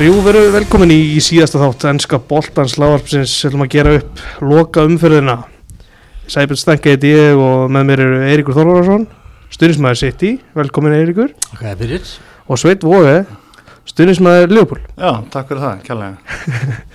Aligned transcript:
Jú, 0.00 0.14
veru 0.24 0.46
velkomin 0.48 0.94
í 0.94 1.20
síðasta 1.20 1.58
þátt 1.60 1.84
ennska 1.90 2.18
boltans 2.24 2.78
lágarpsins 2.80 3.34
við 3.42 3.50
ætlum 3.50 3.64
að 3.66 3.74
gera 3.74 3.90
upp 3.98 4.22
loka 4.48 4.84
umfyrðina 4.88 5.34
Sæbjörn 6.24 6.60
Stenka 6.62 6.94
heiti 6.94 7.10
ég 7.12 7.36
og 7.36 7.66
með 7.68 7.84
mér 7.90 8.02
eru 8.06 8.22
Eiríkur 8.30 8.56
Þorvarsson 8.56 9.04
stuðnismæður 9.52 10.00
City, 10.00 10.30
velkomin 10.56 10.96
Eiríkur. 10.96 11.34
Ok, 11.52 11.66
fyrir 11.82 12.06
og 12.48 12.62
Sveit 12.62 12.86
Vóge 12.88 13.18
stuðnismæður 13.92 14.56
Leopold 14.56 14.88
Já, 14.88 15.12
takk 15.36 15.52
fyrir 15.52 15.66
það, 15.66 15.84
kjærlega 15.90 16.40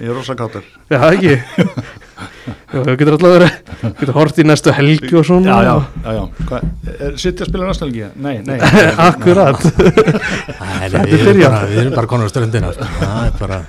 Ég 0.02 0.10
er 0.10 0.18
rosa 0.18 0.38
kátur 0.42 0.66
Já, 0.90 1.00
ekki 1.12 1.38
Já, 2.16 2.80
við 2.80 2.94
getur 3.00 3.16
alltaf 3.16 3.34
verið. 3.34 3.56
Getur 4.00 4.14
hort 4.16 4.38
í 4.40 4.46
næstu 4.48 4.74
helgi 4.76 5.18
og 5.20 5.26
svona. 5.28 5.52
Já, 5.52 5.58
já, 5.66 5.76
já, 6.06 6.14
já. 6.16 6.46
Hvað, 6.50 6.94
er 7.08 7.18
Sitt 7.22 7.44
að 7.44 7.50
spila 7.52 7.68
næstu 7.70 7.88
helgi? 7.88 8.08
Nei, 8.24 8.36
nei. 8.46 8.58
Akkurat. 9.10 9.62
Þetta 9.66 11.04
er 11.04 11.42
bara, 11.42 11.62
við 11.70 11.82
erum 11.84 11.96
bara 11.98 12.12
konar 12.12 12.28
á 12.28 12.32
ströndina 12.32 12.72
sko. 12.76 12.88
Það 13.02 13.22
er 13.26 13.38
bara 13.42 13.60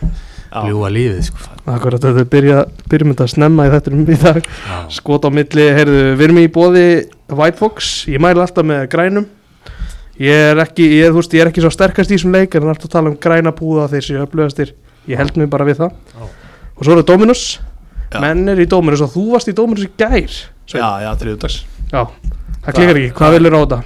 ljúa 0.67 0.91
lífið 0.95 1.23
sko. 1.31 1.49
Akkurat, 1.75 2.03
þetta 2.07 2.23
er 2.23 2.31
byrja, 2.37 2.61
byrjum 2.93 3.15
þetta 3.15 3.27
að 3.27 3.33
snemma 3.35 3.67
í 3.67 3.73
þettunum 3.75 4.13
í 4.15 4.19
dag. 4.23 4.51
Skot 4.95 5.27
á 5.27 5.31
milli, 5.35 5.67
heyrðu, 5.81 6.03
við 6.15 6.27
erum 6.29 6.43
í 6.43 6.47
bóði 6.55 6.87
White 7.35 7.59
Fox, 7.61 7.95
ég 8.13 8.23
mæli 8.23 8.43
alltaf 8.45 8.67
með 8.67 8.87
grænum. 8.93 9.27
Ég 10.23 10.51
er 10.55 10.63
ekki 10.63 10.87
ég 10.97 11.11
þú 11.13 11.21
veist, 11.21 11.35
ég 11.37 11.43
er 11.45 11.51
ekki 11.51 11.61
svo 11.61 11.69
sterkast 11.75 12.09
í 12.09 12.17
þessum 12.17 12.33
leik 12.33 12.55
en 12.55 12.63
það 12.63 12.71
er 12.71 12.73
alltaf 12.73 12.93
tala 12.95 13.11
um 13.11 13.19
græna 13.21 13.53
búða 13.53 13.91
þeir 13.93 14.07
séu 14.07 14.23
upplöðastir 14.25 14.71
ég 15.11 15.21
held 15.21 15.37
mig 15.37 15.51
bara 15.53 15.67
við 15.69 15.83
það. 15.83 15.91
Já. 16.15 16.29
og 16.73 16.87
svo 16.87 16.95
er 16.95 17.01
það 17.03 17.09
Dominus, 17.11 17.43
Já. 18.13 18.21
menn 18.23 18.49
er 18.53 18.61
í 18.63 18.69
Dominus 18.71 19.03
og 19.05 19.13
þú 19.15 19.25
varst 19.35 19.51
í 19.51 19.55
Dominus 19.57 19.87
í 19.87 19.91
gær 19.99 20.31
Sveinn. 20.67 20.83
Já, 20.83 20.91
já, 21.03 21.11
þriðudags 21.21 21.57
Já, 21.93 22.03
það 22.65 22.77
klikkar 22.79 23.01
ekki, 23.01 23.15
hvað 23.19 23.37
vilur 23.37 23.57
á 23.57 23.61
þetta? 23.63 23.81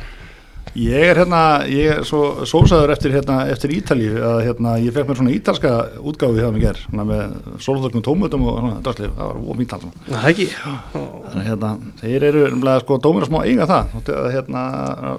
Ég 0.78 1.02
er 1.10 1.18
hérna, 1.18 1.40
ég 1.66 1.96
er 1.96 2.04
svo 2.06 2.44
sósaður 2.46 2.92
eftir, 2.94 3.10
hérna, 3.16 3.40
eftir 3.50 3.72
Ítalíu 3.74 4.20
að 4.22 4.36
hérna, 4.46 4.76
ég 4.78 4.94
fekk 4.94 5.08
mér 5.08 5.18
svona 5.18 5.32
ítalska 5.34 5.72
útgáfi 5.98 6.44
það 6.44 6.52
með 6.54 6.62
ger, 6.62 6.78
svona 6.84 7.06
með 7.08 7.32
sólþögnum 7.66 8.04
tómutum 8.06 8.44
og 8.46 8.60
svona 8.60 8.78
drastlið, 8.86 9.16
það 9.16 9.32
var 9.32 9.40
ómýnt 9.50 9.74
alls 9.74 9.88
Það 10.06 10.28
ekki? 10.30 10.46
Þannig 10.94 11.48
hérna, 11.50 11.72
þeir 12.04 12.28
eru 12.30 12.44
umlega 12.52 12.84
sko 12.84 13.00
dómir 13.02 13.26
að 13.26 13.32
smá 13.32 13.40
eiga 13.48 13.66
það. 13.72 13.98
Hérna, 14.36 14.62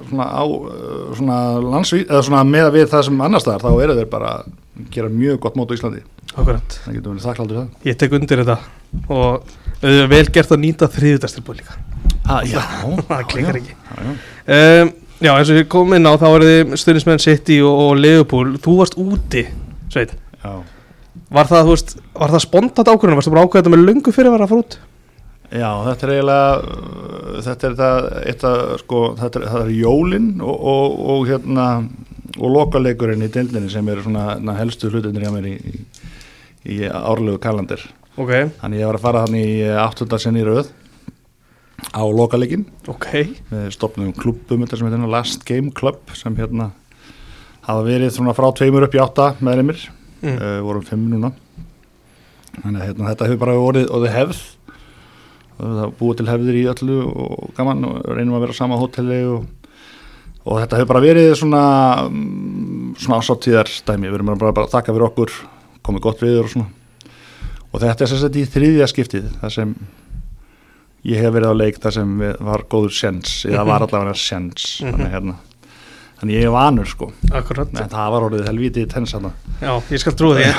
svona 0.08 0.30
á 0.32 0.44
svona 1.20 1.42
landsví, 1.68 2.02
eða 2.08 2.24
svona 2.30 2.46
með 2.48 2.72
við 2.78 2.88
það 2.96 3.06
sem 3.10 3.22
annars 3.28 3.46
staðar, 3.48 3.68
þá 3.68 3.86
eru 3.86 4.00
þeir 4.00 4.10
bara 4.16 4.34
að 4.40 4.88
gera 4.96 5.12
mjög 5.12 5.42
gott 5.44 5.60
mót 5.60 5.72
á 5.72 5.76
Íslandi, 5.76 6.06
Akkurat, 6.32 6.78
það 6.86 6.96
getur 6.96 7.12
verið 7.12 7.26
þakkláttur 7.28 7.58
það. 7.60 7.72
Ég 7.90 7.98
tek 8.00 8.14
undir 8.16 8.42
þetta. 8.46 8.56
Og 9.12 9.50
það 9.82 9.98
er 10.00 10.10
vel 10.14 10.26
gert 10.32 10.54
að 10.56 10.62
nýta 10.64 10.88
þriðutastilbúð 10.96 11.60
líka. 11.60 11.76
Ah, 12.24 12.40
Já, 12.48 12.62
það 13.10 13.26
klikkar 13.34 13.60
ekki. 13.60 13.76
Já, 13.76 14.06
já. 14.08 14.14
um, 14.56 14.94
Já, 15.22 15.36
eins 15.36 15.52
og 15.54 15.58
við 15.60 15.68
komum 15.70 15.94
inn 15.94 16.10
á 16.10 16.18
þá 16.18 16.28
er 16.32 16.44
þið 16.48 16.72
stuðnismenn 16.82 17.22
City 17.22 17.60
og, 17.62 17.82
og 17.84 17.92
Liverpool. 18.00 18.56
Þú 18.62 18.78
varst 18.80 18.96
úti, 18.98 19.44
Sveit 19.94 20.16
Já, 20.42 20.54
Var 21.32 21.48
það, 21.48 21.68
þú 21.68 21.76
veist, 21.76 21.94
var 22.18 22.34
það 22.34 22.44
spontant 22.48 22.90
ákvörðun? 22.90 23.20
Varstu 23.20 23.34
bara 23.36 23.44
ákveða 23.46 23.62
þetta 23.62 23.74
með 23.76 23.86
löngu 23.86 24.14
fyrir 24.16 24.32
að 24.32 24.36
vera 24.36 24.48
að 24.48 24.54
fara 24.54 24.64
út? 24.66 24.78
Já, 25.52 25.70
þetta 25.86 26.08
er 26.08 26.14
eiginlega 26.16 26.50
uh, 26.58 27.38
þetta 27.46 27.68
er 27.68 27.78
það, 27.82 28.10
eitt 28.32 28.44
að 28.48 28.62
sko, 28.82 29.04
þetta 29.20 29.40
er, 29.40 29.48
það 29.52 29.64
er 29.66 29.72
jólin 29.76 30.28
og, 30.40 30.68
og, 30.74 31.00
og 31.14 31.24
hérna 31.30 31.68
og 32.40 32.54
lokaleikurinn 32.56 33.26
í 33.28 33.32
deildinni 33.32 33.72
sem 33.72 33.90
eru 33.92 34.06
svona 34.06 34.38
na, 34.40 34.56
helstu 34.58 34.90
hlutinir 34.90 35.28
hjá 35.28 35.34
mér 35.36 35.50
í, 35.52 35.56
í, 35.60 35.82
í 36.72 36.78
árlegu 36.88 37.42
kalendir 37.44 37.84
Ok, 38.16 38.32
þannig 38.62 38.82
ég 38.82 38.90
var 38.90 38.98
að 38.98 39.06
fara 39.06 39.26
hann 39.26 39.38
í 39.40 39.50
áttundasinn 39.84 40.40
í 40.40 40.46
röð 40.48 40.72
á 41.90 42.04
lokaleikin 42.06 42.68
ok. 42.92 43.10
Við 43.50 43.72
stopnum 43.76 44.14
klubbum 44.16 44.64
þetta 44.64 44.80
sem 44.80 44.88
heitir 44.88 45.00
hérna 45.00 45.12
Last 45.12 45.46
Game 45.48 45.74
Club 45.76 46.14
sem 46.18 46.36
hérna 46.38 46.72
hafa 47.66 47.84
verið 47.86 48.14
svona 48.16 48.36
frá 48.38 48.48
tveimur 48.58 48.86
upp 48.88 48.96
í 48.96 49.02
átta 49.02 49.32
meðleimir 49.42 49.84
mm. 50.22 50.36
uh, 50.36 50.58
vorum 50.66 50.86
fimm 50.86 51.08
núna. 51.12 51.32
Þannig 52.58 52.82
að 52.82 52.88
hérna, 52.90 53.08
þetta 53.12 53.30
hefur 53.30 53.42
bara 53.46 53.60
orðið, 53.62 54.10
hefð. 54.12 54.42
Og 55.62 55.74
það 55.78 55.96
búið 56.00 56.20
til 56.20 56.30
hefðir 56.32 56.58
í 56.58 56.68
öllu 56.72 57.00
og 57.06 57.50
gaman 57.58 57.88
og 57.88 57.98
reynum 58.10 58.38
að 58.38 58.46
vera 58.48 58.58
sama 58.58 58.80
hóteli 58.82 59.20
og, 59.30 59.46
og 60.42 60.62
þetta 60.64 60.80
hefur 60.80 60.90
bara 60.90 61.04
verið 61.04 61.32
svona 61.38 61.64
mm, 62.08 62.96
svona 63.02 63.20
ásáttíðar 63.22 63.70
dæmi, 63.88 64.10
við 64.10 64.18
erum 64.20 64.32
bara, 64.34 64.56
bara 64.58 64.68
að 64.68 64.74
þakka 64.74 64.96
fyrir 64.96 65.08
okkur 65.08 65.36
komið 65.86 66.06
gott 66.08 66.24
viður 66.24 66.48
og 66.48 66.54
svona. 66.56 66.70
Og 67.72 67.84
þetta 67.84 68.04
er 68.04 68.12
sagt 68.12 68.40
í 68.42 68.48
þriðja 68.52 68.90
skiptið 68.90 69.30
þar 69.40 69.54
sem 69.54 69.76
ég 71.08 71.22
hef 71.22 71.34
verið 71.34 71.54
á 71.54 71.56
leik 71.58 71.80
þar 71.82 71.96
sem 72.00 72.20
var 72.22 72.66
góður 72.70 72.94
sjens 72.96 73.40
eða 73.50 73.66
var 73.68 73.88
allavega 73.88 74.18
sjens 74.18 74.68
þannig, 74.84 75.08
hérna, 75.16 75.38
þannig 76.22 76.38
ég 76.38 76.46
er 76.46 76.54
vanur 76.54 76.90
sko. 76.90 77.10
Akkurat, 77.34 77.72
en 77.74 77.90
það 77.90 78.14
var 78.14 78.28
orðið 78.28 78.52
helvítið 78.52 78.92
tens 78.92 79.16
já, 79.16 79.72
ég 79.90 80.04
skal 80.04 80.14
trúa 80.18 80.38
því. 80.38 80.52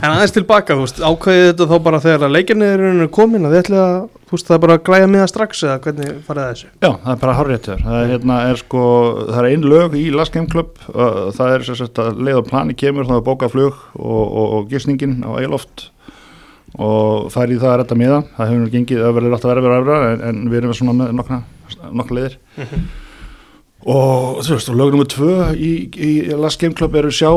En 0.00 0.06
aðeins 0.06 0.32
tilbaka, 0.32 0.78
ákveðið 0.78 1.46
þetta 1.50 1.66
þá 1.66 1.76
bara 1.84 2.00
þegar 2.00 2.32
leikinni 2.32 2.72
eru 2.76 3.08
komin 3.12 3.44
að 3.48 3.56
þið 3.56 3.62
ætli 3.64 3.78
að, 3.82 3.96
það 4.30 4.56
er 4.56 4.62
bara 4.64 4.76
að 4.78 4.84
græja 4.88 5.10
miða 5.10 5.28
strax 5.28 5.62
eða 5.66 5.78
hvernig 5.84 6.10
farið 6.28 6.42
það 6.44 6.52
þessu? 6.54 6.70
Já, 6.70 6.90
það 6.90 7.12
er 7.12 7.22
bara 7.24 7.36
hárréttur. 7.40 7.84
Það 7.84 8.00
er, 8.00 8.10
hérna, 8.14 8.40
er 8.48 8.60
sko, 8.62 8.84
það 9.26 9.40
er 9.42 9.48
ein 9.50 9.68
lög 9.74 9.96
í 10.00 10.04
Last 10.14 10.36
Game 10.36 10.52
Club, 10.52 10.78
það 10.86 11.56
er 11.58 12.20
leið 12.20 12.40
og 12.40 12.50
plani 12.52 12.78
kemur, 12.78 13.08
það 13.10 13.20
er 13.20 13.26
bókað 13.26 13.56
flug 13.56 13.82
og, 13.98 14.22
og, 14.22 14.46
og 14.60 14.70
gisningin 14.70 15.18
á 15.26 15.30
Eiloft 15.42 15.90
og 16.78 17.30
fær 17.34 17.50
í 17.50 17.58
það 17.58 17.72
að 17.72 17.78
redda 17.82 17.96
miða. 17.98 18.18
Það 18.36 18.50
hefur 18.50 18.60
nú 18.64 18.70
gengið 18.74 19.04
öfverðir 19.10 19.34
átt 19.36 19.44
að 19.44 19.50
vera 19.54 19.64
verið 19.66 19.80
öfra 19.82 20.00
en, 20.12 20.20
en 20.30 20.42
við 20.52 20.58
erum 20.60 20.74
svona 20.78 20.94
með 21.00 21.14
nokkra, 21.18 21.40
nokkra 21.90 22.18
leiðir. 22.20 22.36
Og 23.80 24.42
þú 24.44 24.52
veist, 24.58 24.68
og 24.68 24.76
lög 24.76 24.90
nummer 24.92 25.08
tvö 25.08 25.34
í, 25.56 25.70
í 25.96 26.08
Last 26.36 26.60
Game 26.60 26.76
Club 26.76 26.94
eru 27.00 27.08
sjá 27.16 27.30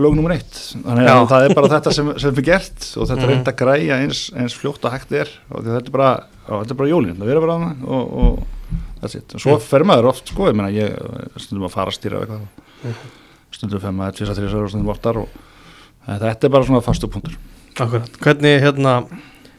lög 0.00 0.14
nummer 0.16 0.32
eitt. 0.32 0.54
Þannig 0.72 1.04
að 1.04 1.10
Já. 1.10 1.26
það 1.28 1.44
er 1.50 1.54
bara 1.58 1.68
þetta 1.74 1.92
sem, 1.92 2.08
sem 2.22 2.32
fyrir 2.38 2.46
gert 2.48 2.86
og 2.96 3.10
þetta 3.10 3.18
Mhm. 3.18 3.24
er 3.26 3.32
reynd 3.34 3.50
að 3.52 3.58
græja 3.60 3.98
eins, 4.00 4.22
eins 4.32 4.56
fljótt 4.56 4.86
og 4.88 4.94
hægt 4.94 5.12
er 5.12 5.28
og 5.52 5.60
þetta 5.66 5.84
er 5.86 5.92
bara, 5.92 6.10
er 6.48 6.74
bara 6.80 6.88
jólinn, 6.88 7.18
það 7.20 7.28
verður 7.28 7.44
bara 7.44 7.58
hana 7.58 7.76
og, 7.84 8.16
og 8.22 8.78
that's 9.02 9.16
it. 9.20 9.36
Svo 9.36 9.58
fer 9.60 9.84
maður 9.84 10.08
oft, 10.14 10.32
sko, 10.32 10.48
ég 10.48 10.56
meina, 10.56 10.72
ég 10.72 10.96
stundum 11.36 11.68
að 11.68 11.74
fara 11.76 11.92
að 11.92 11.98
stýra 12.00 12.22
eitthvað, 12.24 12.96
stundum 13.52 13.80
fer 13.84 13.92
maður 13.92 14.16
tvisa, 14.16 14.34
þrjus 14.40 14.56
og 14.62 14.68
stundum 14.72 14.88
vortar 14.88 15.20
og 15.20 15.28
þetta 16.08 16.48
er 16.48 16.54
bara 16.56 16.64
svona 16.64 16.80
fastu 16.80 17.06
punktur. 17.12 17.36
Akkurat, 17.72 18.08
hvernig 18.20 18.60
hérna 18.60 18.98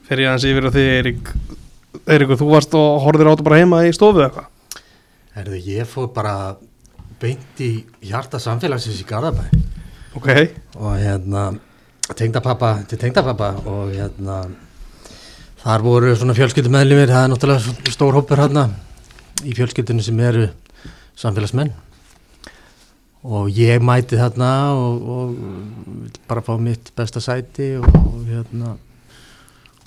fer 0.06 0.22
ég 0.22 0.30
aðeins 0.30 0.46
yfir 0.46 0.68
á 0.70 0.72
því 0.76 0.84
Eirík? 0.98 1.32
Eiríkur, 2.04 2.38
þú 2.38 2.50
varst 2.52 2.76
og 2.78 3.00
horfðir 3.02 3.30
á 3.30 3.34
þetta 3.34 3.46
bara 3.48 3.62
heima 3.62 3.80
í 3.88 3.94
stofu 3.96 4.22
eða 4.22 4.30
eitthvað 4.30 4.50
Herðu, 5.34 5.60
ég 5.66 5.90
fór 5.90 6.12
bara 6.14 6.36
beint 7.22 7.62
í 7.64 7.72
hjarta 8.06 8.38
samfélagsins 8.42 9.00
í 9.02 9.06
Garðabæ. 9.10 9.48
Ok, 10.14 10.30
og 10.78 10.92
hérna 11.00 11.48
tengdapappa 12.12 12.76
til 12.90 13.00
tengdapappa 13.02 13.50
og 13.66 13.94
hérna 13.96 14.44
þar 15.64 15.86
voru 15.86 16.14
svona 16.14 16.36
fjölskyldumæðlimir 16.38 17.10
það 17.10 17.26
er 17.26 17.32
náttúrulega 17.32 17.94
stór 17.96 18.20
hópur 18.20 18.44
hérna 18.44 18.68
í 19.42 19.56
fjölskyldinu 19.58 20.06
sem 20.06 20.22
eru 20.22 20.50
samfélagsmenn 21.18 21.74
og 23.24 23.52
ég 23.56 23.84
mæti 23.84 24.20
þarna 24.20 24.54
og, 24.76 25.12
og 25.16 26.18
bara 26.28 26.44
fá 26.44 26.58
mitt 26.60 26.92
besta 26.98 27.22
sæti 27.24 27.76
og, 27.80 27.88
og 27.88 28.26
hérna 28.28 28.74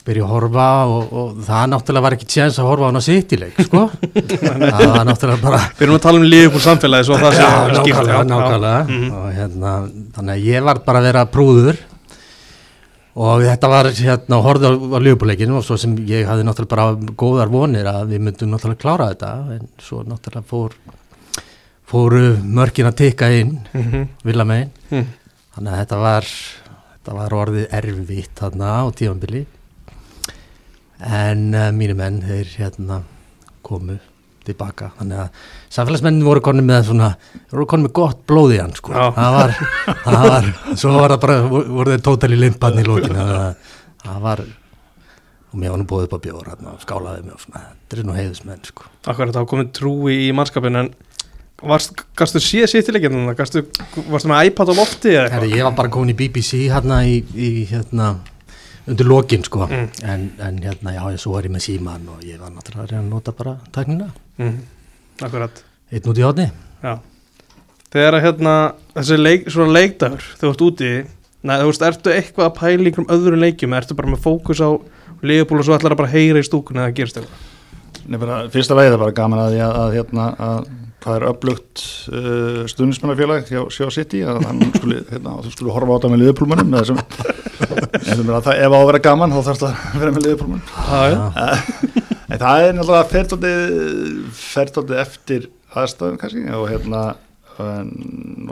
byrja 0.07 0.23
að 0.23 0.31
horfa 0.31 0.69
og, 0.87 1.11
og 1.11 1.41
það 1.45 1.65
náttúrulega 1.73 2.05
var 2.07 2.17
ekki 2.17 2.29
tjens 2.31 2.61
að 2.63 2.69
horfa 2.71 2.87
á 2.87 2.91
hana 2.93 3.03
sitt 3.05 3.35
í 3.35 3.41
leik 3.43 3.59
sko 3.67 3.83
það 4.71 4.93
var 4.95 5.09
náttúrulega 5.09 5.43
bara 5.43 5.61
erum 5.83 5.99
að 5.99 6.05
tala 6.07 6.23
um 6.23 6.29
lífið 6.31 6.65
samfélagi 6.69 7.09
svo 7.09 7.19
það 7.21 7.37
sé 7.37 7.43
já. 7.43 8.23
nákvæmlega. 8.31 8.81
Mhm. 8.87 9.11
og 9.11 9.29
hérna, 9.37 9.75
þannig 10.17 10.35
að 10.37 10.49
ég 10.53 10.67
var 10.71 10.83
bara 10.87 11.03
að 11.03 11.09
vera 11.11 11.27
prúður 11.37 11.83
og 13.17 13.43
þetta 13.43 13.73
var 13.73 13.91
hérna, 13.97 14.43
horfði 14.45 14.71
á, 14.71 14.73
á 14.77 14.99
liðbúleikinu 15.09 15.59
og 15.59 15.67
svo 15.67 15.79
sem 15.81 15.97
ég 16.09 16.29
hafði 16.29 16.47
náttúrulega 16.47 16.77
bara 16.77 17.17
góðar 17.19 17.53
vonir 17.53 17.91
að 17.91 18.15
við 18.15 18.29
myndum 18.29 18.55
náttúrulega 18.55 18.85
klára 18.85 19.11
þetta 19.13 19.33
en 19.57 19.69
svo 19.83 20.05
náttúrulega 20.07 20.49
fór 20.49 20.77
fóru 21.87 22.37
mörkin 22.43 22.89
að 22.91 22.97
tikka 23.03 23.29
inn 23.41 23.59
Mhm. 23.75 24.09
vilja 24.25 24.45
megin, 24.45 24.71
Mhm. 24.91 25.07
þannig 25.57 25.73
að 25.73 25.81
þetta 25.85 25.99
var 26.01 26.23
þetta 26.27 27.15
var 27.15 27.31
orðið 27.31 27.69
erfitt 27.71 28.35
þarna 28.35 28.73
á 28.83 28.85
tífambili 28.91 29.47
en 31.01 31.55
uh, 31.55 31.71
mínu 31.77 31.95
menn 31.99 32.21
þeir 32.25 32.49
hérna 32.59 33.03
komu 33.67 33.99
tilbaka 34.47 34.93
þannig 34.99 35.19
að 35.25 35.31
samfélagsmennin 35.75 36.25
voru 36.25 36.41
konni 36.45 36.63
með 36.63 36.85
svona 36.89 37.09
voru 37.51 37.67
konni 37.67 37.89
með 37.89 37.95
gott 37.99 38.21
blóð 38.31 38.55
í 38.55 38.61
hann 38.63 38.75
sko. 38.79 38.93
Já. 38.95 39.11
það 39.17 39.33
var, 39.37 39.57
það 40.05 40.29
var 40.31 40.77
svo 40.79 40.93
var 41.01 41.15
það 41.17 41.21
bara, 41.25 41.39
voru 41.51 41.91
þeir 41.97 42.05
tótali 42.07 42.39
limpan 42.39 42.79
í 42.79 42.85
lókinu 42.87 43.19
það, 43.27 43.57
það 44.05 44.21
var 44.27 44.45
og 44.47 45.59
mér 45.63 45.71
var 45.75 45.79
nú 45.83 45.89
búið 45.91 46.07
upp 46.09 46.15
á 46.15 46.25
bjóður 46.27 46.79
skálaði 46.85 47.25
mig 47.27 47.35
og 47.35 47.43
svona, 47.43 47.65
þetta 47.87 47.99
er 47.99 48.07
nú 48.07 48.15
heiðismenn 48.17 48.65
sko. 48.67 48.87
Akkurat, 49.07 49.35
það 49.35 49.43
var 49.43 49.51
komið 49.53 49.73
trúi 49.79 50.17
í 50.29 50.33
mannskapin 50.37 50.77
en 50.83 50.91
gastu 51.61 52.43
síða 52.43 52.69
sýttileginn 52.71 53.33
gastu, 53.37 53.65
varstu 54.11 54.31
með 54.31 54.51
iPad 54.51 54.73
á 54.73 54.75
lofti 54.77 55.15
eða 55.15 55.27
eitthvað? 55.31 55.57
ég 55.57 55.65
var 55.65 55.77
bara 55.79 55.93
komin 55.93 56.13
í 56.13 56.19
BBC 56.19 56.67
hérna 56.69 57.01
í, 57.09 57.19
í 57.33 57.65
hérna 57.71 58.15
undir 58.87 59.09
lokin 59.09 59.45
sko. 59.45 59.67
Mm. 59.67 59.89
en, 60.05 60.31
en 60.47 60.63
hérna 60.63 60.95
já, 60.95 61.03
svo 61.19 61.35
var 61.35 61.49
ég 61.49 61.55
með 61.55 61.65
síman 61.67 62.07
og 62.13 62.23
ég 62.27 62.39
var 62.39 62.53
náttúrulega 62.53 62.85
að 62.85 62.93
reyna 62.93 63.03
að 63.03 63.11
nota 63.11 63.35
bara 63.37 63.57
tæknina. 63.75 64.13
Mhm. 64.39 64.57
Akkurat, 65.27 65.63
einn 65.91 66.11
út 66.13 66.21
í 66.21 66.27
hodni 66.27 66.51
já. 66.85 66.99
Þegar 67.97 68.21
hérna, 68.21 68.55
þessi 68.95 69.17
leik, 69.17 69.51
svona 69.51 69.73
leikdagur, 69.79 70.25
þú 70.41 70.51
ert 70.53 70.67
úti 70.67 70.91
Nei, 71.47 71.61
þú 71.61 71.67
veist, 71.69 71.83
ertu 71.87 72.11
eitthvað 72.11 72.49
að 72.49 72.55
pæla 72.57 72.73
í 72.73 72.89
einhverjum 72.91 73.13
öðrum 73.15 73.43
leikjum? 73.43 73.75
Eða 73.75 73.85
ertu 73.85 73.97
bara 73.99 74.11
með 74.11 74.23
fókus 74.25 74.59
á 74.59 74.71
Leopold 75.23 75.63
og 75.63 75.67
svo 75.69 75.77
ætlar 75.77 75.95
að 75.95 76.01
bara 76.01 76.11
heyra 76.11 76.41
í 76.43 76.47
stúkunni 76.47 76.83
eða 76.83 76.95
gerist 76.97 77.21
eitthvað? 77.21 77.45
Nei, 78.07 78.19
bara, 78.19 78.39
fyrsta 78.51 78.75
lagi 78.75 78.91
er 78.91 78.99
bara 78.99 79.15
gaman 79.15 79.43
að, 79.45 79.53
því 79.55 79.61
að, 79.63 79.77
að, 79.83 79.95
hérna, 79.95 80.27
að 80.43 80.67
það 81.07 81.17
er 81.17 81.27
upplugt 81.31 81.83
uh, 82.11 82.63
stuðnismannafélag 82.71 83.51
hjá, 83.51 83.61
hjá 83.71 83.87
City 83.95 84.23
að 84.27 84.41
hann 84.47 84.63
skuli, 84.79 85.01
hérna, 85.11 85.37
þú 85.45 85.53
skuli 85.55 85.75
horfa 85.75 85.95
á 85.95 85.97
þetta 85.97 86.13
með 86.13 86.23
liðupúlmannum 86.25 86.73
með 86.73 86.85
þessum 86.85 87.03
ef 88.37 88.47
það 88.49 88.63
ef 88.65 88.75
á 88.75 88.79
að 88.79 88.89
vera 88.91 89.03
gaman 89.07 89.37
þá 89.37 89.39
þarf 89.51 89.63
það 89.63 89.77
að 89.77 90.01
vera 90.03 90.17
með 90.17 90.27
liðupúlmann 90.27 90.65
Já, 90.67 91.01
já, 91.13 91.21
en 92.31 92.43
það 92.43 92.65
er 92.65 92.77
náttúrulega 92.81 93.63
ferðaldið 94.41 95.01
eftir 95.05 95.49
aðstæðum 95.77 96.21
kannski 96.21 96.45
og 96.57 96.69
hérna 96.73 97.03
en, 97.63 97.91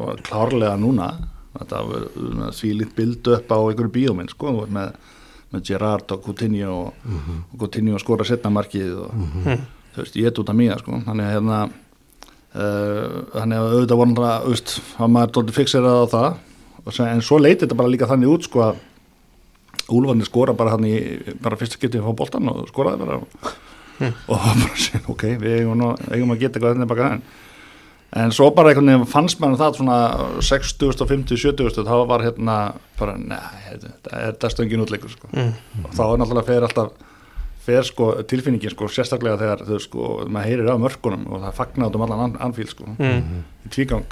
og 0.01 0.23
klárlega 0.25 0.77
núna 0.81 1.11
þetta 1.55 1.83
var 1.87 2.09
því 2.57 2.73
lít 2.81 2.95
bildu 2.97 3.37
upp 3.37 3.53
á 3.55 3.59
einhverju 3.59 3.93
bíóminn 3.95 4.31
sko 4.31 4.55
með, 4.65 4.95
með 5.55 5.67
Gerard 5.69 6.15
og 6.15 6.25
Coutinho 6.25 6.75
og, 6.75 7.09
og 7.53 7.57
Coutinho 7.61 8.01
skora 8.03 8.27
setna 8.27 8.53
markið 8.55 8.97
og 9.05 9.13
þú 9.95 10.03
veist, 10.03 10.19
ég 10.19 10.31
er 10.31 10.41
út 10.43 10.51
af 10.51 10.59
mýja 10.59 10.79
sko 10.81 10.99
þannig 11.07 11.29
að 11.29 11.35
hérna 11.37 11.59
þannig 12.55 13.61
að 13.61 13.71
auðvitað 13.75 14.01
voru 14.01 14.27
veist, 14.49 14.75
að 14.99 15.15
maður 15.15 15.33
tótti 15.35 15.57
fixerað 15.57 16.03
á 16.07 16.07
það 16.15 17.07
en 17.09 17.23
svo 17.25 17.39
leiti 17.41 17.65
þetta 17.65 17.79
bara 17.81 17.91
líka 17.91 18.11
þannig 18.11 18.35
út 18.35 18.51
sko 18.51 18.67
að 18.69 18.83
Úlfarnir 19.93 20.25
skora 20.25 20.55
bara 20.57 20.73
hann 20.73 20.85
í 20.89 20.95
bara 21.45 21.59
fyrsta 21.61 21.77
getið 21.77 22.07
á 22.09 22.13
boltan 22.17 22.49
og 22.49 22.63
skoraði 22.71 23.03
bara 23.03 23.19
og, 23.19 23.49
og 24.33 24.39
bara 24.47 24.79
sér, 24.81 25.03
ok, 25.13 25.25
við 25.43 25.59
eigum, 25.59 25.77
nú, 25.77 25.91
eigum 26.09 26.33
að 26.33 26.41
geta 26.41 26.57
eitthvað 26.57 26.77
þenni 26.77 26.89
baka 26.89 27.09
en 27.17 27.25
en 28.15 28.33
svo 28.35 28.51
bara 28.55 28.71
einhvern 28.71 28.93
veginn 28.93 29.11
fannst 29.11 29.41
mann 29.43 29.57
það 29.59 29.81
svona 29.81 29.97
60, 30.45 31.03
50, 31.11 31.41
70 31.41 31.87
þá 31.89 31.95
var 32.07 32.23
hérna 32.23 32.59
bara, 32.99 33.17
neða, 33.19 33.91
þetta 34.07 34.47
er 34.47 34.55
stöngin 34.55 34.85
útleikur 34.85 35.11
sko. 35.11 35.31
mm. 35.33 35.51
og 35.83 35.97
þá 35.97 36.05
er 36.07 36.21
náttúrulega 36.23 36.49
fer 36.49 36.69
alltaf 36.69 36.93
fer 37.65 37.87
sko 37.89 38.11
tilfinningin 38.29 38.73
sko 38.75 38.89
sérstaklega 38.93 39.39
þegar 39.41 39.63
þau 39.69 39.79
sko, 39.81 40.09
maður 40.29 40.51
heyrir 40.51 40.69
á 40.69 40.77
mörkunum 40.83 41.25
og 41.33 41.41
það 41.47 41.57
fagnar 41.61 41.97
um 41.97 42.05
allan 42.07 42.25
an, 42.29 42.37
anfíl 42.51 42.69
sko 42.69 42.85
Mm. 42.99 43.43
í 43.65 43.73
tvígang. 43.73 44.05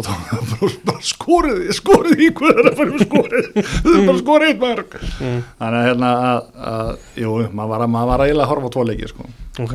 Og 0.00 0.06
þá 0.06 0.12
er 0.32 0.44
bara, 0.52 0.70
bara 0.88 1.02
skorið 1.04 1.58
skorið 1.76 2.22
í 2.24 2.28
hvað 2.38 2.60
er 2.62 2.68
að 2.70 2.76
fara 2.78 2.92
með 2.94 3.02
skorið. 3.06 3.48
Þau 3.84 3.90
er 3.92 4.06
bara 4.08 4.20
skorið 4.22 4.48
eitt 4.52 4.62
mörg 4.62 4.96
Mm. 5.20 5.42
þannig 5.60 5.80
að 5.82 5.88
hérna 5.90 6.12
að, 6.32 6.38
að, 6.72 6.92
jú, 7.20 7.34
maður 7.52 7.72
var, 7.74 7.84
að- 7.86 7.92
maður 7.96 8.10
var 8.12 8.24
eiginlega 8.26 8.46
að 8.46 8.52
horfa 8.54 8.70
á 8.70 8.74
tvo 8.76 8.86
leiki 8.88 9.10
sko. 9.12 9.28
Ok. 9.66 9.74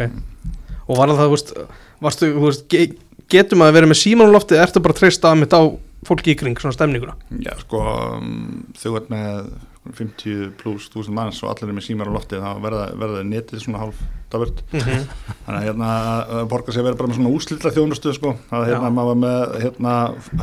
Og 0.87 0.97
var 0.97 1.13
það, 1.13 1.21
þú 1.27 1.35
veist, 1.35 1.53
varstu, 2.01 2.31
þú 2.33 2.45
veist 2.47 2.65
ge 2.73 2.81
getum 3.29 3.61
að 3.65 3.73
vera 3.75 3.87
með 3.91 3.99
síman 4.01 4.29
á 4.31 4.35
lofti 4.37 4.55
ertu 4.57 4.79
bara 4.81 4.95
að 4.95 5.01
treysta 5.03 5.29
að 5.33 5.39
mitt 5.43 5.53
á 5.53 5.61
fólki 6.07 6.31
í 6.33 6.37
kring 6.39 6.55
svona 6.57 6.73
stemninguna? 6.77 7.13
Já, 7.43 7.53
sko, 7.61 7.81
um, 8.17 8.63
þú 8.79 8.93
ert 9.01 9.09
með 9.11 9.49
50 9.95 10.51
pluss 10.59 10.89
1000 10.89 11.15
manns 11.15 11.41
og 11.43 11.51
allir 11.51 11.71
er 11.71 11.77
með 11.77 11.87
símar 11.87 12.09
á 12.11 12.15
lofti 12.15 12.39
þá 12.41 12.49
verða, 12.63 12.85
verða 12.99 13.23
netið 13.27 13.63
svona 13.63 13.81
hálf 13.83 14.01
davört 14.31 14.61
mm 14.71 14.79
-hmm. 14.79 15.05
þannig 15.45 15.59
að 15.59 15.67
hérna 15.67 15.91
að 16.37 16.49
borga 16.51 16.73
sér 16.73 16.87
verið 16.87 16.97
bara 16.97 17.09
með 17.11 17.19
svona 17.19 17.35
úslilla 17.35 17.73
þjónustu 17.75 18.13
sko, 18.13 18.35
að 18.51 18.67
hérna 18.71 18.89
Já. 18.89 18.95
maður 18.97 19.21
með 19.23 19.61
hérna, 19.63 19.93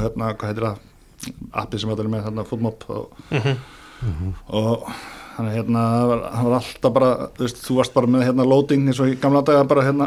hérna, 0.00 0.32
hvað 0.35 0.49
heitir 0.50 0.69
það 0.69 0.79
appið 1.52 1.81
sem 1.81 1.91
allir 1.91 2.05
er 2.05 2.14
með, 2.14 2.25
hérna, 2.25 2.44
foodmob 2.44 2.85
og, 2.88 3.06
og 4.49 4.88
þannig 5.37 5.50
að 5.50 5.56
hérna, 5.58 5.85
það 5.91 6.08
var, 6.08 6.58
alltaf 6.58 6.93
bara 6.94 7.11
þú 7.37 7.46
veist, 7.46 7.62
þú 7.64 7.79
varst 7.79 7.94
bara 7.94 8.06
með 8.06 8.26
hérna 8.29 8.46
loading 8.49 8.88
eins 8.88 9.00
og 9.00 9.08
í 9.11 9.17
gamla 9.20 9.43
daga 9.43 9.64
bara 9.64 9.87
hérna, 9.87 10.06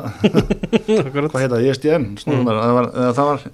hvað 0.87 1.41
heita, 1.41 1.57
það, 1.57 1.65
ESDN 1.67 2.13
snúðum 2.21 2.45
mm. 2.47 2.61
það 2.61 2.77
var, 2.77 2.91
það 3.17 3.31
var 3.31 3.47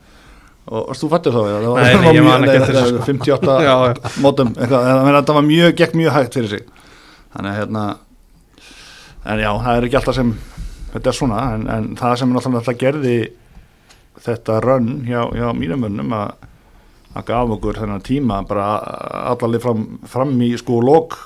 og 0.68 0.88
varst 0.88 1.04
þú 1.04 1.10
fættur 1.12 1.34
þá? 1.36 1.42
eða? 1.44 1.60
Það 1.64 1.74
var- 1.74 1.84
Nei, 1.84 1.94
nei, 2.04 2.14
ég 2.16 2.24
man 2.24 2.42
mjög- 2.42 2.50
ekki 2.54 2.62
eftir 2.64 2.76
þessu, 2.76 2.96
sko. 2.96 3.06
58 3.06 3.58
Já, 3.64 3.76
já. 3.88 3.94
mótum, 4.24 4.54
það- 4.56 5.34
var 5.36 5.44
mjög, 5.44 5.76
gekk 5.82 5.94
mjög 6.00 6.12
hægt 6.18 6.34
fyrir 6.34 6.50
sig 6.50 6.64
þannig 7.36 7.52
að 7.52 7.60
hérna 7.60 7.84
en 9.26 9.40
já, 9.40 9.52
það 9.64 9.78
er 9.78 9.84
ekki 9.88 9.96
alltaf 10.00 10.16
sem 10.16 10.34
þetta 10.94 11.08
er 11.08 11.18
svona, 11.18 11.42
en, 11.56 11.68
en 11.70 11.96
það 11.96 12.18
sem 12.18 12.34
náttúrulega 12.34 12.62
alltaf 12.62 12.78
gerði 12.78 13.18
þetta 14.24 14.62
rönn 14.64 14.90
hjá, 15.08 15.22
hjá 15.34 15.48
mínum 15.58 15.80
mönnum 15.84 16.14
að 16.14 16.34
að 17.14 17.26
gaf 17.26 17.50
okkur 17.58 17.78
þennan 17.78 18.02
tíma 18.02 18.40
bara 18.48 18.68
allarlega 19.30 19.62
fram, 19.62 20.00
fram 20.10 20.32
í 20.42 20.58
sko 20.58 20.80
lok 20.82 21.18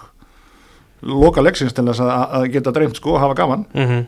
loka 1.07 1.41
leiksins 1.45 1.73
til 1.73 1.85
þess 1.87 2.01
að, 2.03 2.31
að 2.39 2.47
geta 2.51 2.71
dreymt 2.75 2.97
sko 2.99 3.13
og 3.15 3.19
hafa 3.21 3.35
gaman 3.35 3.65
Mm 3.73 4.05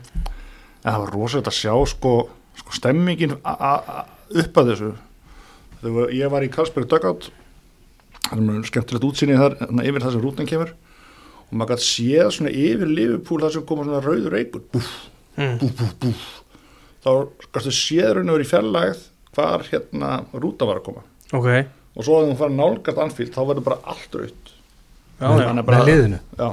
en 0.80 0.94
það 0.94 1.00
var 1.04 1.10
rosalega 1.12 1.52
að 1.52 1.58
sjá 1.60 1.74
sko, 1.92 2.12
sko 2.56 2.72
stemmingin 2.72 3.34
upp 3.44 4.60
að 4.62 4.70
þessu 4.72 4.92
Þegar 5.82 6.12
ég 6.16 6.32
var 6.34 6.44
í 6.46 6.50
Karlsberg 6.52 6.90
Dugout 6.92 7.30
það 8.30 8.36
er 8.38 8.44
mjög 8.46 8.66
skemmtilegt 8.70 9.06
útsýni 9.08 9.38
þar 9.40 9.56
þarna 9.62 9.86
yfir 9.90 10.04
það 10.06 10.12
sem 10.16 10.22
rútan 10.26 10.50
kemur. 10.50 10.74
Og 11.50 11.54
maður 11.58 11.72
gæti 11.80 11.88
séð 11.88 12.28
svona 12.36 12.52
yfir 12.54 12.92
Liverpool 12.92 13.42
það 13.42 13.54
sem 13.56 13.64
koma 13.70 13.86
svona 13.88 14.02
rauður 14.06 14.36
reykur. 14.38 14.66
Búf, 14.74 14.90
Mm. 15.40 15.56
búf, 15.62 15.72
búf, 15.80 15.94
búf 16.04 16.22
þá 17.06 17.12
gæti 17.56 17.72
séð 17.72 18.10
raun 18.18 18.30
og 18.30 18.36
verið 18.38 18.46
í 18.46 18.50
fjarlægð 18.52 19.04
hvar 19.38 19.62
hérna 19.72 20.10
rúta 20.34 20.68
var 20.68 20.82
að 20.82 20.84
koma. 20.90 21.04
Ok, 21.32 21.48
og 21.96 22.04
svo 22.04 22.18
að 22.20 22.28
hún 22.28 22.38
fara 22.38 22.52
nálgast 22.52 22.98
anfíld 23.00 23.32
þá 23.32 23.40
verður 23.48 23.64
bara 23.70 23.80
allt 23.88 24.16
raut 24.20 24.52
Þannig 25.20 25.66
bara- 25.66 25.80
með 25.80 25.88
liðinu? 25.88 26.20
Já. 26.38 26.50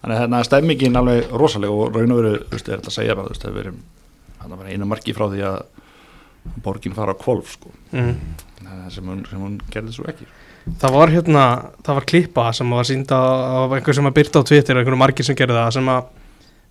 Þannig 0.00 0.16
að 0.16 0.20
hérna 0.22 0.40
stemmingin 0.44 0.96
alveg 0.96 1.28
rosalega 1.32 1.72
og 1.72 1.94
raun 1.96 2.12
og 2.12 2.18
veru, 2.22 2.32
þú 2.46 2.50
veist, 2.56 2.68
er 2.68 2.78
þetta 2.78 2.90
að 2.92 2.96
segja 2.96 3.14
bara, 3.16 3.26
þú 3.28 3.34
veist, 3.34 3.44
það 3.44 3.56
verið 3.60 3.74
það 4.40 4.56
var 4.56 4.66
einu 4.72 4.86
marki 4.86 5.14
frá 5.16 5.26
því 5.32 5.40
að 5.50 5.62
borgin 6.64 6.96
fara 6.96 7.14
á 7.14 7.20
kvolf, 7.20 7.56
sko. 7.56 7.72
Mm. 7.92 8.16
Sem 8.92 9.06
hún, 9.06 9.24
sem 9.28 9.40
hún 9.40 9.56
gerði 9.72 9.94
svo 9.94 10.06
ekki. 10.10 10.26
Það 10.80 10.94
var 10.96 11.12
hérna, 11.14 11.42
það 11.86 11.98
var 12.00 12.06
klippa 12.10 12.46
sem 12.56 12.72
var 12.74 12.86
sínda 12.88 13.18
af 13.62 13.74
einhver 13.76 13.94
sem 13.94 14.08
að 14.08 14.16
byrta 14.16 14.42
á 14.42 14.48
Twitter 14.48 14.80
einhverju 14.80 14.98
margir 14.98 15.26
sem 15.26 15.38
gerði 15.38 15.60
það 15.60 15.76
sem 15.76 15.90
að 15.92 16.08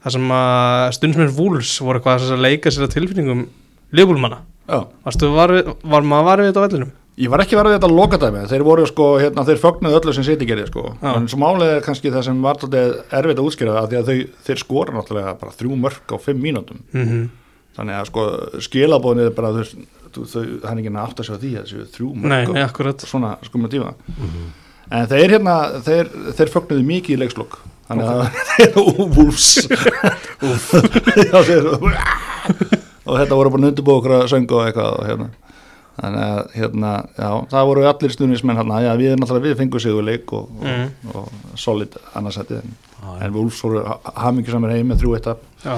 það 0.06 0.16
sem 0.18 0.34
að 0.36 0.82
stundsmenn 1.00 1.34
Wools 1.38 1.72
voru 1.82 2.02
eitthvað 2.02 2.28
að 2.36 2.44
leika 2.44 2.74
sér 2.74 2.86
að 2.86 2.94
tilfinningum 2.98 3.48
liðbúlmanna 3.96 4.44
Varstu, 4.68 5.30
var, 5.34 5.54
var 5.86 6.06
maður 6.06 6.28
varfið 6.30 6.50
þetta 6.50 6.62
á 6.62 6.66
vellinum? 6.66 6.94
Ég 7.16 7.32
var 7.32 7.42
ekki 7.46 7.56
verið 7.56 7.78
þetta 7.78 7.88
að 7.88 7.96
loka 7.96 8.18
dæmi, 8.20 8.42
þeir 8.52 8.64
voru 8.68 8.86
sko, 8.90 9.06
hérna, 9.22 9.46
þeir 9.48 9.62
fögnuðu 9.62 10.00
öllu 10.02 10.14
sem 10.18 10.26
City 10.28 10.48
gerði 10.50 10.66
sko, 10.68 10.84
Já. 11.00 11.14
en 11.14 11.30
svo 11.32 11.40
málið 11.40 11.72
er 11.78 11.86
kannski 11.86 12.12
það 12.12 12.26
sem 12.28 12.42
var 12.44 12.60
erfitt 12.60 13.40
að 13.40 13.46
útskýra 13.46 13.76
það, 13.78 13.88
því 13.94 14.00
að 14.02 14.10
þau, 14.10 14.34
þeir 14.50 14.62
skora 14.62 14.96
náttúrulega 14.98 15.36
bara 15.40 15.56
þrjú 15.56 15.78
mörg 15.80 16.12
á 16.12 16.18
fimm 16.26 16.44
mínútum, 16.44 16.84
Mm 16.92 17.26
þannig 17.76 17.98
að 18.00 18.10
sko 18.12 18.26
skilabóðin 18.68 19.24
er 19.26 19.34
bara, 19.38 19.52
þú 19.56 19.62
veist, 19.64 19.76
þú- 20.16 20.28
þau, 20.32 20.44
það 20.64 20.70
er 20.72 20.82
ekki 20.82 20.92
að 20.96 21.00
átta 21.06 21.24
sig 21.28 21.36
á 21.36 21.40
því 21.44 21.52
að 21.56 21.64
þessu 21.66 21.88
þrjú 21.96 22.10
mörg 22.16 22.60
akkurat. 22.66 23.08
svona 23.10 23.32
skumma 23.44 23.68
tíma, 23.74 23.94
en 24.92 25.08
þeir 25.12 25.30
hérna, 25.36 25.56
þeir, 25.84 26.12
þeir 26.38 26.54
fögnuðu 26.54 26.86
mikið 26.92 27.16
í 27.16 27.22
leikslokk, 27.24 27.58
þannig 27.90 28.06
að 28.12 28.22
þeir 28.50 28.68
eru 28.68 28.84
þeir, 31.50 31.66
og 33.06 33.20
þetta 33.20 33.38
voru 33.40 33.52
bara 33.56 33.66
að 34.24 34.30
söngu 34.32 34.58
og 34.60 34.66
eitthvað 34.70 35.00
og 35.00 35.10
hérna 35.10 35.30
þannig 35.96 36.24
að 36.26 36.40
hérna, 36.60 36.90
já, 37.16 37.30
það 37.52 37.68
voru 37.70 37.86
allir 37.88 38.12
stuðnismenn 38.16 38.58
hérna, 38.60 38.80
já, 38.84 38.92
við 39.00 39.14
náttúrulega 39.20 39.46
við 39.48 39.58
fengum 39.62 39.80
sig 39.80 40.02
leik 40.10 40.34
og, 40.36 40.50
og, 40.60 40.66
Mm. 40.66 40.90
og 41.16 41.30
solid 41.56 41.96
annarsætti 42.16 42.58
en, 42.60 42.74
en 43.22 43.32
við 43.34 43.40
Úlfs 43.46 43.62
voru 43.64 43.84
hamingi 44.16 44.52
saman 44.52 44.72
heim 44.76 44.90
með 44.92 45.00
þrjú 45.04 45.16
eitt 45.16 45.30
Já. 45.66 45.76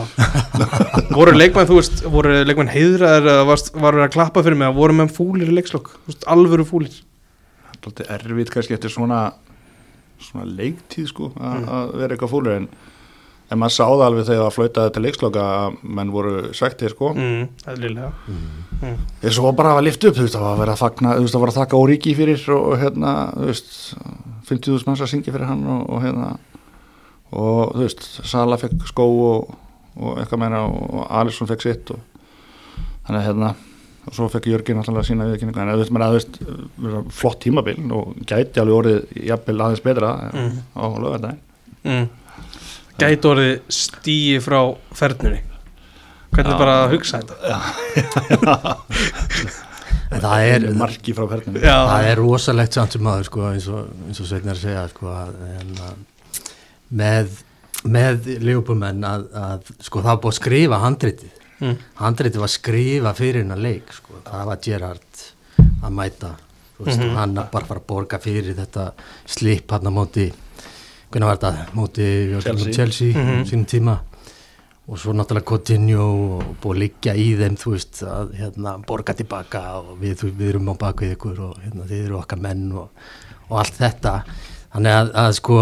voru 1.17 1.31
leikmenn, 1.37 1.67
þú 1.69 1.77
veist, 1.79 2.01
voru 2.11 2.33
leikmenn 2.47 2.71
heiðraðar 2.73 3.29
eða 3.33 3.45
varst, 3.47 3.69
var 3.77 3.93
að 3.93 4.11
klappa 4.15 4.43
fyrir 4.43 4.57
mig 4.59 4.67
að 4.71 4.79
voru 4.81 4.93
menn 4.97 5.11
fúlir 5.13 5.51
í 5.51 5.55
leikslokk, 5.59 5.93
alvöru 6.27 6.65
fúlir 6.67 6.97
Dálítið 7.77 8.09
erfitt 8.17 8.49
kannski 8.51 8.73
eftir 8.75 8.89
svona 8.91 9.19
svona 10.17 10.47
leiktíð 10.49 11.07
sko 11.11 11.31
a- 11.37 11.53
Mm. 11.59 11.67
að 11.69 11.91
vera 12.01 12.15
eitthvað 12.15 12.31
fúlir 12.33 12.55
en 12.57 12.67
en 13.47 13.59
maður 13.61 13.75
sáði 13.77 14.03
alveg 14.07 14.25
þegar 14.27 14.41
það 14.43 14.55
flautaði 14.57 14.93
til 14.97 15.03
leiksloka 15.05 15.43
að 15.57 15.75
menn 15.97 16.09
voru 16.11 16.31
svektir 16.57 16.91
sko 16.91 17.13
mm, 17.15 17.43
eðlilega 17.71 18.09
mm. 18.27 18.97
Ég 19.23 19.33
svo 19.33 19.51
bara 19.57 19.71
að 19.77 19.85
lift 19.87 20.03
upp, 20.05 20.17
þú 20.17 20.25
veist, 20.25 20.35
það 20.35 20.43
var 20.43 20.51
að 20.53 20.59
vera 20.61 20.73
að 20.75 20.81
fagna, 20.83 21.13
þú 21.17 21.23
veist, 21.23 21.33
það 21.37 21.43
var 21.45 21.51
að 21.53 21.59
þakka 21.61 21.79
Óríki 21.81 22.11
fyrir 22.17 22.43
og, 22.53 22.65
og 22.73 22.81
hérna, 22.81 23.13
þú 23.33 23.47
veist, 23.47 23.71
50.000 24.49 24.89
manns 24.89 25.01
að 25.05 25.09
syngja 25.13 25.33
fyrir 25.33 25.47
hann 25.49 25.63
og, 25.73 25.87
og 25.95 26.03
hérna, 26.03 26.27
og 27.31 27.71
þú 27.73 27.85
veist, 27.87 28.05
Sala 28.29 28.59
fekk 28.61 28.85
skó 28.91 29.07
og, 29.07 29.55
og 29.97 30.19
eitthvað 30.21 30.43
meira 30.43 30.59
og 30.67 31.07
Alisson 31.21 31.49
fekk 31.49 31.65
sitt 31.65 31.89
og 31.95 32.03
þannig 33.07 33.17
að 33.23 33.25
hérna, 33.31 33.49
og 34.07 34.15
svo 34.19 34.27
fekk 34.31 34.51
Jörgin 34.51 34.83
alltaf 34.83 35.07
sína 35.09 35.25
viðkynningu, 35.31 35.63
en 35.63 35.73
þú 35.73 35.81
veist, 35.81 35.95
maður, 35.97 36.13
þú 36.13 36.19
veist, 36.19 36.39
vera 36.85 37.01
flott 37.23 37.41
tímabil 37.47 37.79
og 37.97 38.13
gæti 38.29 38.61
alveg 38.61 38.77
orðið 38.83 39.19
jafnvel 39.31 39.57
aðeins 39.65 39.83
betra 39.87 40.13
Mm. 40.35 40.61
á 40.77 40.83
lögandaginn. 40.85 41.41
Mm. 41.87 42.07
Gæti 43.01 43.29
orðið 43.29 43.53
stíi 43.73 44.39
frá 44.43 44.59
fernunni 44.97 45.41
hvernig 46.33 46.53
Já. 46.53 46.59
bara 46.59 46.75
að 46.83 46.91
hugsa 46.95 47.21
þetta 47.21 48.77
en 50.11 50.21
það 50.23 50.45
er, 50.47 50.65
marki 50.77 51.13
frá 51.15 51.25
fernum. 51.31 51.57
Já, 51.59 51.75
það 51.89 52.09
er 52.11 52.19
rosalegt 52.21 52.77
samt 52.77 52.95
sem 52.95 53.03
maður 53.03 53.27
sko, 53.27 53.43
eins 53.51 53.67
og, 53.73 53.89
eins 54.07 54.21
og 54.23 54.29
Sveitnar 54.29 54.59
segja 54.59 54.85
sko, 54.91 55.09
að, 55.11 55.33
en, 55.57 55.73
að, 55.83 55.97
með, 57.01 57.33
með 57.97 58.29
Leopoldmenn 58.47 59.03
að, 59.07 59.25
að 59.41 59.71
sko, 59.83 59.99
það 60.03 60.11
var 60.13 60.21
búið 60.23 60.33
að 60.33 60.39
skrifa 60.39 60.79
handritið 60.83 61.43
mm. 61.59 61.75
handritið 62.03 62.43
var 62.45 62.53
skrifa 62.53 63.13
fyrir 63.17 63.43
hennar 63.43 63.63
leik 63.67 63.95
sko. 63.97 64.21
það 64.27 64.49
var 64.51 64.61
Gerard 64.67 65.23
að 65.83 65.97
mæta 65.99 66.33
veist, 66.77 67.01
Mhm. 67.01 67.15
hann 67.17 67.37
að 67.41 67.51
bara 67.51 67.65
fara 67.71 67.81
að 67.81 67.87
borga 67.89 68.19
fyrir 68.21 68.55
þetta 68.57 68.91
slip 69.25 69.71
hann 69.73 69.89
á 69.89 69.91
móti 69.91 70.27
hvernig 71.11 71.29
var 71.29 71.37
þetta, 71.39 71.65
móti 71.77 72.07
Chelsea. 72.43 72.73
Chelsea 72.73 73.13
Mhm. 73.15 73.45
sínum 73.49 73.65
tíma 73.65 73.97
og 74.87 74.97
svo 74.99 75.11
náttúrulega 75.13 75.43
Coutinho 75.49 76.03
og 76.37 76.43
búið 76.63 76.75
að 76.75 76.79
liggja 76.83 77.13
í 77.19 77.27
þeim 77.39 77.57
þú 77.59 77.71
veist, 77.73 78.03
að 78.07 78.29
hérna, 78.39 78.77
borga 78.87 79.13
tilbaka 79.13 79.61
og 79.81 79.97
við, 79.99 80.23
við 80.31 80.49
erum 80.53 80.69
á 80.71 80.75
bakvið 80.79 81.15
ykkur 81.17 81.39
og 81.43 81.57
hérna, 81.63 81.87
þið 81.89 82.05
eru 82.05 82.19
okkar 82.21 82.39
menn 82.39 82.71
og, 82.71 82.89
og 83.49 83.57
allt 83.59 83.75
þetta 83.81 84.13
þannig 84.73 84.95
að, 84.95 85.11
að 85.23 85.33
sko 85.41 85.57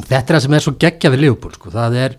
þetta 0.00 0.18
er 0.18 0.34
það 0.34 0.42
sem 0.46 0.54
er 0.58 0.64
svo 0.66 0.74
geggja 0.78 1.10
við 1.14 1.22
Liverpool 1.24 1.54
sko, 1.54 1.70
það 1.70 1.96
er 2.02 2.16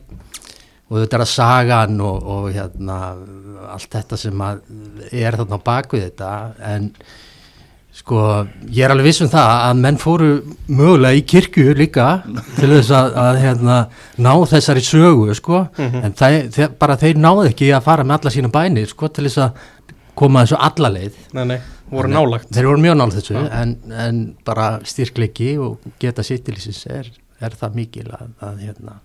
og 0.91 0.97
þetta 0.99 1.17
er 1.17 1.23
að 1.25 1.31
sagan 1.31 2.01
og, 2.03 2.23
og 2.23 2.47
hérna 2.51 2.97
allt 3.71 3.91
þetta 3.95 4.17
sem 4.19 4.41
að 4.43 4.63
er 5.11 5.37
þarna 5.39 5.59
á 5.59 5.67
bakvið 5.67 6.07
þetta 6.09 6.31
en 6.71 6.89
sko 7.91 8.21
ég 8.71 8.85
er 8.85 8.93
alveg 8.93 9.09
viss 9.09 9.21
um 9.25 9.29
það 9.31 9.49
að 9.67 9.81
menn 9.83 9.97
fóru 9.99 10.29
mögulega 10.71 11.19
í 11.19 11.25
kirkju 11.27 11.73
líka 11.77 12.07
til 12.55 12.69
þess 12.71 12.93
að, 12.95 13.11
að 13.25 13.39
hérna, 13.43 13.75
ná 14.23 14.31
þessari 14.53 14.83
sögu 14.85 15.35
sko. 15.37 15.65
En 15.77 16.15
það, 16.17 16.37
þeir, 16.55 16.71
bara 16.81 16.97
þeir 17.01 17.19
náðu 17.21 17.45
ekki 17.51 17.69
að 17.75 17.85
fara 17.89 18.07
með 18.07 18.17
alla 18.19 18.33
sína 18.37 18.53
bænir 18.53 18.89
sko 18.89 19.11
til 19.11 19.27
þess 19.27 19.43
að 19.43 19.61
koma 20.21 20.45
þessu 20.45 20.59
alla 20.69 20.91
leið. 20.95 21.19
Nei, 21.35 21.45
nei, 21.53 21.59
voru 21.91 22.11
nálagt 22.11 22.51
þeir 22.55 22.69
voru 22.71 22.83
mjög 22.87 22.97
nála 23.01 23.15
þessu 23.19 23.39
en, 23.43 23.75
en 24.07 24.19
bara 24.47 24.67
styrkleiki 24.87 25.53
og 25.61 25.91
geta 25.99 26.23
sittilísins 26.25 26.85
er, 26.87 27.09
er 27.43 27.55
það 27.59 27.79
mikil 27.81 28.07
að, 28.15 28.29
að 28.47 28.61
hérna, 28.67 28.99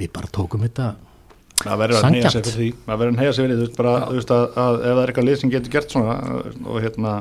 við 0.00 0.12
bara 0.16 0.28
tókum 0.32 0.66
þetta 0.68 0.92
Það 1.60 1.76
verður 1.82 1.98
að 1.98 2.12
neyja 2.14 2.30
sig 2.30 2.32
Sanngjarnt. 2.32 2.46
fyrir 2.46 2.56
því. 2.56 2.68
Það 2.86 3.00
verður 3.00 3.10
að 3.12 3.18
neyja 3.20 3.32
sig 3.36 3.44
fyrir 3.44 3.56
því 3.56 3.60
Þú 3.60 3.66
veist 3.66 3.80
bara, 3.80 3.90
þú 4.06 4.14
veist 4.16 4.30
að, 4.32 4.44
að 4.62 4.76
ef 4.80 4.86
það 4.94 5.00
er 5.02 5.10
eitthvað 5.10 5.26
lið 5.28 5.40
sem 5.40 5.50
getur 5.52 5.72
gert 5.74 5.92
svona 5.94 6.14
og 6.72 6.78
hérna 6.80 7.12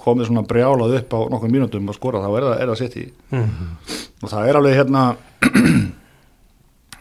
komið 0.00 0.30
svona 0.30 0.44
brjálað 0.48 0.96
upp 1.00 1.16
á 1.16 1.20
nokkur 1.32 1.52
mínútum 1.52 1.88
og 1.90 1.96
skora 1.96 2.22
þá 2.24 2.30
er 2.32 2.46
það, 2.46 2.54
er 2.56 2.70
það 2.72 2.80
sitt 2.80 2.98
í. 3.00 3.06
Mm. 3.34 3.72
og 4.20 4.32
það 4.32 4.50
er 4.50 4.60
alveg 4.60 4.78
hérna 4.80 5.06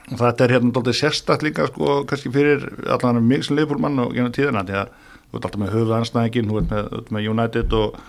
og 0.10 0.18
þetta 0.24 0.46
er 0.46 0.56
hérna 0.56 0.74
dálítið 0.76 0.98
sérstakt 1.00 1.46
líka 1.46 1.68
sko 1.70 2.02
kannski 2.10 2.32
fyrir 2.34 2.66
allan 2.90 3.22
mig 3.26 3.46
sem 3.46 3.60
leifbúlmann 3.60 4.02
og 4.04 4.16
genið 4.18 4.36
tíðina 4.40 4.66
því 4.68 4.82
að 4.82 4.98
þú 5.30 5.38
ert 5.38 5.46
alltaf 5.46 5.62
með 5.62 5.76
höfuð 5.76 5.96
anstæðingin 6.00 6.50
þú 6.50 6.60
ert 6.62 6.74
með, 6.74 6.98
með 7.14 7.30
United 7.34 7.78
og, 7.78 8.00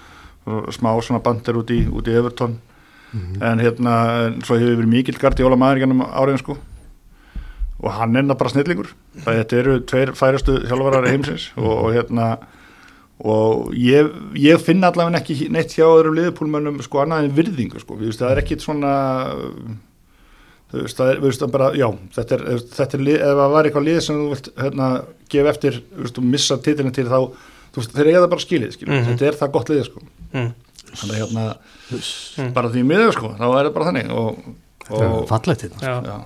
og 0.49 0.73
smá 0.75 0.91
svona 1.05 1.23
bandir 1.25 1.61
út 1.61 1.73
í, 1.75 1.83
út 1.93 2.09
í 2.09 2.17
Everton. 2.17 2.59
En 3.43 3.59
hérna 3.59 3.95
en 4.29 4.39
svo 4.47 4.57
hefur 4.57 4.79
verið 4.79 4.93
mikill 4.93 5.19
gart 5.19 5.41
í 5.41 5.45
óla 5.45 5.59
maður 5.59 5.83
gennum 5.83 6.05
áriðin 6.07 6.41
sko. 6.45 6.57
Og 7.81 7.93
hann 7.97 8.17
er 8.17 8.29
bara 8.31 8.53
snillingur. 8.53 8.93
Það 9.25 9.41
þetta 9.41 9.59
eru 9.59 9.77
tveir 9.93 10.13
færastu 10.17 10.57
hjálfarar 10.69 11.09
heimsins 11.11 11.51
og, 11.59 11.73
og 11.75 11.95
hérna 11.97 12.31
og 13.21 13.75
ég, 13.77 14.09
ég 14.41 14.61
finna 14.65 14.89
allavega 14.91 15.19
ekki 15.21 15.51
neitt 15.53 15.75
hjá 15.77 15.85
öðrum 15.85 16.15
liðupúlmönnum 16.17 16.79
sko 16.83 17.03
annað 17.03 17.25
en 17.27 17.35
virðingu 17.37 17.81
sko, 17.83 17.97
Við 18.01 18.07
veist, 18.13 18.21
það 18.23 18.31
er 18.33 18.41
ekkit 18.45 18.63
svona 18.65 18.93
þú 20.71 20.85
veist, 20.85 20.97
það 21.01 21.11
er, 21.13 21.21
veist, 21.25 21.43
það 21.43 21.53
bara, 21.57 21.69
já 21.79 21.87
þetta 22.17 22.37
er, 22.37 22.45
þetta 22.79 22.97
er 22.99 23.05
lið, 23.09 23.17
ef 23.27 23.39
það 23.41 23.53
var 23.55 23.69
eitthvað 23.69 23.87
lið 23.89 24.01
sem 24.07 24.19
þú 24.21 24.27
vilt 24.35 24.51
hérna, 24.63 24.89
gefa 25.35 25.53
eftir, 25.55 25.79
þú 25.91 26.05
veist, 26.07 26.21
og 26.23 26.29
missa 26.31 26.59
titilin 26.63 26.95
til 26.95 27.07
þá, 27.11 27.19
þú 27.75 27.83
veist, 27.83 27.95
þeir 27.97 28.11
eiga 28.13 28.21
það 28.25 28.33
bara 28.35 28.45
skilið 28.47 28.75
skilið, 28.77 28.95
Mhm. 28.95 29.09
þetta 29.11 29.27
er 29.33 29.39
það 29.41 29.53
gott 29.57 29.69
lið 29.75 29.85
sko 29.89 30.03
Mm. 30.31 30.53
þannig 30.95 31.17
að 31.17 31.23
hérna, 31.25 32.53
bara 32.55 32.69
því 32.71 32.85
miður 32.87 33.13
sko, 33.17 33.29
þá 33.39 33.43
er 33.59 33.65
það 33.67 33.75
bara 33.75 33.89
þannig 33.91 34.11
og, 34.15 34.37
þetta 34.87 35.09
og 35.11 35.29
fallegt 35.29 35.63
hérna 35.67 35.81
Já. 35.83 35.95
já, 36.07 36.21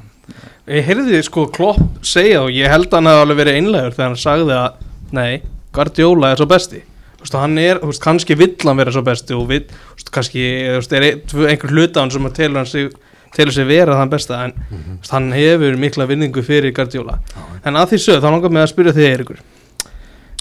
Ég 0.68 0.84
heyrði 0.88 1.22
sko 1.24 1.46
Klopp 1.52 1.80
segja 2.04 2.42
og 2.42 2.48
ég 2.50 2.68
held 2.68 2.86
að 2.88 2.94
hann 2.96 3.04
hafi 3.10 3.24
alveg 3.24 3.36
verið 3.42 3.56
einlegur 3.58 3.92
þegar 3.96 4.06
hann 4.08 4.16
sagði 4.16 4.54
að 4.56 4.72
nei, 5.12 5.42
Guardiola 5.74 6.32
er 6.32 6.36
svo 6.40 6.46
besti 6.50 6.82
Þú 7.24 7.24
veist, 7.24 7.36
hann 7.40 7.58
er, 7.58 7.78
þú 7.80 7.88
veist, 7.88 8.02
kannski 8.04 8.34
vill 8.36 8.56
hann 8.68 8.76
vera 8.76 8.92
svo 8.92 9.00
besti 9.02 9.32
og 9.32 9.46
vill, 9.48 9.62
þú 9.64 9.94
veist, 9.96 10.10
kannski 10.12 10.42
er 10.68 11.02
ein- 11.08 11.22
einhver 11.48 11.70
hluta 11.72 12.00
hann 12.02 12.10
sem 12.12 12.26
að 12.28 12.34
telur 12.36 12.56
hann 12.60 12.66
sig 12.68 12.90
telur 13.34 13.52
sig 13.52 13.66
vera 13.66 13.94
þann 13.96 14.10
besta 14.12 14.44
en 14.44 14.52
mm 14.52 14.76
-hmm. 14.78 15.10
hann 15.10 15.32
hefur 15.32 15.76
mikla 15.76 16.06
vinningu 16.06 16.42
fyrir 16.42 16.72
Guardiola 16.72 17.18
en 17.64 17.74
að 17.74 17.88
því 17.90 17.98
sögð, 17.98 18.20
þá 18.22 18.30
langar 18.30 18.50
mig 18.50 18.62
að 18.62 18.72
spyrja 18.72 18.92
þig 18.92 19.08
Eiríkur 19.10 19.38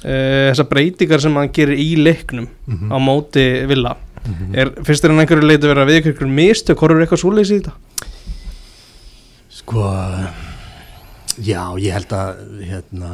uh, 0.06 0.52
þessar 0.52 0.68
breytingar 0.70 1.22
sem 1.22 1.34
hann 1.36 1.50
gerir 1.50 1.78
í 1.78 1.96
leiknum 1.98 2.48
Mhm. 2.68 2.92
á 2.92 2.98
móti 3.00 3.66
Villa 3.68 3.96
Mhm. 4.28 4.56
er, 4.56 4.70
finnst 4.84 5.04
þér 5.04 5.10
hann 5.10 5.20
einhverju 5.20 5.48
leiti 5.48 5.68
vera 5.68 5.86
við 5.86 6.04
ykkur 6.14 6.28
mistök, 6.28 6.78
horfur 6.80 7.02
eitthvað 7.02 7.20
svoleiðis 7.24 7.52
í 7.52 7.60
þetta? 7.62 7.72
Sko, 9.50 9.82
já, 11.42 11.64
ég 11.80 11.92
held 11.94 12.08
að, 12.10 12.36
hérna, 12.68 13.10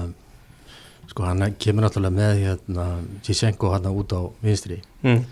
sko, 1.20 1.28
hann 1.28 1.56
kemur 1.60 1.86
náttúrulega 1.86 2.16
með, 2.16 2.42
hérna, 2.48 2.90
Sisenko 3.28 3.74
hann 3.76 3.92
út 3.92 4.16
á 4.16 4.22
vinstri. 4.44 4.80
Mm. 5.04 5.24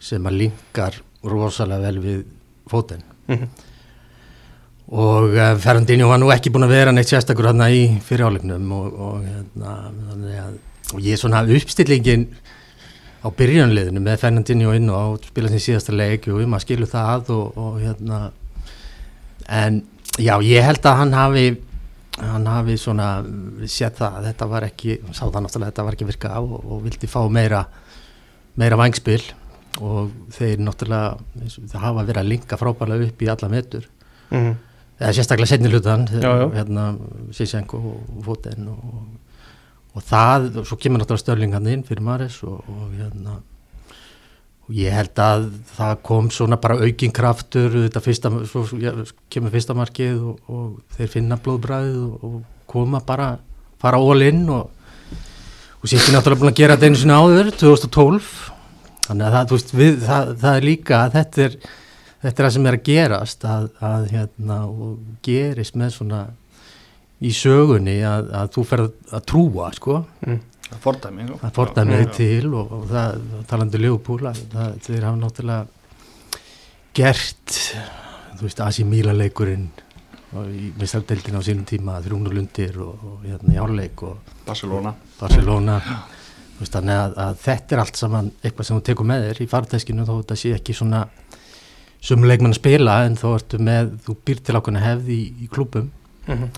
sem 0.00 0.26
að 0.30 0.36
linkar 0.38 0.94
rosalega 1.26 1.88
vel 1.88 1.98
við 2.04 2.18
fótinn. 2.70 3.02
Mm 3.26 3.48
og 4.88 5.34
uh, 5.36 5.56
Ferrandinho 5.60 6.08
var 6.08 6.20
nú 6.20 6.30
ekki 6.32 6.48
búin 6.52 6.64
að 6.64 6.72
vera 6.72 6.92
neitt 6.96 7.10
sérstakur 7.10 7.50
hann 7.50 7.60
í 7.68 7.82
fyrirálegnum 8.06 8.70
og, 8.72 8.86
og, 8.96 9.26
hérna, 9.26 9.74
þannig 10.08 10.38
að, 10.40 10.54
og 10.94 11.02
ég 11.04 11.12
er 11.12 11.20
svona 11.20 11.42
uppstillingin 11.44 12.24
á 13.20 13.28
byrjunliðinu 13.36 14.00
með 14.00 14.22
Fernandinho 14.22 14.72
inn 14.78 14.88
og 14.94 15.26
spila 15.28 15.50
sin 15.52 15.60
síðasta 15.60 15.92
leik. 15.92 16.30
Og 16.32 16.40
maður 16.48 16.64
skilur 16.64 16.88
það 16.88 17.32
og, 17.34 17.58
og 17.60 17.76
hérna. 17.82 18.20
En 19.58 19.82
já, 20.16 20.38
ég 20.46 20.64
held 20.64 20.88
að 20.88 21.00
hann 21.02 21.16
hafi 21.18 21.46
hann 22.18 22.46
hafi 22.50 22.76
svona 22.80 23.08
séð 23.66 24.00
það 24.00 24.16
að 24.18 24.30
þetta 24.30 24.48
var 24.50 24.66
ekki, 24.68 24.96
sá 25.12 25.24
það 25.26 25.42
náttúrulega 25.44 25.72
þetta 25.72 25.84
var 25.86 25.96
ekki 25.96 26.08
virka 26.08 26.32
á 26.34 26.40
og, 26.40 26.56
og 26.64 26.80
vildi 26.86 27.10
fá 27.10 27.20
meira 27.30 27.62
meira 28.58 28.78
vangspil 28.80 29.20
og 29.84 30.10
þeir 30.34 30.62
náttúrulega 30.64 31.12
og 31.18 31.68
það 31.70 31.84
hafa 31.84 32.06
verið 32.08 32.22
að 32.22 32.32
linka 32.32 32.58
frábærlega 32.58 33.10
upp 33.10 33.22
í 33.22 33.30
alla 33.30 33.52
metur 33.52 33.88
-hmm. 34.30 34.54
eða 34.98 35.12
sérstaklega 35.12 35.46
setni 35.52 35.70
hlutan 35.70 36.08
hérna 36.08 36.96
Sisenko 37.32 37.78
og 37.78 38.24
Foten 38.24 38.68
og, 38.68 39.06
og 39.94 40.02
það, 40.02 40.58
og 40.58 40.66
svo 40.66 40.76
kemur 40.76 41.00
náttúrulega 41.00 41.24
Störling 41.24 41.54
hann 41.54 41.66
inn 41.66 41.84
fyrir 41.84 42.02
Maris 42.02 42.42
og, 42.42 42.64
og 42.68 42.92
hérna 42.98 43.40
og 44.68 44.76
ég 44.76 44.92
held 44.92 45.20
að 45.24 45.48
það 45.78 46.00
kom 46.04 46.30
svona 46.34 46.58
bara 46.60 46.78
aukin 46.84 47.14
kraftur 47.14 47.72
þetta 47.72 48.02
fyrsta, 48.04 48.32
svo 48.50 48.64
ja, 48.82 48.92
kemur 49.32 49.54
fyrsta 49.54 49.76
markið 49.76 50.18
og, 50.32 50.40
og 50.52 50.96
þeir 50.96 51.12
finna 51.14 51.40
blóðbræðið 51.40 52.02
og, 52.04 52.26
og 52.28 52.66
koma 52.68 53.00
bara 53.04 53.36
fara 53.80 54.00
all 54.02 54.26
in 54.26 54.44
og 54.52 54.74
og 55.78 55.86
sér 55.86 56.08
náttúrulega 56.10 56.40
búin 56.42 56.50
að 56.50 56.58
gera 56.58 56.74
þetta 56.74 56.88
einu 56.88 56.98
sinni 56.98 57.14
áður 57.14 57.50
2012 57.54 58.30
þannig 59.06 59.26
að 59.26 59.34
það, 59.34 59.52
veist, 59.52 59.74
við, 59.78 60.00
það, 60.02 60.32
það 60.42 60.56
er 60.56 60.66
líka 60.66 61.00
þetta 61.14 61.44
er, 61.44 61.56
þetta 62.24 62.34
er 62.34 62.46
það 62.46 62.54
sem 62.56 62.68
er 62.68 62.78
að 62.78 62.84
gerast 62.88 63.46
að, 63.46 63.68
að 63.88 64.08
hérna 64.12 64.58
gerist 65.28 65.78
með 65.78 65.94
svona 65.94 66.22
í 67.18 67.32
sögunni 67.34 67.96
að, 68.06 68.32
að 68.40 68.50
þú 68.56 68.64
ferð 68.72 69.14
að 69.14 69.24
trúa 69.30 69.70
sko, 69.76 70.00
mm. 70.26 70.40
Það 70.68 70.80
fordæmi 70.84 71.26
sko. 71.26 71.40
að 71.42 71.56
fordæmi 71.56 71.96
Já, 71.96 71.98
þig 71.98 72.08
já. 72.08 72.14
til 72.18 72.52
og, 72.54 72.72
og 72.76 72.86
það, 72.92 73.26
talandi 73.50 73.80
að 73.88 74.40
það, 74.52 74.78
þeir 74.86 75.06
hafa 75.08 75.20
náttúrulega 75.22 75.66
gert 76.98 77.58
þú 78.38 78.46
veist, 78.46 78.62
Asi 78.64 78.84
Míla 78.84 79.14
leikurinn 79.16 79.68
og 80.36 80.48
í 80.52 80.70
mistaldeldin 80.76 81.38
á 81.40 81.42
sínum 81.44 81.64
tíma 81.68 81.98
þrjúnulundir 82.04 82.76
og, 82.84 83.04
og 83.10 83.24
hérna 83.24 83.54
í 83.54 83.60
áleik 83.62 84.04
og 84.04 84.34
Barcelona 84.46 84.94
Barcelona 85.20 85.80
Þú 86.58 86.64
veist, 86.64 86.74
þannig 86.74 86.96
að, 86.98 87.12
að 87.22 87.36
þetta 87.44 87.74
er 87.74 87.80
allt 87.84 87.98
saman 88.00 88.28
eitthvað 88.42 88.66
sem 88.66 88.78
þú 88.78 88.84
tekur 88.88 89.06
með 89.06 89.28
þér 89.28 89.40
í 89.44 89.48
farteskinu 89.52 90.06
þó 90.08 90.16
þetta 90.16 90.36
sé 90.40 90.48
ekki 90.56 90.74
svona 90.74 91.04
sömu 92.02 92.26
leikmann 92.26 92.50
að 92.50 92.58
spila 92.58 92.96
en 93.06 93.14
þó 93.18 93.28
ertu 93.36 93.60
með 93.62 93.92
þú 94.02 94.16
býr 94.26 94.40
til 94.42 94.56
ákveðna 94.58 94.82
hefð 94.82 95.12
í, 95.14 95.20
í 95.46 95.50
klúbum 95.52 95.92
Mm 96.28 96.50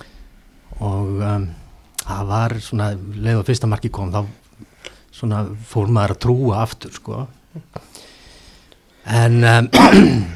og 0.80 1.20
um, 1.20 1.42
það 2.10 2.30
var 2.30 2.56
svona 2.64 2.90
leið 2.96 3.40
og 3.40 3.46
fyrsta 3.48 3.70
marki 3.70 3.90
kom 3.94 4.12
þá 4.14 4.24
svona 5.14 5.44
fór 5.70 5.90
maður 5.92 6.16
að 6.16 6.20
trúa 6.24 6.60
aftur 6.64 6.94
sko. 6.96 7.24
En 9.10 9.40
um, 9.44 9.70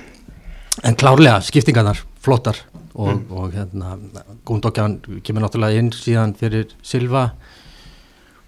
en 0.86 0.98
klárlega 1.00 1.40
skiptingarnar 1.46 2.00
flottar 2.24 2.58
og, 2.94 3.24
og 3.30 3.54
hérna 3.54 3.96
Gúndokjan 4.46 4.98
kemur 5.26 5.44
náttúrulega 5.44 5.80
inn 5.82 5.92
síðan 5.94 6.34
fyrir 6.38 6.72
Silva 6.84 7.28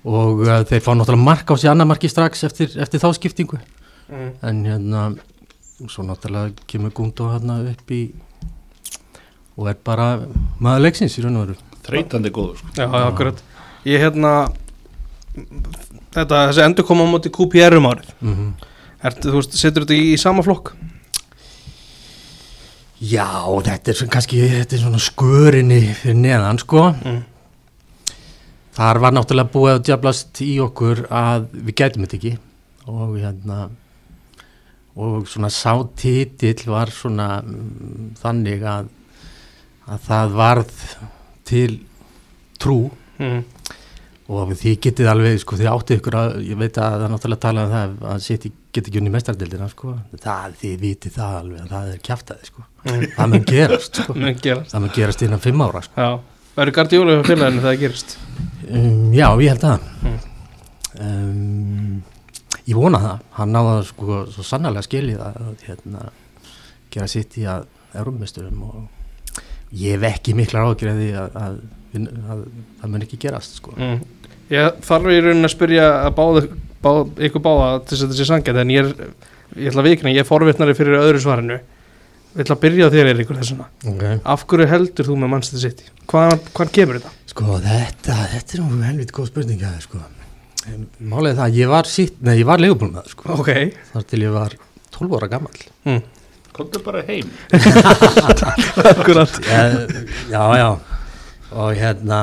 og 0.06 0.44
uh, 0.46 0.60
þeir 0.66 0.84
fá 0.84 0.92
náttúrulega 0.94 1.26
mark 1.26 1.50
á 1.50 1.54
sig 1.58 1.70
annar 1.70 1.88
marki 1.90 2.10
strax 2.10 2.44
eftir, 2.46 2.72
eftir 2.78 3.02
þá 3.02 3.10
skiptingu. 3.16 3.58
Mm. 4.06 4.30
en 4.42 4.58
hérna 4.62 5.00
svo 5.90 6.04
náttúrulega 6.06 6.54
kemur 6.70 6.92
Gúndó 6.94 7.32
hérna 7.32 7.58
upp 7.66 7.90
í 7.90 8.02
og 9.56 9.70
er 9.72 9.78
bara 9.82 10.20
maður 10.62 10.84
leiksins 10.84 11.16
í 11.18 11.24
raun 11.24 11.40
og 11.40 11.48
veru 11.48 11.56
þreytandi 11.86 12.32
góður 12.34 12.60
sko. 12.60 12.72
Já, 12.76 12.86
já, 12.86 13.04
akkurat 13.06 13.42
Ég 13.86 14.02
hérna 14.02 14.32
Þetta, 16.16 16.46
þessi 16.48 16.62
endur 16.64 16.86
koma 16.88 17.04
á 17.04 17.12
móti 17.12 17.30
QPR 17.32 17.76
um 17.76 17.88
árið 17.90 18.10
mm 18.20 18.34
-hmm. 18.34 18.52
Ertu, 19.06 19.30
þú 19.30 19.40
veist, 19.40 19.56
setur 19.60 19.84
þetta 19.84 19.94
í, 19.94 20.12
í 20.14 20.18
sama 20.18 20.42
flokk? 20.42 20.72
Já, 22.96 23.28
þetta 23.62 23.92
er 23.92 24.08
kannski 24.08 24.38
þetta 24.40 24.76
er 24.76 24.80
svona 24.80 24.98
skörinni 24.98 25.80
fyrir 25.94 26.16
neðan 26.16 26.58
sko 26.58 26.94
Mm. 27.04 27.24
þar 28.72 28.98
var 29.00 29.12
náttúrulega 29.12 29.52
búið 29.52 29.74
að 29.74 29.84
djablast 29.84 30.40
í 30.40 30.60
okkur 30.60 31.06
að 31.10 31.46
við 31.52 31.74
gætum 31.74 32.06
þetta 32.06 32.16
ekki 32.16 32.38
og 32.86 33.18
hérna 33.18 33.68
og 34.96 35.28
svona 35.28 35.50
sá 35.52 35.76
titill 35.96 36.70
var 36.72 36.88
svona 36.88 37.42
mm, 37.42 38.16
þannig 38.16 38.64
að, 38.64 38.88
að 39.92 40.00
það 40.08 40.32
varð 40.40 40.72
til 41.46 41.80
trú. 42.60 42.80
Mm. 43.16 43.44
og 44.26 44.50
þið 44.58 44.78
getið 44.82 45.08
alveg, 45.08 45.36
sko, 45.40 45.56
þið 45.56 45.68
áttu 45.70 45.96
ykkur 45.96 46.16
að, 46.18 46.32
ég 46.44 46.58
veit 46.58 46.78
að 46.82 46.96
það 46.96 47.04
er 47.06 47.12
náttúrulega 47.12 47.42
talað 47.44 47.66
um 47.68 47.74
það 47.76 48.08
að 48.10 48.24
City 48.24 48.50
geti 48.74 48.90
ekki 48.90 49.00
unni 49.00 49.12
mestardildina, 49.14 49.68
sko. 49.70 49.92
Það, 50.24 50.56
þið 50.62 50.74
vitið 50.82 51.14
það 51.14 51.36
alveg, 51.40 51.60
að 51.62 51.70
það 51.74 51.92
er 51.92 52.00
kjaftaði, 52.08 52.48
sko. 52.50 52.64
Það 52.86 53.30
mun 53.32 53.46
gerast, 53.52 54.00
sko. 54.02 54.16
Það 54.72 54.82
mun 54.82 54.92
gerast 54.96 55.22
innan 55.22 55.44
fimm 55.44 55.62
ára, 55.62 55.84
sko. 55.86 56.02
Já, 56.02 56.42
verður 56.58 56.76
Guardiola 56.80 57.14
hjá 57.14 57.22
félaginu 57.30 57.64
það 57.64 57.78
gerist? 57.84 58.16
Um, 58.66 59.14
já, 59.14 59.28
ég 59.44 59.54
held 59.54 59.68
að. 59.70 59.88
Mm. 60.02 60.18
um, 61.06 62.02
ég 62.66 62.76
vona 62.76 63.02
það. 63.06 63.24
Hann 63.38 63.54
náða 63.54 63.78
sko 63.92 64.20
svo 64.34 64.46
sannarlega 64.50 64.88
skilið 64.88 65.22
að 65.22 65.66
hérna, 65.68 66.10
gera 66.90 67.08
sitt 67.10 67.38
í 67.38 67.46
að 67.46 67.70
erumisturum 67.96 68.62
og 68.66 68.84
ég 69.76 69.96
hef 69.96 70.06
ekki 70.10 70.36
miklar 70.38 70.70
ágjörði 70.70 71.08
að, 71.20 71.38
að, 71.40 71.58
að, 71.96 72.06
að 72.34 72.44
það 72.80 72.92
mun 72.94 73.06
ekki 73.06 73.20
gerast 73.26 73.60
sko. 73.60 73.74
mm. 73.76 73.98
Ég 74.52 74.82
þarf 74.86 75.10
í 75.10 75.20
rauninni 75.22 75.48
að 75.48 75.54
spyrja 75.56 75.86
að 76.04 76.12
báða, 76.20 76.42
báða, 76.84 77.06
ykkur 77.28 77.42
báða 77.42 77.70
til 77.82 77.96
þess 77.96 78.02
að 78.02 78.04
þetta 78.06 78.18
sé 78.20 78.28
sangjað 78.30 78.60
en 78.62 78.74
ég 78.76 78.84
er, 78.84 79.08
ég 79.56 79.72
ætla 79.72 79.82
að 79.82 79.90
vikna, 79.90 80.14
ég 80.14 80.22
er 80.22 80.28
forvitnari 80.28 80.76
fyrir 80.78 81.00
öðru 81.02 81.24
svarinu 81.24 81.62
Ég 82.36 82.44
ætla 82.44 82.52
að 82.52 82.64
byrja 82.66 82.86
á 82.86 82.92
þér 82.92 83.08
Eiríkur 83.14 83.38
þessuna 83.40 83.66
okay. 83.88 84.18
Af 84.28 84.42
hverju 84.44 84.66
heldur 84.68 85.06
þú 85.08 85.14
með 85.22 85.46
City? 85.56 85.86
Hvaðan, 86.04 86.42
hvaðan 86.52 86.72
kemur 86.76 86.98
þetta? 86.98 87.12
sko 87.36 87.56
þetta 87.60 88.16
þetta 88.32 88.56
er 88.56 88.62
nú 88.64 88.82
helviti 88.86 89.14
góð 89.16 89.28
spurning 89.28 89.64
að 89.68 89.80
sko. 89.84 89.98
málega 91.04 91.42
það, 91.42 91.58
ég 91.60 91.70
var 91.70 91.88
sitt 91.90 92.22
nei, 92.24 92.38
ég 92.40 92.48
var 92.48 92.62
leifbólmaður 92.62 93.12
sko. 93.12 93.34
Ok 93.36 93.50
þar 93.92 94.06
til 94.08 94.22
ég 94.24 94.32
var 94.34 94.56
12 94.96 95.18
ára 95.18 95.28
gammal 95.34 95.58
mm. 95.84 96.00
Komdu 96.56 96.80
bara 96.84 97.02
heim. 97.04 97.28
Akkurat. 98.90 99.30
Já, 99.44 99.62
já, 100.30 100.44
já. 100.56 100.68
Og 101.52 101.74
hérna 101.76 102.20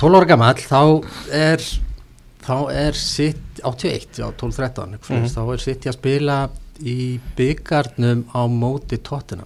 12 0.00 0.16
ára 0.16 0.26
gammal 0.30 0.54
þá 0.64 0.80
er 1.36 1.60
þá 2.40 2.54
er 2.72 2.96
sitt 2.96 3.60
81, 3.62 4.06
já 4.22 4.26
12-13 4.40 4.96
mm 4.96 5.26
þá 5.34 5.40
er 5.52 5.60
sitt 5.62 5.84
að 5.86 5.98
spila 5.98 6.38
í 6.80 6.96
byggarnum 7.36 8.22
á 8.32 8.40
móti 8.48 8.96
tóttina 9.04 9.44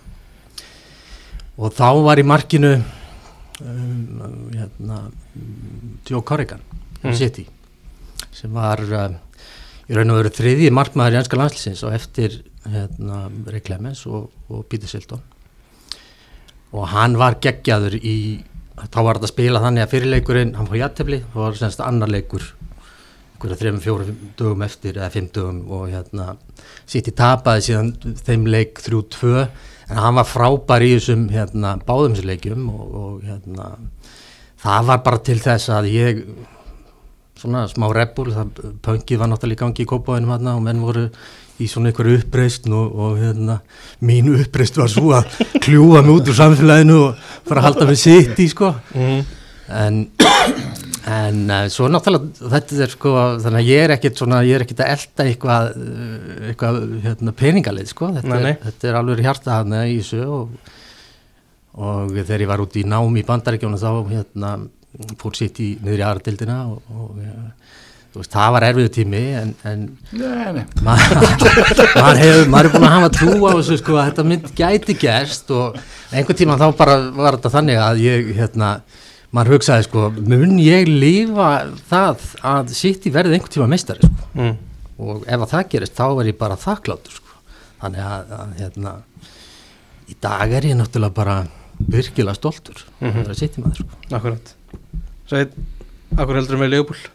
og 1.59 1.75
þá 1.75 1.89
var 2.07 2.23
í 2.23 2.25
markinu 2.27 2.71
um, 2.79 4.47
hérna 4.55 5.01
Joe 6.09 6.23
Corrigan 6.23 6.63
Mm. 7.05 7.13
City 7.13 7.43
sem 8.33 8.49
var 8.57 8.81
uh, 8.81 9.11
í 9.85 9.93
raun 9.93 10.09
og 10.15 10.23
veru 10.23 10.31
þriðji 10.33 10.71
markmaður 10.73 11.19
í 11.19 11.19
ennska 11.19 11.37
landslýsins 11.37 11.83
og 11.85 11.93
eftir 11.93 12.39
hérna, 12.71 13.29
Ray 13.51 13.63
Clemens 13.65 14.05
og, 14.07 14.31
og 14.49 14.67
Peter 14.71 14.91
Silton 14.91 15.23
og 16.75 16.89
hann 16.91 17.19
var 17.21 17.39
geggjaður 17.43 17.97
í 18.01 18.17
þá 18.75 19.01
var 19.07 19.19
þetta 19.19 19.29
að 19.29 19.33
spila 19.33 19.63
þannig 19.63 19.85
að 19.85 19.93
fyrirleikurinn 19.93 20.55
hann 20.59 20.69
fór 20.69 20.81
jættefli, 20.81 21.21
þá 21.31 21.37
var 21.39 21.59
semst 21.59 21.83
annar 21.85 22.11
leikur 22.11 22.47
einhverja 23.35 23.61
þrejum, 23.61 23.81
fjórum 23.83 24.17
dögum 24.39 24.65
eftir 24.65 24.99
eða 24.99 25.11
fimm 25.13 25.29
dögum 25.35 25.61
og 25.77 25.87
hérna 25.93 26.35
í 26.89 27.03
tapaði 27.13 27.67
síðan 27.69 27.93
þeim 28.25 28.49
leik 28.49 28.81
3-2 28.83 29.35
en 29.45 30.01
hann 30.01 30.19
var 30.19 30.29
frábær 30.29 30.85
í 30.85 30.95
þessum 30.97 31.29
hérna 31.33 31.77
báðumsleikjum 31.85 32.67
og, 32.73 32.99
og 33.03 33.29
hérna 33.29 33.71
það 34.65 34.91
var 34.91 35.05
bara 35.05 35.23
til 35.29 35.39
þess 35.45 35.71
að 35.77 35.91
ég 35.93 36.25
svona 37.39 37.67
smá 37.69 37.91
rebbul, 37.93 38.31
það 38.33 38.77
pöngið 38.85 39.21
var 39.21 39.29
náttúrulega 39.29 39.59
í 39.59 39.63
gangi 39.65 39.85
í 39.85 39.91
kópáinum 39.91 40.33
hérna 40.33 40.57
og 40.57 40.65
menn 40.65 40.81
voru 40.81 41.09
í 41.63 41.69
svona 41.71 41.91
einhverju 41.91 42.19
uppreist 42.19 42.67
og, 42.71 42.95
og 42.99 43.19
hérna, 43.21 43.61
mínu 44.05 44.35
uppreist 44.43 44.79
var 44.81 44.91
svo 44.91 45.13
að 45.15 45.31
kljúa 45.63 46.03
mig 46.03 46.17
út 46.17 46.31
úr 46.31 46.39
samfélaginu 46.39 46.97
og 46.99 47.27
fara 47.47 47.63
að 47.63 47.69
halda 47.69 47.89
mig 47.91 48.01
sitt 48.01 48.41
í 48.43 48.49
sko 48.51 48.73
mm. 48.95 49.21
en, 49.79 50.01
en 51.15 51.41
uh, 51.47 51.67
svo 51.71 51.89
náttúrulega 51.93 52.51
þetta 52.57 52.81
er 52.87 52.95
sko, 52.97 53.15
þannig 53.45 53.61
að 53.61 53.71
ég 53.71 53.85
er 53.85 53.95
ekkit 53.97 54.23
svona, 54.23 54.43
ég 54.47 54.59
er 54.59 54.67
ekkit 54.67 54.83
að 54.83 54.95
elda 54.97 55.29
eitthvað 55.31 55.71
uh, 55.79 56.31
eitthvað 56.51 56.81
hérna, 57.07 57.37
peningalið 57.45 57.93
sko 57.95 58.11
þetta, 58.19 58.33
Nei, 58.35 58.49
nei. 58.49 58.55
Er, 58.57 58.63
þetta 58.69 58.91
er 58.91 59.01
alveg 59.03 59.27
hjarta 59.29 59.61
hann 59.61 59.79
í 59.85 59.99
þessu 60.01 60.25
og, 60.27 60.73
og 61.79 62.17
þegar 62.19 62.47
ég 62.47 62.55
var 62.55 62.67
út 62.67 62.81
í 62.81 62.87
nám 62.89 63.21
í 63.21 63.27
bandaríkjónu 63.31 63.79
þá 63.79 63.91
hérna 64.11 64.57
fór 65.19 65.39
sitt 65.39 65.59
í 65.63 65.75
niður 65.83 66.03
í 66.03 66.07
aðradildina 66.07 66.59
og, 66.71 66.83
og 66.95 67.23
ja, 67.23 67.39
þú 67.39 67.84
veist, 68.21 68.33
það 68.35 68.53
var 68.55 68.67
erfiðu 68.69 68.91
tími 68.95 69.23
en, 69.41 69.55
en 69.67 69.85
Nei, 70.13 70.53
nei 70.59 70.65
maður 70.85 72.49
maður 72.53 72.69
er 72.69 72.73
búin 72.75 72.87
að 72.89 72.95
hafa 72.97 73.11
trú 73.17 73.33
á 73.47 73.51
þessu 73.59 73.79
sko 73.81 73.97
að 73.99 74.09
þetta 74.11 74.25
mynd 74.31 74.51
gæti 74.59 74.97
gerst 75.01 75.51
og 75.55 75.79
einhvern 76.15 76.39
tíma 76.39 76.59
þá 76.61 76.67
bara 76.79 76.97
var 77.17 77.39
þetta 77.39 77.53
þannig 77.57 77.81
að 77.87 78.03
ég 78.05 78.31
hérna, 78.39 78.69
maður 79.35 79.57
hugsaði 79.57 79.87
sko 79.89 80.09
mun 80.19 80.55
ég 80.63 80.89
lifa 80.91 81.49
það 81.91 82.29
að 82.55 82.75
sitt 82.79 83.09
í 83.09 83.15
verðið 83.15 83.39
einhvern 83.39 83.57
tíma 83.59 83.71
meistari 83.75 84.07
sko 84.07 84.31
Mm. 84.35 84.55
og 84.99 85.21
ef 85.31 85.43
að 85.45 85.51
það 85.53 85.69
gerist 85.71 85.95
þá 85.95 86.07
er 86.21 86.29
ég 86.33 86.39
bara 86.41 86.57
þakkláttur 86.59 87.13
sko 87.21 87.37
þannig 87.85 88.01
að, 88.03 88.33
að 88.35 88.55
hérna 88.59 88.93
í 90.11 90.17
dag 90.23 90.55
er 90.59 90.67
ég 90.67 90.75
náttúrulega 90.81 91.15
bara 91.15 91.37
virkilega 91.91 92.35
stoltur 92.39 92.83
Mhm. 93.01 93.11
að 93.11 93.21
vera 93.23 93.35
sitt 93.39 93.59
í 93.59 93.63
maður 93.63 93.83
sko 93.85 94.17
Akkurat 94.19 94.51
Sveit, 95.31 95.55
akkur 96.19 96.35
heldur 96.41 96.59
með 96.61 96.73
Leopold? 96.75 97.07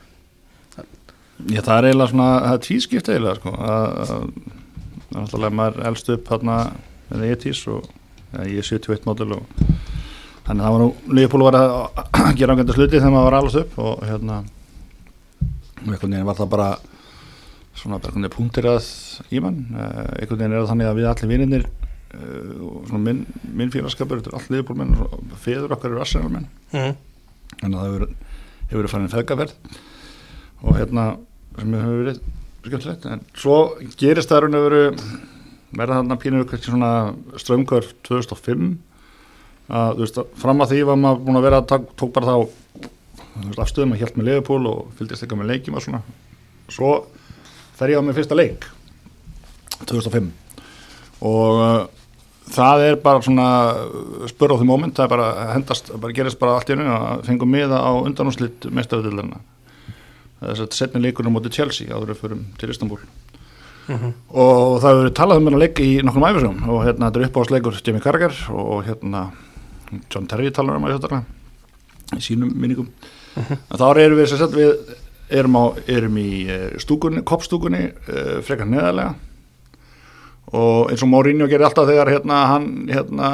Já, 1.47 1.61
það 1.63 1.75
er 1.77 1.87
eiginlega 1.89 2.11
svona, 2.11 2.29
það 2.43 2.55
er 2.57 2.63
tvískipt 2.65 3.09
eiginlega 3.09 3.39
sko, 3.39 3.53
að, 3.55 3.85
að, 4.03 4.11
að 4.15 5.15
náttúrulega 5.15 5.57
maður 5.59 5.85
elst 5.89 6.11
upp 6.13 6.31
hérna 6.33 6.57
með 7.09 7.25
E-tís 7.29 7.61
og 7.71 7.87
ja, 8.33 8.45
ég 8.45 8.61
er 8.61 8.67
71 8.67 9.07
módul 9.07 9.31
og 9.37 9.63
þannig 10.45 10.61
að 10.61 10.65
það 10.65 10.75
var 10.75 10.83
nú, 10.83 10.89
Leopold 11.17 11.47
var 11.47 11.57
að 11.59 11.73
að 12.19 12.31
gera 12.39 12.55
ágænda 12.55 12.75
sluti 12.75 12.97
þegar 12.97 13.13
maður 13.15 13.27
var 13.29 13.37
alast 13.39 13.59
upp 13.61 13.77
og 13.85 14.05
hérna 14.05 14.39
einhvern 15.79 16.13
veginn 16.13 16.27
var 16.27 16.39
það 16.39 16.51
bara 16.53 16.69
svona 17.79 17.99
bara 17.99 18.11
einhvern 18.11 18.25
veginn 18.25 18.35
punktirað 18.35 18.89
í 19.31 19.43
mann 19.43 19.61
uh, 19.73 20.07
einhvern 20.19 20.41
veginn 20.41 20.55
er 20.55 20.63
það 20.63 20.71
þannig 20.73 20.89
að 20.89 20.99
við 20.99 21.09
allir 21.13 21.31
vinnir 21.33 21.67
uh, 21.69 22.53
og 22.67 22.89
svona 22.89 23.03
minn, 23.05 23.23
minn 23.61 23.73
félagskapur 23.73 24.21
þetta 24.21 24.33
er 24.33 24.39
allir 24.41 24.57
Leopold 24.57 24.81
menn 24.81 24.97
og 25.05 25.37
feður 25.45 25.77
okkar 25.77 25.93
eru 25.93 26.03
Arsenal 26.03 26.33
menn. 26.33 26.49
Mm. 26.73 26.97
að 27.63 27.79
það 27.79 27.87
hefur 27.87 28.09
verið 28.69 28.93
farin 28.93 29.13
feðgaferð. 29.13 29.55
Og 30.59 30.75
hérna 30.75 31.05
sem 31.63 31.75
hefur 31.79 31.99
verið 32.03 32.21
skemmtilegt 32.65 33.09
en 33.09 33.25
svo 33.37 33.57
gerist 33.99 34.31
það 34.31 34.45
raun 34.45 34.59
og 34.59 34.65
veru 34.67 34.83
verða 35.69 35.99
þarna 35.99 36.17
pínur 36.19 36.47
kannski 36.49 36.71
svona 36.71 36.91
strömmkvör 37.39 37.87
2005 38.07 38.71
að 39.69 39.91
þú 39.99 40.05
veist 40.05 40.17
að 40.17 40.33
fram 40.41 40.63
að 40.63 40.73
því 40.73 40.79
var 40.89 40.99
maður 40.99 41.21
búin 41.27 41.39
að 41.39 41.45
vera 41.45 41.61
að 41.61 41.85
tók, 41.99 42.11
bara 42.15 42.33
þá 42.33 43.59
afstöðum 43.61 43.93
að 43.93 44.01
hjælt 44.01 44.17
með 44.17 44.29
Leopold 44.31 44.69
og 44.69 44.89
fylgdist 44.97 45.23
eitthvað 45.23 45.41
með 45.43 45.51
leikjum 45.53 45.77
og 45.77 45.85
svona. 45.85 46.01
Svo 46.73 46.89
fer 47.77 47.93
ég 47.93 48.01
á 48.01 48.03
mig 48.03 48.17
fyrsta 48.17 48.37
leik 48.37 48.65
2005 49.85 50.31
og 51.29 51.61
uh, 51.61 51.85
það 52.49 52.83
er 52.87 52.97
bara 53.03 53.23
svona 53.23 53.47
spör 54.31 54.55
á 54.55 54.59
því 54.59 54.67
moment, 54.67 54.95
það 54.97 55.05
er 55.05 55.13
bara 55.13 55.29
hendast, 55.53 55.93
bara 56.01 56.15
gerist 56.15 56.39
bara 56.41 56.57
allt 56.57 56.71
í 56.71 56.75
einu 56.75 56.89
að 56.89 57.23
fengum 57.29 57.53
miða 57.53 57.79
á 57.79 57.91
undanúslitt 58.01 58.67
meistaröðulegna 58.73 59.39
þess 60.41 60.63
að 60.65 60.77
setni 60.77 61.03
leikunum 61.03 61.35
móti 61.35 61.51
Chelsea 61.53 61.91
áður 61.91 62.13
við 62.13 62.23
förum 62.23 62.45
til 62.59 62.71
Istanbul 62.73 63.01
Mhm. 63.89 64.09
og 64.37 64.81
það 64.83 64.89
hefur 64.91 64.99
verið 65.01 65.13
talað 65.17 65.39
um 65.39 65.47
hennar 65.49 65.61
leik 65.63 65.79
í 65.81 65.89
nokkrum 66.05 66.25
æfisum 66.27 66.57
og 66.69 66.83
hérna 66.85 67.07
þetta 67.09 67.19
er 67.19 67.29
uppáðsleikur 67.29 67.79
Jamie 67.81 68.03
Carragher 68.03 68.35
og 68.53 68.83
hérna 68.85 69.31
John 70.13 70.27
Terry 70.29 70.51
talar 70.53 70.77
um 70.77 70.85
að 70.85 70.99
þetta 70.99 71.23
í 72.15 72.21
sínum 72.21 72.53
minningum. 72.53 72.89
En 73.37 73.79
þá 73.79 73.87
erum 73.97 74.19
við, 74.19 74.29
sagt, 74.33 74.53
við 74.57 74.93
erum, 75.29 75.57
á, 75.57 75.63
erum 75.89 76.19
í 76.21 76.29
eh, 76.49 76.69
stúkunni, 76.81 77.23
koppstúkunni 77.25 77.81
uh, 78.09 78.39
frekar 78.45 78.69
neðarlega. 78.69 79.15
Og 80.49 80.89
eins 80.89 81.03
og 81.05 81.11
Mourinho 81.11 81.45
gerir 81.49 81.67
alltaf 81.67 81.85
þegar 81.85 82.09
hérna, 82.09 82.39
hann 82.49 82.69
hérna, 82.89 83.27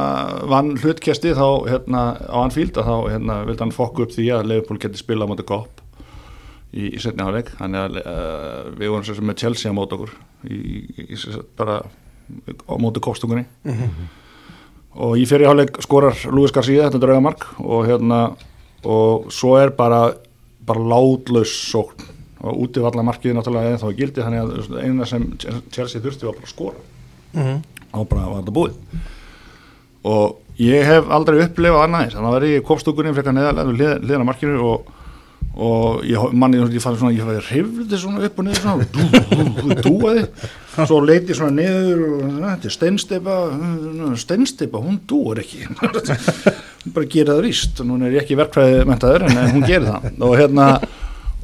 vann 0.52 0.74
hlutkesti 0.82 1.32
þá 1.38 1.48
hérna, 1.70 2.02
á 2.28 2.38
Anfield 2.44 2.76
að 2.76 2.90
þá 2.90 2.96
hérna, 3.14 3.38
vildi 3.48 3.64
hann 3.64 3.76
fokka 3.76 4.04
upp 4.04 4.12
því 4.12 4.26
að 4.36 4.50
Leopold 4.52 4.84
geti 4.84 5.00
spilað 5.00 5.28
á 5.28 5.32
móti 5.32 5.48
kopp 5.48 5.85
í, 6.76 6.90
í 6.96 7.00
setni 7.02 7.24
áleik 7.26 7.54
þannig 7.60 7.82
að 7.86 8.00
uh, 8.02 8.74
við 8.80 8.92
vorum 8.92 9.06
sem 9.08 9.16
sagt 9.18 9.28
með 9.30 9.40
Chelsea 9.44 9.72
á 9.72 9.78
móti 9.78 9.98
okkur 9.98 10.14
í, 10.52 10.60
í, 10.60 11.08
í, 11.16 11.20
bara 11.60 11.80
á 11.86 12.74
móti 12.82 13.02
koppstúkunni 13.06 13.46
og 14.96 15.18
í 15.20 15.26
fyrir 15.28 15.52
áleik 15.52 15.80
skorar 15.84 16.16
Luis 16.32 16.54
García 16.56 16.88
þetta 16.90 17.02
draugamark 17.04 17.48
og 17.64 17.88
hérna 17.90 18.20
og 18.86 19.32
svo 19.34 19.56
er 19.60 19.72
bara 19.76 20.14
bara 20.66 20.82
látlaus 20.82 21.52
sókn. 21.70 22.08
Og 22.46 22.58
úti 22.66 22.82
var 22.82 22.94
allar 22.94 23.06
markið 23.08 23.36
náttúrulega 23.38 23.72
eða 23.74 23.82
þá 23.82 23.90
í 23.92 23.98
gildi 24.00 24.22
þannig 24.22 24.40
að 24.42 24.80
eina 24.86 25.06
sem 25.10 25.24
Chelsea 25.74 26.02
þurfti 26.02 26.26
var 26.28 26.36
bara 26.38 26.46
að 26.46 26.52
skora. 26.54 26.84
Mm. 27.36 27.60
og 27.96 28.08
bara 28.10 28.26
var 28.30 28.42
þetta 28.42 28.54
búið. 28.56 28.76
Og 30.06 30.60
ég 30.62 30.86
hef 30.88 31.10
aldrei 31.12 31.40
upplifað 31.46 31.84
annað 31.86 32.12
þannig 32.14 32.20
að 32.22 32.26
það 32.28 32.36
var 32.38 32.46
í 32.48 32.62
kopstúkunni 32.70 33.14
frekar 33.18 33.36
neðarlega 33.38 33.70
við 33.70 33.80
hlið- 33.80 34.04
hliðina 34.06 34.26
á 34.26 34.30
markinu 34.30 34.60
og, 34.70 34.90
og 35.56 36.04
ég 36.04 36.34
manni 36.36 36.60
ég 36.60 36.84
fann 36.84 36.98
svona, 37.00 37.14
ég 37.16 37.48
hrifði 37.48 38.00
svona 38.00 38.26
upp 38.28 38.40
og 38.42 38.48
niður 38.48 38.62
svona, 38.64 38.88
dú, 38.92 39.06
dú, 39.14 39.46
dú, 39.56 39.78
dúaði. 39.86 40.26
Svo 40.76 41.00
leiti 41.00 41.38
svona 41.38 41.56
niður 41.56 42.02
og 42.10 42.26
þetta 42.42 42.68
er 42.68 42.76
steinsteipa 42.76 43.38
steinsteipa, 44.20 44.82
hún 44.84 45.00
dúur 45.08 45.40
ekki. 45.40 45.64
Hún 45.70 45.80
bara 46.96 47.08
gera 47.08 47.38
það 47.38 47.48
víst. 47.48 47.80
Og 47.80 47.88
núna 47.88 48.10
er 48.10 48.18
ég 48.18 48.26
ekki 48.26 48.40
verkfræði 48.42 48.84
mentaður 48.90 49.30
en, 49.30 49.42
hún 49.56 49.68
gerir 49.68 49.88
það. 49.94 50.10
Og 50.28 50.38
hérna 50.42 50.70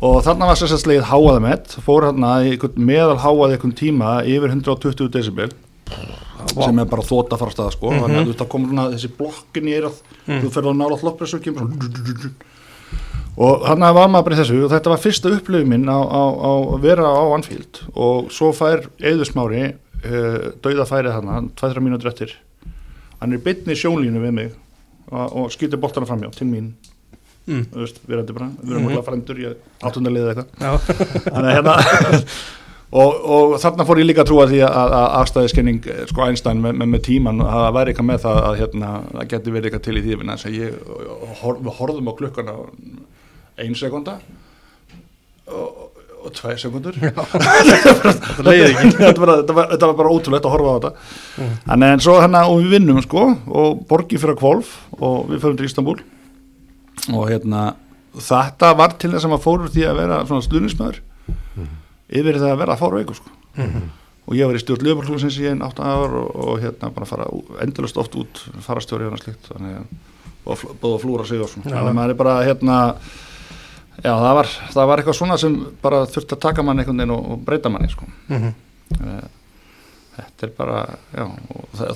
og 0.02 0.21
þarna 0.26 0.50
var 0.50 0.58
sérstaklega 0.58 1.08
háaði 1.12 1.41
með 1.45 1.76
fór 1.86 2.08
hérna 2.10 2.36
meðal 2.82 3.19
háaði 3.21 3.56
einhvern 3.56 3.76
tíma 3.78 4.13
yfir 4.26 4.50
120 4.50 5.12
decibel 5.13 5.52
sem 6.52 6.80
er 6.82 6.88
bara 6.89 7.06
þóta 7.06 7.38
fara 7.38 7.54
stað 7.54 7.76
sko. 7.76 7.91
þannig 7.93 8.17
að 8.17 8.24
þú 8.24 8.32
veist 8.32 8.41
að 8.41 8.50
koma 8.50 8.71
svona 8.71 8.86
þessi 8.95 9.12
blokkin 9.19 9.69
í 9.69 9.76
eirað 9.78 10.00
þú 10.26 10.50
ferður 10.56 10.74
á 10.74 10.80
nála 10.82 10.97
hlopppressu 11.04 11.38
og 11.38 11.45
kemur 11.45 11.67
svona 11.69 12.32
og 13.38 13.63
hann 13.67 13.80
var 13.96 14.10
maður 14.12 14.26
bara 14.28 14.36
í 14.36 14.39
þessu 14.41 14.63
og 14.65 14.72
þetta 14.74 14.91
var 14.91 15.02
fyrsta 15.04 15.32
upplifin 15.38 15.70
minn 15.72 15.88
á, 15.88 15.98
á, 16.00 16.24
á 16.36 16.52
að 16.76 16.82
vera 16.84 17.08
á 17.08 17.24
Anfield 17.36 17.84
og 17.96 18.32
svo 18.34 18.52
fær 18.56 18.88
Eðusmári 19.00 19.63
uh, 19.72 20.52
dauðafærið 20.63 21.15
hann, 21.15 21.52
2-3 21.56 21.84
mínútur 21.86 22.12
eftir 22.12 22.36
hann 23.22 23.34
er 23.38 23.44
bytni 23.46 23.78
sjónlínu 23.78 24.22
við 24.24 24.34
mig 24.36 24.52
og, 25.12 25.28
og 25.46 25.52
skýtir 25.54 25.80
boltana 25.82 26.10
framjá 26.10 26.32
til 26.38 26.48
mín 26.52 26.74
Mm. 27.50 27.63
þú 27.74 27.80
veist, 27.82 27.96
við 28.06 28.13
erum 28.20 28.36
bara, 28.38 28.48
við 28.62 28.72
erum 28.76 28.84
Mhm. 28.86 28.91
mm. 28.94 29.06
frendur 29.08 29.39
í 29.41 29.46
áttundalið 29.82 30.28
eitthvað 30.30 30.91
Þannig 31.34 31.48
að 31.50 31.56
hérna 31.56 31.74
og, 33.02 33.15
og 33.34 33.56
þarna 33.63 33.86
fór 33.89 33.98
ég 34.02 34.06
líka 34.06 34.22
að 34.22 34.30
trúa 34.30 34.46
því 34.52 34.60
að, 34.67 34.94
afstæðiskenning 35.24 35.80
sko 36.12 36.22
Einstein 36.28 36.62
með, 36.62 36.76
með, 36.78 36.91
með 36.94 37.02
tíman 37.08 37.41
að 37.41 37.65
væri 37.80 37.96
eitthvað 37.96 38.08
með 38.12 38.22
það 38.28 38.39
að 38.46 38.60
hérna, 38.62 38.91
það 39.15 39.28
geti 39.34 39.56
verið 39.56 39.67
eitthvað 39.72 39.84
til 39.88 39.98
í 39.98 40.04
því 40.06 40.20
að 40.22 40.58
ég, 40.60 40.78
við 41.41 41.74
horfðum 41.80 42.12
á 42.12 42.17
klukkana 42.22 42.56
ein 43.60 43.76
sekunda 43.76 44.18
og, 45.52 46.00
og 46.22 46.34
tvei 46.38 46.56
sekundur 46.62 46.96
það 47.02 48.46
leiði 48.46 48.70
ekki. 48.70 48.92
Þetta, 48.98 49.22
var, 49.22 49.34
þetta, 49.42 49.58
var, 49.58 49.70
þetta 49.74 49.92
var 49.92 50.00
bara 50.00 50.16
ótrúlegt 50.16 50.48
að 50.48 50.56
horfa 50.56 50.72
á 50.72 50.76
þetta. 50.78 50.92
Mm. 51.36 51.54
en, 51.76 51.86
en 51.90 52.04
svo 52.08 52.18
hérna 52.22 52.44
og 52.48 52.62
við 52.62 52.76
vinnum 52.78 53.02
sko 53.06 53.28
og 53.32 53.86
borgi 53.90 54.22
fyrir 54.22 54.38
að 54.38 54.42
kvolf 54.44 54.76
og 55.00 55.32
við 55.32 55.46
förum 55.46 55.60
til 55.60 55.70
Ístanbúl 55.70 55.98
og 57.12 57.24
hérna 57.32 57.72
þetta 58.20 58.74
var 58.78 58.98
til 59.00 59.14
þess 59.14 59.26
að 59.26 59.34
maður 59.34 59.46
fór 59.48 59.66
úr 59.66 59.74
því 59.74 59.88
að 59.88 60.04
vera 60.04 60.22
svona 60.28 60.46
sluðnismæður 60.46 61.02
yfir 62.12 62.38
í 62.38 62.42
það 62.42 62.54
að 62.54 62.62
vera 62.62 62.76
að 62.76 62.82
fára 62.82 63.00
veiku 63.00 63.18
sko. 63.18 63.34
og 64.28 64.38
ég 64.38 64.48
var 64.50 64.58
í 64.58 64.62
stjórn 64.62 64.86
Ljöfarklúsins 64.86 65.40
í 65.42 65.48
einn 65.50 65.64
8 65.66 65.88
ár 65.88 66.16
og, 66.20 66.32
og 66.44 66.62
hérna 66.62 66.92
bara 66.94 67.08
fara 67.08 67.28
endalust 67.64 68.00
oft 68.02 68.16
út 68.20 68.44
fara 68.64 68.84
stjóri 68.84 69.08
og 69.08 69.20
slikt 69.22 69.52
og 69.52 70.64
búið 70.82 70.96
að 70.96 71.02
flúra 71.04 71.26
sig 71.28 71.42
og 71.42 71.50
svona. 71.52 71.70
Þannig 71.70 71.92
að 71.92 71.98
maður 72.00 72.14
er 72.14 72.20
bara 72.22 72.38
hérna 72.46 72.78
já 74.00 74.12
það 74.14 74.34
var, 74.40 74.50
það 74.74 74.90
var 74.92 75.02
eitthvað 75.04 75.20
svona 75.20 75.38
sem 75.42 75.60
bara 75.84 76.02
þurfti 76.10 76.38
að 76.38 76.44
taka 76.48 76.66
mann 76.66 76.82
einhvern 76.82 77.02
veginn 77.04 77.16
og, 77.16 77.30
og 77.36 77.46
breyta 77.48 77.72
manni 77.74 77.92
sko. 77.92 78.08
Mhm. 78.32 78.54
Eh, 79.02 79.24
þetta 80.18 80.48
er 80.48 80.54
bara 80.58 80.80
já, 81.16 81.26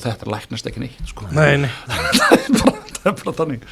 þetta 0.05 0.31
læknast 0.31 0.67
ekki 0.71 0.83
neitt 0.83 1.09
sko. 1.11 1.27
Nei, 1.35 1.57
nei 1.65 1.71
það 3.05 3.09
er 3.11 3.17
bara 3.21 3.33
þannig 3.37 3.65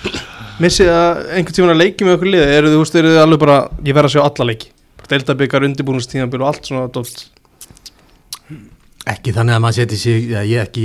Missið 0.61 0.91
að 0.93 1.21
einhvern 1.33 1.55
tíman 1.57 1.73
að 1.73 1.79
leiki 1.81 2.05
með 2.05 2.17
okkur 2.19 2.29
liði 2.29 2.57
eru 2.57 2.69
þið, 2.69 2.75
þú 2.75 2.81
veist, 2.83 2.97
eru 2.99 3.13
þið 3.13 3.21
alveg 3.23 3.39
bara 3.45 3.55
ég 3.87 3.95
verð 3.97 4.09
að 4.09 4.15
sjá 4.15 4.23
alla 4.27 4.49
leiki 4.51 4.69
Deildabikar, 5.03 5.65
undirbúinustíðanbíl 5.67 6.41
og 6.43 6.49
allt 6.51 6.69
svona 6.69 6.91
dótt 6.93 7.23
Ekki 9.09 9.33
þannig 9.35 9.57
að 9.57 9.63
maður 9.65 9.75
seti 9.81 9.97
sig, 9.99 10.29
já, 10.31 10.39
ég 10.47 10.61
ekki 10.63 10.83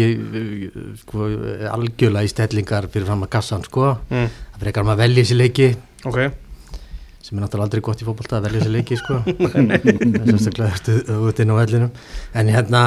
sko, 1.04 1.28
algjörlega 1.70 2.26
í 2.26 2.30
stellingar 2.32 2.88
fyrir 2.90 3.06
fram 3.06 3.22
að 3.22 3.30
gassan 3.36 3.62
sko. 3.68 3.92
mm. 4.10 4.32
Það 4.56 4.64
frekar 4.64 4.86
maður 4.88 4.96
að 4.96 5.04
velja 5.04 5.28
sér 5.28 5.38
leiki 5.38 5.68
Ok, 6.08 6.18
sem 7.28 7.36
er 7.36 7.44
náttúrulega 7.44 7.68
aldrei 7.68 7.84
gott 7.84 8.02
í 8.02 8.08
fótbolta 8.08 8.38
að 8.38 8.48
velja 8.48 8.64
sér 8.64 8.74
leiki 8.74 8.98
sko. 8.98 9.20
Sérstaklega 10.30 10.70
eftir 10.72 11.12
út 11.28 11.42
inn 11.44 11.52
á 11.52 11.56
vellinum. 11.60 11.92
En 12.40 12.52
hérna, 12.54 12.82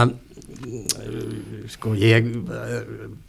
sko, 1.76 1.94
ég, 2.02 2.32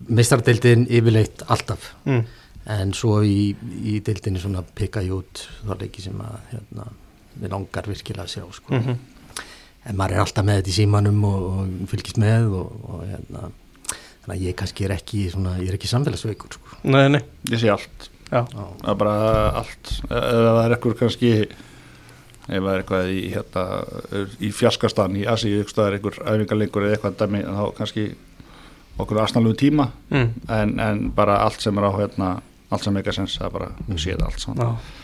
mistardeildin 0.09 0.88
yfirleitt 0.88 1.44
alltaf. 1.53 1.92
mm. 2.09 2.25
En 2.72 2.92
svo 2.94 3.16
í, 3.27 3.53
í 3.83 3.96
deildinni 4.07 4.38
svona 4.38 4.61
pikka 4.62 5.01
ég 5.03 5.16
út 5.16 5.40
þá 5.64 5.72
leiki 5.81 6.05
sem 6.05 6.20
að, 6.22 6.37
hérna, 6.53 6.85
við 7.42 7.57
langar 7.57 7.88
virkilega 7.90 8.22
að 8.29 8.37
sjá 8.37 8.44
sko. 8.55 8.79
Mm 8.79 9.01
en 9.88 9.98
maður 9.98 10.16
er 10.16 10.25
alltaf 10.25 10.46
með 10.46 10.61
þetta 10.61 10.72
í 10.72 10.77
símanum 10.77 11.20
og, 11.27 11.44
og 11.51 11.90
fylgist 11.90 12.20
með 12.22 12.55
og, 12.59 12.75
og 12.87 13.05
hérna, 13.09 13.51
þannig 14.22 14.35
að 14.37 14.44
ég 14.46 14.59
kannski 14.61 14.87
er 14.87 14.96
ekki 14.96 15.25
svona, 15.33 15.57
ég 15.61 15.72
er 15.72 15.79
ekki 15.79 15.90
samfélagsveikur 15.90 16.59
sko. 16.59 16.81
Nei, 16.87 17.07
nei 17.11 17.22
ég 17.51 17.62
sé 17.62 17.72
allt. 17.72 18.09
Það 18.33 18.88
er 18.92 18.99
bara 19.05 19.14
allt 19.61 19.92
ef 19.92 20.09
það 20.09 20.62
er 20.64 20.75
eitthvað 20.77 20.99
kannski 21.03 21.33
ef 22.49 22.59
það 22.59 22.73
er 22.73 22.83
eitthvað 22.83 23.12
í, 23.12 23.21
hérna, 23.33 23.64
í 24.42 24.53
fjaskastan 24.57 25.18
í 25.21 25.27
Asi 25.31 25.53
það 25.68 25.87
er 25.87 25.99
einhver 25.99 26.18
æfingarleikur 26.25 26.87
eða 26.88 26.97
eitthvað 26.97 27.18
dæmi 27.23 27.45
þá 27.47 27.64
kannski 27.79 28.07
okkur 29.01 29.23
aðsnalum 29.23 29.55
tíma. 29.59 29.90
Mm. 30.12 30.33
en, 30.49 30.75
en 30.81 31.05
bara 31.16 31.42
allt 31.47 31.62
sem 31.64 31.79
er 31.79 31.87
á 31.88 31.92
hérna, 31.97 32.33
allt 32.73 32.85
sem 32.85 32.99
eitthvað 32.99 33.21
sens 33.21 33.38
það 33.38 33.49
er 33.49 33.55
bara, 33.59 33.71
við 33.87 34.03
séð 34.07 34.27
allt 34.27 34.42
saman. 34.42 34.66
Já. 34.66 34.99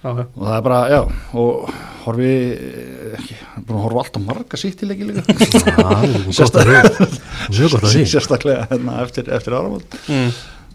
Já, 0.00 0.14
já. 0.16 0.24
og 0.24 0.44
það 0.46 0.54
er 0.54 0.62
bara, 0.64 0.76
já, 0.88 1.00
og 1.36 1.72
horfi 2.06 2.28
ekki, 3.18 3.34
búin 3.66 3.76
að 3.76 3.82
horfa 3.84 4.04
allt 4.06 4.14
á 4.16 4.20
marga 4.24 4.60
sýttileiki 4.60 5.08
líka. 5.10 5.24
Því 7.50 8.06
sérstaklega 8.14 8.64
hérna, 8.70 8.96
eftir, 9.04 9.28
eftir 9.36 9.58
áramót. 9.58 9.98
Mm. 10.08 10.32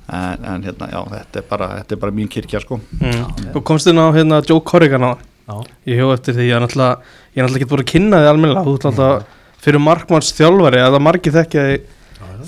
En, 0.09 0.43
en 0.45 0.63
hérna, 0.67 0.87
já, 0.91 0.99
þetta 1.11 1.39
er 1.41 1.45
bara, 1.49 1.67
þetta 1.79 1.95
er 1.95 2.01
bara 2.03 2.11
mín 2.15 2.27
kirkja 2.29 2.59
sko 2.61 2.79
Mm. 2.99 3.23
Þú 3.55 3.61
komst 3.65 3.87
inn 3.89 3.97
á 4.01 4.07
hérna 4.15 4.41
Joe 4.45 4.61
Corrigan 4.61 5.03
á 5.05 5.11
Já, 5.45 5.55
Ég 5.85 5.99
hjó 6.01 6.07
eftir 6.13 6.33
því, 6.37 6.45
ég 6.49 6.55
er 6.57 6.61
náttúrulega 6.65 6.97
Ég 7.35 7.37
er 7.37 7.45
náttúrulega 7.45 7.61
ekki 7.61 7.69
búin 7.71 7.83
að 7.85 7.91
kynna 7.91 8.19
þið 8.23 8.29
almennilega 8.31 8.63
Þú 8.65 8.73
ert 8.75 8.85
náttúrulega 8.89 9.25
fyrir 9.65 9.81
markmanns 9.81 10.31
þjálfari 10.37 10.81
að 10.81 10.95
það 10.95 11.03
margir 11.07 11.35
þekkja 11.35 11.65
þig 11.69 11.91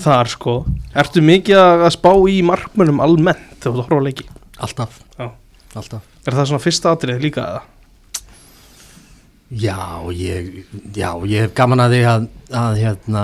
þar 0.02 0.30
sko 0.34 0.54
Ertu 1.02 1.22
mikið 1.22 1.58
að 1.62 1.82
að 1.88 1.94
spá 1.96 2.10
í 2.30 2.36
markmönnum 2.46 3.00
almennt 3.04 3.58
þegar 3.62 3.74
þú 3.74 3.82
horfa 3.86 3.98
á 3.98 4.06
leiki? 4.06 4.26
alltaf, 4.58 4.98
Já. 5.18 5.26
alltaf 5.78 6.02
Er 6.28 6.36
það 6.38 6.48
svona 6.50 6.62
fyrsta 6.62 6.92
atrið 6.94 7.22
líka 7.22 7.42
eða? 7.46 7.62
Já, 9.48 9.78
ég, 10.12 10.48
já, 10.92 11.08
ég 11.24 11.46
hef 11.46 11.54
gaman 11.56 11.80
að 11.80 11.94
því 11.96 12.00
að, 12.10 12.24
að 12.60 12.80
hérna, 12.82 13.22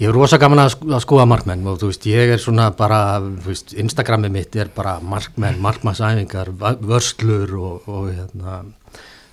ég 0.00 0.06
hef 0.08 0.14
rosa 0.16 0.38
gaman 0.40 0.62
að, 0.64 0.70
sko- 0.74 0.90
að 0.96 1.02
skoða 1.04 1.26
markmenn 1.28 1.66
og 1.68 1.78
þú 1.82 1.90
veist, 1.92 2.06
ég 2.08 2.32
er 2.34 2.40
svona 2.40 2.70
bara, 2.76 3.00
þú 3.20 3.50
veist, 3.52 3.74
Instagramið 3.84 4.32
mitt 4.38 4.56
er 4.56 4.70
bara 4.74 4.96
markmenn, 5.04 5.60
markmannsæfingar, 5.60 6.48
vö- 6.56 6.78
vörslur 6.88 7.52
og, 7.60 7.88
og 7.90 8.08
hérna, 8.14 8.62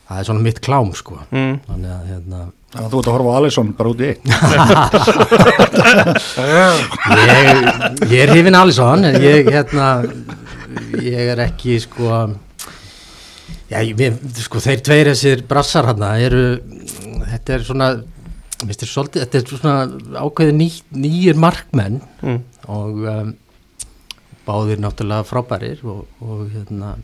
það 0.10 0.20
er 0.22 0.28
svona 0.28 0.44
mitt 0.44 0.60
klám, 0.64 0.92
sko. 0.96 1.22
Mm. 1.32 1.60
Þannig 1.72 1.92
að, 1.96 2.08
hérna, 2.14 2.46
Þannig 2.68 2.84
að 2.84 2.92
þú 2.92 3.00
ert 3.00 3.08
að 3.08 3.16
horfa 3.16 3.32
á 3.32 3.38
Alisson 3.40 3.70
bara 3.78 3.92
út 3.94 4.02
í 4.04 4.08
eitt 4.12 4.24
ég, 7.24 7.62
ég 8.12 8.20
er 8.26 8.32
hrifin 8.34 8.58
Alisson, 8.60 9.06
en 9.08 9.18
ég, 9.24 9.48
hérna, 9.54 9.88
ég 11.00 11.32
er 11.34 11.42
ekki, 11.48 11.78
sko, 11.86 12.12
já, 13.72 13.80
ég, 13.88 13.94
við- 14.00 14.20
sko, 14.44 14.62
þeir 14.64 14.84
tveir 14.84 15.12
þessir 15.14 15.46
brassar 15.50 15.88
hérna 15.94 16.12
eru, 16.28 16.44
þetta 17.32 17.56
er 17.58 17.66
svona, 17.68 17.90
svolítið, 18.66 19.24
þetta 19.26 19.38
er 19.38 19.46
svona 19.46 19.74
ákveði 20.24 20.54
ný, 20.58 20.70
nýjir 20.94 21.36
markmenn 21.38 22.02
Mm. 22.24 22.40
og 22.68 23.04
um, 23.06 23.36
báðir 24.48 24.80
náttúrulega 24.82 25.24
frábærir 25.28 25.84
og, 25.86 26.08
og 26.22 26.48
hérna 26.50 26.96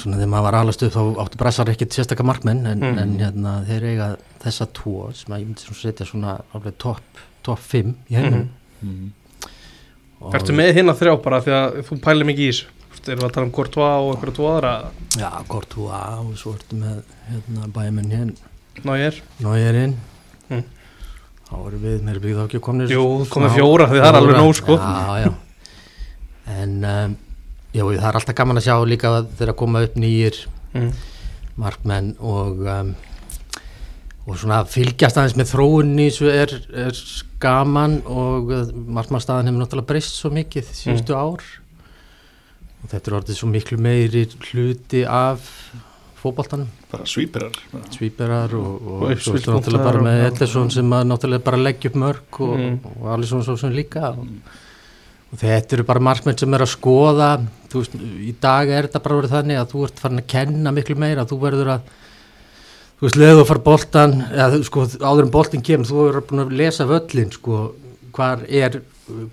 svona 0.00 0.16
þegar 0.16 0.30
maður 0.30 0.46
var 0.46 0.56
alast 0.60 0.82
upp 0.86 0.94
þá 0.94 1.00
áttu 1.24 1.38
brassar 1.40 1.70
ekkert 1.72 1.92
sérstakka 1.96 2.24
markmenn 2.24 2.66
en, 2.66 2.80
Mm. 2.80 2.98
en 2.98 3.18
hérna 3.18 3.54
þeir 3.66 3.84
eiga 3.90 4.16
þessa 4.44 4.66
tvo 4.72 5.10
sem 5.12 5.34
að 5.34 5.40
ég 5.40 5.46
myndi 5.48 5.60
svona 5.66 5.80
setja 5.82 6.06
svona 6.06 6.36
alveg 6.54 6.76
topp 6.78 7.02
top 7.42 7.58
5 7.58 7.94
í 8.10 8.14
heiminum 8.14 8.48
Mhm. 8.82 9.10
og, 10.20 10.34
Ertu 10.34 10.52
með 10.56 10.74
hérna 10.74 10.94
þrjá 10.96 11.22
bara 11.22 11.40
því 11.40 11.50
að 11.52 11.82
þú 11.88 12.00
pælir 12.00 12.24
mikið 12.30 12.46
í 12.48 12.52
þessu 12.52 12.66
Erum 13.08 13.18
við 13.20 13.24
að 13.30 13.32
tala 13.32 13.46
um 13.46 13.52
Courtois 13.52 13.96
og 14.00 14.14
einhverja 14.14 14.34
tvo 14.36 14.46
aðra 14.50 14.90
Já, 15.16 15.30
Courtois 15.48 16.18
og 16.20 16.34
svo 16.36 16.52
ertu 16.54 16.76
með 16.76 17.02
hérna 17.30 17.68
bæjumenn 17.72 18.10
hér 18.12 18.32
Ná 18.84 18.94
ég 18.98 19.10
er 19.10 19.20
Nóirinn 19.44 19.98
Mm. 20.50 20.64
þá 21.46 21.52
erum 21.66 21.82
við, 21.84 21.98
mér 22.02 22.16
er 22.16 22.22
byggð 22.24 22.38
þá 22.40 22.44
ekki 22.48 22.60
komnir 22.66 22.90
Jú, 22.90 23.04
komið 23.30 23.52
fjóra 23.54 23.86
því 23.90 24.00
það 24.00 24.08
er 24.08 24.16
alveg 24.18 24.38
nóg 24.40 24.56
sko 24.58 24.76
já, 24.80 25.20
já. 25.22 25.30
en 26.56 26.72
um, 26.90 27.14
já, 27.70 27.84
það 27.84 28.08
er 28.08 28.18
alltaf 28.18 28.38
gaman 28.40 28.58
að 28.58 28.66
sjá 28.66 28.74
líka 28.90 29.12
þegar 29.38 29.56
koma 29.60 29.84
upp 29.86 29.94
nýjir 30.02 30.40
mm. 30.74 30.90
markmenn 31.62 32.10
og 32.18 32.64
um, 32.66 32.90
og 34.26 34.38
svona 34.38 34.60
fylgjast 34.68 35.18
aðeins 35.18 35.36
með 35.38 35.52
þróunni 35.54 36.08
svo 36.14 36.32
er, 36.34 36.52
er 36.86 36.98
gaman 37.42 38.00
og 38.10 38.50
markmannstaðan 38.98 39.48
hefur 39.48 39.62
náttúrulega 39.62 39.90
breyst 39.92 40.18
svo 40.18 40.32
mikið 40.34 40.74
síðustu 40.76 41.14
ár 41.14 41.46
og 42.80 42.90
þetta 42.90 43.04
er 43.04 43.16
orðið 43.20 43.38
svo 43.38 43.50
miklu 43.50 43.78
meiri 43.82 44.26
hluti 44.50 45.06
af 45.06 45.46
fótboltanum. 46.22 46.68
Bara 46.92 47.06
svípirar 47.08 47.54
svíperar 47.90 48.54
og, 48.54 48.72
og, 48.86 49.02
Og 49.02 49.10
og 49.10 49.22
svo 49.24 49.36
ertu 49.38 49.54
náttúrulega 49.54 49.84
bara 49.84 50.02
með 50.04 50.18
já. 50.20 50.26
Ellison 50.30 50.70
sem 50.70 50.96
að 50.96 51.06
náttúrulega 51.10 51.44
bara 51.44 51.62
leggja 51.66 51.90
upp 51.90 51.96
mörg 51.96 52.40
og, 52.40 52.58
Mm. 52.58 52.78
og 53.00 53.06
Alisson 53.14 53.44
svo 53.44 53.56
sem 53.56 53.72
líka. 53.72 54.10
Og, 54.10 54.26
og 55.32 55.38
þetta 55.38 55.76
eru 55.78 55.84
bara 55.84 56.00
markmenn 56.00 56.38
sem 56.38 56.54
er 56.54 56.60
að 56.66 56.74
skoða. 56.74 57.30
Þú 57.70 57.82
veist, 57.82 57.94
í 58.28 58.34
dag 58.40 58.68
er 58.68 58.88
þetta 58.88 59.02
bara 59.02 59.16
verið 59.20 59.34
þannig 59.36 59.60
að 59.60 59.72
þú 59.72 59.84
ert 59.86 60.00
farin 60.04 60.18
að 60.22 60.26
kenna 60.26 60.72
miklu 60.72 60.96
meira. 60.96 61.24
Þú 61.24 61.40
verður 61.40 61.74
að 61.76 61.80
þú 63.00 63.06
veist, 63.06 63.16
leðu 63.16 63.40
að 63.40 63.46
fara 63.48 63.64
boltan 63.64 64.16
eða 64.28 64.62
sko, 64.66 64.86
áður 65.00 65.24
en 65.24 65.30
boltin 65.32 65.62
kemur, 65.64 65.88
þú 65.88 66.00
verður 66.04 66.24
búin 66.28 66.42
að 66.44 66.56
lesa 66.60 66.84
völlin, 66.84 67.30
sko, 67.32 67.60
hvar 68.12 68.42
er 68.48 68.82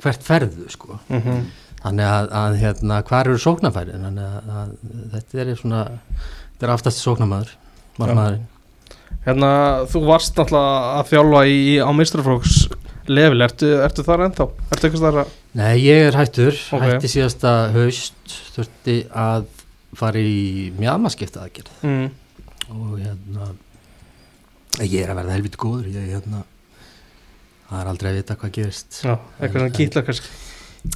hvert 0.01 0.23
ferðu, 0.23 0.69
sko. 0.71 0.99
Mm 1.09 1.21
-hmm. 1.21 1.41
þannig 1.83 2.05
að, 2.05 2.29
að 2.31 2.55
hérna, 2.61 3.01
hvar 3.03 3.27
eru 3.27 3.37
sóknarfæri 3.37 3.91
þannig 3.91 4.23
að, 4.23 4.49
að 4.59 4.71
þetta 5.11 5.39
er 5.43 5.55
svona, 5.55 5.81
þetta 6.57 6.67
er 6.67 6.73
aftast 6.73 7.03
sóknarmæður 7.05 7.53
margmæðurinn 8.01 8.45
Hérna, 9.27 9.49
þú 9.91 10.01
varst 10.07 10.37
náttúrulega 10.39 10.99
að 11.01 11.09
þjálfa 11.11 11.39
í, 11.51 11.57
á 11.83 11.89
mistraflóks 11.95 12.53
level, 13.11 13.41
ertu, 13.43 13.69
ertu 13.83 14.03
þar 14.07 14.23
ennþá? 14.27 14.45
Ertu 14.71 14.87
eitthvað 14.87 15.03
þar 15.03 15.19
að 15.23 15.33
Nei, 15.57 15.73
ég 15.83 16.07
er 16.07 16.15
hættur, 16.15 16.55
Ok. 16.75 16.83
hætti 16.85 17.09
síðasta 17.11 17.53
haust 17.73 18.35
þurfti 18.55 18.97
að 19.11 19.47
fara 19.97 20.21
í 20.21 20.69
mjamaskipta 20.77 21.43
aðgerð. 21.43 21.71
Mm. 21.83 22.11
og 22.67 22.99
hérna 22.99 23.47
ég 24.83 25.01
er 25.01 25.11
að 25.11 25.19
verða 25.21 25.35
helviti 25.37 25.59
góður. 25.59 25.87
Ég, 25.91 26.09
hérna, 26.13 26.43
það 27.69 27.79
er 27.81 27.91
aldrei 27.91 28.09
að 28.11 28.17
vita 28.21 28.35
hvað 28.37 28.55
gerist. 28.59 28.99
Já, 29.03 29.13
eitthvað 29.39 29.63
svona 29.63 29.77
kýtla 29.79 30.03
kannski 30.07 30.33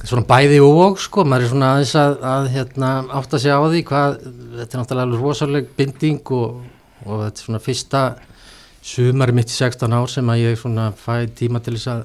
svona 0.02 0.24
bæði 0.28 0.58
og 0.64 0.98
sko, 1.02 1.24
maður 1.28 1.46
er 1.46 1.52
svona 1.52 1.70
aðeins 1.76 1.94
að, 1.98 2.14
að 2.32 2.48
hérna, 2.56 2.90
átta 3.20 3.38
sig 3.42 3.52
á 3.54 3.60
því 3.62 3.82
hvað, 3.88 4.16
þetta 4.58 4.76
er 4.76 4.80
náttúrulega 4.82 5.06
alveg 5.08 5.22
rosaleg 5.26 5.68
binding 5.78 6.32
og, 6.38 6.62
og 7.06 7.22
þetta 7.26 7.36
er 7.42 7.46
svona 7.46 7.62
fyrsta 7.62 8.02
sumari 8.82 9.34
mitt 9.36 9.52
í 9.52 9.54
16 9.54 9.94
ár 9.94 10.10
sem 10.10 10.32
að 10.32 10.42
ég 10.42 10.58
svona 10.58 10.88
fæ 10.98 11.14
tíma 11.38 11.60
til 11.62 11.76
þess 11.76 11.92
að 11.92 12.02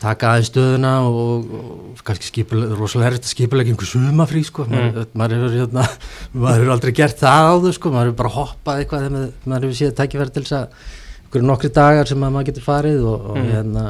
taka 0.00 0.30
aðeins 0.32 0.48
stöðuna 0.48 0.92
og, 1.04 1.50
og 1.60 2.00
kannski 2.06 2.30
skipuleg, 2.30 2.70
rosalega 2.78 3.10
erfitt 3.12 3.26
að 3.28 3.34
skipulega 3.34 3.70
einhver 3.74 3.90
sumafrí 3.90 4.40
sko, 4.48 4.64
maður, 4.70 5.10
maður 5.20 5.36
hefur 5.36 5.56
hérna, 5.58 5.84
maður 6.32 6.62
hefur 6.64 6.72
aldrei 6.74 6.94
gert 6.96 7.20
það 7.20 7.50
áður 7.52 7.76
sko, 7.76 7.92
maður 7.92 8.08
hefur 8.10 8.18
bara 8.22 8.32
hoppað 8.38 8.80
eitthvað 8.80 9.04
þegar 9.04 9.14
maður, 9.18 9.66
hefur 9.68 9.78
síðan 9.82 9.98
tækifæri 10.00 10.34
til 10.38 10.44
þess 10.46 10.56
að 10.56 10.88
einhverju 11.20 11.46
nokkri 11.52 11.72
dagar 11.76 12.08
sem 12.10 12.24
að 12.26 12.34
maður 12.38 12.48
getur 12.50 12.66
farið 12.70 13.04
og, 13.12 13.28
og 13.34 13.38
Mm. 13.40 13.50
hérna 13.52 13.84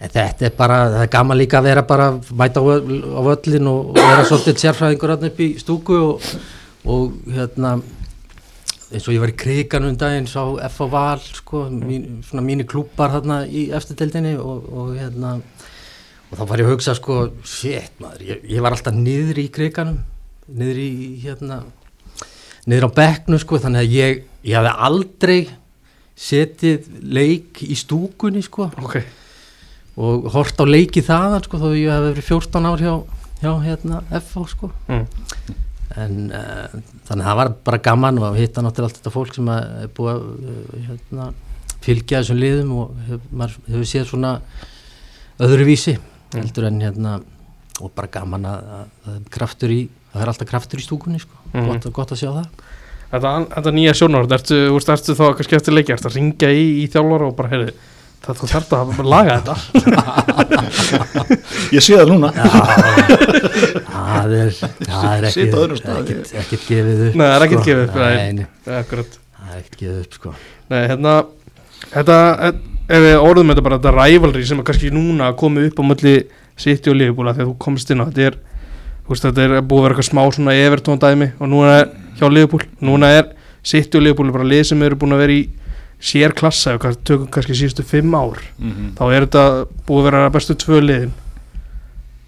En 0.00 0.08
þetta 0.08 0.46
er 0.48 0.52
bara, 0.56 0.76
það 0.94 1.02
er 1.04 1.10
gaman 1.12 1.36
líka 1.36 1.58
að 1.60 1.66
vera 1.68 1.82
bara 1.84 2.06
mæta 2.40 2.60
á, 2.60 2.64
völl- 2.64 3.02
á 3.04 3.20
völlin 3.26 3.66
og, 3.68 3.90
vera 3.98 4.22
svolítið 4.24 4.60
sérfræðingur 4.62 5.12
hann 5.12 5.26
upp 5.28 5.40
í 5.44 5.48
stúku 5.60 5.98
og, 6.06 6.28
og 6.88 7.18
hérna 7.34 7.74
eins 8.90 9.04
og 9.06 9.12
ég 9.14 9.20
var 9.22 9.30
í 9.30 9.36
krigan 9.38 9.84
um 9.90 9.98
daginn 10.00 10.26
sá 10.30 10.40
F 10.70 10.80
á 10.82 10.86
Val 10.90 11.20
sko, 11.20 11.66
mín, 11.70 12.22
svona 12.26 12.42
mínir 12.46 12.66
klúpar 12.70 13.12
hérna 13.12 13.42
í 13.46 13.66
eftirdeldinni 13.76 14.32
og, 14.40 14.64
og 14.72 14.94
hérna 14.96 15.34
og 16.30 16.38
þá 16.38 16.42
var 16.48 16.62
ég 16.62 16.70
að 16.70 16.72
hugsa 16.72 16.96
sko, 16.96 17.18
shit 17.44 18.00
maður, 18.00 18.24
ég, 18.32 18.42
ég 18.56 18.64
var 18.64 18.74
alltaf 18.74 18.96
niður 18.96 19.38
í 19.44 19.46
kriganum 19.52 20.00
niður 20.48 20.80
í 20.80 20.90
hérna 21.22 21.60
niður 22.66 22.88
á 22.88 22.96
bekknu 23.04 23.38
sko, 23.44 23.60
þannig 23.62 23.84
að 23.84 23.94
ég, 24.00 24.24
ég 24.48 24.56
hafði 24.58 24.74
aldrei 24.88 25.38
setið 26.20 26.88
leik 27.16 27.62
í 27.64 27.76
stúkunni 27.78 28.42
sko. 28.44 28.66
Ok, 28.82 28.98
og 29.96 30.28
hort 30.34 30.60
á 30.62 30.64
leiki 30.68 31.02
þaðan 31.04 31.44
sko, 31.46 31.60
þó 31.60 31.68
ég 31.74 31.90
hef 31.90 32.06
verið 32.06 32.28
14 32.30 32.68
ár 32.70 32.84
hjá, 32.84 32.94
hjá 33.42 33.52
hérna, 33.64 34.02
FH 34.20 34.46
sko. 34.54 34.70
mm. 34.88 35.04
en 36.00 36.16
uh, 36.30 36.80
þannig 37.08 37.24
að 37.24 37.28
það 37.28 37.38
var 37.40 37.52
bara 37.66 37.82
gaman 37.88 38.22
og 38.22 38.38
hitta 38.38 38.62
náttúrulega 38.62 38.90
allt 38.90 39.00
þetta 39.00 39.14
fólk 39.14 39.34
sem 39.36 39.52
er 39.56 39.90
búið 39.96 40.12
að 40.12 40.24
uh, 40.24 40.88
hérna, 40.88 41.30
fylgja 41.80 42.22
þessum 42.22 42.40
liðum 42.40 42.74
og 42.78 43.04
hef, 43.08 43.28
maður 43.32 43.58
hefur 43.72 43.90
séð 43.90 44.08
svona 44.12 44.34
öðruvísi 45.40 45.96
heldur 46.36 46.68
en 46.68 46.82
hérna 46.84 47.20
og 47.80 47.94
bara 47.96 48.10
gaman 48.12 48.44
að, 48.46 48.74
að, 49.08 49.22
kraftur 49.32 49.72
í 49.72 49.80
það 50.10 50.22
er 50.22 50.32
alltaf 50.32 50.48
kraftur 50.50 50.82
í 50.82 50.84
stúkunni 50.84 51.20
sko. 51.22 51.38
Mhm. 51.54 51.70
gott, 51.70 51.92
gott 51.96 52.12
að 52.14 52.22
sjá 52.22 52.30
það 52.34 52.46
þetta, 53.10 53.32
þetta 53.54 53.72
nýja 53.74 53.94
sjónarhort, 53.98 54.34
ertu, 54.36 54.58
ertu 54.94 55.16
þá 55.18 55.24
kannski 55.38 55.58
eftir 55.58 55.76
leiki, 55.76 55.94
ertu 55.94 56.10
að 56.10 56.18
ringja 56.18 56.50
í, 56.54 56.66
í 56.82 56.86
þjálfara 56.92 57.30
og 57.30 57.36
bara, 57.38 57.52
heyrðu, 57.54 57.74
það 58.24 58.34
þú 58.40 58.46
þarft 58.52 58.72
að 58.76 58.86
laga 59.08 59.32
þetta 59.40 59.54
Ég 61.76 61.82
sé 61.84 61.92
það 61.96 62.08
núna 62.10 62.28
það 62.34 62.48
er, 64.36 64.50
það 64.84 65.10
er 65.10 65.24
ekki, 65.28 65.36
Sitt 65.36 65.54
á 65.54 65.56
öðrum 65.60 65.78
stað. 65.80 65.98
ekkert, 66.42 66.64
gefið 66.68 66.98
upp 67.08 67.14
Nei, 67.20 67.26
það 67.26 67.36
er 67.36 67.42
ekkert 67.46 67.60
sko. 67.60 67.68
gefið 67.70 67.84
upp, 67.84 67.92
það 67.94 68.04
er 68.74 68.80
ekkert 69.60 69.76
gefið 69.80 70.00
upp 70.02 70.12
sko. 70.18 70.30
Nei, 70.70 70.82
hérna 70.90 71.12
Þetta, 71.90 72.16
ef 72.92 73.00
við 73.06 73.16
orðum 73.24 73.50
þetta 73.54 73.64
bara 73.66 73.78
Þetta 73.80 73.94
rivalry 73.96 74.42
sem 74.46 74.60
er 74.60 74.66
kannski 74.68 74.92
núna 74.94 75.26
komið 75.40 75.62
upp 75.70 75.78
á 75.80 75.82
mölli 75.90 76.14
City 76.60 76.86
og 76.92 76.96
Liverpool 77.00 77.28
af 77.32 77.36
Þegar 77.40 77.48
þú 77.50 77.54
komst 77.64 77.88
inn 77.94 78.02
á 78.04 78.06
Þetta 78.10 78.22
er, 78.28 78.34
þú 79.06 79.10
veist, 79.14 79.24
þetta 79.26 79.40
er 79.46 79.50
búið 79.64 79.80
að 79.80 79.84
vera 79.86 79.94
eitthvað 79.96 80.10
smá 80.10 80.22
svona 80.36 80.52
Evertón 80.60 81.00
dæmi 81.02 81.28
Og 81.40 81.46
núna 81.50 81.70
er 81.80 81.86
hjá 82.20 82.26
Liverpool 82.28 82.64
Núna 82.84 83.06
er 83.16 83.24
City 83.66 83.94
og 83.98 84.04
Liverpool 84.04 84.30
bara 84.36 84.46
lið 84.48 84.62
sem 84.70 84.80
eru 84.86 84.96
búin 85.00 85.14
að 85.16 85.22
vera 85.24 85.34
í 85.36 85.38
Sér 86.00 86.32
klassa, 86.32 86.76
við 86.80 86.96
tökum 87.04 87.28
kannski 87.34 87.56
síðustu 87.58 87.84
fimm 87.84 88.14
ár 88.16 88.38
Mhm. 88.58 88.94
Þá 88.96 89.02
er 89.12 89.26
þetta 89.26 89.44
búið 89.86 90.00
að 90.00 90.06
vera 90.10 90.30
bestu 90.30 90.54
tvö 90.56 90.80
liðin 90.80 91.12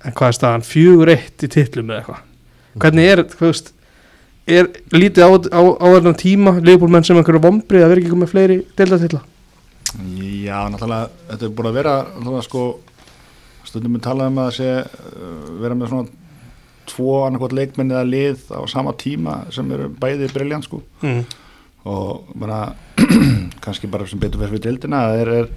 En 0.05 0.13
hvað 0.13 0.29
er 0.29 0.37
staðan? 0.37 0.67
Fjögur 0.67 1.13
eitt 1.15 1.43
í 1.47 1.49
titlum 1.49 1.91
eða 1.91 2.03
eitthvað 2.03 2.23
Hvernig 2.83 3.11
er, 3.13 3.25
þú 3.33 3.47
veist 3.49 3.73
Er 4.47 4.69
lítið 4.93 5.23
á, 5.23 5.31
á, 5.55 5.61
á 5.79 5.87
þennan 5.95 6.19
tíma 6.19 6.57
Liverpool 6.61 6.91
menn 6.91 7.05
sem 7.07 7.17
einhverju 7.17 7.45
vombrið 7.45 7.85
að 7.85 7.93
vera 7.93 8.03
ekki 8.03 8.19
með 8.19 8.33
fleiri 8.33 8.57
deildatilla 8.77 9.21
Já, 9.93 10.57
náttúrulega, 10.73 11.11
þetta 11.29 11.45
er 11.47 11.53
búin 11.53 11.69
að 11.69 11.77
vera 11.77 12.43
sko 12.43 12.63
stundum 13.69 13.97
við 13.97 14.05
tala 14.05 14.27
um 14.31 14.41
að 14.43 14.51
sé 14.59 14.69
uh, 14.83 15.53
vera 15.63 15.77
með 15.79 15.93
svona 15.93 16.09
tvo 16.91 17.19
annarkvæmt 17.27 17.55
leikmenn 17.57 17.93
eða 17.95 18.09
lið 18.09 18.43
á 18.53 18.61
sama 18.69 18.93
tíma 18.99 19.37
sem 19.55 19.69
eru 19.73 19.89
bæði 20.03 20.29
briljant 20.33 20.67
sko 20.67 20.81
mm. 21.05 21.23
Og 21.85 22.33
bara 22.39 22.61
kannski 23.65 23.89
bara 23.91 24.07
sem 24.07 24.21
betur 24.23 24.43
fyrir 24.47 24.63
dildina 24.63 25.01
er, 25.19 25.29
er, 25.43 25.49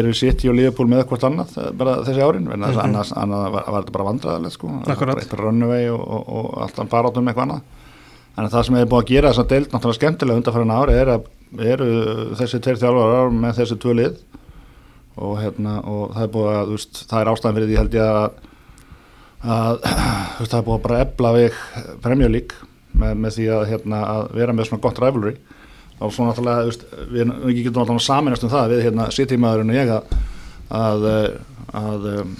eru 0.00 0.14
City 0.16 0.48
og 0.48 0.56
Liverpool 0.56 0.88
með 0.88 1.04
hvort 1.10 1.26
annað 1.28 1.56
eh, 1.60 1.70
bara 1.76 1.98
þessi 2.06 2.22
árin? 2.24 2.46
En 2.48 2.60
Mhm. 2.64 2.70
mm 2.72 2.82
annars 2.86 3.12
annað 3.12 3.50
var, 3.52 3.64
var 3.68 3.82
þetta 3.84 3.96
bara 3.98 4.08
vandræðilegt 4.10 4.56
sko. 4.56 4.70
Eitthvað 4.88 5.40
runaway 5.42 5.88
og, 5.92 6.00
og, 6.00 6.28
og 6.38 6.62
alltaf 6.64 6.88
barátum 6.92 7.28
eitthvað 7.28 7.48
annað. 7.48 7.60
En 8.34 8.48
það 8.50 8.64
sem 8.66 8.74
hefur 8.80 8.90
búið 8.94 9.04
að 9.04 9.10
gera 9.12 9.28
þess 9.30 9.42
að 9.44 9.50
deild 9.52 9.68
náttúrulega 9.74 10.00
skemmtilega 10.00 10.40
undanfærin 10.40 10.74
ári 10.74 10.94
er 10.98 11.10
að 11.12 11.28
eru 11.74 11.90
þessi 12.40 12.58
tveir 12.64 12.80
þjálfarar 12.80 13.36
með 13.44 13.60
þessi 13.60 13.76
tvö 13.84 13.94
lið. 14.00 14.16
Og 15.14 15.36
hérna 15.38 15.76
og 15.86 16.16
það 16.16 16.24
er 16.24 16.32
búið 16.34 16.56
að 16.58 16.72
veist, 16.74 17.04
það 17.12 17.20
er 17.20 17.30
ástæðan 17.30 17.54
fyrir 17.60 17.68
því 17.70 17.76
held 17.78 17.94
ég 17.94 18.08
að, 18.10 18.40
að 19.44 19.76
veist, 20.40 20.50
það 20.50 20.58
er 20.58 20.66
búið 20.66 20.78
að 20.80 20.86
bara 20.88 21.02
ebla 21.04 21.34
við 21.36 22.32
League 22.34 22.72
með, 22.94 23.18
með 23.24 23.36
því 23.38 23.48
að, 23.56 23.66
hérna, 23.72 24.04
að 24.14 24.30
vera 24.38 24.54
með 24.54 24.70
svona 24.70 24.84
gott 24.84 25.02
rivalry. 25.02 25.34
Og 26.02 26.10
svo 26.12 26.26
náttúrulega 26.26 26.68
veist, 26.68 26.86
við, 27.10 27.28
við 27.44 27.58
getum 27.62 27.82
náttúrulega 27.82 28.06
saminast 28.06 28.46
um 28.46 28.52
það 28.52 28.72
við 28.74 28.86
hérna 28.88 29.10
City-maðurinn 29.14 29.74
og 29.74 29.78
ég 29.78 29.92
að 29.94 30.14
að, 30.72 31.04
eh, 31.10 31.28
að 31.74 32.08
um, 32.14 32.32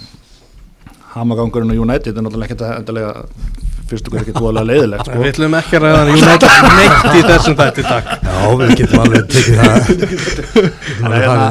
hamagangurinn 1.15 1.75
og 1.75 1.85
United 1.85 2.17
er 2.17 2.25
náttúrulega 2.25 2.49
ekkert 2.49 2.65
að 2.65 2.79
endalega 2.79 3.13
fyrstu 3.85 4.11
hverju 4.11 4.23
ekki 4.23 4.35
dvoðlega 4.35 4.69
leiðilegt 4.71 5.05
sko. 5.05 5.19
Við 5.21 5.31
ætlum 5.31 5.57
ekki 5.59 5.77
að 5.77 5.85
ræða 5.85 5.99
hann 5.99 6.11
United 6.15 6.49
neitt 6.79 7.07
í 7.11 7.23
þessum 7.29 7.57
þætti 7.59 7.85
takk. 7.85 8.11
Já, 8.25 8.39
við 8.61 8.73
getum 8.81 9.03
alveg 9.03 9.27
tekið 9.35 9.61
það. 9.61 9.75
En, 11.05 11.15
hérna, 11.15 11.49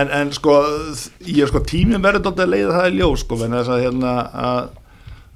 en, 0.00 0.12
en 0.20 0.34
sko 0.36 0.58
ég 1.24 1.40
er 1.46 1.50
sko 1.50 1.64
tíminn 1.66 2.04
verður 2.04 2.34
að 2.34 2.52
leiða 2.52 2.76
það 2.76 2.90
í 2.90 3.00
ljós 3.00 3.24
sko, 3.24 3.40
en 3.46 3.56
þess 3.56 3.72
að 3.72 3.82
hérna 3.86 4.12
að, 4.44 4.60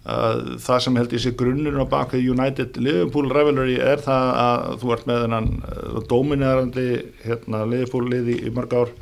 að 0.04 0.40
það 0.60 0.80
sem 0.84 0.96
held 1.00 1.12
ég 1.16 1.22
sé 1.24 1.30
grunnurinn 1.40 1.80
á 1.80 1.88
bakvið 1.88 2.26
United 2.34 2.76
Liverpool 2.76 3.30
rivalry 3.32 3.78
er 3.80 4.02
það 4.04 4.26
að 4.42 4.64
þú 4.82 4.92
ert 4.92 5.06
með 5.08 5.22
þennan 5.24 5.46
uh, 5.64 5.98
dominerandi 6.10 6.86
hérna, 7.24 7.62
Liverpool 7.70 8.10
liði 8.12 8.34
í 8.44 8.52
mörg 8.52 8.74
ár. 8.82 8.92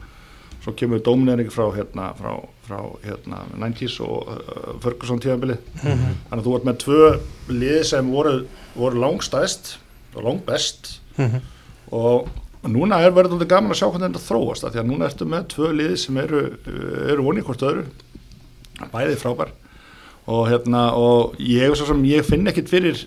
Svo 0.62 0.70
kemur 0.78 1.00
dominering 1.02 1.48
frá 1.50 1.64
hérna, 1.74 2.12
frá, 2.14 2.36
frá 2.68 2.78
hérna, 3.02 3.40
90s 3.58 3.96
og 4.06 4.28
uh, 4.30 4.76
Ferguson 4.84 5.18
tíðanbilið 5.24 5.58
Mhm. 5.82 6.12
þannig 6.30 6.38
að 6.38 6.46
þú 6.46 6.54
ert 6.60 6.68
með 6.70 6.78
tvö 6.84 7.00
lið 7.58 7.80
sem 7.90 8.12
voru, 8.14 8.36
voru 8.78 9.02
langstæst 9.02 9.72
og 10.14 10.22
langbest. 10.28 10.98
Mhm. 11.18 11.40
og 11.92 12.28
núna 12.62 13.00
er 13.02 13.10
verið 13.12 13.34
alveg 13.34 13.48
gaman 13.50 13.72
að 13.74 13.80
sjá 13.82 13.88
hvernig 13.90 14.12
þetta 14.14 14.28
þróast 14.28 14.64
því 14.70 14.78
að 14.80 14.86
núna 14.88 15.08
ertu 15.10 15.26
með 15.28 15.48
tvö 15.50 15.72
lið 15.76 15.96
sem 15.98 16.16
eru, 16.22 16.44
eru 17.10 17.26
vonið 17.26 17.44
hvort 17.48 17.64
öðru. 17.68 17.82
Bæði 18.94 19.18
frábær 19.18 19.50
og 20.26 20.48
hérna 20.50 20.92
og 20.94 21.34
ég, 21.40 21.72
sem 21.88 22.02
ég 22.06 22.24
finn 22.26 22.46
ekkit 22.46 22.68
fyrir 22.70 22.98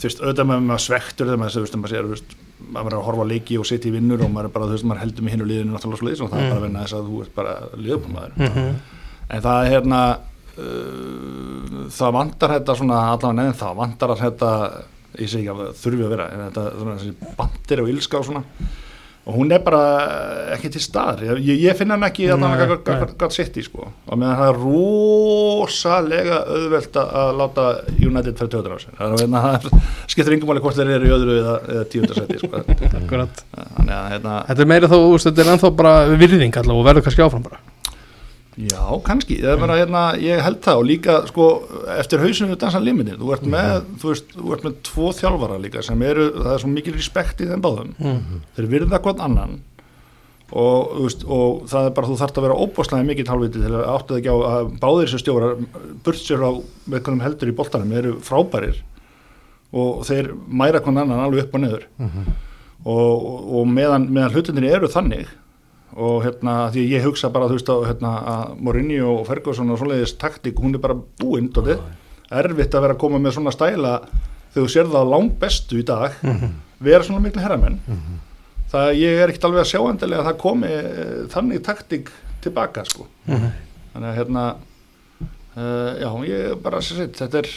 þú 0.00 0.06
veist, 0.08 0.20
auðvitað 0.24 0.48
með 0.48 0.62
maður 0.66 0.84
svektur 0.86 1.26
þegar 1.28 1.38
maður, 1.42 1.74
maður 1.82 2.08
veist, 2.14 2.36
maður 2.70 2.92
er 2.92 2.98
að 2.98 3.04
horfa 3.06 3.24
á 3.24 3.30
leiki 3.30 3.58
og 3.60 3.66
setja 3.68 3.90
í 3.90 3.94
vinnur 3.94 4.22
og 4.24 4.30
maður 4.32 4.48
er 4.48 4.54
bara, 4.54 4.66
þú 4.70 4.74
veist, 4.76 4.84
maður 4.90 5.02
heldur 5.04 5.24
með 5.26 5.32
hinn 5.34 5.44
og 5.44 5.48
liðinu 5.50 5.74
náttúrulega 5.76 6.08
liðs 6.08 6.20
og 6.24 6.30
það 6.32 6.40
er 6.40 6.44
Mm. 6.44 6.50
bara 6.50 6.60
að 6.60 6.66
vinna 6.66 6.84
þess 6.84 6.96
að 6.98 7.06
þú 7.10 7.20
ert 7.22 7.34
bara 7.34 7.54
liðbúmaður 7.76 8.32
Mhm. 8.40 8.74
en 9.30 9.42
það 9.42 9.64
er 9.66 9.70
hérna 9.74 10.00
uh, 10.58 11.88
það 11.94 12.12
vantar 12.16 12.54
þetta 12.56 12.76
svona 12.80 13.00
allavega 13.12 13.36
neðin 13.40 13.58
það 13.60 13.76
vantar 13.80 14.14
að 14.14 14.22
þetta 14.24 14.50
ég 15.20 15.28
segi 15.30 15.42
ekki 15.44 15.52
að 15.54 15.60
það 15.60 15.80
þurfi 15.82 16.04
að 16.06 16.12
vera 16.14 16.26
en 16.34 16.44
þetta 16.46 16.64
svona 16.80 17.34
bandir 17.40 17.82
og 17.82 17.90
og 18.20 18.26
svona 18.28 18.42
og 19.30 19.36
hún 19.38 19.52
er 19.54 19.62
bara 19.62 19.80
ekki 20.56 20.70
til 20.74 20.82
staðar. 20.82 21.22
Ég, 21.38 21.60
ég- 21.62 21.76
finna 21.78 21.94
hann 21.94 22.06
ekki 22.08 22.26
að 22.26 22.42
hann 22.42 23.14
gætt 23.20 23.36
sitt 23.36 23.54
í 23.60 23.62
sko. 23.64 23.86
Og 24.10 24.18
meðan 24.18 24.36
það 24.40 24.50
er 24.50 24.60
rosalega 24.64 26.38
auðvelt 26.50 26.98
að- 27.00 27.12
að 27.22 27.30
láta 27.40 27.64
United 28.10 28.34
fyrir 28.40 28.52
töður 28.56 28.74
á 28.74 28.78
sér 28.82 28.94
það 28.98 29.14
er- 29.22 29.30
það 29.30 29.82
skiptir 30.10 30.34
yngum 30.36 30.50
máli 30.50 30.62
hvort 30.64 30.76
þeir 30.80 30.92
eru 30.96 31.06
í 31.06 31.14
öðru 31.16 31.36
eða, 31.40 31.56
eða 31.74 31.84
tíundarsæti 31.94 32.38
sko. 32.42 32.64
Akkurat. 33.00 33.44
þannig 33.54 33.94
að 33.96 34.08
hérna, 34.14 34.34
Þetta 34.50 34.60
er 34.66 34.70
meira 34.74 34.88
þá, 34.90 34.98
þetta 35.26 35.44
er 35.44 35.52
ennþá 35.54 35.76
bara 35.76 35.94
virðing 36.16 36.56
allavega 36.56 36.80
og 36.80 36.86
verður 36.90 37.06
kannski 37.06 37.24
áfram 37.26 37.42
bara 37.46 37.58
já 38.68 38.84
kannski. 39.06 39.38
Meina, 39.40 39.78
hérna, 39.78 40.02
ég 40.20 40.42
held 40.44 40.60
það 40.64 40.82
og 40.82 40.86
líka 40.88 41.16
sko, 41.30 41.48
eftir 41.96 42.22
hausinu 42.24 42.58
dansa 42.60 42.82
limitin 42.82 43.18
þú 43.20 43.32
ert 43.36 43.48
með, 43.48 43.88
þú 44.02 44.12
veist, 44.12 44.36
þú 44.36 44.54
ert 44.56 44.68
með 44.68 44.78
tvo 44.90 45.10
þjálfara 45.16 45.58
líka 45.62 45.84
sem 45.86 46.06
eru, 46.06 46.28
það 46.36 46.52
er 46.54 46.62
svo 46.64 46.70
mikil 46.74 46.96
respekt 46.96 47.42
í 47.42 47.50
þeim 47.50 47.64
báðum. 47.64 47.92
Mm. 47.98 48.40
þeir 48.58 48.70
virða 48.74 49.02
hvort 49.04 49.24
annan 49.24 49.58
og, 50.50 50.94
veist, 51.04 51.24
og 51.24 51.64
það 51.70 51.88
er 51.88 51.96
bara 51.96 52.10
þú 52.10 52.18
þarft 52.20 52.38
að 52.38 52.46
vera 52.48 52.60
óbúslega 52.64 53.06
mikill 53.06 53.28
hálfviti 53.30 53.62
til 53.62 53.72
að 53.72 53.88
áttu 53.94 54.18
ekki 54.18 54.34
á 54.34 54.38
að 54.50 54.70
báðir 54.82 55.10
sér 55.12 55.22
stjórar 55.22 55.58
burt 56.04 56.22
sér 56.22 56.42
á 56.42 56.50
með 56.90 57.04
hvernig 57.06 57.26
heldur 57.26 57.52
í 57.52 57.56
boltanum 57.60 57.98
eru 58.00 58.14
frábærir 58.26 58.80
og 59.70 60.02
þeir 60.08 60.32
mæra 60.50 60.82
hvern 60.82 61.04
annan 61.04 61.22
alveg 61.22 61.46
upp 61.46 61.54
og 61.54 61.62
neður 61.62 61.86
og, 62.00 62.90
og, 62.90 63.38
og 63.60 63.70
meðan, 63.70 64.08
meðan 64.10 64.34
hlutinir 64.34 64.70
eru 64.74 64.90
þannig 64.90 65.30
og 65.96 66.22
hérna 66.24 66.54
því 66.70 66.86
ég 66.92 67.04
hugsa 67.06 67.32
bara 67.34 67.48
þú 67.50 67.58
veist 67.58 67.72
að, 67.72 67.86
hérna, 67.90 68.12
að 68.32 68.56
Mourinho 68.62 69.14
og 69.18 69.26
Ferguson 69.26 69.72
og 69.72 69.80
svoleiðis 69.80 70.16
taktík 70.20 70.60
hún 70.62 70.76
er 70.76 70.82
bara 70.82 70.98
búinn 71.20 71.50
dótið 71.50 71.82
erfitt 72.30 72.74
að 72.74 72.84
vera 72.86 72.94
að 72.94 73.02
koma 73.02 73.18
með 73.18 73.36
svona 73.38 73.54
stæla 73.54 73.94
þegar 74.52 74.60
þú 74.60 74.66
sér 74.70 74.90
það 74.92 75.12
langt 75.14 75.38
bestu 75.42 75.80
í 75.80 75.86
dag 75.86 76.18
vera 76.80 77.06
svona 77.06 77.22
miklu 77.24 77.42
herramenn. 77.42 77.80
Það 78.70 78.92
ég 79.00 79.18
er 79.18 79.32
ekkert 79.32 79.48
alveg 79.48 79.64
að 79.64 79.70
sjá 79.72 79.80
endilega 79.82 80.22
að 80.22 80.28
það 80.28 80.40
komi 80.44 80.68
eh, 80.70 81.14
þannig 81.32 81.62
taktík 81.66 82.12
tilbaka 82.44 82.84
sko. 82.86 83.08
Þannig 83.26 84.06
að 84.12 84.18
hérna 84.20 84.44
uh, 85.56 85.90
já 85.98 86.10
ég 86.30 86.62
bara 86.62 86.80
sér 86.84 87.10
þetta 87.10 87.42
er 87.42 87.50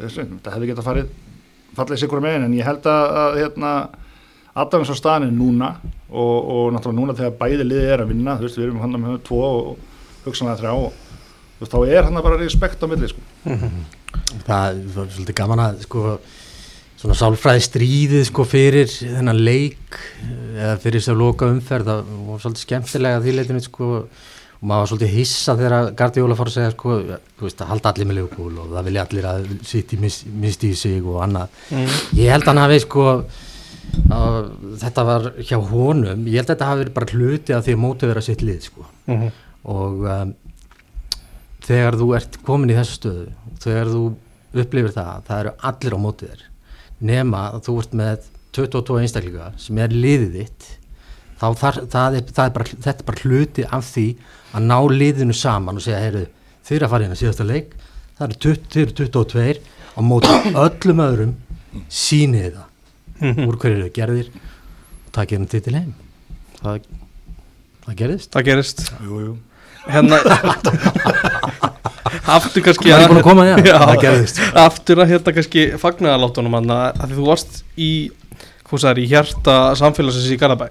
þetta 0.00 0.54
hefði 0.54 0.70
getað 0.70 0.86
farið 0.86 1.10
fallið 1.76 2.02
sikur 2.02 2.22
megin 2.24 2.46
en 2.46 2.56
ég 2.56 2.66
held 2.66 2.86
að, 2.88 3.16
að 3.22 3.38
hérna 3.40 3.72
Adams 4.62 4.90
á 4.92 4.96
staðinu 4.98 5.30
núna 5.36 5.70
og, 6.10 6.36
og 6.54 6.64
náttúrulega 6.74 6.98
núna 7.00 7.16
þegar 7.18 7.36
bæði 7.40 7.66
liði 7.68 7.86
er 7.94 8.04
að 8.04 8.12
vinna 8.14 8.36
þú 8.38 8.46
veist 8.48 8.58
við 8.60 8.66
erum 8.68 8.82
hann 8.84 8.98
með 9.02 9.20
tvo 9.28 9.40
og 9.46 9.70
hugsanlega 10.26 10.60
þrjá 10.62 10.72
og 10.74 10.92
þú 11.56 11.64
veist 11.64 11.74
þá 11.76 11.80
er 11.98 12.08
hann 12.08 12.22
bara 12.26 12.40
respekt 12.40 12.82
á 12.84 12.86
milli 12.90 13.10
sko 13.12 13.22
það 14.48 14.80
var 14.96 15.10
svolítið 15.14 15.38
gaman 15.40 15.64
að 15.66 15.84
sko 15.86 16.04
svona 17.00 17.16
sálfræði 17.16 17.62
stríðið 17.64 18.26
sko 18.28 18.44
fyrir 18.44 18.90
þennan 18.90 19.38
leik 19.46 19.96
eða 20.60 20.74
fyrir 20.82 21.00
þess 21.00 21.12
að 21.14 21.22
loka 21.22 21.48
umferð 21.48 21.88
það 21.88 22.10
var 22.28 22.42
svolítið 22.42 22.66
skemmtilega 22.66 23.20
að 23.20 23.24
því 23.28 23.36
leitinu 23.38 23.62
sko 23.64 23.88
og 24.60 24.66
maður 24.68 24.82
var 24.82 24.90
svolítið 24.90 25.14
hissa 25.16 25.54
þegar 25.56 25.86
Gardióla 25.96 26.36
fór 26.36 26.50
að 26.50 26.56
segja 26.58 26.72
sko, 26.74 26.96
þú 27.38 27.46
veist 27.46 27.62
að 27.64 27.70
halda 27.72 27.92
allir 27.94 28.08
með 28.10 28.18
leikúl 28.18 28.50
og 28.60 28.74
það 28.74 28.88
vilja 28.90 29.04
allir 29.06 29.28
að 29.30 29.46
mis, 30.02 30.18
misti 30.42 30.72
í 30.74 30.76
sig 30.76 31.06
og 31.08 31.22
annað 31.24 31.54
Mm. 31.70 31.86
ég 32.18 32.34
held 32.34 32.44
að 32.44 32.50
hann 32.50 32.60
hafi 32.66 32.80
sko 32.84 33.06
að 33.14 33.22
þetta 34.80 35.04
var 35.06 35.28
hjá 35.38 35.58
honum. 35.70 36.26
Ég 36.28 36.40
held 36.40 36.48
að 36.48 36.54
þetta 36.54 36.70
hafi 36.70 36.82
verið 36.84 36.96
bara 36.98 37.14
hluti 37.14 37.54
af 37.56 37.66
því 37.66 37.76
að 37.76 37.82
móti 37.84 38.10
vera 38.10 38.24
sitt 38.24 38.44
lið 38.44 38.66
sko. 38.68 38.86
Mm. 39.10 39.30
og 39.70 40.04
um, 40.08 40.30
þegar 41.66 41.96
þú 42.00 42.06
ert 42.16 42.38
komin 42.46 42.70
í 42.72 42.76
þessu 42.78 42.94
stöðu 42.96 43.24
þegar 43.60 43.90
þú 43.92 44.04
upplifir 44.62 44.94
það 44.94 45.26
það 45.26 45.40
eru 45.42 45.52
allir 45.70 45.96
á 45.96 45.98
mótið 46.04 46.30
þér. 46.30 46.44
Nema 47.10 47.42
að 47.50 47.64
þú 47.66 47.74
ert 47.82 47.96
með 48.00 48.28
22 48.56 49.00
einstaklinga 49.02 49.50
sem 49.60 49.82
er 49.84 49.94
liðið 49.94 50.38
þitt 50.38 50.70
þá 51.40 51.46
þar, 51.60 51.80
það 51.92 52.16
er, 52.18 52.32
það 52.32 52.46
er 52.46 52.54
bara, 52.56 52.78
þetta 52.86 52.96
er 52.96 53.08
bara 53.10 53.24
hluti 53.24 53.66
af 53.68 53.86
því 53.90 54.06
að 54.50 54.66
ná 54.70 54.78
liðinu 54.94 55.36
saman 55.36 55.78
og 55.78 55.84
segja, 55.84 56.00
heyrðu, 56.02 56.24
þið 56.66 56.76
eru 56.78 56.88
að 56.88 56.94
fara 56.94 57.06
inn 57.06 57.14
að 57.14 57.20
síðasta 57.22 57.46
leik. 57.46 57.76
Það 58.16 58.26
eru 58.26 58.40
20, 58.46 58.66
þið 58.72 58.82
eru 58.86 58.96
22 59.04 59.60
á 59.96 60.00
móti 60.04 60.56
öllum 60.64 61.04
öðrum 61.06 61.38
sýnið 61.92 62.50
það 62.58 62.69
Mhm. 63.20 63.46
úr 63.48 63.56
hverju 63.60 63.76
eru 63.78 63.90
gerðir 63.94 64.28
og 64.32 65.12
takið 65.16 65.36
henni 65.38 65.50
titil 65.52 65.76
heim 65.76 65.94
það, 66.62 66.80
það 67.86 67.96
gerðist 68.02 68.30
Það 68.36 68.46
gerist 68.50 68.82
jú, 69.04 69.20
jú. 69.26 69.32
Hérna 69.90 70.20
Aftur 72.30 72.62
kannski 72.64 72.90
er 72.94 73.06
búin 73.10 73.20
að 73.20 73.26
koma, 73.26 73.44
já. 73.48 73.56
já 73.64 73.76
Það 73.80 74.00
gerðist. 74.04 74.40
Aftur 74.60 75.00
að 75.02 75.10
hérna 75.14 75.34
kannski 75.36 75.64
fagnaðaláttunum 75.82 76.56
hann 76.58 76.72
að 76.74 77.00
því 77.06 77.18
þú 77.18 77.26
varst 77.28 77.60
í 77.76 77.90
sagði, 78.70 79.02
í 79.04 79.10
hjarta 79.10 79.56
samfélagsins 79.78 80.30
í 80.30 80.38
Garabæ 80.40 80.68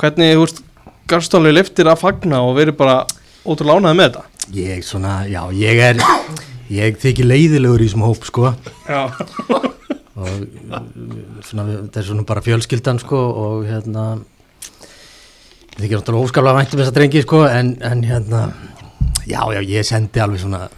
Hvernig, 0.00 0.34
þú 0.38 0.46
veist 0.46 0.62
Garst 1.10 1.34
alveg 1.36 1.52
liftir 1.58 1.90
að 1.90 2.00
fagna 2.00 2.38
og 2.46 2.54
verið 2.56 2.78
bara 2.78 3.02
ótrúlega 3.44 3.76
ánæði 3.82 3.98
með 3.98 4.06
þetta 4.08 4.22
Ég 4.56 4.84
svona, 4.86 5.14
já, 5.28 5.42
ég 5.52 5.82
er 5.90 6.00
ég 6.72 6.96
þykir 7.02 7.28
leiðilegur 7.28 7.84
í 7.84 7.88
þessum 7.90 8.06
hóp 8.08 8.24
sko 8.24 8.54
Já 8.88 9.02
og 10.14 10.28
svona, 11.42 11.64
þetta 11.70 12.00
er 12.00 12.06
svona 12.06 12.26
bara 12.28 12.44
fjölskyldan 12.44 13.00
sko 13.02 13.18
og 13.18 13.66
hérna 13.66 14.04
ég 15.74 15.82
þykir 15.82 15.98
náttúrulega 15.98 16.28
óskaplega 16.28 16.58
væntum 16.60 16.80
þess 16.80 16.92
að 16.92 16.98
drengi 17.00 17.22
sko 17.24 17.42
en, 17.48 17.74
en 17.82 18.04
hérna 18.06 18.42
já, 19.26 19.40
já, 19.56 19.60
ég 19.60 19.86
sendi 19.88 20.22
alveg 20.22 20.44
svona 20.44 20.68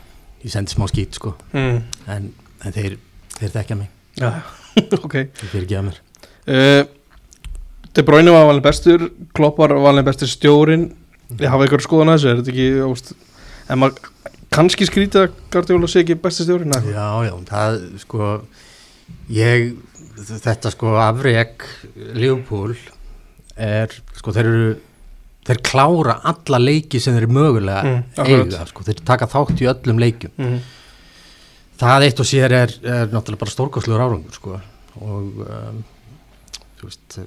ég 0.43 0.53
sendi 0.53 0.73
smá 0.73 0.87
skýt 0.89 1.19
sko. 1.19 1.35
Mm. 1.53 1.83
en, 2.13 2.29
en 2.65 2.77
þeir, 2.77 2.99
þeir 3.37 3.55
þekkja 3.59 3.79
mig. 3.81 3.91
Já, 4.17 4.31
ok. 5.05 5.17
Þeir 5.37 5.51
fyrir 5.51 5.67
ekki 5.67 5.81
að 5.81 5.89
mér. 5.91 6.03
Uh, 6.47 6.85
De 7.97 8.05
Bruyne 8.05 8.31
var 8.31 8.45
valin 8.45 8.61
bestur 8.61 9.07
Klopp 9.35 9.57
var 9.59 9.73
valin 9.81 10.05
bestur 10.05 10.29
stjórin 10.29 10.91
Ég 11.41 11.49
hafa 11.51 11.65
ykkur 11.67 11.83
skoðan 11.83 12.13
að 12.13 12.19
þessu, 12.19 12.29
er 12.31 12.41
þetta 12.41 12.53
ekki 12.53 12.67
óst, 12.87 13.09
en 13.73 13.81
maður 13.83 14.11
kannski 14.55 14.87
skrítið 14.87 15.25
að 15.25 15.39
Guardiola 15.51 15.89
sé 15.91 16.05
ekki 16.05 16.15
bestur 16.23 16.47
stjórin? 16.47 16.77
Já, 16.93 17.07
já, 17.27 17.33
það 17.49 17.79
sko 18.05 18.29
ég, 19.33 19.73
þetta 20.17 20.73
sko 20.75 20.97
afreg 21.01 21.65
Liverpool 22.17 22.77
er 23.57 23.93
sko 24.17 24.35
þeir 24.37 24.51
eru 24.51 24.71
þeir 25.47 25.61
klára 25.65 26.17
alla 26.27 26.59
leiki 26.61 27.01
sem 27.03 27.15
þeir 27.15 27.27
eru 27.27 27.37
mögulega 27.37 27.83
Mm, 27.87 28.01
eiga, 28.27 28.65
sko, 28.71 28.87
þeir 28.87 29.03
taka 29.07 29.29
þátt 29.31 29.63
í 29.63 29.69
öllum 29.71 30.01
leikum 30.03 30.33
mm. 30.35 30.57
það 31.79 32.07
eitt 32.09 32.23
og 32.23 32.29
sér 32.29 32.57
er, 32.57 32.75
er 32.83 33.13
náttúrulega 33.13 33.45
bara 33.45 33.55
stórkostlegur 33.55 34.03
árangur 34.03 34.35
sko. 34.35 34.59
Og 34.97 35.41
um, 35.45 35.81
þú 36.81 36.89
veist 36.89 37.19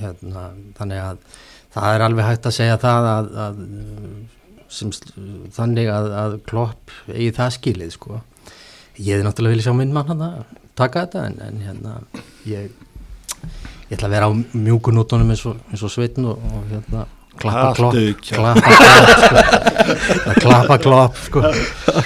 hérna, 0.00 0.50
þannig 0.76 1.02
að 1.02 1.20
það 1.76 1.94
er 1.94 2.04
alveg 2.06 2.28
hægt 2.30 2.48
að 2.48 2.56
segja 2.58 2.78
það 2.80 3.10
að, 3.12 3.30
að 3.46 3.60
sem, 4.76 4.92
þannig 5.56 5.90
að, 5.92 6.08
að 6.22 6.38
klopp 6.48 6.94
eigi 7.08 7.32
það 7.36 7.54
skilið 7.56 7.94
sko 7.96 8.20
ég 8.98 9.16
hefði 9.16 9.26
náttúrulega 9.26 9.56
vilja 9.56 9.68
sjá 9.68 9.76
minn 9.76 9.94
mann 9.94 10.10
hann 10.12 10.24
að 10.26 10.40
taka 10.78 11.06
þetta 11.06 11.26
en, 11.28 11.36
en 11.46 11.60
hérna 11.64 11.98
ég, 12.48 12.70
ég 13.88 13.96
ætla 13.96 14.08
að 14.08 14.16
vera 14.16 14.28
á 14.28 14.32
mjúkunótonum 14.34 15.32
eins 15.34 15.44
og, 15.48 15.60
eins 15.70 15.84
og 15.86 15.92
sveitn 15.92 16.28
og, 16.30 16.42
og 16.52 16.66
hérna 16.72 17.06
klappa 17.40 17.72
klopp 17.76 17.96
klappa 18.24 18.70
klopp 18.76 19.18
sko. 19.20 20.36
klappa 20.42 20.78
klopp 20.80 21.18
sko. 21.26 21.42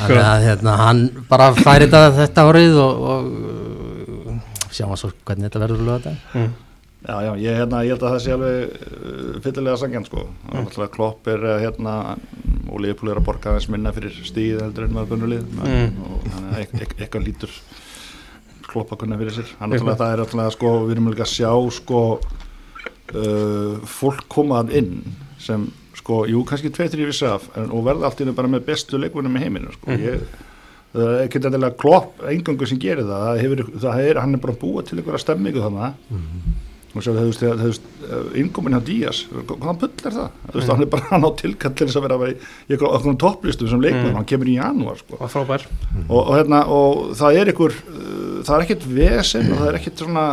þannig 0.01 0.25
að 0.25 0.47
hérna, 0.49 0.75
hann 0.81 1.05
bara 1.31 1.53
færi 1.59 1.87
þetta 1.87 2.17
þetta 2.19 2.49
árið 2.49 2.81
og, 2.83 3.05
og 3.13 3.31
uh, 3.31 4.41
sjáum 4.71 4.97
að 4.97 5.05
svo 5.05 5.13
hvernig 5.23 5.49
þetta 5.49 5.65
verður 5.67 5.89
lögða 5.93 6.19
Mm. 6.35 6.51
Já, 7.01 7.15
já, 7.25 7.31
ég, 7.41 7.55
hérna, 7.57 7.79
ég 7.81 7.95
held 7.95 8.03
að 8.05 8.11
það 8.13 8.19
sé 8.21 8.33
alveg 8.35 8.57
uh, 8.77 9.37
fyllilega 9.41 9.77
sangjan 9.81 10.05
sko 10.05 10.27
mm. 10.29 10.67
klopp 10.93 11.31
er 11.33 11.47
uh, 11.47 11.55
hérna 11.63 11.95
og 12.71 12.81
Leifbúl 12.81 13.11
er 13.11 13.19
að 13.21 13.25
borga 13.27 13.51
aðeins 13.51 13.69
minna 13.73 13.93
fyrir 13.93 14.13
stíð 14.25 14.61
heldur 14.63 14.85
en 14.87 14.95
maður 14.95 15.11
bunnulið 15.15 15.45
Mm. 15.51 15.97
og 16.07 16.27
þannig 16.31 16.53
að 16.55 16.61
ek- 16.63 16.75
ek- 16.87 16.97
eitthvað 17.01 17.27
lítur 17.27 17.51
klopp 18.71 18.93
að 18.95 18.99
kunna 19.03 19.19
fyrir 19.19 19.33
sér 19.35 19.49
Eitthvað. 19.51 19.71
náttúrulega 19.71 19.99
það 19.99 20.13
er 20.15 20.23
náttúrulega 20.25 20.53
sko 20.57 20.69
við 20.87 20.93
erum 20.95 21.09
líka 21.11 21.27
að 21.27 21.35
sjá 21.35 21.53
sko 21.81 22.03
uh, 23.15 23.81
fólk 23.91 24.25
komað 24.31 24.71
inn 24.79 24.93
sem 25.41 25.67
sko, 25.99 26.23
jú 26.31 26.45
kannski 26.47 26.71
tveit 26.73 26.93
þrjir 26.95 27.11
vissi 27.11 27.27
af 27.27 27.49
en, 27.59 27.71
og 27.75 27.83
verða 27.85 28.07
allt 28.09 28.21
í 28.23 28.25
einu 28.25 28.35
bara 28.37 28.49
með 28.49 28.65
bestu 28.71 28.99
leikunum 29.01 29.37
í 29.37 29.43
heiminu 29.43 29.73
sko, 29.75 29.91
Mhm. 29.91 30.01
ég 30.07 30.21
það 30.95 31.09
er 31.15 31.29
ekki 31.29 31.41
endilega 31.45 31.77
klopp 31.79 32.23
engangu 32.27 32.67
sem 32.67 32.79
gerir 32.79 33.05
það, 33.05 33.21
það, 33.27 33.41
hefur, 33.45 33.81
það 33.81 34.01
er, 34.11 34.21
hann 34.21 34.35
er 34.35 34.39
bara 34.43 34.55
búið 34.55 34.87
til 34.89 34.99
einhverja 34.99 35.23
stemmingu 35.27 35.61
þannig 35.63 35.95
og 36.91 37.05
svo 37.05 37.13
þú 37.15 37.25
veist, 37.29 37.43
veist 37.61 37.85
innkomin 38.41 38.75
hjá 38.75 38.81
Díaz, 38.89 39.19
hvaðan 39.31 39.77
pull 39.79 39.91
er 40.09 40.15
það? 40.17 40.31
Þú 40.51 40.57
veist, 40.59 40.71
hann 40.73 40.83
er 40.83 40.89
bara 40.91 41.07
hann 41.13 41.27
á 41.27 41.31
tilkall 41.39 41.75
til 41.79 41.87
þess 41.87 41.99
að 42.01 42.07
vera 42.09 42.31
í 42.33 42.35
einhverjum 42.75 43.19
topplistum 43.23 43.71
sem 43.71 43.85
leikmenn 43.85 44.09
Mm. 44.11 44.17
hann 44.19 44.27
kemur 44.27 44.51
í 44.51 44.57
janúar 44.57 44.99
sko. 44.99 45.19
Var 45.21 45.31
frábær. 45.31 45.67
Og, 46.09 46.17
og, 46.19 46.33
hérna, 46.35 46.61
og 46.67 47.13
það 47.21 47.39
er 47.41 47.51
einhver 47.53 47.77
uh, 47.79 48.43
það 48.43 48.55
er 48.57 48.65
ekkert 48.67 48.87
vesen 48.97 49.53
og 49.53 49.59
það 49.61 49.69
er 49.71 49.79
ekkert 49.81 50.03
svona 50.03 50.25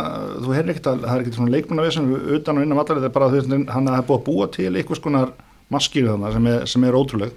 þú 0.42 0.54
heyrðir 0.56 0.74
ekkert 0.74 0.90
að 0.90 1.00
það 1.06 1.14
er 1.14 1.22
ekkert 1.24 1.38
svona 1.38 1.54
leikmennavesen 1.54 2.10
utan 2.38 2.58
og 2.58 2.66
innan 2.66 2.78
vallar, 2.80 2.98
þetta 2.98 3.10
er 3.12 3.16
bara 3.20 3.30
veist, 3.36 3.54
hann 3.76 3.88
er 3.92 4.06
búið 4.08 4.18
að 4.18 4.26
búa 4.26 4.48
til 4.58 4.70
einhvers 4.74 5.02
konar 5.04 5.32
maskínu 5.70 6.10
þannig 6.14 6.32
sem 6.38 6.46
er, 6.56 6.66
sem 6.74 6.84
er 6.88 6.96
ótrúleg. 6.98 7.32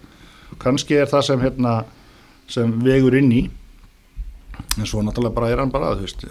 Kannski 0.62 0.98
er 0.98 1.10
það 1.12 1.28
sem 1.30 1.42
hérna 1.46 1.76
sem 2.52 2.72
vegur 2.84 3.16
inn 3.20 3.32
í. 3.32 3.42
En 4.80 4.88
svo 4.88 5.02
náttúrulega 5.04 5.36
bara 5.36 5.52
er 5.54 5.62
hann 5.62 5.72
bara 5.74 5.94
þú 5.96 6.08
veist 6.08 6.26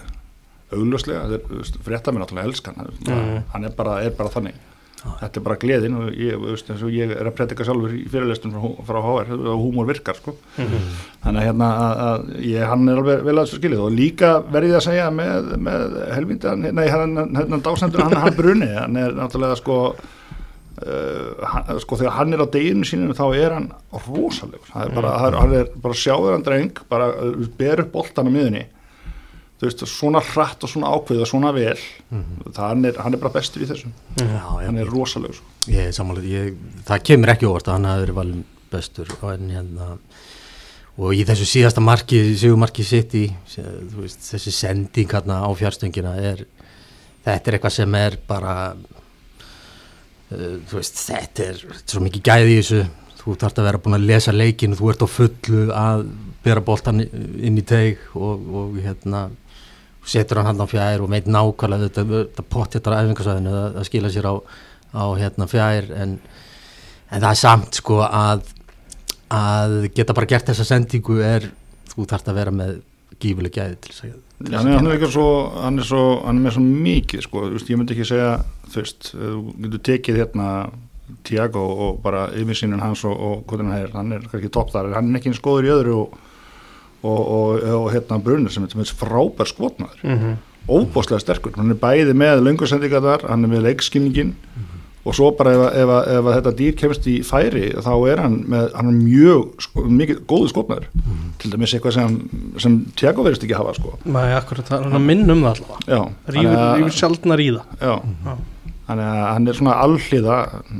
augljóslega, 0.72 1.40
frétta 1.84 2.12
mér 2.12 2.24
náttúrulega 2.24 2.50
elskan 2.50 2.76
hann, 2.76 2.92
Mhm. 3.06 3.38
hann 3.52 3.64
er 3.64 3.70
bara, 3.76 4.02
er 4.04 4.10
bara 4.10 4.30
þannig 4.30 4.54
þetta 5.00 5.40
er 5.40 5.44
bara 5.44 5.56
gleðin 5.56 5.96
og 5.96 6.08
ég, 6.12 6.36
veist, 6.42 6.68
ég 6.92 7.12
er 7.14 7.28
að 7.30 7.36
predika 7.38 7.64
sjálfur 7.64 7.94
í 7.96 8.02
fyrirlestum 8.12 8.52
frá, 8.52 8.84
frá 8.84 8.98
HR 9.00 9.32
og 9.48 9.62
húmor 9.62 9.88
virkar 9.88 10.18
sko. 10.18 10.34
þannig 10.58 11.40
að 11.40 11.46
hérna 11.46 11.68
að, 11.80 12.02
að 12.04 12.46
ég, 12.50 12.68
hann 12.68 12.88
er 12.88 13.00
alveg 13.00 13.24
vel 13.24 13.36
að 13.38 13.46
þessu 13.46 13.60
skilið 13.62 13.84
og 13.86 13.96
líka 13.96 14.32
verði 14.52 14.72
ég 14.74 14.80
að 14.80 14.86
segja 14.90 15.10
með, 15.10 15.50
með 15.68 15.98
helvindan, 16.14 16.66
nei 16.76 16.88
hann, 16.92 17.16
hann 17.16 17.64
dásendur 17.64 18.04
hann, 18.04 18.18
hann 18.26 18.36
bruni, 18.36 18.72
hann 18.76 18.96
er 19.00 19.16
náttúrulega 19.16 19.60
sko 19.62 19.82
Uh, 20.80 21.34
hann, 21.44 21.76
sko 21.82 21.98
þegar 22.00 22.14
hann 22.16 22.32
er 22.32 22.40
á 22.40 22.48
deginu 22.48 22.86
sínum 22.88 23.10
þá 23.12 23.34
er 23.36 23.52
hann 23.52 23.66
rosalegur 23.92 24.64
það 24.70 24.86
er 24.86 24.94
bara, 24.96 25.10
mm. 25.12 25.34
hann 25.36 25.82
bara 25.84 25.96
sjáður 26.00 26.32
hann 26.32 26.44
dreng 26.46 26.78
bara 26.88 27.08
uh, 27.20 27.34
ber 27.58 27.82
upp 27.82 27.90
boltan 27.92 28.30
á 28.30 28.32
miðunni 28.32 28.62
þú 29.60 29.68
veist, 29.68 29.82
svona 29.92 30.22
hratt 30.24 30.64
og 30.64 30.72
svona 30.72 30.90
ákveð 30.96 31.20
og 31.20 31.28
svona 31.28 31.50
vel 31.52 31.76
það, 32.08 32.62
hann, 32.62 32.84
er, 32.88 33.00
hann 33.04 33.16
er 33.16 33.20
bara 33.20 33.34
bestur 33.34 33.64
í 33.64 33.68
þessum 33.68 33.92
Já, 34.16 34.40
hann 34.64 34.80
er 34.80 34.88
rosalegur 34.88 35.36
sko. 35.36 35.50
ég 35.68 35.90
er 35.90 36.22
ég, 36.30 36.54
það 36.88 37.04
kemur 37.10 37.32
ekki 37.34 37.48
óvart 37.50 37.68
að 37.68 37.76
hann 37.76 37.88
hafi 37.90 38.04
verið 38.06 38.20
valin 38.20 38.46
bestur 38.70 39.10
en, 39.28 39.50
hérna, 39.52 39.90
og 40.96 41.12
í 41.16 41.26
þessu 41.28 41.48
síðasta 41.48 41.84
marki 41.84 42.22
sigumarki 42.40 42.86
sitt 42.86 43.14
í 43.18 43.26
þessi 43.50 44.54
sending 44.54 45.12
hérna 45.12 45.42
á 45.44 45.50
fjárstöngina 45.58 46.14
er, 46.30 46.46
þetta 47.26 47.50
er 47.50 47.58
eitthvað 47.58 47.76
sem 47.76 47.98
er 48.00 48.16
bara 48.30 48.54
uh, 50.30 50.56
veist, 50.72 50.96
þetta, 51.04 51.50
er, 51.50 51.60
þetta 51.66 51.84
er 51.84 51.94
svo 51.96 52.04
mikið 52.06 52.26
gæði 52.30 52.56
í 52.56 52.58
þessu. 52.62 52.82
Þú 53.20 53.34
þarfst 53.36 53.58
að 53.60 53.66
vera 53.68 53.80
búin 53.84 53.98
að 53.98 54.06
lesa 54.08 54.32
leikin 54.32 54.72
þú 54.78 54.86
ert 54.94 55.02
á 55.04 55.08
fullu 55.12 55.64
að 55.76 56.06
bera 56.40 56.62
boltan 56.64 57.02
inn 57.04 57.58
í 57.60 57.64
teig 57.68 58.00
og, 58.16 58.46
og 58.56 58.78
hérna 58.80 59.26
setur 60.06 60.40
hann 60.40 60.50
hann 60.50 60.64
á 60.64 60.66
fjær 60.70 61.04
og 61.04 61.10
veit 61.12 61.28
nákvæmlega 61.28 61.88
þetta, 61.88 62.04
þetta 62.12 62.46
pott 62.50 62.76
þetta 62.76 62.94
á 62.94 63.00
æfingarsvæðinu 63.02 63.52
að, 63.56 63.76
að 63.80 63.88
skila 63.90 64.12
sér 64.12 64.30
á, 64.30 64.34
á 64.96 65.04
hérna 65.20 65.48
fjær 65.50 65.90
en, 65.96 66.16
en 67.10 67.20
það 67.20 67.30
er 67.30 67.40
samt 67.42 67.80
sko 67.82 68.00
að 68.06 68.46
að 69.30 69.76
geta 69.94 70.16
bara 70.16 70.26
gert 70.30 70.50
þessa 70.50 70.66
sendingu 70.66 71.20
er 71.22 71.46
þú 71.92 72.06
þarfst 72.10 72.30
að 72.30 72.40
vera 72.40 72.54
með 72.54 72.80
gífuleg 73.20 73.54
gæði 73.54 73.78
til 73.78 73.94
þess 73.94 74.08
að 74.08 74.18
Já, 74.40 74.56
hann, 74.56 74.70
hann, 74.72 74.86
er 74.88 75.10
svo, 75.12 75.24
hann 75.60 75.76
er 75.82 75.84
svo 75.84 76.04
hann 76.24 76.38
er 76.38 76.44
með 76.46 76.54
svo 76.56 76.62
mikið 76.64 77.24
sko, 77.26 77.42
ég 77.52 77.76
myndi 77.76 77.92
ekki 77.92 78.06
segja 78.08 78.30
þú 78.72 78.78
veist, 78.78 79.10
þú 79.12 79.40
getur 79.66 79.82
tekið 79.90 80.20
hérna 80.22 80.46
Tiago 81.26 81.64
og 81.84 81.98
bara 82.00 82.22
yfirsýnin 82.38 82.80
hans 82.80 83.02
og, 83.04 83.12
og 83.12 83.42
hvernig 83.50 83.74
hann 83.74 83.82
er, 83.82 83.92
hann 83.98 84.14
er 84.16 84.24
ekki 84.38 84.48
topp 84.54 84.72
þar, 84.72 84.94
hann 84.96 85.10
er 85.10 85.20
ekki 85.20 85.34
eins 85.34 85.42
góður 85.44 85.68
í 85.68 85.72
öðru 85.74 85.96
og, 85.98 86.16
og, 87.02 87.20
og, 87.20 87.62
og 87.62 87.90
hérna 87.94 88.20
Brunner 88.22 88.52
sem 88.52 88.64
er 88.64 88.94
frábær 88.96 89.48
skotnaður 89.48 90.02
mm 90.02 90.18
-hmm. 90.18 90.34
óbáslega 90.68 91.20
sterkur, 91.20 91.52
hann 91.56 91.70
er 91.70 91.80
bæði 91.80 92.14
með 92.14 92.42
löngursendingar 92.44 93.02
þar, 93.02 93.28
hann 93.28 93.44
er 93.44 93.48
með 93.48 93.62
leikskilningin 93.68 94.34
og 95.04 95.14
svo 95.16 95.30
bara 95.36 95.54
ef, 95.54 95.62
ef, 95.80 95.88
ef, 95.88 96.26
ef 96.28 96.34
þetta 96.36 96.52
dýr 96.58 96.76
kemst 96.76 97.06
í 97.08 97.14
færi 97.24 97.70
þá 97.72 97.92
er 98.10 98.20
hann 98.20 98.36
með, 98.52 98.66
hann 98.76 98.90
er 98.90 98.98
mjög 98.98 99.62
sko, 99.64 99.84
mikið 99.88 100.20
góðu 100.28 100.50
skotnaður 100.52 100.88
til 101.40 101.52
dæmis 101.54 101.74
eitthvað 101.74 101.96
sem, 101.96 102.18
sem 102.60 102.76
Tiago 103.00 103.24
verðist 103.24 103.46
ekki 103.46 103.56
hafa 103.56 103.72
sko. 103.78 103.94
Nei, 104.04 104.34
akkurat, 104.36 104.68
hann 104.68 104.92
er 104.92 105.04
minn 105.06 105.24
um 105.32 105.46
það 105.46 105.62
allavega 105.62 106.90
sjaldnar 106.92 107.40
í 107.40 107.48
það 107.56 107.64
Já, 107.80 107.94
Já. 108.26 108.36
hann 108.90 109.48
er 109.48 109.54
svona 109.54 109.78
allhliða 109.86 110.38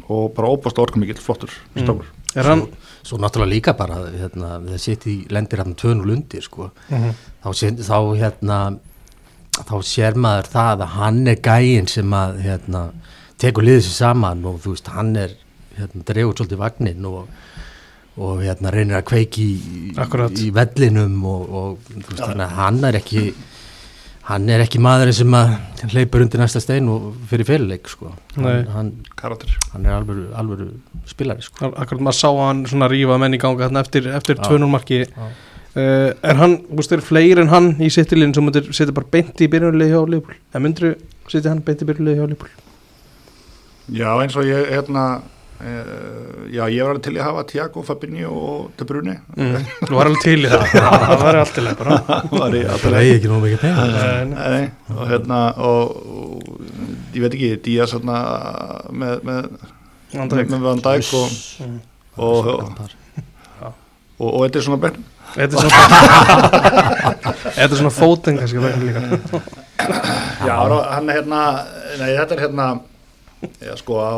og 0.09 0.35
bara 0.37 0.53
óbást 0.53 0.79
orkumikill 0.85 1.21
flottur 1.25 1.57
Mm. 1.75 2.03
Er 2.37 2.45
hann 2.45 2.67
Svo 3.03 3.17
náttúrulega 3.19 3.55
líka 3.55 3.73
bara 3.79 4.03
hérna, 4.13 4.59
það 4.67 4.81
í 5.09 5.17
lendir 5.33 5.63
tvön 5.75 6.03
og 6.03 6.07
lundir 6.11 6.45
sko. 6.45 6.71
Mhm. 6.91 7.15
þá, 7.45 7.51
sé, 7.57 7.71
þá 7.71 7.99
hérna 8.21 8.61
þá 9.59 9.77
sér 9.85 10.19
maður 10.21 10.51
það 10.53 10.85
að 10.85 10.95
hann 10.97 11.21
er 11.29 11.41
gæinn 11.45 11.89
sem 11.91 12.17
að 12.17 12.41
hérna, 12.45 12.83
tekur 13.41 13.67
liðið 13.67 13.87
sér 13.87 13.97
saman 13.97 14.45
og 14.49 14.61
þú 14.63 14.75
veist 14.75 14.91
hann 14.95 15.15
er 15.17 15.35
hérna, 15.79 16.05
dregur 16.09 16.37
svolítið 16.37 16.61
vagnin 16.61 17.09
og, 17.09 17.29
og 18.21 18.43
hérna 18.45 18.73
reynir 18.75 19.01
að 19.01 19.09
kveiki 19.11 19.47
í, 19.51 19.95
í 20.45 20.51
vellinum 20.57 21.25
og, 21.29 21.55
og 21.61 21.93
veist 22.09 22.27
að 22.29 22.57
hann 22.59 22.85
er 22.85 23.01
ekki 23.01 23.31
hann 24.31 24.49
er 24.53 24.63
ekki 24.63 24.79
maðurinn 24.83 25.17
sem 25.17 25.35
að 25.35 25.53
hleypur 25.91 26.23
undir 26.25 26.41
næsta 26.43 26.61
stein 26.63 26.89
og 26.93 27.11
fyrir 27.31 27.49
fyrirleik 27.49 27.89
sko. 27.91 28.13
Hann, 28.37 28.69
hann, 28.71 28.91
hann 29.23 29.87
er 29.87 29.97
alvöru, 29.97 30.27
alvöru 30.39 30.69
spilari 31.11 31.43
sko. 31.45 31.71
akkurat 31.71 32.05
maður 32.07 32.19
sá 32.21 32.29
hann 32.39 32.65
svona 32.71 32.89
rífa 32.93 33.19
menn 33.21 33.35
í 33.35 33.41
ganga 33.43 33.67
þarna 33.67 33.83
eftir, 33.85 34.07
eftir 34.15 34.39
Já. 34.39 34.47
2-0 34.53 34.71
marki 34.71 35.01
Já. 35.03 35.27
uh, 35.27 36.09
er 36.31 36.41
hann, 36.41 36.57
þú 36.69 36.79
veist, 36.81 36.95
er 36.95 37.05
fleiri 37.05 37.43
en 37.43 37.53
hann 37.53 37.73
í 37.83 37.91
sittilinn 37.93 38.35
sem 38.37 38.47
myndir 38.47 38.71
setja 38.77 38.95
bara 38.97 39.11
beint 39.19 39.43
í 39.43 39.51
byrjunulegi 39.51 39.97
hjá 39.97 40.15
Leopold 40.15 40.39
en 40.55 40.67
myndir 40.67 40.97
setja 41.31 41.51
hann 41.55 41.65
beint 41.67 41.83
í 41.83 41.91
byrjunulegi 41.91 42.23
hjá 42.23 42.31
Leopold 42.31 42.67
Já, 43.91 44.11
eins 44.23 44.37
og 44.39 44.47
ég 44.47 44.71
hérna 44.71 45.07
já, 45.61 46.63
ég 46.73 46.81
var 46.83 46.91
alveg 46.95 47.03
til 47.05 47.13
að 47.19 47.27
hafa 47.27 47.43
Tiago, 47.51 47.83
Fabinho 47.85 48.31
og 48.33 48.71
De 48.81 48.87
Bruyne. 48.89 49.17
Mm. 49.37 49.67
þú 49.85 49.97
var 49.99 50.09
alveg 50.09 50.23
til 50.25 50.39
í 50.47 50.49
það. 50.49 50.65
Það 51.11 51.25
var 51.25 51.39
allt 51.41 51.59
í 51.61 51.65
leið 51.67 51.77
bara. 51.83 51.99
Var 52.33 52.57
í 52.57 52.63
það 52.71 52.87
er 52.97 53.09
ekki 53.17 53.31
nóg 53.33 53.45
mikið 53.45 53.61
pening. 53.67 53.99
En- 54.07 54.35
Nei, 54.39 54.65
og 54.97 55.03
hérna 55.11 55.41
og, 55.69 55.85
og 56.01 57.13
ég 57.15 57.21
veit 57.27 57.37
ekki, 57.37 57.51
Díaz 57.67 57.93
hérna 57.97 58.17
með, 58.89 59.15
með, 59.29 59.51
Van 60.15 60.25
með, 60.27 60.35
Dijk. 60.39 60.51
með 60.55 60.65
Van 60.65 60.83
Dijk 60.89 61.13
og, 61.21 61.29
og, 62.17 62.51
og, 62.51 62.83
og, 63.61 64.29
og 64.33 64.39
þetta 64.47 64.63
er 64.63 64.69
svona 64.71 64.83
benn 64.87 65.01
Þetta 65.31 65.55
er 65.55 65.59
svona 65.63 65.81
Þetta 67.55 67.69
er 67.69 67.79
svona 67.79 67.93
fóten 67.95 68.41
kannski 68.41 68.59
Já, 70.41 70.57
hann 70.57 71.07
er 71.13 71.21
hérna 71.21 71.43
nei, 72.01 72.11
þetta 72.17 72.35
er 72.35 72.43
hérna 72.49 72.67
já, 73.63 73.77
sko 73.79 74.01
á 74.03 74.15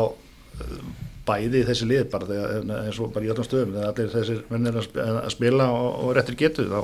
bæði 1.27 1.61
þessi 1.69 1.85
lið 1.87 2.03
bara 2.11 2.27
þegar, 2.27 2.63
eins 2.83 2.99
og 2.99 3.13
bara 3.15 3.25
í 3.25 3.31
öllum 3.31 3.45
stöðum 3.47 3.73
þegar 3.77 3.89
allir 3.93 4.11
þessir 4.13 4.41
mennir 4.51 4.75
að 4.79 4.85
sp- 4.89 5.03
að 5.07 5.29
spila 5.31 5.67
og, 5.71 5.89
og 6.03 6.13
réttir 6.17 6.35
getu 6.41 6.65
þá, 6.67 6.81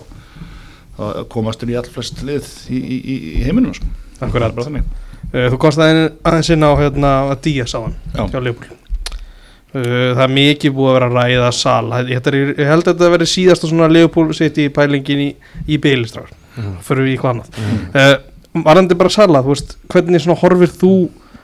þá 0.99 1.03
komast 1.33 1.59
þeir 1.63 1.73
í 1.73 1.77
all 1.81 1.89
flest 1.91 2.23
lið 2.27 2.47
í, 2.71 2.79
í, 2.79 3.17
í 3.39 3.43
heiminum 3.47 3.75
sko. 3.75 3.85
Akkurat. 4.21 4.55
bara 4.55 4.67
þannig 4.69 4.89
Uh, 5.29 5.43
Þú 5.53 5.57
komst 5.61 5.77
aðeins, 5.77 6.47
inn 6.55 6.63
á 6.65 6.71
hérna, 6.79 7.09
að 7.29 7.83
hann 7.85 7.91
Já. 8.15 8.23
hjá 8.31 8.39
Leopold 8.41 8.69
uh, 8.71 10.15
Það 10.17 10.21
er 10.23 10.31
mikið 10.33 10.73
búið 10.73 10.89
að 10.89 10.95
vera 10.95 11.09
að 11.09 11.17
ræða 11.19 11.49
sal 11.53 11.91
er, 12.31 12.37
Ég 12.57 12.69
held 12.71 12.87
að 12.87 12.89
þetta 12.95 13.09
verði 13.13 13.27
síðasta 13.29 13.69
svona 13.69 13.89
Leopold 13.93 14.33
sitt 14.39 14.57
í 14.63 14.65
pælingin 14.73 15.21
í, 15.27 15.29
í 15.69 15.77
bygglistrar 15.83 16.31
Mhm. 16.59 16.79
Fyrir 16.87 17.05
við 17.05 17.13
í 17.13 17.19
hvað 17.21 17.35
annað 17.35 17.59
uh, 17.93 18.15
Varandi 18.65 18.97
bara 18.97 19.11
sala, 19.13 19.43
þú 19.45 19.53
veist 19.53 19.75
Hvernig 19.93 20.25
horfir 20.41 20.73
þú 20.81 20.91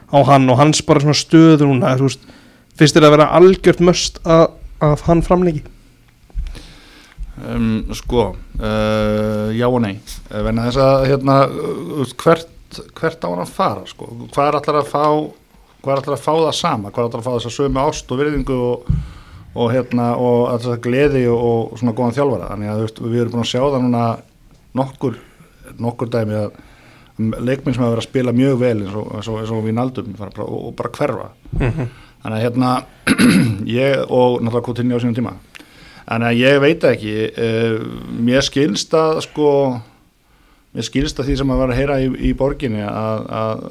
á 0.09 0.17
hann 0.31 0.49
og 0.49 0.57
hans 0.63 0.81
bara 0.89 1.03
stöðu 1.21 1.69
núna 1.69 1.93
þú 2.01 2.09
veist, 2.09 2.25
Finnst 2.75 2.97
þér 2.97 3.07
að 3.07 3.15
vera 3.15 3.31
algjört 3.37 3.81
möst 3.83 4.19
að, 4.27 4.49
að 4.83 5.07
hann 5.07 5.23
framleiki? 5.23 5.63
um, 7.43 7.85
sko 7.95 8.35
uh, 8.59 9.49
já 9.55 9.67
og 9.67 9.81
nei. 9.83 9.95
Uh, 10.29 10.41
venna 10.45 10.67
þess 10.67 10.81
að 10.81 11.07
hérna, 11.09 11.39
uh, 11.47 12.13
hvert, 12.21 12.79
hvert 12.97 13.25
á 13.25 13.27
hann 13.27 13.43
að 13.43 13.55
fara 13.55 13.89
sko. 13.89 14.09
hvað 14.33 14.47
er 14.47 14.59
allar 14.59 14.79
að 14.81 14.91
fá 14.91 15.05
hvað 15.83 15.91
er 15.91 16.01
allar 16.01 16.17
að 16.17 16.23
fá 16.23 16.31
það 16.33 16.55
sama? 16.59 16.91
Hvað 16.91 17.03
er 17.03 17.09
allar 17.09 17.23
að 17.23 17.27
fá 17.27 17.33
þess 17.35 17.49
að 17.51 17.57
sömu 17.57 17.83
ást 17.83 18.13
og 18.13 18.21
virðingu 18.21 18.59
og, 18.69 18.93
og 19.55 19.73
hérna 19.73 20.07
og 20.19 20.39
þess 20.55 20.71
að 20.73 20.85
gleði 20.87 21.25
og, 21.31 21.43
og 21.73 21.81
svona 21.81 21.97
góðan 21.97 22.17
þjálfara? 22.19 22.53
Þannig 22.53 22.71
að 22.71 22.85
veist, 22.85 23.03
við 23.03 23.19
erum 23.23 23.35
búin 23.35 23.45
að 23.45 23.51
sjá 23.51 23.61
það 23.65 23.83
núna 23.85 24.05
nokkur, 24.75 25.19
nokkur 25.85 26.15
dæmi 26.15 26.39
að 26.39 26.63
leikminn 27.15 27.71
sem 27.71 27.79
hafa 27.79 27.93
verið 27.93 28.01
að 28.01 28.09
spila 28.09 28.31
mjög 28.35 28.57
vel 28.59 28.73
eins 28.81 28.95
og, 28.99 29.11
eins 29.15 29.29
og, 29.31 29.37
eins 29.39 29.51
og 29.55 29.61
við 29.63 29.77
naldum 29.77 30.17
og, 30.19 30.55
og 30.57 30.73
bara 30.75 30.91
hverfa 30.97 31.29
þannig 32.25 32.37
að 32.37 32.45
hérna 32.45 32.71
ég 33.79 34.05
og 34.09 34.39
náttúrulega 34.41 34.65
Coutinho 34.65 34.97
á 34.97 35.01
sínum 35.03 35.17
tíma 35.17 35.35
þannig 36.05 36.31
að 36.31 36.39
ég 36.41 36.63
veit 36.63 36.87
ekki 36.89 37.17
uh, 37.29 37.75
mér 38.25 38.45
skilst 38.45 38.95
að 38.97 39.21
sko 39.27 39.51
mér 40.75 40.87
skilst 40.89 41.21
að 41.21 41.29
því 41.29 41.37
sem 41.39 41.53
að 41.53 41.61
vera 41.61 41.75
að 41.75 41.79
heyra 41.79 41.99
í, 42.01 42.09
í 42.29 42.33
borginni 42.37 42.81
að, 42.83 43.29
að 43.29 43.63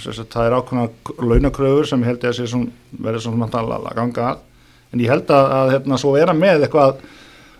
sagt, 0.00 0.30
það 0.32 0.46
er 0.46 0.56
ákveðna 0.56 0.86
launakröfur 1.28 1.90
sem 1.90 2.04
ég 2.04 2.12
held 2.12 2.24
ég 2.24 2.32
að 2.32 2.38
sé 2.38 2.62
verður 3.02 3.26
svona 3.26 3.50
að, 3.50 3.74
að 3.82 3.98
ganga 3.98 4.30
að 4.30 4.48
en 4.92 5.02
ég 5.02 5.12
held 5.12 5.32
að, 5.32 5.50
að 5.58 5.74
hérna, 5.76 5.98
svo 6.00 6.14
er 6.20 6.30
hann 6.30 6.40
með 6.40 6.66
eitthvað 6.66 7.02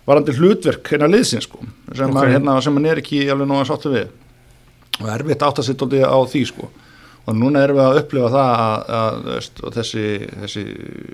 varandi 0.07 0.35
hlutverk 0.37 0.89
hérna 0.93 1.09
liðsins 1.09 1.47
sko, 1.47 1.61
sem, 1.93 2.09
Ok. 2.09 2.17
okay. 2.17 2.33
hérna, 2.35 2.57
sem 2.61 2.75
hann 2.77 2.89
er 2.89 3.01
ekki 3.01 3.23
alveg 3.31 3.53
að 3.55 3.69
sáttu 3.69 3.93
við 3.93 4.07
og 5.01 5.09
erfitt 5.09 5.45
átt 5.45 5.61
að 5.61 5.69
sitta 5.69 5.87
á 6.05 6.19
því 6.29 6.43
sko 6.49 6.69
og 7.27 7.35
núna 7.39 7.61
erum 7.63 7.77
við 7.79 7.85
að 7.87 7.99
upplifa 8.01 8.29
það 8.33 8.49
að, 8.63 8.89
að, 8.97 9.29
að 9.67 9.77
þessi, 9.77 10.05
þessi, 10.41 10.63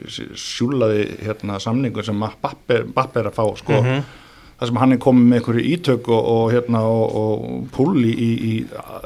þessi 0.05 0.27
sjúlaði 0.41 1.03
hérna, 1.25 1.59
samningur 1.61 2.07
sem 2.07 2.23
Bappe 2.41 2.79
Bappe 2.95 3.21
er 3.21 3.29
að 3.29 3.37
fá 3.37 3.45
sko, 3.59 3.81
Mhm. 3.83 4.07
það 4.59 4.67
sem 4.71 4.79
hann 4.81 4.91
er 4.95 4.97
komið 5.05 5.27
með 5.29 5.37
einhverju 5.39 5.67
ítök 5.75 6.09
og, 6.11 6.25
og, 6.33 6.45
hérna, 6.51 6.81
og, 6.83 7.13
og 7.21 7.67
púli 7.75 8.09
í, 8.11 8.31
í 8.49 8.55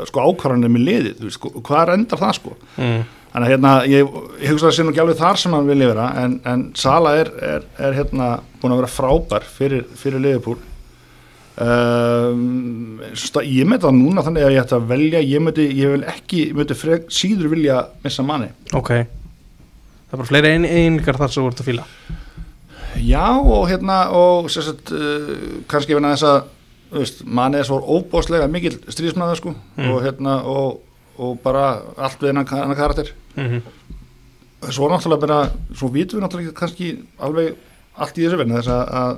sko, 0.09 0.23
ákvarðanir 0.31 0.71
með 0.73 0.85
liðið, 0.87 1.27
sko, 1.35 1.51
hvað 1.61 1.93
endar 1.97 2.19
það 2.23 2.33
sko 2.39 2.55
Mm. 2.77 3.03
Þannig 3.33 3.47
að 3.47 3.51
hérna, 3.55 3.69
ég, 3.89 4.09
ég 4.43 4.49
hugsa 4.51 4.67
að 4.67 4.69
það 4.69 4.75
sé 4.77 4.83
nú 4.85 4.91
ekki 4.93 5.01
alveg 5.01 5.17
þar 5.17 5.37
sem 5.41 5.53
hann 5.57 5.65
vilja 5.67 5.87
vera 5.89 6.03
en, 6.21 6.33
en 6.45 6.63
Sala 6.77 7.15
er, 7.17 7.31
er, 7.41 7.63
er 7.81 7.95
hérna 7.97 8.27
búin 8.61 8.75
að 8.75 8.81
vera 8.83 8.89
frábær 8.93 9.47
fyrir, 9.49 9.87
fyrir 9.97 10.21
Liverpool 10.21 10.59
Um, 11.53 13.01
sta- 13.13 13.43
ég 13.45 13.67
með 13.69 13.83
það 13.83 13.91
núna 13.99 14.23
þannig 14.25 14.41
að 14.47 14.53
ég 14.55 14.63
ætti 14.63 14.73
að 14.73 14.85
velja 14.89 15.19
ég 15.21 15.41
myndi, 15.45 15.65
ég 15.77 15.91
vil 15.93 16.05
ekki, 16.09 16.39
ég 16.49 16.55
frek, 16.79 17.03
síður 17.13 17.51
vilja 17.51 17.75
missa 18.01 18.23
manni 18.25 18.47
ok 18.73 18.89
það 18.89 20.15
er 20.15 20.17
bara 20.17 20.29
fleiri 20.31 20.49
ein, 20.55 20.65
einingar 20.65 21.19
þar 21.19 21.29
sem 21.35 21.43
þú 21.45 21.51
ert 21.51 21.61
að 21.61 21.67
fíla 21.67 21.85
já 23.05 23.25
og 23.37 23.67
hérna 23.69 23.97
og 24.17 24.49
sagt, 24.49 24.89
uh, 24.97 25.29
kannski 25.69 25.93
finna 25.99 26.15
þess 26.15 26.25
að 26.31 27.19
manni 27.37 27.59
er 27.61 27.67
svo 27.69 27.77
óbáslega 27.99 28.47
mikil 28.49 28.73
stríðsmaður 28.89 29.37
sko 29.43 29.53
Mm. 29.77 29.91
og 29.93 30.01
hérna 30.07 30.33
og, 30.49 30.79
og 31.21 31.37
bara 31.45 31.67
allt 31.97 32.17
við 32.21 32.31
hennan 32.31 32.47
hennan 32.49 32.75
karakter 32.77 33.13
mm 33.35 33.45
-hmm. 33.45 34.71
svo 34.71 34.89
náttúrulega 34.89 35.21
bara, 35.27 35.39
svo 35.75 35.87
vitum 35.93 36.17
við 36.19 36.25
náttúrulega 36.25 36.53
kannski 36.57 36.97
alveg 37.19 37.53
allt 37.97 38.17
í 38.17 38.25
þessu 38.25 38.37
vinna 38.41 38.57
þess 38.61 38.73
að 38.73 39.17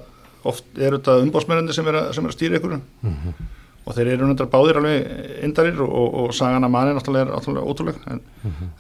oft 0.52 0.80
eru 0.80 1.00
þetta 1.00 1.20
umbásmennandi 1.24 1.76
sem 1.76 1.86
sem 1.86 2.26
er 2.26 2.32
að 2.32 2.36
stýra 2.36 2.60
ykkur. 2.60 2.80
Og 3.86 3.94
þeir 3.94 4.08
eru 4.16 4.26
náttúrulega 4.26 4.50
báðir 4.50 4.78
alveg 4.80 5.42
indarir 5.46 5.82
og, 5.86 5.92
og, 5.94 6.14
og 6.24 6.32
sagan 6.34 6.66
að 6.66 6.72
manni 6.74 6.94
náttúrulega 6.98 7.28
er 7.28 7.34
náttúrulega 7.36 7.70
ótrúleg. 7.70 8.00
En, 8.10 8.22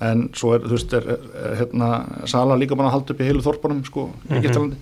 en 0.07 0.23
svo 0.33 0.55
er, 0.55 0.63
þú 0.65 0.77
veist, 0.79 0.95
er, 0.97 1.09
er, 1.13 1.57
hérna 1.59 1.89
Sala 2.31 2.57
líka 2.57 2.77
bara 2.79 2.89
að 2.89 2.95
halda 2.97 3.13
upp 3.13 3.21
í 3.21 3.27
heilu 3.27 3.43
þorpunum 3.45 3.83
sko, 3.85 4.07
í 4.31 4.39
Egyptalandi. 4.39 4.79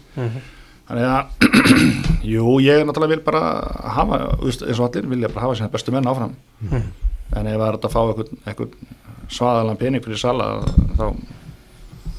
Þannig 0.87 1.09
að, 1.09 1.49
jú, 2.33 2.55
ég 2.63 2.85
náttúrulega 2.87 3.17
vil 3.17 3.25
bara 3.27 3.43
hafa, 3.97 4.21
þú 4.39 4.47
veist, 4.47 4.63
eins 4.63 4.79
og 4.79 4.87
allir 4.87 5.11
vilja 5.11 5.31
bara 5.33 5.45
hafa 5.49 5.59
sem 5.59 5.73
bestu 5.75 5.95
menn 5.95 6.07
áfram. 6.07 6.37
En 6.71 7.49
ef 7.49 7.59
það 7.59 7.67
er 7.67 7.79
að 7.81 7.91
fá 7.91 8.01
eitthvað, 8.05 8.33
eitthvað 8.45 9.29
svaðalan 9.33 9.79
pening 9.79 10.03
fyrir 10.05 10.23
Sala 10.23 10.47
þá 10.95 11.05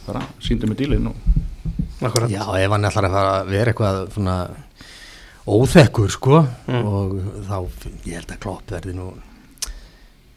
bara 0.04 0.26
síndum 0.44 0.74
við 0.74 0.84
dílinn 0.84 1.08
og 1.08 1.16
akkurat 2.08 2.30
Já, 2.32 2.42
ef 2.64 2.70
hann 2.74 2.88
ætlar 2.90 3.08
að 3.08 3.16
fara 3.18 3.34
að 3.40 3.50
vera 3.54 3.72
eitthvað 3.74 4.00
svona 4.14 4.36
óþekkur 5.44 6.10
sko 6.14 6.40
Mm. 6.66 6.86
og 6.88 7.14
þá, 7.48 7.56
ég 8.08 8.14
held 8.20 8.32
að 8.32 8.40
klopp 8.40 8.70
verði 8.72 8.94
nú 8.96 9.10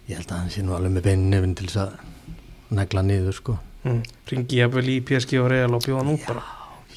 ég 0.09 0.17
held 0.19 0.31
að 0.31 0.37
hann 0.41 0.51
sé 0.51 0.63
nú 0.65 0.75
alveg 0.75 0.91
með 0.97 1.05
beinin 1.07 1.29
nefn 1.31 1.55
til 1.55 1.67
þess 1.69 1.81
að 1.85 2.75
negla 2.77 3.03
niður 3.07 3.35
sko 3.37 3.57
mm. 3.87 4.01
ringi 4.31 4.59
ég 4.59 4.71
vel 4.73 4.87
í 4.91 4.97
PSG 5.07 5.39
og 5.39 5.49
Real 5.53 5.73
og 5.77 5.83
bjóða 5.85 6.03
nú 6.09 6.17
bara 6.27 6.43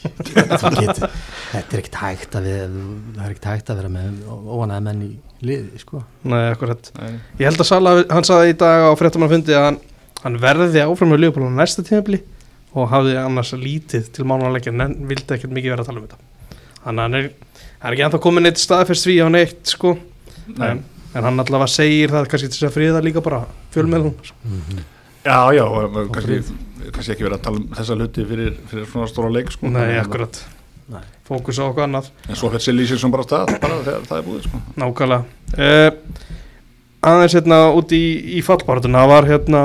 þetta 0.00 1.08
er 1.52 1.80
ekkert 1.80 1.98
hægt 2.00 2.36
að 2.38 2.46
við, 2.48 2.76
það 3.14 3.24
er 3.26 3.32
ekkert 3.34 3.48
hægt 3.50 3.70
að 3.72 3.80
vera 3.82 3.90
með 3.92 4.20
óanæða 4.30 4.82
menn 4.86 5.02
í 5.04 5.10
liði 5.44 5.80
sko 5.82 6.02
Nei, 6.24 6.40
akkurat 6.54 6.90
Nei. 6.98 7.14
Ég 7.40 7.46
held 7.50 7.60
að 7.62 7.68
Sala, 7.70 7.94
hann 8.10 8.26
saði 8.28 8.54
í 8.54 8.58
dag 8.60 8.86
á 8.88 8.90
fréttamannafundi 8.98 9.56
að 9.56 9.66
hann, 9.68 9.80
hann 10.24 10.38
verði 10.42 10.82
áfram 10.86 11.12
með 11.14 11.22
Leopold 11.26 11.50
á 11.52 11.58
næsta 11.60 11.84
tímabili 11.86 12.22
og 12.74 12.90
hafði 12.92 13.16
annars 13.18 13.52
lítið 13.58 14.12
til 14.14 14.26
mánuleikja 14.30 14.72
en 14.74 14.94
vildi 15.08 15.34
ekkert 15.36 15.54
mikið 15.56 15.74
vera 15.74 15.84
að 15.84 15.90
tala 15.90 16.02
um 16.02 16.06
þetta 16.06 16.26
Þannig 16.80 17.00
að 17.02 17.04
hann 17.04 17.18
er, 17.18 17.26
er 17.82 17.94
ekki 17.94 18.04
ennþá 18.06 18.20
komin 18.24 18.48
eitt 18.48 18.60
staðfest 18.62 19.04
því 19.08 19.16
á 19.20 19.26
neitt 19.32 19.74
sko 19.74 19.96
Nei. 20.54 20.70
en, 20.70 20.80
en 21.12 21.26
hann 21.26 21.42
allavega 21.42 21.68
segir 21.70 22.14
það 22.14 22.30
kannski 22.32 22.48
til 22.48 22.56
þess 22.60 22.68
að 22.70 22.76
friða 22.78 23.02
líka 23.04 23.24
bara 23.24 23.42
fjölmeðlum 23.74 24.14
Já, 25.20 25.52
já, 25.52 25.64
og 25.66 25.98
og 26.00 26.14
kannski, 26.14 26.38
kannski 26.94 27.12
ekki 27.12 27.26
verið 27.26 27.36
að 27.36 27.44
tala 27.44 27.60
um 27.60 27.66
þessa 27.76 27.96
hluti 27.98 28.24
fyrir, 28.30 28.54
fyrir 28.70 28.86
svona 28.88 29.08
stóra 29.10 29.32
leik 29.34 29.50
sko. 29.52 29.68
Nei, 29.68 29.98
akkurat, 30.00 30.38
Nei. 30.94 31.02
fókus 31.28 31.60
á 31.60 31.66
okkur 31.66 31.84
annað 31.84 32.08
En 32.24 32.38
svo 32.40 32.48
fyrir 32.54 32.88
sér 32.88 33.02
sem 33.02 33.12
bara 33.12 33.26
stað 33.26 33.52
bara 33.60 33.82
þegar 33.84 34.06
það 34.08 34.22
er 34.22 34.28
búið 34.30 34.46
sko. 34.46 34.62
Nákvæmlega 34.80 35.66
uh, 35.66 36.30
Aðeins 37.10 37.36
hérna 37.36 37.58
út 37.76 37.92
í, 37.96 38.04
í 38.38 38.40
fallbártuna 38.44 39.04
það 39.04 39.12
var 39.12 39.28
hérna 39.28 39.60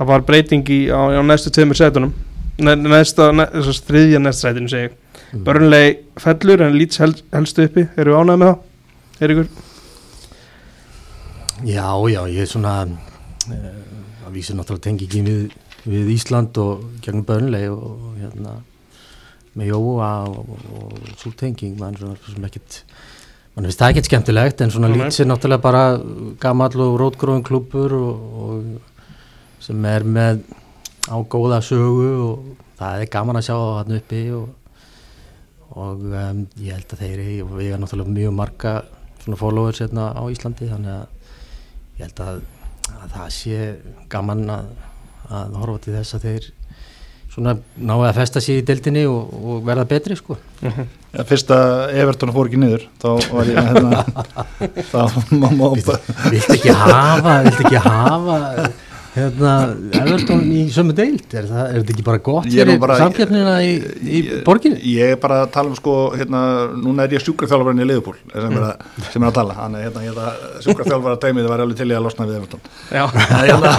það 0.00 0.10
var 0.14 0.26
breyting 0.26 0.72
í, 0.72 0.80
á, 0.88 1.20
á 1.20 1.22
næstu 1.22 1.52
tveimur 1.54 1.78
sætunum 1.78 2.16
ne, 2.58 2.74
næsta, 2.74 3.30
ne, 3.36 3.46
þess 3.52 3.84
að 3.84 3.92
þriðja 3.92 4.24
næsta 4.24 4.48
sætinu 4.48 4.72
segi 4.72 4.90
Mm. 5.30 5.44
Börnlegi 5.46 5.90
fellur 6.18 6.62
en 6.64 6.74
lýts 6.74 6.98
hel, 6.98 7.12
helstu 7.30 7.62
uppi 7.68 7.84
eru 7.94 8.16
við 8.16 8.18
ánægð 8.18 8.40
með 8.40 8.48
það? 8.48 8.62
Er 9.20 9.32
ykkur? 9.34 9.50
Já, 11.70 11.86
já, 12.10 12.20
ég 12.32 12.40
er 12.42 12.50
svona 12.50 12.72
uh, 12.82 13.68
að 14.26 14.34
vísa 14.34 14.56
náttúrulega 14.58 14.86
tengi 14.88 15.06
ekki 15.06 15.22
við, 15.28 15.54
við 15.84 16.10
Ísland 16.16 16.58
og 16.58 16.82
gegnum 17.04 17.22
bönlei 17.28 17.62
og, 17.70 17.84
og 17.86 18.18
hérna 18.18 18.56
með 19.54 19.70
Jóa 19.70 20.10
og, 20.32 20.50
og, 20.50 20.66
og 20.80 21.14
svo 21.20 21.30
tenging 21.38 21.78
mann 21.78 21.98
svona 22.00 22.18
sem 22.26 22.50
ekkit 22.50 22.82
mann 23.54 23.68
finnst 23.68 23.84
það 23.84 23.94
ekkert 23.94 24.10
skemmtilegt 24.10 24.64
en 24.64 24.74
svona 24.74 24.90
lýts 24.90 25.22
er 25.22 25.30
náttúrulega 25.30 25.62
bara 25.62 25.84
gamall 26.42 26.86
og 26.88 26.98
rótgróðin 27.04 27.46
klúpur 27.46 27.94
og, 28.00 28.26
og 28.42 28.89
sem 29.60 29.86
er 29.90 30.06
með 30.06 30.42
á 31.10 31.16
góða 31.30 31.60
sögu 31.64 32.10
og 32.24 32.68
það 32.78 33.02
er 33.02 33.12
gaman 33.12 33.40
að 33.40 33.46
sjá 33.48 33.54
það 33.56 33.74
hann 33.78 33.96
uppi 33.98 34.22
og, 34.36 34.76
og 35.76 36.06
um, 36.06 36.44
ég 36.60 36.76
held 36.76 36.94
að 36.94 37.02
þeir 37.04 37.24
og 37.44 37.52
við 37.58 37.70
erum 37.70 37.84
náttúrulega 37.84 38.16
mjög 38.16 38.36
marga 38.38 38.74
svona 39.20 39.40
followers 39.40 39.82
hérna 39.82 40.10
á 40.16 40.22
Íslandi 40.32 40.70
þannig 40.70 40.94
að 40.94 41.98
ég 42.00 42.06
held 42.06 42.22
að, 42.24 42.40
að 42.94 43.12
það 43.16 43.28
sé 43.36 43.58
gaman 44.12 44.46
að, 44.56 44.72
að 45.28 45.60
horfa 45.60 45.84
til 45.84 45.96
þess 45.98 46.16
að 46.16 46.26
þeir 46.28 46.48
svona 47.30 47.54
náðu 47.78 48.06
að 48.08 48.16
festa 48.18 48.42
sér 48.42 48.60
í 48.60 48.66
deildinni 48.66 49.04
og, 49.06 49.28
og 49.30 49.60
verða 49.66 49.84
betri 49.92 50.16
sko. 50.18 50.34
Ja, 50.64 50.72
Fyrst 51.26 51.50
að 51.54 51.92
Everton 52.00 52.32
fór 52.34 52.50
ekki 52.50 52.58
niður 52.58 52.86
þá 53.02 53.08
var 53.30 53.50
ég 53.50 53.68
hérna, 53.68 54.02
þá 54.92 55.00
má 55.38 55.48
má 55.54 55.66
Viltu 55.74 56.56
ekki 56.56 56.74
hafa, 56.74 57.36
viltu 57.46 57.66
ekki 57.66 57.82
hafa 57.86 58.38
hérna, 59.14 59.52
Everton 60.00 60.42
í 60.54 60.60
sömu 60.72 60.94
deild 60.96 61.32
er, 61.34 61.46
það, 61.48 61.62
er 61.66 61.76
þetta 61.80 61.92
ekki 61.94 62.04
bara 62.06 62.20
gott 62.24 62.46
er 62.46 62.68
fyrir 62.70 62.92
samkeppnina 63.00 63.54
í, 63.66 63.72
í 64.06 64.20
borginni? 64.46 64.78
Ég 64.92 65.14
er 65.16 65.18
bara 65.22 65.40
að 65.44 65.50
tala 65.56 65.72
um 65.72 65.76
sko 65.78 65.94
hérna, 66.14 66.40
núna 66.78 67.06
er 67.08 67.16
ég 67.16 67.24
sjúkraþjálfarinn 67.24 67.82
í 67.82 67.88
Liðupúl 67.90 68.14
sem, 68.30 68.54
er 68.54 68.66
að- 68.68 69.08
sem 69.10 69.24
er 69.24 69.28
að 69.32 69.34
tala. 69.40 69.56
Þannig 69.58 69.84
hérna, 69.86 70.04
ég 70.04 70.12
held 70.12 70.22
að 70.24 70.62
sjúkraþjálfara 70.66 71.20
teimið 71.24 71.48
var 71.50 71.64
alveg 71.64 71.80
til 71.80 71.88
ég 71.90 71.98
að 72.00 72.06
losna 72.06 72.28
við 72.30 72.38
Everton. 72.40 72.62
Já, 72.94 73.04
hérna, 73.50 73.72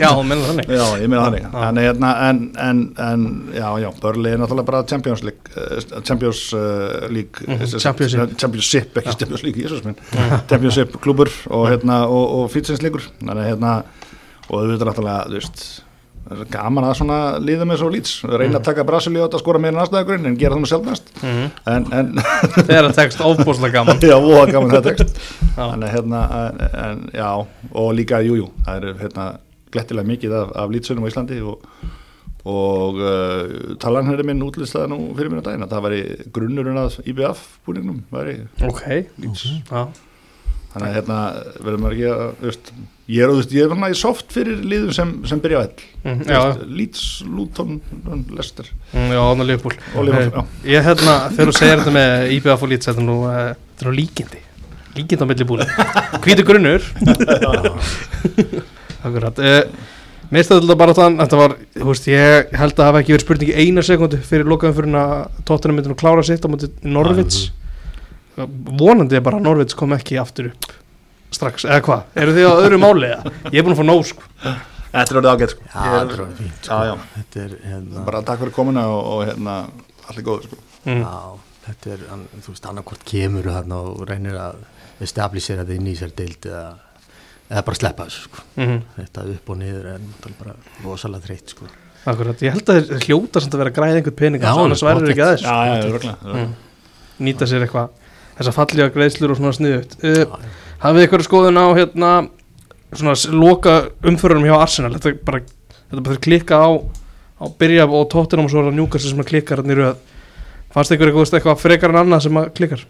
já, 0.00 0.10
menn 0.30 0.44
þannig. 0.48 0.72
Já, 0.80 0.86
ég 1.02 1.12
meina 1.12 1.26
þannig. 1.28 1.46
Þannig 1.54 1.88
hérna, 1.90 2.12
en, 2.30 2.42
en, 2.70 2.82
en 3.10 3.28
já, 3.60 3.68
já, 3.84 3.88
Börli 4.00 4.32
er 4.34 4.40
náttúrulega 4.40 4.70
bara 4.72 4.82
Champions 4.90 5.24
League 5.28 5.54
uh, 5.56 6.00
Champions 6.02 6.46
uh, 6.56 7.06
League 7.12 7.44
Mhm, 7.50 7.62
eh, 7.66 7.78
Championship. 7.80 8.36
Championship, 8.40 8.96
ekki 9.00 9.16
Champions 9.18 9.42
League, 9.44 9.60
Jesus 9.62 9.84
minn. 9.84 9.96
Championship 10.50 10.96
klubur 11.04 11.28
og 11.50 11.68
hérna 11.70 12.02
og, 12.08 12.24
og 12.40 12.50
fýtsinsleikur 12.52 13.04
Þannig 13.20 13.48
hérna, 13.52 13.72
og 14.50 14.58
þú 14.64 14.72
veitur 14.74 14.90
náttúrulega, 14.90 15.28
þú 15.30 15.38
veist 15.38 15.62
er 16.30 16.42
gaman 16.52 16.84
að 16.84 16.92
svona 16.98 17.16
líða 17.42 17.64
með 17.66 17.78
svo 17.80 17.88
lýts. 17.90 18.10
Reyna 18.28 18.58
að 18.60 18.66
taka 18.68 18.84
Brasilíu 18.86 19.22
átt 19.24 19.32
að 19.34 19.40
skora 19.42 19.58
meira 19.62 19.72
en 19.74 19.80
aðstæðagurinn 19.82 20.28
en 20.30 20.36
gera 20.38 20.54
það 20.54 20.60
með 20.62 20.70
sjálfnæst 20.72 21.08
Mhm. 21.24 21.46
en, 21.72 21.86
en 21.96 22.10
það 22.68 22.90
tekst 22.98 23.22
ofbúslega 23.24 23.72
gaman. 23.80 24.02
Já, 24.12 24.18
voða 24.20 24.44
gaman 24.52 24.74
það 24.76 24.90
tekst. 24.90 25.16
Já. 25.56 25.62
þannig 25.64 25.94
hérna, 25.94 26.20
en, 26.42 26.60
en, 26.84 27.00
já 27.16 27.30
og 27.72 27.88
líka, 27.96 28.20
jújú, 28.26 28.44
jú, 28.44 28.50
það 28.66 28.84
er 28.90 29.00
hérna 29.00 29.24
glettilega 29.72 30.10
mikið 30.12 30.36
af, 30.42 30.52
af 30.62 30.70
lýtsunum 30.76 31.06
á 31.06 31.10
Íslandi 31.10 31.40
og, 31.46 31.64
og 32.50 33.00
uh, 33.00 33.74
talan 33.82 34.06
hérna 34.12 34.24
minn 34.30 34.44
útlistaði 34.46 34.92
nú 34.92 35.00
fyrir 35.18 35.40
á 35.40 35.46
daginn 35.48 35.66
að 35.66 35.74
það 35.74 35.84
væri 35.88 36.00
grunnurinn 36.36 36.78
að 36.84 37.00
IBF 37.10 37.42
búningnum 37.66 38.04
væri 38.12 38.36
Ok, 38.68 38.84
já, 39.18 39.82
þannig 40.72 40.88
að 40.88 40.96
hérna 40.96 41.18
verður 41.64 41.80
maður 41.82 41.94
ekki 41.96 42.08
að 42.14 42.20
veist, 42.46 42.66
ég 43.10 43.20
er, 43.26 43.30
veist, 43.34 43.52
ég 43.56 43.62
er 43.66 43.70
svona 43.72 43.88
í 43.90 43.96
soft 43.98 44.28
fyrir 44.34 44.60
liðum 44.70 44.92
sem, 44.94 45.08
sem 45.30 45.38
byrja 45.42 45.58
á 45.58 45.60
ell 45.66 45.86
Mm, 46.00 46.20
já, 46.24 46.38
Leeds, 46.64 47.00
Luton, 47.28 47.74
Leicester. 48.32 48.64
Mm, 48.94 49.10
já, 49.12 49.18
og 49.20 49.42
Liverpool, 49.44 49.74
Eh, 50.00 50.32
Ég 50.72 50.80
hérna, 50.86 51.16
þegar 51.34 51.50
þú 51.50 51.54
segir 51.58 51.76
þetta 51.82 51.92
með 51.92 52.32
IBF 52.38 52.62
og 52.64 52.70
Leeds 52.72 52.88
þetta 52.88 53.02
er 53.02 53.04
nú, 53.04 53.16
eh, 53.28 53.50
þetta 53.74 53.84
er 53.84 53.88
nú 53.90 53.94
líkindi. 53.98 54.40
Líkindi 54.96 55.20
á 55.20 55.28
milli 55.28 55.44
búin 55.50 55.60
hvítu 56.24 56.46
grunnur. 56.48 56.80
Akkurat. 59.04 59.38
Uh, 59.38 59.62
Mér 60.30 60.44
stæði 60.46 60.62
þetta 60.62 60.76
bara 60.78 60.94
þann 60.94 61.16
Þetta 61.18 61.38
var, 61.40 61.54
þú 61.74 61.86
veist, 61.88 62.04
ég 62.10 62.52
held 62.54 62.74
að 62.74 62.80
það 62.80 62.86
hafa 62.88 63.00
ekki 63.02 63.14
verið 63.16 63.24
spurning 63.26 63.50
í 63.50 63.54
eina 63.64 63.82
sekundu 63.86 64.18
fyrir 64.22 64.46
lokaðum 64.50 64.76
fyrir 64.76 64.98
að 65.00 65.40
tóttunum 65.48 65.76
myndi 65.80 65.90
nú 65.90 65.96
klára 65.98 66.22
sitt 66.26 66.44
á 66.46 66.48
móti 66.52 66.68
Norvits 66.86 67.38
vonandi 68.36 69.18
er 69.18 69.24
bara 69.24 69.40
að 69.40 69.46
Norvits 69.48 69.76
kom 69.78 69.94
ekki 69.96 70.18
aftur 70.20 70.52
upp 70.52 70.70
strax, 71.30 71.64
eða 71.68 71.82
hvað, 71.86 72.02
eru 72.18 72.34
þið 72.34 72.48
á 72.50 72.54
öðru 72.58 72.78
máli 72.82 73.10
eða? 73.10 73.32
Ég 73.50 73.60
er 73.60 73.66
búin 73.66 73.76
að 73.76 73.80
fá 73.82 73.86
nóg 73.86 74.06
sko 74.10 74.54
Þetta 74.90 75.12
er 75.12 75.18
orðið 75.20 75.30
ágætt 75.30 75.52
sko. 75.54 75.66
Já, 75.70 75.82
þetta 75.84 76.14
er 76.14 76.20
alveg 76.24 76.38
fínt 76.40 76.64
sko. 76.66 76.74
Já, 76.74 76.88
já. 76.88 76.94
Þetta 77.14 77.42
er, 77.44 77.52
hérna, 77.62 78.00
bara 78.08 78.22
takk 78.26 78.40
fyrir 78.42 78.54
komuna 78.56 78.86
og, 78.90 79.00
og 79.06 79.20
hérna 79.28 79.56
allir 80.10 80.24
góður 80.26 80.48
sko. 80.48 80.58
mm. 80.82 81.04
já, 81.04 81.60
þetta 81.66 81.92
er, 81.94 82.02
hann- 82.10 82.24
þú 82.34 82.54
veist, 82.54 82.66
annarkvort 82.72 83.04
kemur 83.06 83.50
þarna 83.54 83.78
og 83.86 84.00
reynir 84.10 84.38
að 84.42 84.64
establisera 85.06 85.62
þetta 85.62 85.78
inn 85.78 85.92
í 85.92 85.94
sér 86.00 86.16
deild 86.18 86.48
eða, 86.50 86.64
eða 87.52 87.62
bara 87.68 87.78
sleppa 87.78 88.08
þessu 88.08 88.24
sko. 88.26 88.42
Mm 88.58 88.82
Þetta 88.96 89.28
upp 89.36 89.54
og 89.54 89.60
niður 89.62 89.88
er 89.92 90.34
bara 90.40 90.56
rosalega 90.82 91.26
þreytt 91.28 91.54
sko. 91.54 91.70
Akkurat, 92.10 92.42
ég 92.42 92.56
held 92.56 92.72
að 92.72 92.90
þeir 92.90 93.06
hljóta 93.06 93.44
samt 93.44 93.54
að 93.54 93.62
vera 93.62 93.70
að 93.70 93.78
græða 93.78 94.00
einhvern 94.00 94.16
pening 94.16 94.42
Já, 94.42 94.52
annars 94.56 94.82
verður 94.82 95.12
ekki 95.12 95.22
að 95.22 95.34
þessu 95.36 95.46
Já, 95.46 95.56
já, 95.68 95.80
örgulega 95.84 96.34
mm. 96.34 96.52
nýta 97.26 97.46
sér 97.46 97.66
eitthvað 97.66 97.99
þessar 98.40 98.56
fallega 98.56 98.92
greiðslur 98.94 99.34
og 99.34 99.40
svona 99.40 99.54
sniðut 99.56 99.96
uh, 100.00 100.22
já. 100.24 100.52
hafið 100.84 101.04
eitthvað 101.04 101.26
skoðun 101.28 101.60
á 101.60 101.66
hérna 101.78 102.12
svona 102.90 103.16
loka 103.36 103.76
umförunum 104.02 104.48
hjá 104.48 104.56
Arsenal? 104.58 104.94
Þetta 104.96 105.12
er 105.12 105.18
bara, 105.26 105.42
þetta 105.90 106.04
bara 106.06 106.16
þeir 106.16 106.24
klikka 106.26 106.60
á 106.60 106.68
á 107.40 107.44
byrja 107.60 107.86
og 107.88 108.08
tóttinum 108.12 108.46
og 108.46 108.52
svo 108.52 108.62
er 108.62 108.68
það 108.68 108.78
njúkast 108.78 109.08
sem 109.08 109.22
að 109.22 109.30
klikkar 109.32 109.62
hann 109.62 109.72
í 109.72 109.76
röð. 109.78 110.00
Fannst 110.74 110.92
ykkur 110.94 111.10
eitthvað, 111.10 111.34
eitthvað 111.38 111.62
frekar 111.62 111.94
en 111.94 112.00
annað 112.02 112.26
sem 112.26 112.40
að 112.40 112.50
klikkar? 112.58 112.82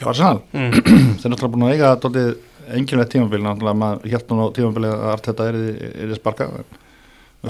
Já, 0.00 0.06
Arsenal, 0.08 0.40
mm. 0.56 0.72
þeir 1.20 1.28
eru 1.28 1.32
náttúrulega 1.34 1.52
búin 1.52 1.66
að 1.66 1.74
eiga 1.74 1.92
dólið 2.00 2.30
enginlega 2.76 3.12
tímabili, 3.12 3.44
náttúrulega 3.44 3.80
maður 3.82 4.10
hélt 4.12 4.32
nú 4.32 4.40
á 4.40 4.46
tímabili 4.56 4.90
að 4.90 5.06
allt 5.12 5.28
þetta 5.30 5.48
er 5.52 5.60
í 5.60 6.18
sparka 6.18 6.48
og 6.48 6.80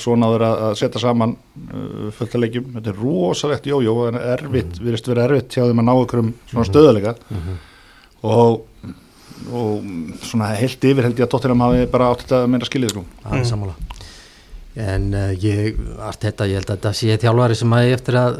svo 0.05 0.16
náður 0.18 0.42
að, 0.47 0.57
að 0.68 0.74
setja 0.80 1.01
saman 1.03 1.32
uh, 1.36 2.11
fullt 2.16 2.34
að 2.36 2.42
leikjum, 2.44 2.66
þetta 2.76 2.92
er 2.92 3.01
rosalegt 3.03 3.66
jójó, 3.70 3.94
en 4.09 4.18
erfitt, 4.20 4.78
við 4.80 4.92
erum 4.94 5.11
verið 5.12 5.24
erfitt 5.28 5.57
hjá 5.57 5.64
þeim 5.68 5.82
að 5.82 5.88
ná 5.88 5.94
ykkur 6.05 6.22
um 6.24 6.30
svona 6.51 6.66
stöðuleika 6.70 7.14
og, 8.26 8.66
og 9.53 9.88
svona 10.26 10.51
heilt 10.59 10.84
yfir 10.90 11.07
held 11.07 11.18
ég 11.20 11.26
að 11.26 11.32
Tottenham 11.36 11.64
hafi 11.66 11.86
bara 11.92 12.11
átt 12.12 12.24
þetta 12.26 12.42
meira 12.51 12.68
skilið 12.68 12.94
sko. 12.94 13.05
það 13.24 13.32
er 13.32 13.42
Mm. 13.42 13.49
sammála. 13.53 13.74
En 14.76 15.05
uh, 15.14 15.32
ég, 15.40 15.76
allt 16.05 16.20
þetta, 16.26 16.47
ég 16.51 16.59
held 16.61 16.70
að 16.70 16.76
þetta 16.76 16.92
sé 16.99 17.16
þjálfari 17.22 17.55
sem 17.57 17.72
að 17.72 17.84
eigi 17.86 17.94
eftir 17.97 18.18
að, 18.20 18.34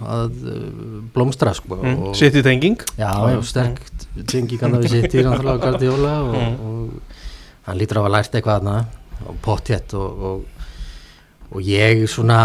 að 0.00 0.38
uh, 0.48 1.00
blómstra 1.14 1.52
sko 1.54 1.76
Mm. 1.82 1.98
og, 2.08 2.14
Sitt 2.16 2.34
í 2.40 2.42
tenging. 2.42 2.78
Já, 2.96 3.10
já, 3.34 3.40
sterkt 3.44 4.06
tengi 4.30 4.56
kannar 4.60 4.80
við 4.84 4.94
sitt 5.00 5.14
í 5.18 5.24
náttúrulega 5.26 5.60
Guardiola 5.66 6.14
og, 6.22 6.34
Mm. 6.34 6.56
og 6.64 7.68
hann 7.68 7.78
lítur 7.80 8.00
á 8.00 8.02
að 8.06 8.14
lært 8.16 8.32
eitthvað 8.38 8.60
þarna. 8.62 8.76
Og 9.28 9.36
pottjett 9.44 9.92
og, 9.96 10.22
og, 10.28 10.40
og 11.54 11.62
ég 11.62 12.04
svona 12.10 12.40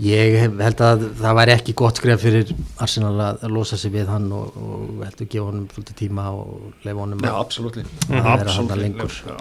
ég 0.00 0.36
held 0.40 0.80
að 0.84 1.02
það 1.20 1.36
væri 1.36 1.54
ekki 1.54 1.74
gott 1.76 2.00
skref 2.00 2.22
fyrir 2.24 2.52
Arsenal 2.80 3.12
að 3.20 3.42
að 3.46 3.54
losa 3.56 3.78
sig 3.80 3.92
við 3.92 4.08
hann 4.10 4.30
og, 4.32 4.56
og 4.56 5.02
heldur 5.04 5.28
gefa 5.28 5.46
honum 5.50 5.66
svolítið 5.70 5.98
tíma 5.98 6.28
og 6.32 6.86
leifa 6.86 7.02
honum 7.02 7.20
Já, 7.20 7.34
að 7.36 7.80
að 8.08 8.30
vera 8.40 8.54
þarna 8.54 8.78
lengur. 8.80 9.18
Já. 9.28 9.36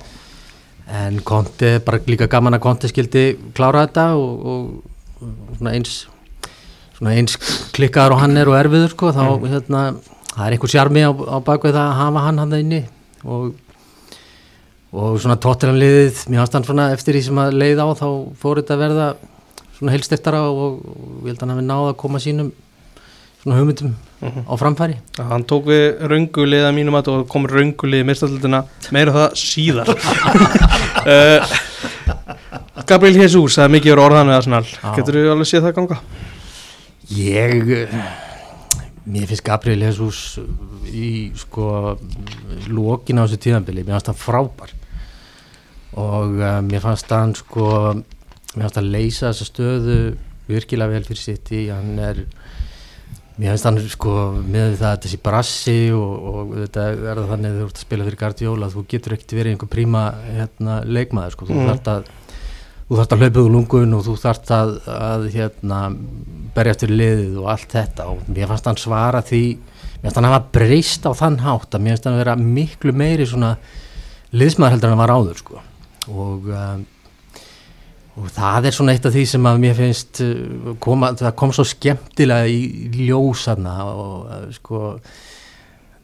En 1.00 1.20
Conte, 1.22 1.76
bara 1.86 2.02
líka 2.10 2.28
gaman 2.28 2.58
að 2.58 2.64
Conte 2.66 2.90
skildi 2.92 3.26
klára 3.56 3.86
þetta 3.86 4.06
og, 4.18 4.46
og, 4.52 5.28
svona 5.60 5.76
eins 5.78 6.02
svona 6.98 7.16
eins 7.16 7.38
klikkaður 7.76 8.18
og 8.18 8.24
hann 8.26 8.40
er 8.42 8.52
og 8.52 8.58
erfiður 8.60 8.96
sko, 8.96 9.14
þá 9.16 9.24
hérna, 9.48 9.84
það 10.34 10.46
er 10.46 10.56
einhver 10.58 10.74
sjarmi 10.74 11.06
á, 11.08 11.12
á 11.16 11.38
bakvið 11.46 11.78
það 11.78 11.86
að 11.86 12.00
hafa 12.02 12.26
hann 12.26 12.42
hann 12.44 12.56
það 12.56 12.64
inni 12.66 12.82
og, 13.24 13.54
og 14.90 15.20
svona 15.22 15.38
tóttilanliðið, 15.42 16.24
mér 16.32 16.42
fannst 16.42 16.56
hann 16.58 16.66
svona 16.66 16.88
eftir 16.96 17.18
því 17.18 17.26
sem 17.28 17.42
að 17.44 17.58
leið 17.62 17.82
á 17.86 17.88
þá 18.00 18.08
fór 18.42 18.62
þetta 18.62 18.76
að 18.76 18.82
verða 18.84 19.10
svona 19.78 19.94
heilstiftara 19.94 20.42
og, 20.50 20.80
og 20.82 21.28
ég 21.28 21.30
held 21.30 21.38
að 21.38 21.46
hann 21.46 21.54
hafi 21.54 21.66
náð 21.68 21.90
að 21.92 22.00
koma 22.02 22.22
sínum 22.24 22.50
svona 23.40 23.60
hugmyndum 23.60 23.94
á 24.20 24.54
framfæri. 24.60 24.98
Já, 25.16 25.24
Hann 25.30 25.46
tók 25.48 25.70
við 25.70 26.02
röngulið 26.12 26.66
að 26.68 26.74
mínum 26.76 26.98
að 27.00 27.12
og 27.14 27.28
kom 27.32 27.46
röngulið 27.48 28.04
í 28.04 28.08
mistaldina 28.10 28.64
meira 28.96 29.14
það 29.16 29.38
síðar. 29.40 29.92
Uh, 31.06 31.54
Gabriel 32.90 33.22
Jesus 33.22 33.60
það 33.60 33.68
er 33.68 33.76
mikið 33.78 33.94
verið 33.94 34.06
orðan 34.08 34.34
við 34.34 34.40
Arsenal. 34.40 34.66
Já. 34.74 34.90
Getur 34.98 35.20
þú 35.20 35.24
alveg 35.36 35.52
séð 35.52 35.70
það 35.70 35.78
ganga? 35.78 36.02
Ég 37.16 37.56
mér 39.10 39.30
finnst 39.30 39.46
Gabriel 39.46 39.86
Jesus 39.88 40.20
í 40.90 41.30
sko 41.38 41.96
lókin 42.70 43.22
á 43.22 43.24
þessu 43.24 43.40
tíðanbili, 43.46 43.86
mér 43.86 43.98
fannst 43.98 44.12
hann 44.12 44.20
frábær 44.20 44.76
og 45.98 46.36
uh, 46.38 46.60
mér 46.66 46.84
fannst 46.84 47.10
hann 47.14 47.34
sko 47.38 47.68
mér 47.96 48.66
fannst 48.66 48.80
hann 48.82 48.92
leysa 48.94 49.32
þessa 49.32 49.48
stöðu 49.50 50.00
virkilega 50.50 50.92
vel 50.94 51.06
fyrir 51.06 51.22
sitt 51.22 51.52
í, 51.54 51.68
hann 51.74 51.98
er 52.02 52.24
mér 53.40 53.54
finnst 53.54 53.68
hann 53.70 53.80
sko 53.90 54.14
með 54.44 54.78
það 54.82 54.92
að 54.94 55.04
þessi 55.06 55.20
brassi 55.24 55.78
og, 55.96 56.14
og 56.30 56.56
þetta 56.66 56.86
er 56.94 57.22
það 57.22 57.30
þannig 57.34 57.52
að 57.54 57.60
þú 57.60 57.68
ert 57.70 57.78
að 57.80 57.84
spila 57.86 58.08
fyrir 58.08 58.22
Guardiola 58.24 58.72
þú 58.74 58.86
getur 58.94 59.16
ekkert 59.16 59.36
verið 59.38 59.54
einhver 59.56 59.72
príma 59.72 60.02
hérna, 60.28 60.80
leikmaður 60.86 61.38
sko, 61.38 61.48
þú 61.50 61.60
Mm. 61.60 61.70
þarft 61.72 61.92
að 61.94 62.10
þú 62.90 62.98
þarft 62.98 63.14
að 63.14 63.22
hlaupa 63.24 63.42
úr 63.46 63.52
lungun 63.54 63.94
og 63.94 64.06
þú 64.08 64.16
þarft 64.18 64.52
að, 64.56 64.72
að 64.90 65.26
hérna, 65.36 65.80
berjast 66.56 66.84
fyrir 66.86 66.98
liðið 67.04 67.36
og 67.44 67.50
allt 67.54 67.76
þetta 67.78 68.08
og 68.10 68.24
mér 68.34 68.50
fannst 68.50 68.70
hann 68.72 68.82
svara 68.82 69.22
því 69.22 69.44
mér 69.60 70.08
fannst 70.08 70.18
hann 70.20 70.30
hafa 70.32 70.42
breyst 70.58 71.06
á 71.06 71.12
þann 71.14 71.40
hátt 71.46 71.78
að 71.78 71.84
mér 71.86 71.96
fannst 71.96 72.10
hann 72.10 72.18
vera 72.20 72.36
miklu 72.42 72.96
meiri 72.98 73.28
svona 73.30 73.54
liðsmaður 74.34 74.76
heldur 74.76 74.90
en 74.90 74.96
hann 74.98 75.04
var 75.06 75.14
áður 75.16 75.38
sko. 75.44 75.62
Og 76.08 76.48
um, 76.54 76.86
og 78.20 78.28
það 78.36 78.66
er 78.68 78.76
svona 78.76 78.94
eitt 78.96 79.06
af 79.08 79.14
því 79.16 79.26
sem 79.32 79.46
að 79.48 79.60
mér 79.64 79.76
finnst 79.78 80.22
uh, 80.26 80.74
koma, 80.84 81.14
það 81.20 81.36
kom 81.40 81.54
svo 81.56 81.64
skemmtilega 81.68 82.50
í 82.52 82.90
ljósana 83.08 83.76
og 83.88 84.16
uh, 84.26 84.48
sko 84.56 84.82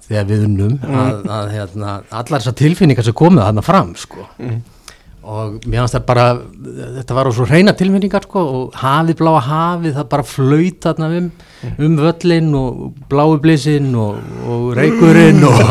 þegar 0.06 0.28
við 0.30 0.46
unnum 0.46 0.76
að, 0.86 1.26
að 1.34 1.52
hérna, 1.56 1.96
allar 2.14 2.40
þessar 2.44 2.58
tilfinningar 2.62 3.08
sem 3.08 3.18
komið 3.18 3.48
þarna 3.48 3.66
fram 3.66 3.96
sko 4.00 4.28
Mm. 4.40 4.62
Og 5.26 5.66
mér 5.66 5.82
fannst 5.82 5.96
það 5.98 6.06
bara 6.06 6.26
þetta 7.00 7.16
var 7.18 7.30
á 7.30 7.32
svo 7.34 7.46
reyna 7.50 7.74
tilfinningar 7.78 8.26
sko 8.28 8.42
og 8.46 8.76
hafið 8.78 9.18
bláa 9.22 9.42
hafið 9.42 9.96
það 9.98 10.10
bara 10.12 10.26
flaut 10.30 10.86
þarna 10.86 11.08
um, 11.20 11.30
um 11.88 11.96
völlin 12.04 12.52
og 12.60 12.84
bláu 13.10 13.38
blísinn 13.42 13.90
og, 13.98 14.20
og 14.46 14.68
reykurinn 14.78 15.42
og 15.50 15.56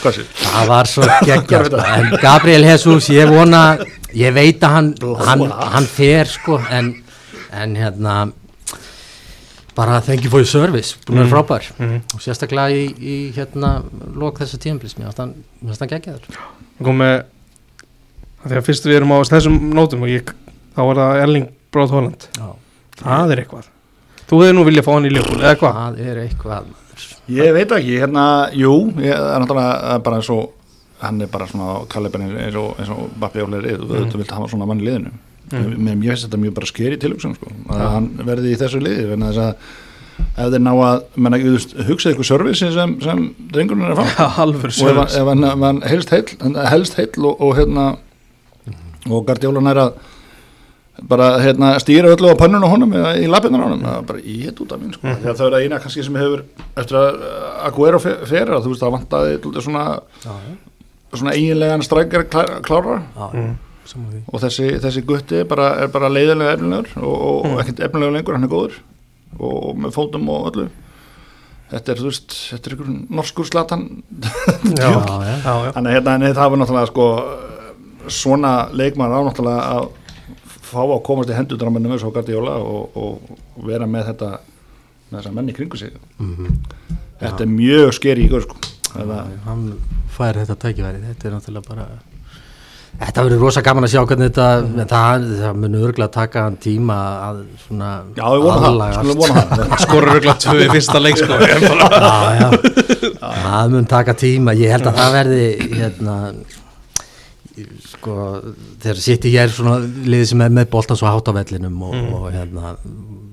það 0.00 0.68
var 0.70 0.90
svo 0.90 1.08
geggjað 1.26 1.70
sko. 1.72 1.80
en 1.96 2.14
Gabriel 2.22 2.68
Jesus, 2.68 3.10
ég 3.14 3.30
vona 3.30 3.62
ég 4.16 4.34
veit 4.34 4.62
að 4.62 4.76
hann, 4.76 4.92
hann, 5.26 5.46
hann 5.74 5.88
fer 5.90 6.30
sko 6.30 6.60
en, 6.70 6.94
en 7.50 7.74
hérna 7.78 8.20
bara 9.74 10.00
thank 10.04 10.22
you 10.22 10.30
for 10.30 10.44
your 10.44 10.50
service 10.50 10.94
búin 11.06 11.18
að 11.18 11.26
vera 11.26 11.34
frábær. 11.34 11.68
Mm. 11.80 11.98
og 12.14 12.22
sérstaklega 12.22 12.70
í, 12.78 12.86
í 13.00 13.18
hérna 13.34 13.80
lok 14.14 14.38
þessa 14.42 14.62
tíðanblis, 14.62 14.96
mér 14.98 15.12
fannst 15.14 15.82
hann 15.82 15.92
geggjaður. 15.96 16.26
Hann 16.78 16.86
kom 16.86 17.00
með 17.02 17.16
þegar 18.46 18.64
fyrst 18.66 18.86
við 18.88 18.96
erum 19.00 19.12
á 19.12 19.18
þessum 19.28 19.58
nótum 19.76 20.02
og 20.06 20.12
ég, 20.12 20.32
þá 20.76 20.80
var 20.88 21.00
það 21.02 21.22
Erling 21.24 21.48
Bráð 21.74 21.94
Holland 21.96 22.28
Já. 22.38 22.48
Það 23.00 23.34
er 23.36 23.42
eitthvað 23.44 23.68
Þú 24.30 24.38
hefði 24.44 24.54
nú 24.56 24.64
viljað 24.68 24.86
fá 24.86 24.92
hann 24.94 25.08
í 25.08 25.12
ljókul 25.14 25.40
eða 25.40 25.56
hvað? 25.58 25.78
það 25.80 26.00
er 26.12 26.22
eitthvað 26.26 26.76
Ég 27.30 27.52
veit 27.54 27.72
ekki, 27.76 27.98
hérna, 28.02 28.24
jú, 28.58 28.72
ég, 29.00 29.14
það 29.14 29.34
er 29.34 29.42
náttúrulega 29.44 29.98
bara 30.04 30.16
eins 30.18 30.30
og, 30.34 30.48
hann 31.00 31.20
er 31.22 31.28
bara 31.30 31.46
svona 31.46 31.76
kaliberinn 31.90 32.32
eins 32.42 32.56
og, 32.58 32.72
eins 32.82 32.90
og 32.90 33.04
Bappi 33.22 33.40
Óleiri, 33.44 33.76
þú 33.78 34.00
Mm. 34.00 34.16
vilt 34.18 34.30
hafa 34.34 34.48
svona 34.50 34.66
mann 34.66 34.80
í 34.82 34.88
liðinu. 34.88 35.12
Mm. 35.50 35.76
Mér 35.86 36.00
finnst 36.10 36.26
þetta 36.26 36.40
mjög 36.42 36.54
bara 36.58 36.66
skeri 36.66 36.98
tilhugsun, 36.98 37.36
sko, 37.38 37.52
að 37.70 37.78
Já. 37.80 37.86
hann 37.94 38.08
verði 38.26 38.50
í 38.52 38.58
þessu 38.58 38.82
liði, 38.82 39.12
en 39.14 39.22
þess 39.28 39.38
að 39.38 39.54
ef 40.36 40.50
þeir 40.52 40.62
ná 40.66 40.72
að, 40.74 41.04
menna, 41.16 41.38
hugsaði 41.88 42.14
ykkur 42.16 42.28
servisi 42.32 42.72
sem, 42.74 42.96
sem 43.00 43.22
drengurinn 43.54 43.86
er 43.86 43.94
að 43.94 44.10
fá. 44.10 44.28
Og 44.46 44.54
ef, 45.06 45.32
hann- 45.62 45.82
helst 45.86 46.10
heill, 46.10 46.28
helst 46.74 46.98
heill 46.98 47.24
og, 47.30 47.40
og 47.40 47.54
hérna, 47.56 47.86
og 49.12 49.26
Gardiolan 49.26 49.66
er 49.66 49.80
að 49.84 49.92
bara 51.08 51.28
hérna 51.40 51.78
stýra 51.80 52.10
öllu 52.12 52.28
á 52.28 52.36
pönnun 52.36 52.64
og 52.66 52.70
honum 52.74 52.90
eða 52.92 53.14
í 53.16 53.28
lappinnar 53.30 53.62
honum, 53.64 53.80
það 53.86 53.98
er 53.98 54.02
bara 54.10 54.18
í 54.20 54.34
þetta 54.44 54.64
út 54.66 54.72
af 54.74 54.80
mín 54.82 54.92
sko. 54.92 55.06
Mhm. 55.06 55.22
það 55.38 55.46
er 55.46 55.56
eina 55.62 55.78
kannski 55.80 56.04
sem 56.04 56.14
hefur 56.20 56.42
eftir 56.76 56.96
að 56.98 57.22
Aguero 57.70 57.98
fe- 57.98 58.18
fer 58.26 58.46
að 58.52 58.66
þú 58.66 58.72
veist 58.74 58.82
það 58.82 58.94
vantaði 58.98 59.62
svona, 59.64 59.84
já, 60.24 60.34
svona 61.14 61.32
eiginlegan 61.32 61.82
strækjar 61.82 62.28
klára 62.62 63.02
já, 63.16 63.56
Mm. 63.90 64.22
og 64.32 64.40
þessi, 64.40 64.78
þessi 64.78 65.02
gutti 65.06 65.42
bara, 65.48 65.70
er 65.82 65.88
bara 65.88 66.08
leiðilega 66.08 66.52
efnilegur 66.54 66.86
og, 67.02 67.16
og 67.22 67.44
Mm. 67.46 67.58
ekkert 67.60 67.80
efnilegur 67.88 68.12
lengur, 68.12 68.34
hann 68.34 68.44
er 68.44 68.48
góður 68.48 68.72
og, 69.40 69.68
og 69.70 69.76
með 69.76 69.90
fótum 69.96 70.28
og 70.28 70.52
öllu 70.52 70.68
þetta 71.72 71.88
er, 71.92 71.96
þú 71.96 72.04
veist, 72.10 72.36
þetta 72.52 72.66
er 72.66 72.76
einhver 72.76 73.06
norskur 73.10 73.44
slatan 73.48 74.02
Þannig 74.62 75.74
að 75.74 75.94
hérna, 75.94 76.34
það 76.34 76.50
var 76.50 76.58
náttúrulega 76.60 76.90
sko 76.92 77.06
svona 78.08 78.68
leikmann 78.72 79.12
á 79.12 79.20
náttúrulega 79.26 79.62
að 79.76 79.88
fá 80.70 80.82
að 80.84 81.02
komast 81.06 81.30
í 81.32 81.36
hendudramennum 81.36 81.96
eins 81.96 82.04
og 82.06 82.14
Guardiola 82.14 82.58
og, 82.62 82.96
og 82.96 83.64
vera 83.66 83.88
með 83.90 84.12
þetta 84.12 84.30
með 85.10 85.16
þessa 85.18 85.32
menni 85.34 85.56
kringu 85.56 85.80
sig. 85.80 85.96
Mhm. 86.18 86.60
þetta 87.20 87.42
er 87.44 87.50
mjög 87.50 87.90
skeri 87.96 88.28
í 88.28 88.42
sko. 88.44 88.56
Eða, 89.00 89.24
hann 89.46 89.66
fær 90.10 90.38
þetta 90.40 90.56
tækifæri. 90.58 91.02
Þetta 91.10 91.28
er 91.28 91.34
náttúrulega 91.36 91.68
bara 91.68 91.88
þetta 93.00 93.24
verður 93.24 93.42
rosa 93.44 93.62
gaman 93.64 93.86
að 93.86 93.92
sjá 93.94 94.00
hvernig 94.02 94.30
þetta 94.30 94.46
en 94.60 94.88
það, 94.90 95.26
það 95.40 95.58
mun 95.62 95.76
örgulega 95.78 96.12
taka 96.14 96.44
hann 96.46 96.56
tíma 96.60 96.96
að 97.28 97.38
svona 97.64 97.90
já, 98.16 98.24
við 98.34 98.46
vonum 98.46 99.38
það, 99.38 99.76
Skorur 99.84 100.12
örugglega 100.14 100.36
tvö 100.44 100.56
í 100.64 100.70
fyrsta 100.74 101.02
leik 101.02 101.20
sko. 101.20 101.38
Já, 101.40 102.16
já. 102.40 102.48
það 103.46 103.76
mun 103.76 103.88
taka 103.90 104.16
tíma. 104.18 104.56
Ég 104.58 104.74
held 104.74 104.90
að 104.90 104.98
það 105.00 105.14
verði 105.16 105.44
hérna 105.78 106.16
sko 107.84 108.16
þegar 108.82 109.00
sitt 109.02 109.28
ég 109.30 109.44
er 109.44 109.52
svona 109.52 109.78
liðið 109.82 110.28
sem 110.32 110.42
er 110.44 110.52
með 110.54 110.70
boltan 110.72 110.98
svo 110.98 111.10
hátt 111.10 111.30
á 111.30 111.32
vellinum 111.36 111.78
og, 111.86 111.96
og 112.16 112.26
hérna 112.34 112.74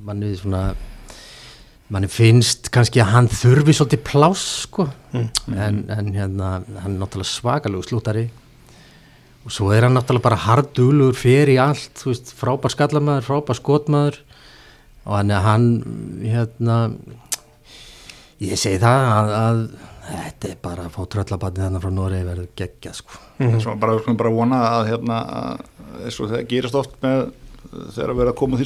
manni 0.08 0.34
svona 0.40 0.70
manni 1.94 2.10
finnst 2.12 2.72
kannski 2.74 3.00
að 3.04 3.14
hann 3.14 3.30
þurfi 3.32 3.76
svolítið 3.78 4.04
pláss 4.08 4.48
sko. 4.66 4.90
En, 5.16 5.86
en 5.88 6.12
hérna 6.16 6.58
hann 6.82 6.96
er 6.96 7.00
náttúrulega 7.00 7.32
svakalegu 7.32 7.86
slútari 7.88 8.26
og 9.48 9.54
svo 9.56 9.72
er 9.72 9.88
hann 9.88 9.96
náttúrulega 9.96 10.28
bara 10.28 10.42
hardulur 10.44 11.16
fyrir 11.16 11.54
í 11.56 11.60
allt, 11.64 11.94
þú 12.02 12.12
veist, 12.12 12.34
frábær 12.36 12.74
skallamæður 12.74 13.30
frábær 13.30 13.60
skotmaður 13.62 14.20
og 15.08 15.32
hann 15.48 15.70
hérna 16.20 16.80
ég 18.44 18.60
segi 18.60 18.82
það 18.82 19.06
að, 19.14 19.32
að 19.38 19.62
þetta 20.08 20.50
er 20.52 20.58
bara 20.64 20.86
að 20.88 20.94
fá 20.96 21.02
tröllabatni 21.14 21.64
þannig 21.66 21.84
frá 21.84 21.92
Noregi 21.98 22.28
verður 22.28 22.48
geggjað 22.62 22.96
sko. 23.02 23.20
Svo 23.64 23.76
bara, 23.82 23.96
við 23.98 24.04
skulum 24.06 24.18
bara 24.22 24.34
vona 24.38 24.60
að 24.78 24.90
hérna 24.92 25.18
að, 25.42 25.66
eins 26.06 26.20
og 26.24 26.32
það 26.32 26.46
gerist 26.54 26.76
oft 26.80 26.96
með 27.04 27.26
þegar 27.96 28.14
að 28.14 28.20
vera 28.22 28.32
að 28.32 28.40
koma 28.40 28.58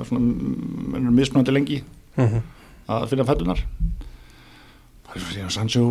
er 0.00 0.08
svona, 0.08 0.32
er 0.98 1.14
mismunandi 1.20 1.52
lengi 1.54 1.82
Mhm. 2.16 2.42
að 2.88 3.08
finna 3.10 3.24
fætunar 3.28 3.60
það 5.06 5.14
er 5.16 5.20
svo 5.20 5.32
síðan 5.34 5.52
Sancho 5.54 5.82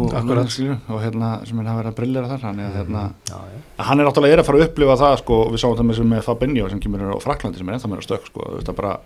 og, 0.89 1.01
hérna 1.03 1.29
sem 1.47 1.59
er 1.61 1.69
að 1.71 1.77
vera 1.79 1.91
að 1.91 1.95
brillera 1.99 2.27
þar 2.31 2.41
hann 2.49 2.59
er, 2.59 2.71
hérna, 2.75 3.03
já, 3.29 3.37
já. 3.53 3.59
hann 3.87 3.99
er 3.99 4.05
náttúrulega 4.09 4.33
er 4.33 4.41
að 4.43 4.45
fara 4.49 4.59
að 4.59 4.65
upplifa 4.69 4.97
það 5.01 5.17
sko, 5.21 5.37
við 5.53 5.61
sáum 5.63 5.77
það 5.77 5.85
með, 5.89 5.95
sem 6.01 6.09
með 6.15 6.23
Fabinho 6.27 6.69
sem 6.69 6.79
kemur 6.83 7.05
á 7.15 7.17
Fraklandi 7.23 7.57
sem 7.61 7.69
er 7.69 7.77
ennþá 7.77 7.91
meira 7.93 8.05
stökk 8.05 8.25
sko, 8.31 8.49
bara, 8.75 8.97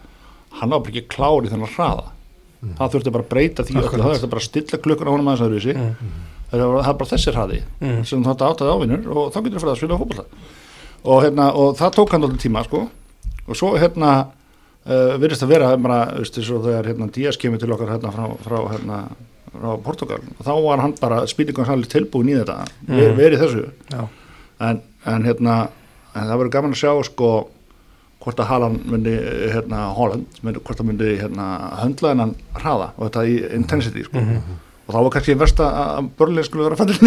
hann 0.60 0.70
var 0.74 0.80
bara 0.80 0.94
ekki 0.96 1.06
klár 1.12 1.46
í 1.46 1.52
þennan 1.52 1.74
hraða 1.76 2.08
það 2.60 2.92
þurfti 2.96 3.12
bara 3.16 3.24
að 3.24 3.30
breyta 3.34 3.64
því 3.64 3.76
Akkurat. 3.80 4.02
það 4.04 4.14
þurfti 4.14 4.30
bara 4.34 4.42
að 4.44 4.48
stilla 4.50 4.80
klukkur 4.84 5.08
á 5.08 5.14
honum 5.14 5.30
aðeins 5.32 5.46
öðruvísi 5.48 5.76
Mm. 5.80 5.94
það 6.52 6.64
er 6.90 6.94
bara 7.00 7.10
þessi 7.14 7.32
hraði 7.36 7.60
Mm. 7.82 8.02
sem 8.06 8.24
þetta 8.26 8.50
áttaði 8.50 8.74
ávinnur 8.76 9.08
og 9.16 9.32
þá 9.34 9.38
getur 9.44 9.60
það 9.60 9.62
fyrir 9.64 9.74
að 9.74 9.80
spila 9.80 10.00
fótbolta 10.00 10.26
og, 11.06 11.24
hérna, 11.24 11.46
og 11.56 11.78
það 11.78 11.94
tók 11.96 12.12
hann 12.12 12.24
alltaf 12.24 12.42
tíma 12.44 12.64
sko. 12.66 12.90
og 13.48 13.56
svo 13.56 13.70
hérna 13.80 14.28
uh, 14.86 15.18
virðist 15.22 15.44
að 15.44 15.48
vera 15.54 15.78
bara, 15.78 16.00
veist, 16.18 16.36
svo 16.44 16.60
þegar 16.64 16.86
hérna, 16.92 17.08
Díaz 17.12 17.38
kemur 17.38 17.60
til 17.60 17.72
okkar 17.72 17.94
hérna, 17.96 18.12
frá, 18.12 18.26
frá, 18.44 18.58
hérna, 18.74 19.00
frá 19.54 19.78
Portugal 19.84 20.20
og 20.40 20.46
þá 20.46 20.54
var 20.66 20.80
hann 20.84 20.94
bara 21.00 21.22
spilninganshalli 21.28 21.88
tilbúin 21.88 22.30
í 22.34 22.36
þetta 22.42 22.66
mm. 22.88 22.96
Mm. 22.98 23.16
verið 23.18 23.40
þessu 23.46 23.64
en, 24.60 24.82
en 25.06 25.24
hérna 25.24 25.70
en 26.16 26.28
það 26.28 26.38
verður 26.38 26.52
gaman 26.58 26.74
að 26.76 26.82
sjá 26.84 26.92
sko 27.08 27.32
hvort 28.20 28.40
að 28.44 28.50
Haaland 28.52 28.82
myndi 28.92 29.14
hérna 29.54 29.86
Holland, 29.96 30.26
myndi, 30.44 30.60
hvort 30.66 30.82
að 30.84 30.90
myndi 30.90 31.14
hérna 31.22 31.46
höndla 31.84 32.12
hennan 32.14 32.34
hraða 32.58 32.90
og 32.98 33.06
þetta 33.08 33.24
í 33.32 33.38
intensity 33.56 34.04
sko. 34.04 34.20
og 34.90 34.94
þá 34.96 35.00
var 35.06 35.10
kannski 35.16 35.38
verst 35.40 35.60
að 35.64 35.80
að 35.86 36.10
Börlið 36.20 36.48
skulle 36.50 36.68
vera 36.68 36.80
fættir 36.80 36.98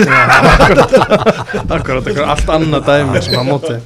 Akkurat, 1.77 2.11
allt 2.27 2.51
annað 2.55 2.85
dæmi 2.89 3.23
sem 3.25 3.39
að 3.41 3.49
móti. 3.49 3.79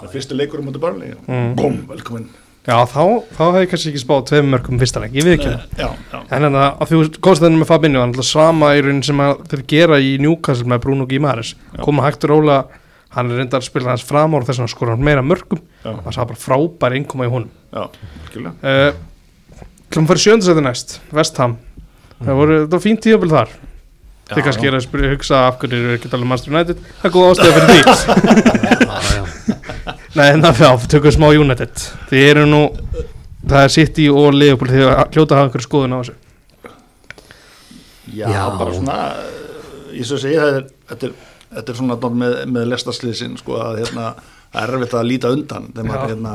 Það 0.00 0.12
fyrstu 0.14 0.36
leikur 0.38 0.62
um 0.62 0.70
mútið 0.70 0.82
Börlið 0.86 1.16
Mm. 1.28 1.50
búm, 1.58 1.76
velkomin. 1.90 2.28
Já, 2.66 2.76
þá, 2.84 3.02
þá 3.36 3.40
hef 3.46 3.56
ég 3.62 3.70
kannski 3.70 3.90
ekki 3.90 4.00
spáð 4.02 4.24
tveim 4.28 4.50
mörgum 4.52 4.78
fyrsta 4.80 5.00
leik, 5.00 5.14
ég 5.16 5.24
við 5.24 5.38
ekki 5.38 5.52
það 5.78 6.26
En 6.30 6.42
hérna, 6.44 6.64
að 6.80 6.90
þú 6.92 6.98
komst 7.24 7.40
þennan 7.42 7.62
með 7.62 7.70
Fabinho, 7.70 8.00
hann 8.02 8.10
er 8.12 8.18
alltaf 8.20 8.28
sama 8.28 8.74
í 8.76 8.82
raunin 8.84 9.02
sem 9.06 9.22
að 9.24 9.40
þeir 9.48 9.62
gera 9.72 9.96
í 10.00 10.10
Newcastle 10.20 10.68
með 10.68 10.82
Bruno 10.84 11.06
Guimaraes. 11.08 11.54
Koma 11.80 12.04
hægt 12.04 12.24
og 12.28 12.34
róla, 12.34 12.58
hann 13.16 13.30
er 13.30 13.40
reyndar 13.40 13.60
að 13.62 13.66
spila 13.68 13.90
hans 13.92 14.04
fram 14.06 14.34
og 14.38 14.44
þess 14.46 14.62
að 14.62 14.70
skora 14.72 14.94
hann 14.94 15.06
meira 15.06 15.22
mörgum 15.26 15.60
það 15.82 16.12
sá 16.14 16.20
bara 16.22 16.38
frábær 16.38 16.94
innkoma 16.98 17.26
í 17.26 17.32
honum. 17.32 17.50
Uh, 18.62 18.92
Klum 19.90 20.06
fyrir 20.06 20.22
sjöndasæti 20.22 20.62
næst, 20.62 21.00
Vestham 21.10 21.56
það 22.20 22.38
voru, 22.38 22.58
það 22.62 22.76
var 22.76 22.84
fínt 22.84 23.02
tíðabil 23.06 23.32
þar. 23.32 23.54
Þið 24.30 24.44
kannski 24.46 24.68
er 24.70 24.76
að 24.78 24.84
spyrja, 24.84 25.08
hugsa 25.10 25.38
af 25.48 25.56
hverju 25.58 25.78
eru 25.80 25.94
ekki 25.96 26.10
talað 26.12 26.26
um 26.28 26.30
Master 26.30 26.52
United, 26.54 26.82
það 27.00 27.08
er 27.08 27.14
góð 27.16 27.24
ástæða 27.32 27.54
fyrir 27.56 27.68
því. 27.72 27.80
Nei, 30.20 30.26
en 30.28 30.44
það 30.44 30.60
fyrir 30.60 30.84
tökum 30.94 31.14
smá 31.16 31.26
United. 31.34 31.82
Þið 32.12 32.26
eru 32.28 32.44
nú, 32.46 32.60
það 33.42 33.64
er 33.64 33.74
City 33.74 34.06
og 34.14 34.28
Liverpool, 34.36 34.70
þið 34.70 34.84
hljóta 34.86 35.34
að 35.34 35.40
hafa 35.40 35.48
einhverju 35.48 35.66
skoðun 35.66 35.96
á 35.96 35.98
þessu. 35.98 36.16
Já, 38.10 38.26
Já. 38.30 38.44
bara 38.58 38.74
svona 38.74 38.96
ég 39.94 40.06
svo 40.06 40.18
segi 40.20 40.38
það 40.38 40.56
er 40.60 40.64
þetta 40.90 41.08
er, 41.08 41.12
þetta 41.56 41.72
er 41.72 41.80
svona 41.80 41.98
með, 42.22 42.38
með 42.54 42.70
lestasliðsin 42.74 43.36
sko 43.40 43.58
að 43.60 43.82
hérna 43.82 44.12
er 44.50 44.74
erfitt 44.76 44.96
að 44.98 45.10
líta 45.10 45.34
undan 45.34 45.68
þegar 45.74 45.90
maður 45.90 46.14
hérna 46.14 46.34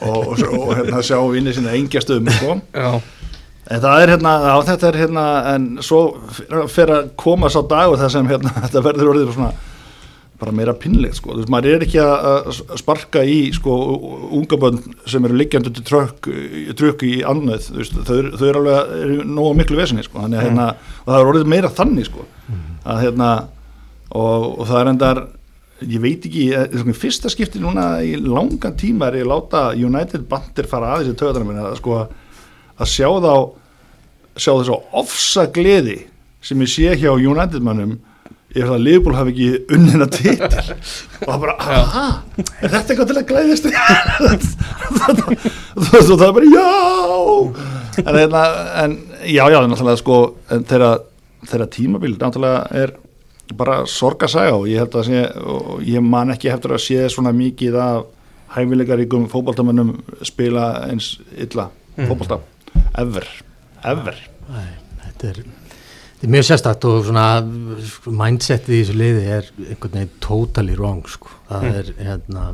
og, 0.00 0.30
og, 0.32 0.46
og 0.60 0.72
hérna 0.78 1.02
sjá 1.04 1.18
vinni 1.32 1.52
sína 1.56 1.74
engjastöðum 1.76 2.32
sko. 2.32 2.56
Já, 2.72 3.02
En 3.70 3.78
það 3.80 4.02
er 4.02 4.10
hérna, 4.16 4.30
á 4.42 4.58
þetta 4.66 4.88
er 4.88 4.96
hérna, 5.04 5.24
en 5.52 5.66
svo 5.86 6.00
fer 6.72 6.90
að 6.90 7.12
koma 7.20 7.50
sá 7.52 7.60
dag 7.70 7.92
og 7.92 8.00
það 8.00 8.10
sem 8.16 8.30
hérna, 8.32 8.50
þetta 8.64 8.82
verður 8.88 9.12
orðið 9.12 9.36
svona 9.36 9.52
bara 10.42 10.54
meira 10.58 10.72
pinnlegt 10.74 11.20
sko, 11.20 11.36
þú 11.36 11.38
veist, 11.38 11.50
maður 11.54 11.76
er 11.76 11.84
ekki 11.86 12.00
að 12.02 12.48
sparka 12.80 13.20
í 13.22 13.36
sko 13.54 13.76
unga 14.34 14.58
bönn 14.58 14.80
sem 15.06 15.22
eru 15.28 15.36
liggjandi 15.38 15.70
til 15.76 15.84
trökk, 15.86 16.26
trökk 16.80 17.04
í 17.06 17.12
annað, 17.22 17.68
þú 17.68 17.78
veist, 17.78 18.00
þau, 18.08 18.16
þau 18.40 18.46
eru 18.48 18.62
alveg 18.64 18.94
eru 19.04 19.26
nógu 19.28 19.52
miklu 19.60 19.78
vesinni 19.78 20.02
sko, 20.02 20.18
þannig 20.24 20.40
að 20.40 20.48
hérna, 20.48 20.66
og 21.04 21.12
það 21.12 21.20
er 21.20 21.30
orðið 21.30 21.52
meira 21.54 21.70
þannig 21.78 22.08
sko, 22.10 22.26
að 22.82 23.04
hérna, 23.04 23.30
og, 24.12 24.46
og 24.60 24.68
það 24.68 24.80
er 24.80 24.90
endar, 24.92 25.22
ég 25.82 26.02
veit 26.02 26.28
ekki, 26.28 26.44
eh, 26.56 26.68
svona, 26.76 26.94
fyrsta 26.98 27.32
skipti 27.32 27.62
núna 27.62 27.86
í 28.04 28.14
langan 28.20 28.76
tíma 28.78 29.08
er 29.08 29.22
ég 29.22 29.26
að 29.26 29.32
láta 29.32 29.64
United 29.78 30.28
bandir 30.30 30.68
fara 30.70 30.94
aðeins 30.96 31.14
í 31.14 31.18
töðanum 31.18 31.52
minna, 31.52 31.72
sko, 31.78 32.04
að 32.76 32.92
sjá 32.92 33.08
þá 33.24 33.34
sjá 34.32 34.52
þess 34.52 34.72
að 34.72 34.96
ofsa 35.02 35.46
gleði 35.52 35.98
sem 36.42 36.62
ég 36.64 36.72
sé 36.72 36.96
hjá 37.02 37.12
United 37.12 37.62
mannum 37.64 37.98
ég 38.52 38.68
að 38.68 38.82
Liverpool 38.84 39.16
hafi 39.16 39.32
ekki 39.32 39.76
unnina 39.76 40.06
titil. 40.12 40.74
Og 41.22 41.28
það 41.28 41.44
bara, 41.44 41.54
aha 41.56 42.06
er 42.60 42.72
þetta 42.74 42.92
eitthvað 42.92 43.08
til 43.08 43.20
að 43.20 43.28
glæðist 43.30 43.68
svo 46.06 46.18
það 46.20 46.26
er 46.26 46.34
bara, 46.36 46.50
já! 46.52 46.68
En, 48.02 48.16
hérna, 48.16 48.42
en 48.82 48.98
já, 49.28 49.44
já, 49.52 49.58
náttúrulega 49.68 50.00
sko, 50.00 50.18
þeirra 50.50 50.92
þeirra 51.48 51.68
tímabil, 51.72 52.14
náttúrulega 52.20 52.60
er 52.82 52.94
bara 53.56 53.82
sorgasaga 53.86 54.54
og 54.56 54.66
ég 54.70 54.78
held 54.80 54.94
að 54.96 55.08
sé, 55.08 55.22
ég 55.92 56.00
man 56.02 56.30
ekki 56.32 56.50
heftur 56.52 56.76
að 56.76 56.84
sé 56.86 57.08
svona 57.12 57.32
mikið 57.36 57.74
af 57.82 58.04
hæfileikaríkum 58.56 59.26
fótboltamönnum 59.32 59.94
spila 60.22 60.70
eins 60.88 61.18
illa 61.36 61.70
Mm. 61.92 62.06
fótbolta, 62.08 62.38
ever 62.96 63.26
ever 63.84 64.14
Æ, 64.48 64.62
þetta 65.04 65.28
er 65.28 65.40
þetta 65.42 66.22
er 66.24 66.30
mjög 66.32 66.46
sérstakt 66.48 66.84
og 66.88 67.02
svona 67.04 67.24
mindsetið 68.06 68.72
í 68.72 68.78
þessu 68.80 68.96
liði 68.96 69.26
er 69.36 69.50
einhvern 69.68 69.92
veginn 69.98 70.14
totally 70.24 70.74
wrong 70.78 71.02
sko. 71.06 71.28
það 71.50 71.62
Mm. 71.62 71.74
er 71.74 71.92
hérna 72.06 72.46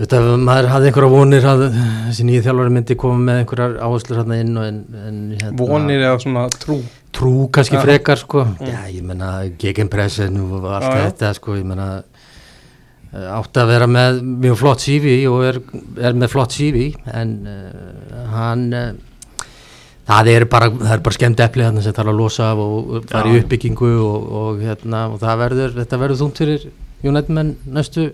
Þetta, 0.00 0.16
maður 0.40 0.66
hafði 0.72 0.88
einhverja 0.88 1.10
vonir 1.12 1.44
að 1.44 1.62
þessi 2.08 2.24
nýju 2.24 2.42
þjálfari 2.46 2.72
myndi 2.72 2.94
koma 2.96 3.18
með 3.20 3.40
einhverjar 3.42 3.74
áherslur 3.84 4.16
hérna 4.22 4.38
inn 4.40 4.56
og 4.56 4.64
en, 4.64 4.78
en 4.96 5.18
hérna, 5.36 5.56
vonir 5.60 6.00
eða 6.06 6.22
svona 6.22 6.44
trú 6.56 6.78
trú 7.12 7.48
kannski 7.52 7.76
Já. 7.76 7.82
frekar 7.82 8.18
sko 8.18 8.44
Mm. 8.44 8.66
já 8.66 8.80
ég 8.94 9.02
menna 9.02 9.30
gegenpressin 9.58 10.36
og 10.40 10.64
allt 10.64 10.84
já. 10.94 11.10
þetta 11.10 11.34
sko 11.34 11.56
ég 11.58 11.64
menna 11.66 12.02
átti 13.10 13.58
að 13.58 13.66
vera 13.72 13.86
með 13.90 14.20
mjög 14.22 14.56
flott 14.60 14.80
CV 14.84 15.14
og 15.28 15.42
er, 15.44 15.56
er 15.98 16.12
með 16.14 16.28
flott 16.30 16.52
CV 16.54 16.92
en 17.10 17.32
uh, 17.50 18.26
hann 18.30 18.62
uh, 18.72 18.92
það 20.06 20.28
er 20.36 20.44
bara 20.50 20.68
bara 20.70 21.14
skemmt 21.16 21.40
epli 21.42 21.64
hann 21.66 21.82
sem 21.82 21.92
þarf 21.96 22.12
að 22.12 22.20
losa 22.20 22.52
af 22.52 22.58
og 22.62 23.04
fara 23.10 23.32
í 23.34 23.40
uppbyggingu 23.42 23.90
og, 23.98 24.30
og 24.42 24.62
hérna 24.62 25.08
og 25.10 25.18
það 25.22 25.42
verður 25.42 25.74
þetta 25.80 25.98
verður 26.04 26.20
þungt 26.22 26.38
fyrir 26.44 26.68
United 27.02 27.34
menn 27.34 27.56
næstu 27.66 28.12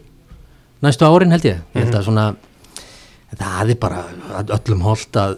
næstu 0.85 1.05
árin 1.09 1.33
held 1.37 1.45
ég 1.45 1.61
ég 1.77 1.85
held 1.85 1.95
að 2.01 2.09
svona 2.09 2.27
það 3.37 3.71
er 3.75 3.81
bara 3.85 4.05
öllum 4.57 4.85
holdt 4.87 5.17
að 5.21 5.37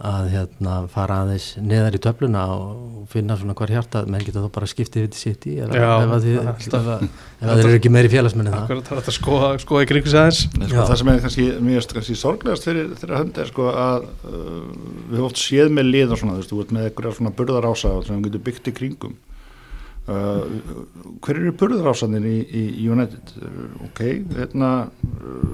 að 0.00 0.30
hérna 0.32 0.74
fara 0.88 1.18
aðeins 1.24 1.46
neðar 1.60 1.96
í 1.96 2.00
töfluna 2.00 2.42
og 2.54 3.08
finna 3.12 3.34
svona 3.36 3.52
hvar 3.58 3.72
hjarta 3.74 4.00
menn 4.08 4.22
geta 4.24 4.40
þá 4.40 4.48
bara 4.54 4.68
skiptið 4.70 5.04
við 5.04 5.10
til 5.12 5.20
sitt 5.20 5.46
í 5.50 5.56
ef, 5.60 5.72
það 5.72 7.50
er 7.52 7.64
eru 7.66 7.76
ekki 7.76 7.92
meiri 7.92 8.12
félagsmenn 8.12 8.48
en 8.48 8.54
það. 8.56 8.80
Það 8.86 8.96
er 8.96 9.00
að 9.02 9.16
skoða, 9.16 9.50
skoða 9.60 9.84
í 9.84 9.88
kringu 9.90 10.12
sig 10.12 10.20
aðeins. 10.22 10.42
Sko, 10.56 10.68
það 10.78 10.94
sem 11.00 11.10
er 11.12 11.22
kannski 11.24 11.46
mjög 11.66 12.16
sorglegast 12.22 12.68
fyrir 12.68 12.92
þeirra 13.00 13.20
hönd 13.20 13.40
er 13.42 13.50
sko 13.50 13.66
að 13.72 14.06
uh, 14.08 14.44
við 15.10 15.18
höfum 15.18 15.26
oft 15.28 15.40
séð 15.40 15.72
með 15.76 15.90
lið 15.90 16.14
og 16.14 16.22
svona, 16.22 16.36
þú 16.36 16.40
veist, 16.40 16.52
þú 16.54 16.62
ert 16.64 16.72
með 16.76 16.86
einhverja 16.88 17.16
svona 17.18 17.34
burðarása 17.40 17.92
sem 18.06 18.20
við 18.20 18.30
getum 18.30 18.46
byggt 18.48 18.70
í 18.70 18.74
kringum. 18.80 19.18
Uh, 20.10 20.46
hver 21.20 21.36
eru 21.36 21.52
burðarásanir 21.60 22.24
í, 22.24 22.38
í 22.48 22.86
United? 22.88 23.34
Uh, 23.36 23.66
ok, 23.90 24.00
hérna 24.38 24.70
uh, 24.88 25.52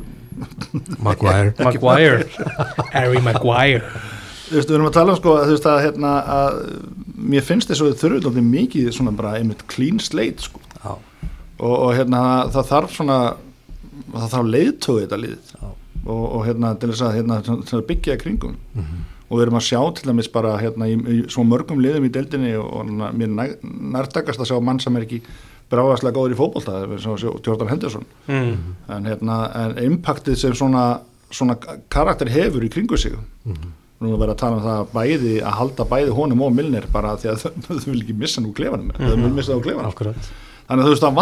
Maguire. 1.03 1.51
Maguire, 1.59 2.22
Harry 2.94 3.24
Maguire 3.24 3.82
þú 4.47 4.55
veist, 4.57 4.68
við 4.70 4.74
erum 4.76 4.86
að 4.90 4.97
tala 4.99 5.12
um 5.14 5.18
sko 5.20 5.32
að, 5.36 5.44
þú 5.49 5.55
veist, 5.57 5.66
að, 5.72 5.80
hérna, 5.86 6.12
að 6.36 6.61
mér 7.34 7.42
finnst 7.47 7.68
þess 7.70 7.82
að 7.82 7.90
þau 7.90 8.01
þurfum 8.03 8.20
alltaf 8.20 8.47
mikið 8.53 8.92
svona 8.94 9.12
bara 9.18 9.34
einmitt 9.40 9.66
clean 9.72 9.99
slate 10.03 10.47
sko 10.47 10.61
Já, 10.84 10.92
og, 11.59 11.74
og 11.74 11.90
hérna 11.97 12.20
það 12.55 12.70
þarf 12.70 12.94
svona 12.99 13.18
það 14.12 14.30
þarf 14.36 14.51
leiðtóið 14.55 15.03
þetta 15.07 15.18
lið 15.24 15.53
Já. 15.57 15.66
og, 16.07 16.24
og 16.36 16.47
hérna 16.47 16.74
til 16.78 16.90
þess 16.92 17.05
að, 17.09 17.14
hérna, 17.18 17.40
að 17.80 17.86
byggja 17.90 18.16
í 18.18 18.22
kringum 18.22 18.57
Mhm. 18.76 19.05
og 19.26 19.38
við 19.40 19.42
erum 19.47 19.57
að 19.59 19.64
sjá 19.66 19.80
til 19.99 20.07
dæmis 20.12 20.28
bara 20.30 20.53
hérna 20.61 20.86
í, 20.86 20.94
í 20.94 21.16
svo 21.32 21.42
mörgum 21.42 21.80
liðum 21.82 22.05
í 22.07 22.12
deildinni 22.14 22.53
og, 22.61 22.68
og 22.78 22.86
mér 23.18 23.32
næ- 23.34 23.57
nærtakast 23.97 24.38
að 24.38 24.53
sjá 24.53 24.61
mann 24.62 24.78
sem 24.78 24.94
er 24.97 25.03
ekki 25.09 25.18
bráðastlega 25.72 26.14
góður 26.14 26.36
í 26.36 26.38
fótbolta 26.38 26.76
eins 26.84 27.07
og 27.11 27.18
sjá 27.18 27.32
Jordan 27.42 27.72
Henderson 27.72 28.05
mm. 28.30 28.53
en 28.94 29.09
hérna 29.11 29.38
en 29.64 29.74
impactið 29.88 30.36
sem 30.38 30.55
svona, 30.55 30.84
svona 31.34 31.57
karakter 31.90 32.30
hefur 32.30 32.62
í 32.62 32.70
kringu 32.70 32.97
sig 33.03 33.16
Mhm. 33.44 33.72
Nú 34.03 34.12
er 34.12 34.20
verið 34.20 34.34
að 34.34 34.40
tala 34.42 34.59
um 34.59 34.64
það 34.66 34.80
að 34.80 34.90
bæði 34.92 35.34
að 35.40 35.57
halda 35.61 35.86
bæði 35.92 36.16
honum 36.16 36.42
og 36.44 36.57
Milner 36.57 36.88
bara 36.92 37.14
því 37.20 37.30
að 37.32 37.44
þau, 37.66 37.78
vil 37.86 38.01
ekki 38.03 38.16
missa 38.20 38.44
nú 38.44 38.53
klefanum 38.57 38.92
mm 38.92 39.01
þau 39.01 39.16
vil 39.22 39.32
missa 39.38 39.55
það 39.55 39.62
á 39.62 39.66
klefanum 39.66 40.20
þannig 40.66 40.82
að 40.82 40.86
þú 40.86 40.92
veist 40.92 41.09
að 41.09 41.18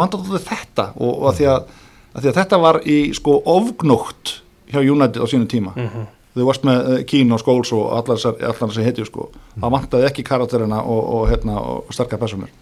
vantar 0.00 0.20
alltaf 0.22 0.50
þetta 0.50 0.88
og, 0.96 1.12
og 1.12 1.28
að, 1.30 1.38
því 1.40 1.48
að, 1.52 1.70
að 2.12 2.20
því 2.20 2.32
að 2.32 2.38
þetta 2.40 2.60
var 2.62 2.80
í 2.86 2.98
sko 3.18 3.38
ofgnótt 3.52 4.36
hjá 4.70 4.80
United 4.82 5.22
á 5.22 5.26
sínu 5.30 5.48
tíma. 5.50 5.72
Mhm. 5.76 6.06
þau 6.36 6.44
varst 6.44 6.64
með 6.68 6.88
uh, 6.92 6.98
Kín 7.08 7.32
og 7.32 7.40
Skóls 7.40 7.70
og 7.72 7.86
allar 7.96 8.18
þessar 8.20 8.84
hetju 8.84 9.06
sko. 9.08 9.30
Það 9.56 9.72
vantaði 9.72 10.08
ekki 10.10 10.24
karakterina 10.26 10.82
og, 10.82 11.02
og, 11.16 11.22
hérna, 11.30 11.60
og 11.60 11.94
sterkar 11.96 12.20
personur 12.20 12.52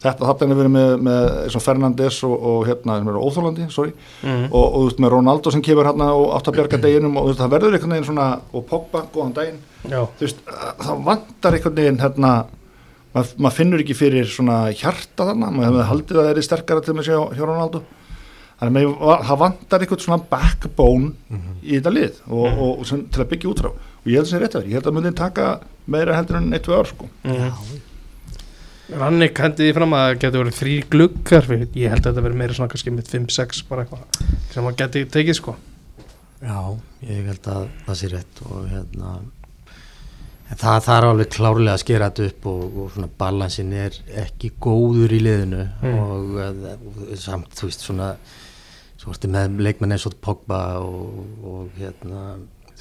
þetta 0.00 0.28
þarna 0.28 0.54
er 0.54 0.60
verið 0.60 0.72
með, 0.74 0.92
með 1.06 1.56
og 1.58 1.64
Fernandes 1.64 2.20
og, 2.26 2.32
og 2.50 2.62
hérna, 2.68 2.96
sem 3.00 3.10
eru 3.12 3.24
óþólandi, 3.26 3.66
sorry. 3.74 3.92
Mm. 4.22 4.46
og, 4.48 4.62
og 4.62 4.76
þú 4.76 4.84
veist, 4.86 5.02
með 5.04 5.12
Ronaldo 5.14 5.52
sem 5.54 5.64
kemur 5.64 5.88
hérna 5.90 6.08
og 6.16 6.32
átt 6.36 6.48
að 6.48 6.56
bjarga 6.56 6.80
deginum 6.84 7.20
og 7.20 7.28
veist, 7.28 7.42
það 7.42 7.52
verður 7.56 7.76
einhvern 7.76 7.94
veginn 7.96 8.08
svona, 8.08 8.30
og 8.54 8.66
Pogba, 8.70 9.04
góðan 9.12 9.36
daginn. 9.36 9.60
Já, 9.84 10.00
veist, 10.22 10.42
það 10.80 11.04
vantar 11.10 11.58
einhvern 11.58 11.78
veginn 11.82 12.00
hérna, 12.00 12.34
maður 13.14 13.44
mað 13.44 13.56
finnur 13.58 13.84
ekki 13.84 13.98
fyrir 13.98 14.28
svona 14.30 14.60
hjarta 14.72 15.28
þarna, 15.30 15.52
maður 15.52 15.70
hefði 15.70 15.88
haldið 15.92 16.20
að 16.20 16.28
það 16.30 16.42
er 16.42 16.48
sterkara 16.48 16.86
til 16.86 16.96
með 16.96 17.08
sér 17.08 17.18
hjá, 17.18 17.36
hjá 17.36 17.44
Ronaldo. 17.44 17.82
Þannig 18.60 18.90
að 18.92 19.22
það 19.24 19.38
vantar 19.40 19.84
einhvern 19.84 20.02
svona 20.04 20.24
backbone 20.30 21.38
í 21.64 21.78
þetta 21.78 21.92
lið 21.94 22.18
og, 22.28 22.42
og, 22.50 22.72
og 22.74 22.88
sem, 22.88 23.06
til 23.08 23.22
að 23.24 23.30
byggja 23.30 23.52
út 23.52 23.62
frá. 23.64 23.70
Og 23.72 24.08
ég 24.08 24.20
held 24.20 24.26
að 24.26 24.28
það 24.28 24.34
sé 24.34 24.40
rétt 24.42 24.56
að 24.56 24.60
vera, 24.60 24.70
ég 24.70 24.76
held 24.76 24.90
að 24.90 24.96
myndi 24.98 25.12
taka 25.16 25.46
meira 25.90 26.18
heldur 26.18 26.38
en 26.40 26.52
1-2 26.56 26.76
ár 26.76 26.90
sko. 26.90 27.08
Mm. 27.24 27.88
Rannik 28.98 29.38
hendi 29.38 29.66
því 29.68 29.74
fram 29.76 29.92
að 29.94 30.04
það 30.06 30.20
getur 30.24 30.42
verið 30.44 30.56
þrý 30.60 30.76
gluggar 30.94 31.50
ég 31.54 31.92
held 31.92 32.00
að 32.00 32.06
þetta 32.10 32.24
verið 32.26 32.38
meira 32.40 32.56
svona 32.56 32.72
kannski 32.72 32.94
með 32.94 33.10
5-6 33.14 33.60
bara 33.68 33.84
eitthvað 33.84 34.22
sem 34.50 34.64
maður 34.66 34.78
geti 34.82 35.04
tekið 35.16 35.38
sko 35.38 35.56
Já, 36.40 36.56
ég 37.04 37.26
held 37.28 37.50
að 37.52 37.66
það 37.86 37.98
sé 38.00 38.10
rétt 38.14 38.42
og 38.48 38.62
hérna 38.72 39.10
það 40.50 40.80
þarf 40.88 41.08
alveg 41.12 41.28
klárlega 41.36 41.74
að 41.76 41.82
skera 41.84 42.08
þetta 42.10 42.28
upp 42.32 42.46
og, 42.50 42.62
og 42.82 42.88
svona 42.94 43.10
balansin 43.20 43.74
er 43.76 43.98
ekki 44.24 44.50
góður 44.64 45.12
í 45.14 45.20
liðinu 45.22 45.66
Mm. 45.80 45.98
og, 46.00 46.38
og 46.40 47.18
samt, 47.20 47.52
þú 47.56 47.68
veist, 47.68 47.84
svona 47.86 48.08
svo 49.00 49.14
ertu 49.14 49.30
með 49.32 49.60
leikmenn 49.64 49.94
eins 49.94 50.08
og 50.10 50.16
Pogba 50.20 50.58
og, 50.82 51.20
og 51.46 51.78
hérna 51.78 52.24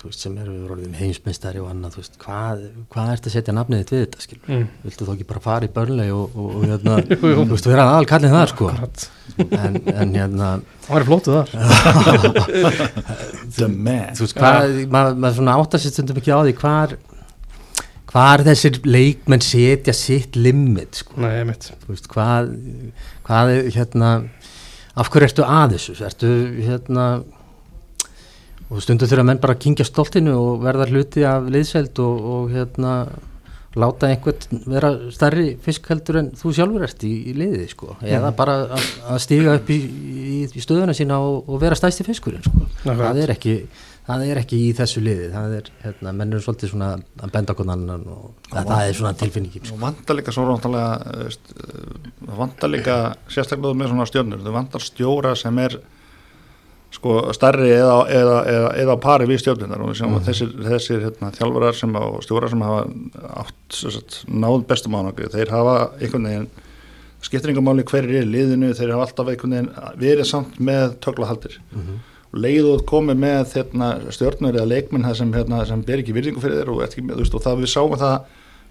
veist, 0.08 0.24
sem 0.24 0.36
eru 0.40 0.56
orðin 0.72 0.96
heimsmeistari 0.98 1.62
og 1.62 1.70
annað, 1.72 1.98
veist, 2.00 2.16
hvað, 2.22 2.64
hvað 2.94 3.12
ertu 3.16 3.30
að 3.30 3.36
setja 3.36 3.56
nafnið 3.56 3.82
þitt 3.82 3.94
við 3.94 4.04
þetta, 4.06 4.24
skil, 4.26 4.40
mm. 4.46 4.64
viltu 4.86 5.08
þá 5.08 5.12
ekki 5.16 5.28
bara 5.30 5.44
fara 5.44 5.68
í 5.68 5.74
börnleg 5.76 6.14
og, 6.16 6.40
og, 6.40 6.56
og 6.56 6.66
hérna, 6.68 6.98
þú 7.22 7.48
veist, 7.52 7.70
vera 7.72 7.88
aðal 7.90 8.10
kallin 8.14 8.36
þar, 8.36 8.54
sko? 8.54 8.72
Akkurat. 8.74 9.06
en, 9.60 9.78
en 9.94 10.16
hérna 10.16 10.50
Það 10.88 10.96
væri 10.96 11.10
flótið 11.10 11.38
þar. 11.38 11.52
The 13.60 13.70
man. 13.70 14.18
Þú 14.18 14.26
veist, 14.26 14.40
hvað, 14.40 14.80
maður 14.96 15.22
mað 15.26 15.40
svona 15.40 15.60
átta 15.62 15.82
sér 15.82 15.94
stundum 15.94 16.22
ekki 16.22 16.34
á 16.34 16.40
því 16.42 16.58
hvar 16.64 16.98
hvar 18.10 18.42
þessir 18.46 18.80
leikmenn 18.90 19.44
setja 19.46 19.94
sitt 19.94 20.38
limit, 20.40 21.04
sko, 21.04 21.20
Nei, 21.22 21.34
ég 21.36 21.48
mitt 21.50 21.70
þú 21.84 21.94
veist, 21.94 22.10
hvað 22.10 22.50
hvað 23.28 23.54
er, 23.54 23.68
hérna 23.76 24.14
af 25.00 25.12
hverju 25.14 25.30
ertu 25.30 25.46
að 25.46 25.76
þessu, 25.76 25.98
ertu 26.08 26.32
hérna 26.66 27.06
og 28.70 28.84
stundum 28.86 29.10
þurfa 29.10 29.26
menn 29.26 29.42
bara 29.42 29.56
að 29.58 29.64
kingja 29.66 29.88
stoltinu 29.88 30.36
og 30.38 30.64
verða 30.64 30.88
hluti 30.92 31.26
af 31.26 31.50
liðseld 31.50 32.00
og, 32.04 32.30
og 32.34 32.54
hérna 32.54 32.94
láta 33.78 34.10
einhvern 34.10 34.64
vera 34.70 34.90
stærri 35.14 35.52
fisk 35.62 35.90
heldur 35.92 36.22
en 36.24 36.32
þú 36.38 36.54
sjálfur 36.58 36.86
ert 36.88 37.04
í, 37.06 37.12
í 37.30 37.36
liðið 37.38 37.68
sko, 37.74 37.98
eða 38.02 38.32
bara 38.38 38.56
að, 38.78 38.88
að 39.14 39.22
stíga 39.26 39.54
upp 39.60 39.70
í, 39.74 39.78
í, 39.86 40.40
í 40.50 40.64
stöðuna 40.64 40.96
sína 40.98 41.20
og, 41.22 41.44
og 41.46 41.62
vera 41.62 41.78
stærsti 41.78 42.06
fiskurinn 42.08 42.46
sko, 42.46 42.66
það 42.88 43.22
er 43.26 43.36
ekki 43.36 43.56
það 44.10 44.24
er 44.26 44.40
ekki 44.42 44.60
í 44.66 44.70
þessu 44.78 45.04
liði, 45.06 45.28
það 45.34 45.56
er 45.60 45.70
hérna, 45.84 46.14
menn 46.18 46.34
eru 46.34 46.42
svolítið 46.42 46.72
svona 46.72 46.90
að 46.98 47.34
benda 47.36 47.54
okkur 47.54 47.70
annan 47.76 48.08
og 48.10 48.24
það, 48.48 48.72
það 48.72 48.84
er 48.88 48.98
svona 48.98 49.14
tilfinningin 49.20 49.68
sko. 49.68 49.78
og 49.78 49.84
vantar 49.84 50.18
líka 50.18 50.34
svo 50.34 50.46
vantarlega 50.50 51.20
veist, 51.28 51.54
uh, 51.54 52.34
vantar 52.40 52.74
líka 52.74 52.98
sérstaklega 53.30 53.78
með 53.78 53.94
svona 53.94 54.10
stjórnur, 54.10 54.42
þau 54.46 54.56
vantar 54.56 54.86
stjóra 54.86 55.36
sem 55.38 55.62
er 55.62 55.78
sko 56.94 57.20
stærri 57.38 57.70
eða, 57.76 57.98
eða, 58.10 58.38
eða, 58.50 58.70
eða 58.84 58.96
pari 59.04 59.28
við 59.30 59.44
stjórnunar 59.44 59.84
og 59.86 59.92
að 59.94 60.16
þessir, 60.26 60.56
þessir 60.66 61.04
hérna, 61.06 61.30
þjálfarar 61.36 61.78
sem 61.78 61.94
á 61.94 62.06
stjórar 62.26 62.54
sem 62.54 62.64
hafa 62.66 62.82
átt 63.44 63.78
sagt, 63.78 64.22
náð 64.26 64.64
bestum 64.70 64.98
ánöku, 64.98 65.30
þeir 65.30 65.54
hafa 65.54 65.76
einhvern 66.00 66.30
veginn 66.30 66.50
skiptir 67.22 67.52
einhver 67.52 67.68
máli 67.68 67.86
hverjir 67.86 68.24
er 68.24 68.30
liðinu, 68.32 68.72
þeir 68.74 68.96
hafa 68.96 69.06
alltaf 69.06 69.30
einhvern 69.30 69.56
veginn 69.56 70.00
verið 70.02 70.30
samt 70.32 70.58
með 70.58 70.96
töklahaldir 71.04 71.60
og 72.30 72.42
leið 72.42 72.72
og 72.74 72.84
komið 72.90 73.22
með 73.22 73.56
hérna, 73.58 73.92
stjórnur 74.14 74.58
eða 74.58 74.70
leikminn 74.70 75.08
sem, 75.18 75.32
hérna, 75.34 75.64
sem 75.70 75.82
ber 75.86 76.02
ekki 76.02 76.14
virðingu 76.18 76.42
fyrir 76.42 76.62
þér 76.62 76.74
og, 76.74 76.84
ekki 76.86 77.06
veist, 77.10 77.38
og 77.38 77.46
það 77.46 77.64
við 77.64 77.74
sáum 77.74 77.96
það 77.98 78.18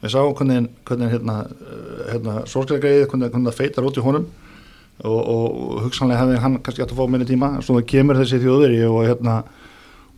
við 0.03 0.15
sáum 0.15 0.35
hvernig, 0.39 0.69
hvernig 0.87 1.15
hérna, 1.15 1.39
uh, 1.47 2.05
hérna, 2.13 2.37
sorgleikæðið, 2.51 3.09
hvernig, 3.11 3.33
hvernig 3.35 3.51
það 3.51 3.59
feitar 3.59 3.89
út 3.89 3.99
í 3.99 4.05
honum 4.05 4.29
og, 5.05 5.19
og 5.19 5.81
hugsanlega 5.85 6.25
hefði 6.25 6.43
hann 6.43 6.59
kannski 6.65 6.85
átt 6.85 6.95
að 6.95 7.01
fá 7.01 7.11
minni 7.13 7.29
tíma 7.29 7.51
svo 7.63 7.79
það 7.79 7.89
kemur 7.93 8.19
þessi 8.19 8.41
þjóðveri 8.43 8.81
og 8.89 9.01
hérna 9.07 9.37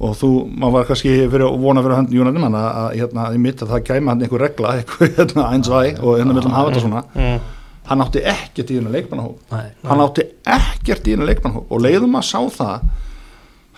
og 0.00 0.14
þú, 0.16 0.30
maður 0.48 0.76
var 0.78 0.86
kannski 0.88 1.14
fyrir 1.28 1.44
að 1.44 1.58
vona 1.60 1.82
fyrir 1.84 1.98
höndin 1.98 2.16
Jónarinn 2.16 2.46
að, 2.48 2.68
að, 2.68 2.86
hérna, 3.02 3.26
í 3.36 3.40
mitt 3.44 3.64
að 3.64 3.74
það 3.74 3.82
kæma 3.90 4.14
hann 4.14 4.24
einhver 4.24 4.44
regla, 4.46 4.72
einhver 4.78 5.12
hérna, 5.18 5.46
eins 5.52 5.68
og 5.68 5.76
æ 5.76 6.00
og 6.00 6.16
hérna 6.16 6.36
viljum 6.38 6.56
hafa 6.56 6.70
þetta 6.70 6.84
svona. 6.86 7.02
Mm. 7.16 7.48
hann 7.90 8.04
átti 8.04 8.20
ekkert 8.32 8.70
í 8.70 8.78
hennar 8.78 8.94
leikmannahóp. 8.94 9.38
Nei. 9.50 9.68
hann 9.90 10.02
átti 10.06 10.24
ekkert 10.56 11.08
í 11.08 11.16
hennar 11.16 11.28
leikmannahóp. 11.32 11.68
Og 11.68 11.84
leiðum 11.84 12.16
að 12.16 12.28
sá 12.30 12.40
það 12.56 12.88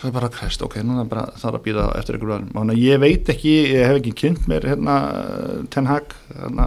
það 0.03 0.09
er 0.09 0.15
bara 0.17 0.31
krest, 0.35 0.63
ok, 0.67 0.77
núna 0.83 1.05
bara 1.09 1.29
það 1.39 1.49
er 1.49 1.57
að 1.57 1.65
býða 1.67 1.89
eftir 1.99 2.17
einhverju 2.17 2.37
öðrum, 2.37 2.55
þannig 2.57 2.79
að 2.79 2.87
ég 2.87 3.03
veit 3.03 3.29
ekki 3.35 3.53
ég 3.55 3.85
hef 3.87 3.99
ekki 4.01 4.15
kynnt 4.19 4.49
mér 4.51 4.67
hérna 4.73 4.97
Ten 5.71 5.91
Hag 5.91 6.15
hérna, 6.35 6.67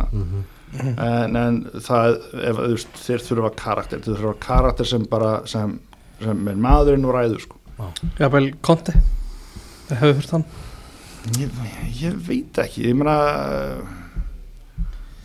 en, 0.83 1.35
en 1.39 1.59
það 1.85 2.17
ef, 2.49 2.59
veist, 2.61 2.97
þeir 3.05 3.23
þurfa 3.29 3.51
karakter 3.59 4.01
þeir 4.05 4.15
þurfa 4.19 4.33
karakter 4.45 4.89
sem 4.89 5.05
bara 5.11 5.31
sem, 5.49 5.77
sem 6.21 6.47
er 6.51 6.59
maðurinn 6.67 7.05
og 7.07 7.15
ræður 7.15 7.43
sko. 7.45 7.59
Jafnvel 8.19 8.49
Konti 8.65 8.95
Hefur 9.89 10.15
þurft 10.17 10.33
hann? 10.35 10.45
Ég, 11.39 11.49
ég 12.01 12.19
veit 12.27 12.59
ekki 12.61 12.87
ég 12.89 12.95
meina 12.97 13.15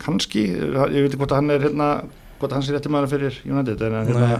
kannski, 0.01 0.47
ég 0.57 0.73
veit 0.97 1.11
ekki 1.11 1.19
hvort 1.21 1.35
hann 1.37 1.51
er 1.53 1.61
hérna, 1.67 1.91
hvort 2.41 2.55
hann 2.55 2.65
sé 2.65 2.73
rétti 2.73 2.89
maður 2.91 3.11
fyrir 3.15 3.37
United 3.45 3.83
en 3.85 3.99
hérna 4.09 4.31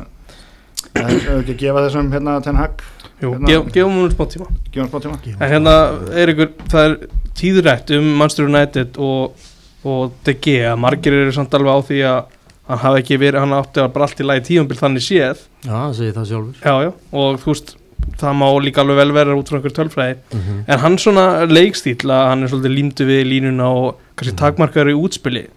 ef 0.97 1.13
við 1.21 1.39
ekki 1.41 1.53
að 1.53 1.61
gefa 1.61 1.83
þessum 1.85 2.11
hérna 2.13 2.35
Ten 2.43 2.57
Hag. 2.59 2.81
Jú, 3.21 3.33
Hérna- 3.35 3.49
gef, 3.51 3.67
gefum 3.75 3.97
hún 3.99 4.11
smá 4.13 4.25
tíma. 4.33 4.47
Gefa 4.73 4.81
hann 4.81 4.89
smá 4.89 5.19
tíma. 5.21 5.37
En 5.39 5.51
hérna 5.51 5.75
er 6.17 6.31
ykkur, 6.33 6.49
það 6.71 6.87
er 6.87 6.95
tíðrætt 7.37 7.93
um 7.97 8.07
Manchester 8.17 8.49
United 8.49 8.97
og, 8.97 9.45
og 9.83 10.11
DG 10.27 10.57
að 10.71 10.77
margir 10.83 11.13
eru 11.13 11.31
samt 11.35 11.53
alveg 11.57 11.73
á 11.73 11.79
því 11.89 11.99
að 12.11 12.23
hann 12.71 12.77
hafi 12.85 12.99
ekki 13.01 13.17
verið, 13.19 13.39
hann 13.41 13.53
átti 13.57 13.81
að 13.81 13.93
bara 13.93 14.05
allt 14.05 14.19
í 14.21 14.25
lagi 14.27 14.43
tíumbil 14.47 14.77
þannig 14.79 15.03
séð 15.03 15.39
Já, 15.65 15.71
það 15.73 15.95
segir 15.97 16.13
það 16.17 16.27
sjálfur 16.31 16.55
Já, 16.61 16.75
já, 16.85 16.91
og 17.11 17.39
þú 17.41 17.53
veist 17.53 17.75
það 18.21 18.37
má 18.41 18.45
líka 18.65 18.81
alveg 18.81 18.97
vel 19.01 19.11
vera 19.13 19.35
út 19.37 19.49
frá 19.49 19.57
einhver 19.59 19.73
tölfræði 19.77 20.15
mm 20.17 20.39
-hmm. 20.41 20.61
en 20.67 20.79
hann 20.79 20.97
svona 20.97 21.45
leikstíl 21.45 21.97
að 22.09 22.27
hann 22.29 22.43
er 22.43 22.47
svolítið 22.49 22.75
límdu 22.77 23.05
við 23.05 23.23
línuna 23.29 23.65
og 23.69 23.95
kannski 24.15 24.33
Mhm. 24.33 24.41
takmarkaður 24.43 24.91
í 24.93 25.01
útspili 25.03 25.47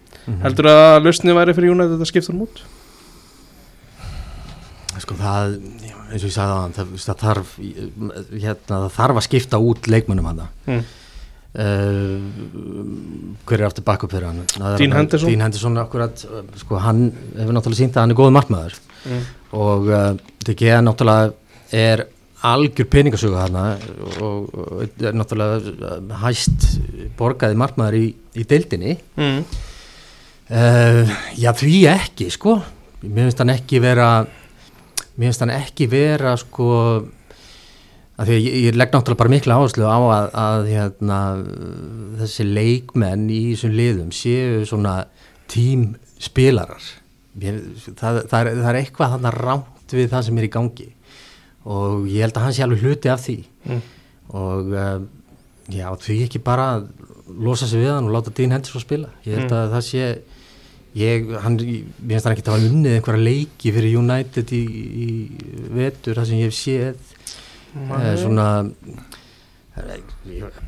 heldur 0.43 0.67
að 0.67 1.03
lausnið 1.05 1.35
væri 1.37 1.55
fyrir 1.55 1.71
United 1.71 2.01
að 2.01 2.07
skipta 2.09 2.33
hann 2.33 2.41
út? 2.43 2.61
Sko 4.99 5.15
það, 5.15 5.57
eins 6.13 6.23
og 6.23 6.29
ég 6.31 6.35
sagði 6.37 6.53
það, 6.55 6.75
það, 6.77 6.87
það, 7.03 7.17
þarf, 7.25 7.49
hérna, 8.41 8.77
það 8.85 8.93
þarf 8.95 9.17
að 9.17 9.27
skipta 9.27 9.59
út 9.59 9.89
leikmönnum 9.91 10.25
hann 10.31 10.43
Mm. 10.67 10.85
Uh, 11.55 12.19
hver 13.47 13.61
er 13.61 13.67
aftur 13.69 13.85
bakkup 13.87 14.11
fyrir 14.15 14.27
hann 14.31 14.43
hann- 14.59 14.97
Henderson. 14.99 15.29
Dean 15.29 15.41
Henderson 15.47 15.79
akkurat, 15.79 16.25
uh, 16.31 16.43
sko 16.61 16.79
hann 16.83 17.13
hefur 17.37 17.53
náttúrulega 17.57 17.81
sínt 17.83 17.97
að 17.97 18.01
hann 18.05 18.11
er 18.17 18.21
góð 18.23 18.33
markmaður 18.39 18.81
Mm. 19.05 19.25
og 19.53 19.89
uh, 19.93 20.15
DG 20.47 20.71
náttúrulega 20.81 21.35
er 21.77 22.07
algjör 22.45 22.87
peningasögu 22.89 23.37
hana 23.37 23.77
og, 24.21 24.49
og 24.55 24.83
er 25.05 25.13
náttúrulega 25.13 26.17
hæst 26.23 26.79
borgaði 27.19 27.57
markmaður 27.61 27.99
í, 28.01 28.07
í 28.41 28.45
deildinni 28.49 28.97
Mm. 29.17 29.45
Uh, 30.45 31.09
já 31.41 31.53
því 31.57 31.77
ekki 31.89 32.27
sko 32.31 32.59
mér 33.05 33.29
finnst 33.31 33.39
hann 33.41 33.53
ekki 33.55 33.79
vera 33.81 34.09
mér 35.17 35.31
finnst 35.31 35.41
hann 35.41 35.53
ekki 35.55 35.87
vera 35.89 36.35
sko 36.37 36.67
að 38.15 38.29
því 38.31 38.35
að 38.37 38.45
ég, 38.47 38.57
ég 38.69 38.77
legg 38.79 38.93
náttúrulega 38.95 39.21
bara 39.23 39.33
mikla 39.35 39.57
áherslu 39.59 39.87
á 39.91 39.99
að, 39.99 40.27
að 40.45 40.67
hérna, 40.71 41.19
þessi 42.21 42.47
leikmenn 42.47 43.25
í 43.35 43.41
þessum 43.55 43.75
liðum 43.79 44.13
séu 44.15 44.61
svona 44.69 44.95
tímspilarar. 45.51 46.85
Það, 47.35 48.21
það, 48.31 48.39
er, 48.39 48.51
það 48.61 48.69
er 48.71 48.79
eitthvað 48.81 49.15
hann 49.17 49.31
rámt 49.35 49.95
við 49.99 50.09
það 50.13 50.27
sem 50.29 50.39
er 50.41 50.47
í 50.47 50.53
gangi. 50.55 50.87
Og 51.65 52.05
ég 52.13 52.23
held 52.27 52.37
að 52.39 52.47
hann 52.47 52.55
sé 52.57 52.65
alveg 52.67 52.85
hluti 52.85 53.11
af 53.13 53.25
því. 53.25 53.37
Mm. 53.65 53.83
og 54.35 54.71
uh, 54.75 55.01
já, 55.73 55.87
því 56.05 56.15
ekki 56.27 56.41
bara 56.45 56.65
að 56.77 56.87
losa 57.45 57.67
sig 57.69 57.81
við 57.81 57.93
hann 57.95 58.09
og 58.09 58.15
láta 58.17 58.33
Dean 58.37 58.53
Henderson 58.55 58.83
spila. 58.83 59.11
Ég 59.25 59.39
held 59.39 59.51
Mm. 59.51 59.59
að 59.59 59.75
það 59.75 59.85
sé 59.89 60.07
ég, 61.01 61.29
hann, 61.45 61.57
mér 61.59 62.15
finnst 62.15 62.27
hann 62.29 62.35
ekki 62.37 62.45
að 62.47 62.53
hafa 62.55 62.69
unnið 62.71 62.97
einhverja 62.99 63.25
leiki 63.29 63.73
fyrir 63.75 63.97
United 64.01 64.53
í, 64.55 64.63
í 65.05 65.09
vetur, 65.75 66.19
það 66.21 66.29
sem 66.31 66.41
ég 66.43 66.51
hef 66.51 66.59
séð 66.59 67.14
eh, 67.75 68.11
svona 68.21 68.49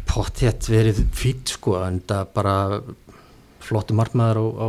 pottétt 0.09 0.67
verið 0.71 1.05
fýtt 1.15 1.55
sko, 1.55 1.77
en 1.87 2.01
það 2.09 2.33
bara 2.35 2.57
flottu 3.67 3.95
markmaður 3.99 4.41
á, 4.43 4.45
á 4.63 4.67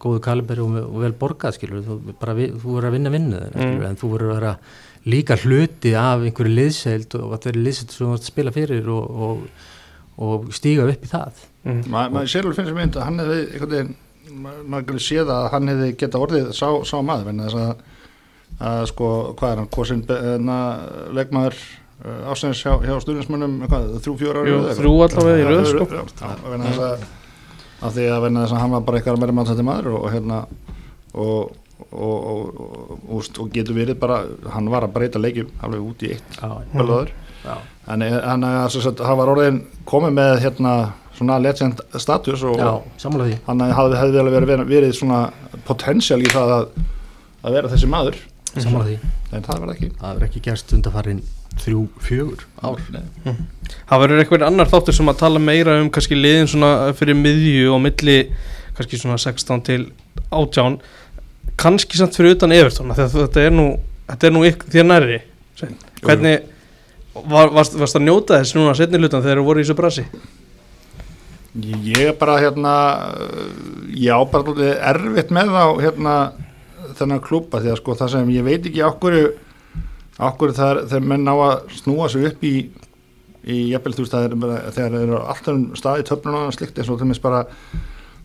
góðu 0.00 0.20
kaliberi 0.24 0.64
og, 0.64 0.76
og 0.84 0.98
vel 1.04 1.14
borgað 1.16 1.56
skilur, 1.56 1.84
þú, 1.84 2.16
bara, 2.20 2.34
þú 2.36 2.74
verður 2.76 2.90
að 2.90 2.96
vinna 2.98 3.12
vinnu 3.12 3.40
mm. 3.52 3.86
en 3.88 4.00
þú 4.00 4.10
verður 4.16 4.34
að 4.34 4.40
vera 4.40 4.54
líka 5.04 5.36
hluti 5.40 5.94
af 6.00 6.24
einhverju 6.24 6.52
liðseild 6.58 7.16
og 7.20 7.32
að 7.36 7.42
það 7.44 7.50
er 7.52 7.60
liðseild 7.60 7.94
sem 7.94 8.04
þú 8.04 8.12
ert 8.12 8.24
að 8.24 8.30
spila 8.32 8.54
fyrir 8.54 8.90
og, 8.92 9.18
og, 9.28 9.66
og 10.24 10.48
stíga 10.56 10.88
upp 10.88 11.04
í 11.04 11.12
það 11.12 11.44
Mm. 11.64 11.80
Ma, 11.88 12.02
maður 12.12 12.28
sér 12.28 12.44
alveg 12.44 12.58
finnst 12.58 12.70
sem 12.70 12.76
mynd 12.76 12.96
að 12.98 13.06
hann 13.06 13.20
hefði 13.22 13.36
einhvern 13.40 13.70
veginn 13.72 14.64
maður 14.68 14.98
séð 15.00 15.30
að 15.32 15.46
hann 15.54 15.70
hefði 15.70 15.86
geta 16.02 16.20
orðið 16.20 16.50
sá, 16.56 16.66
sá 16.84 16.98
maður 17.00 17.30
en 17.30 17.40
þess 17.40 17.56
að, 17.62 17.70
að 18.60 18.84
sko 18.92 19.08
hvað 19.38 19.50
er 19.52 19.62
hann, 19.62 19.70
hvað 19.74 19.88
sinn 19.90 20.04
legmaður 21.16 21.58
ásens 22.28 22.60
hjá, 22.60 22.74
hjá 22.84 22.94
stuðnismunum 23.00 23.58
þrjú 23.70 24.14
fjóra 24.20 24.44
Jú, 24.46 24.60
þrjú 24.78 24.94
allavega 25.06 25.40
í 25.40 25.44
röð 25.48 25.68
sko. 25.70 25.84
af 27.84 27.92
því 27.94 28.06
að 28.12 28.22
verna 28.24 28.44
þess 28.44 28.54
að 28.54 28.62
hann 28.62 28.74
var 28.74 28.84
bara 28.86 28.98
eitthvað 29.00 29.20
meira 29.22 29.36
mannsætti 29.36 29.66
maður 29.66 29.92
og, 29.94 30.00
og 30.04 30.12
hérna 30.14 30.38
og, 31.14 31.54
og, 31.94 33.28
og 33.38 33.52
getur 33.54 33.76
verið 33.76 33.98
bara 34.02 34.22
hann 34.54 34.70
var 34.72 34.86
að 34.86 34.94
breyta 34.96 35.22
leikjum 35.22 35.50
alveg 35.64 35.86
út 35.88 36.04
í 36.06 36.12
eitt 36.16 36.38
velöður 36.74 37.14
þannig 37.86 38.18
að 38.18 39.00
hann 39.04 39.18
var 39.20 39.32
orðin 39.34 39.62
komið 39.88 40.14
með 40.18 40.34
hérna 40.44 40.74
svona 41.14 41.38
legend 41.38 41.80
status 42.00 42.42
og 42.42 42.58
hann 43.46 43.60
hafði, 43.70 43.98
hefði 44.00 44.16
vel 44.18 44.30
verið, 44.34 44.64
verið 44.70 44.94
svona 44.98 45.24
potensial 45.68 46.20
í 46.24 46.30
það 46.32 46.54
að, 46.58 46.64
að 47.44 47.58
vera 47.58 47.70
þessi 47.74 47.90
maður 47.92 48.16
Samanlega 48.54 48.90
því. 48.90 49.12
En 49.34 49.46
það 49.46 49.62
verði 49.64 49.74
ekki. 49.74 49.90
Það 50.00 50.12
verði 50.14 50.28
ekki 50.28 50.44
gerst 50.44 50.74
undarfarin 50.76 51.22
þrjú, 51.62 51.84
fjögur 52.02 52.44
ár. 52.62 52.82
Mm. 53.24 53.40
Það 53.90 54.04
verður 54.04 54.22
eitthvað 54.22 54.46
annar 54.48 54.70
þáttur 54.70 54.96
sem 54.96 55.10
að 55.10 55.20
tala 55.22 55.42
meira 55.42 55.78
um 55.82 55.90
kannski 55.94 56.18
liðin 56.18 56.50
svona 56.50 56.72
fyrir 56.98 57.18
miðju 57.18 57.72
og 57.74 57.82
milli 57.84 58.18
kannski 58.74 58.98
svona 58.98 59.18
16 59.22 59.64
til 59.68 59.80
18 60.30 60.78
kannski 61.60 61.98
samt 61.98 62.16
fyrir 62.16 62.34
utan 62.34 62.54
Evertón 62.54 62.94
þetta 62.96 63.42
er 63.42 63.54
nú, 63.54 63.68
þetta 64.10 64.28
er 64.28 64.34
nú 64.34 64.42
þér 64.44 64.88
næri 64.88 65.20
hvernig 66.02 66.48
var, 67.14 67.52
varst, 67.54 67.76
varst 67.78 67.98
að 67.98 68.08
njóta 68.08 68.40
þess 68.40 68.56
núna 68.58 68.74
setni 68.78 68.98
hlutan 68.98 69.22
þegar 69.22 69.40
þú 69.40 69.46
voru 69.46 69.62
í 69.62 69.66
þessu 69.66 69.78
brasi? 69.78 70.06
Ég 71.86 72.08
er 72.08 72.16
bara 72.18 72.40
hérna 72.42 72.72
ég 73.94 74.10
ábæði 74.10 74.72
erfitt 74.74 75.30
með 75.34 75.52
þá 75.54 75.64
hérna 75.84 76.14
þennan 76.98 77.24
klúpa 77.24 77.60
því 77.60 77.72
að 77.72 77.80
sko 77.80 77.98
það 77.98 78.14
sem 78.14 78.32
ég 78.34 78.46
veit 78.46 78.66
ekki 78.66 78.82
okkur 78.86 79.18
okkur 80.18 80.54
þegar 80.54 81.00
menn 81.02 81.26
á 81.26 81.34
að 81.34 81.54
snúa 81.80 82.08
sig 82.08 82.28
upp 82.30 82.44
í 82.46 82.54
í 83.44 83.56
jafnvel 83.72 83.94
þú 83.96 84.04
veist 84.04 84.14
þegar 84.14 84.76
þeir 84.76 85.00
eru 85.02 85.18
alltaf 85.20 85.52
um 85.52 85.64
staði 85.76 86.06
töfnun 86.08 86.38
og 86.46 86.54
slikt 86.56 86.78
eins 86.78 86.90
og 86.92 87.00
þeim 87.00 87.12
er 87.12 87.20
bara 87.24 87.42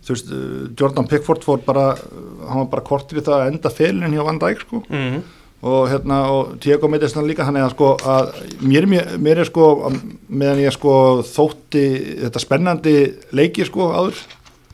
þú 0.06 0.16
veist 0.16 0.32
Jordan 0.80 1.10
Pickford 1.10 1.44
fór 1.44 1.60
bara 1.66 1.90
hann 1.98 2.64
var 2.64 2.72
bara 2.76 2.88
kortir 2.88 3.20
í 3.20 3.26
það 3.26 3.42
að 3.42 3.52
enda 3.52 3.74
felin 3.74 4.16
hjá 4.16 4.24
Van 4.28 4.40
Dijk 4.40 4.64
sko 4.64 4.84
mm 4.88 4.96
-hmm. 4.96 5.22
og 5.62 5.90
hérna 5.90 6.18
og 6.32 6.60
Diego 6.64 6.88
meitist 6.88 7.16
hann 7.16 7.28
líka 7.28 7.44
hann 7.44 7.56
að 7.56 7.72
sko 7.72 7.98
að 8.00 8.34
mér, 8.62 8.86
mér 9.18 9.40
er 9.40 9.46
sko 9.46 9.92
meðan 10.30 10.64
ég 10.64 10.72
sko 10.72 11.24
þótti 11.24 11.86
þetta 12.24 12.40
spennandi 12.40 13.14
leiki 13.32 13.66
sko 13.66 13.92
áður 13.92 14.16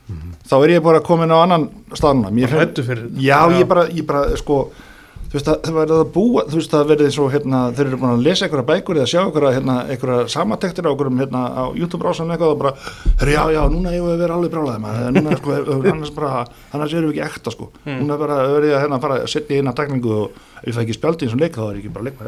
mm 0.08 0.16
-hmm. 0.16 0.34
þá 0.48 0.56
er 0.64 0.70
ég 0.70 0.82
bara 0.82 1.00
komin 1.00 1.30
á 1.30 1.38
annan 1.42 1.68
staðnum 1.92 2.38
já 3.18 3.40
ég 3.60 3.66
bara, 3.68 3.88
ég 3.88 4.06
bara 4.06 4.36
sko 4.36 4.70
þú 5.26 5.34
veist 5.36 5.48
að 5.50 5.56
það 5.66 5.74
verður 5.80 6.00
að 6.00 6.12
búa 6.14 6.42
þú 6.46 6.54
veist 6.60 6.74
að 6.76 6.88
verður 6.90 7.20
og 7.22 7.32
hérna 7.32 7.58
þeir 7.74 7.86
eru 7.86 7.98
búin 8.00 8.12
að 8.14 8.24
lesa 8.26 8.44
einhverja 8.46 8.68
bækur 8.70 8.96
eða 9.00 9.10
sjá 9.10 9.20
einhverja 9.22 9.56
hérna 9.56 9.74
einhverja 9.90 10.28
samantektir 10.28 10.86
á 10.86 10.90
einhverjum 10.90 11.20
hérna 11.22 11.40
á 11.50 11.64
YouTube 11.74 12.04
rásan 12.06 12.30
eitthvað 12.30 12.52
og 12.54 12.58
bara 12.62 12.72
já 13.26 13.42
já 13.50 13.62
núna 13.72 13.90
hefur 13.90 14.10
við 14.12 14.20
verið 14.22 14.36
alveg 14.36 14.50
brálaðið 14.54 14.82
maður. 14.84 15.10
Núna 15.16 15.30
sko 15.40 15.48
annars 15.92 16.14
bara 16.14 16.30
annars 16.72 16.92
erum 16.94 17.10
við 17.10 17.16
ekki 17.16 17.26
ekta 17.26 17.50
sko. 17.50 17.64
Mm. 17.84 17.98
núna 18.02 18.14
bara 18.22 18.36
verður 18.46 18.68
ég 18.70 18.74
að 18.76 18.82
hérna 18.84 19.02
fara 19.02 19.14
að 19.18 19.30
setja 19.34 19.58
inn 19.58 19.70
að 19.70 19.78
takningu 19.82 20.10
og 20.14 20.30
ef 20.62 20.72
það 20.72 20.82
ekki 20.84 20.98
spjaldi 21.00 21.22
eins 21.26 21.34
og 21.34 21.40
leika 21.42 21.60
þá 21.60 21.68
er 21.70 21.76
ekki 21.82 21.94
bara 21.96 22.06
leikmar 22.06 22.26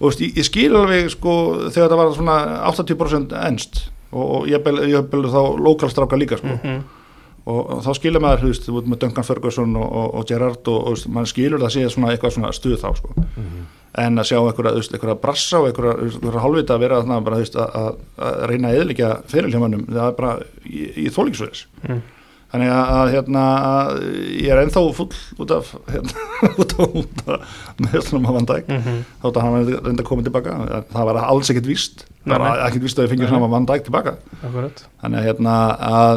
og 0.00 0.08
veist, 0.08 0.20
ég, 0.24 0.36
ég 0.36 0.48
skil 0.48 0.70
alveg 0.76 1.10
sko 1.12 1.34
þegar 1.68 1.92
það 1.92 2.00
var 2.00 2.14
svona 2.16 2.38
80% 2.72 3.36
ennst 3.46 3.84
og, 4.10 4.24
og 4.24 4.48
ég 4.48 4.64
bel 4.64 5.28
þá 5.28 5.42
lokalstráka 5.60 6.16
líka 6.16 6.40
sko 6.40 6.56
mm 6.56 6.64
-hmm 6.64 6.80
og, 7.48 7.60
og 7.60 7.82
þá 7.84 7.90
skilur 7.98 8.22
maður, 8.22 8.44
þú 8.44 8.52
veist, 8.52 8.66
þú 8.66 8.76
veist 8.76 8.88
með 8.92 9.02
Duncan 9.04 9.26
Ferguson 9.26 9.76
og, 9.80 9.98
og, 10.04 10.22
Gerrard 10.28 10.70
og, 10.70 11.04
mann 11.12 11.28
skilur 11.28 11.60
það 11.62 11.68
að 11.68 11.76
sé 11.76 11.92
svona 11.94 12.12
eitthvað 12.12 12.36
svona 12.36 12.52
stuð 12.56 12.78
þá 12.82 12.88
sko. 12.98 13.12
mm 13.16 13.34
-hmm. 13.34 13.66
en 14.04 14.18
að 14.18 14.28
sjá 14.28 14.38
einhverja, 14.38 14.72
þú 14.72 14.82
veist, 14.82 14.94
einhverja 14.94 15.20
brassa 15.24 15.60
og 15.60 15.66
einhverja, 15.66 15.94
einhverja 16.04 16.44
hálfvita 16.44 16.74
að 16.74 16.80
vera 16.84 17.00
þarna 17.00 17.20
bara, 17.24 17.36
þú 17.36 17.44
veist, 17.44 17.56
að, 17.56 17.94
að 18.18 18.46
reyna 18.50 18.68
að 18.68 18.80
eðlikja 18.80 19.10
fyrirljómanum, 19.26 19.86
það 19.86 20.06
er 20.06 20.16
bara 20.20 20.32
í, 20.64 20.80
í 20.96 21.06
þólíksverðis 21.08 21.66
mm. 21.88 22.02
Þannig 22.50 22.70
að, 22.74 22.92
að 22.96 23.12
hérna, 23.14 23.42
ég 24.34 24.50
er 24.50 24.60
ennþá 24.64 24.82
full 24.96 25.10
út 25.42 25.52
af 25.54 25.70
hérna, 25.90 26.24
út 26.60 26.72
af, 26.74 26.96
út 26.98 27.20
af 27.30 27.58
með 27.78 27.98
svona 28.08 28.22
maður 28.24 28.38
vandæk 28.40 28.70
mm 28.70 28.80
-hmm. 28.86 28.98
þátt 29.22 29.36
að 29.36 29.44
hann 29.46 29.54
reynda 29.70 30.02
að 30.02 30.08
koma 30.08 30.26
tilbaka. 30.26 30.50
Það 30.90 31.08
var 31.10 31.20
alls 31.22 31.50
ekkert 31.52 31.70
víst. 31.70 32.04
Það 32.26 32.42
var 32.42 32.64
ekkert 32.66 32.84
vist 32.84 32.98
að 32.98 33.04
við 33.06 33.12
fengjum 33.14 33.30
svona 33.30 33.52
vandæk 33.54 33.82
tilbaka. 33.86 34.12
Akkurat. 34.42 34.84
þannig 35.00 35.18
að 35.18 35.26
hérna 35.28 35.54
að 35.80 36.16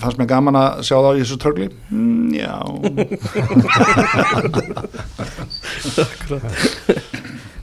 fannst 0.00 0.18
mér 0.18 0.30
gaman 0.32 0.56
að 0.56 0.82
sjá 0.88 0.96
það 0.96 1.16
í 1.16 1.22
þessu 1.22 1.38
trögli. 1.38 1.68
Mm, 1.90 2.28
já 2.34 2.56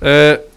uh, 0.05 0.35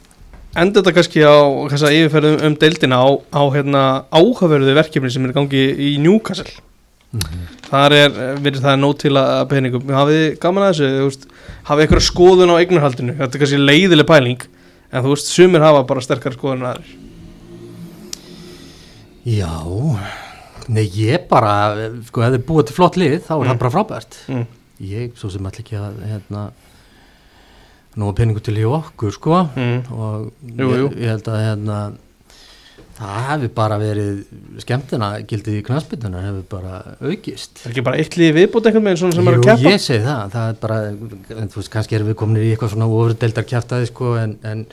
endur 0.58 0.82
þetta 0.82 0.94
kannski 0.96 1.20
á 1.24 1.38
þessa 1.72 1.92
yfirferðum 1.94 2.46
um 2.46 2.54
deildina 2.60 2.96
á, 3.00 3.08
á 3.32 3.42
hérna, 3.54 3.82
áhugaverðu 4.12 4.74
verkefni 4.76 5.10
sem 5.10 5.24
er 5.24 5.36
gangi 5.36 5.64
í 5.74 5.96
Newcastle 6.02 6.67
mm 7.12 7.20
-hmm. 7.24 7.48
þar 7.70 7.92
er 7.92 8.20
verið 8.44 8.62
það 8.66 8.78
nót 8.82 9.02
til 9.04 9.14
að 9.16 9.48
peningum 9.48 9.90
hafið 9.98 10.38
gaman 10.40 10.68
að 10.68 10.72
þessu 10.78 11.28
hafið 11.64 11.82
eitthvað 11.84 12.08
skoðun 12.10 12.54
á 12.54 12.60
eignarhaldinu 12.60 13.18
þetta 13.18 13.34
er 13.34 13.44
kannski 13.44 13.66
leiðileg 13.66 14.06
pæling 14.06 14.40
en 14.92 15.04
þú 15.04 15.12
veist, 15.12 15.28
sumir 15.28 15.60
hafa 15.60 15.84
bara 15.84 16.00
sterkar 16.00 16.32
skoðun 16.32 16.64
aðeins 16.64 16.96
Já, 19.28 19.50
nei 20.72 20.86
ég 20.96 21.26
bara, 21.28 21.74
sko, 22.08 22.22
ef 22.24 22.32
þið 22.32 22.44
búið 22.48 22.68
til 22.68 22.76
flott 22.78 22.96
lið 22.96 23.18
þá 23.26 23.34
er 23.34 23.42
mm. 23.42 23.50
það 23.50 23.60
bara 23.60 23.72
frábært. 23.74 24.18
Mm. 24.32 24.44
Ég, 24.88 25.10
svo 25.18 25.28
sem 25.32 25.48
allir 25.48 25.64
ekki 25.64 25.76
að, 25.76 25.98
hérna, 26.08 26.44
að 27.98 28.12
peningu 28.16 28.42
til 28.46 28.54
í 28.56 28.64
okkur, 28.64 29.12
sko, 29.12 29.40
mm. 29.58 29.80
og 29.92 30.30
jú, 30.48 30.70
jú. 30.70 30.86
Ég, 30.94 30.96
ég 31.02 31.12
held 31.12 31.28
að, 31.28 31.44
hérna, 31.44 31.80
það 32.98 33.28
hefur 33.28 33.52
bara 33.54 33.78
verið 33.80 34.18
skemmtina, 34.64 35.08
gildið 35.30 35.60
í 35.60 35.62
knastbytunar 35.68 36.26
hefur 36.26 36.44
bara 36.56 36.80
aukist. 36.98 37.62
Er 37.62 37.72
ekki 37.72 37.84
bara 37.86 38.00
eitt 38.02 38.18
lið 38.18 38.34
viðbútt 38.40 38.68
einhvern 38.68 38.90
veginn 38.90 39.14
sem 39.14 39.30
er 39.30 39.38
að 39.38 39.46
kæpa? 39.46 39.56
Jú, 39.62 39.72
ég 39.72 39.84
segi 39.84 40.04
það, 40.04 40.34
það 40.34 40.52
er 40.52 40.60
bara, 40.64 40.78
en 41.38 41.52
þú 41.52 41.60
veist, 41.60 41.72
kannski 41.74 41.98
erum 41.98 42.10
við 42.10 42.18
komin 42.18 42.42
í 42.42 42.50
eitthvað 42.50 42.74
svona 42.74 42.90
ofurdeldar 42.90 43.48
kæftæði, 43.48 43.90
sko, 43.92 44.12
en, 44.18 44.36
en 44.50 44.64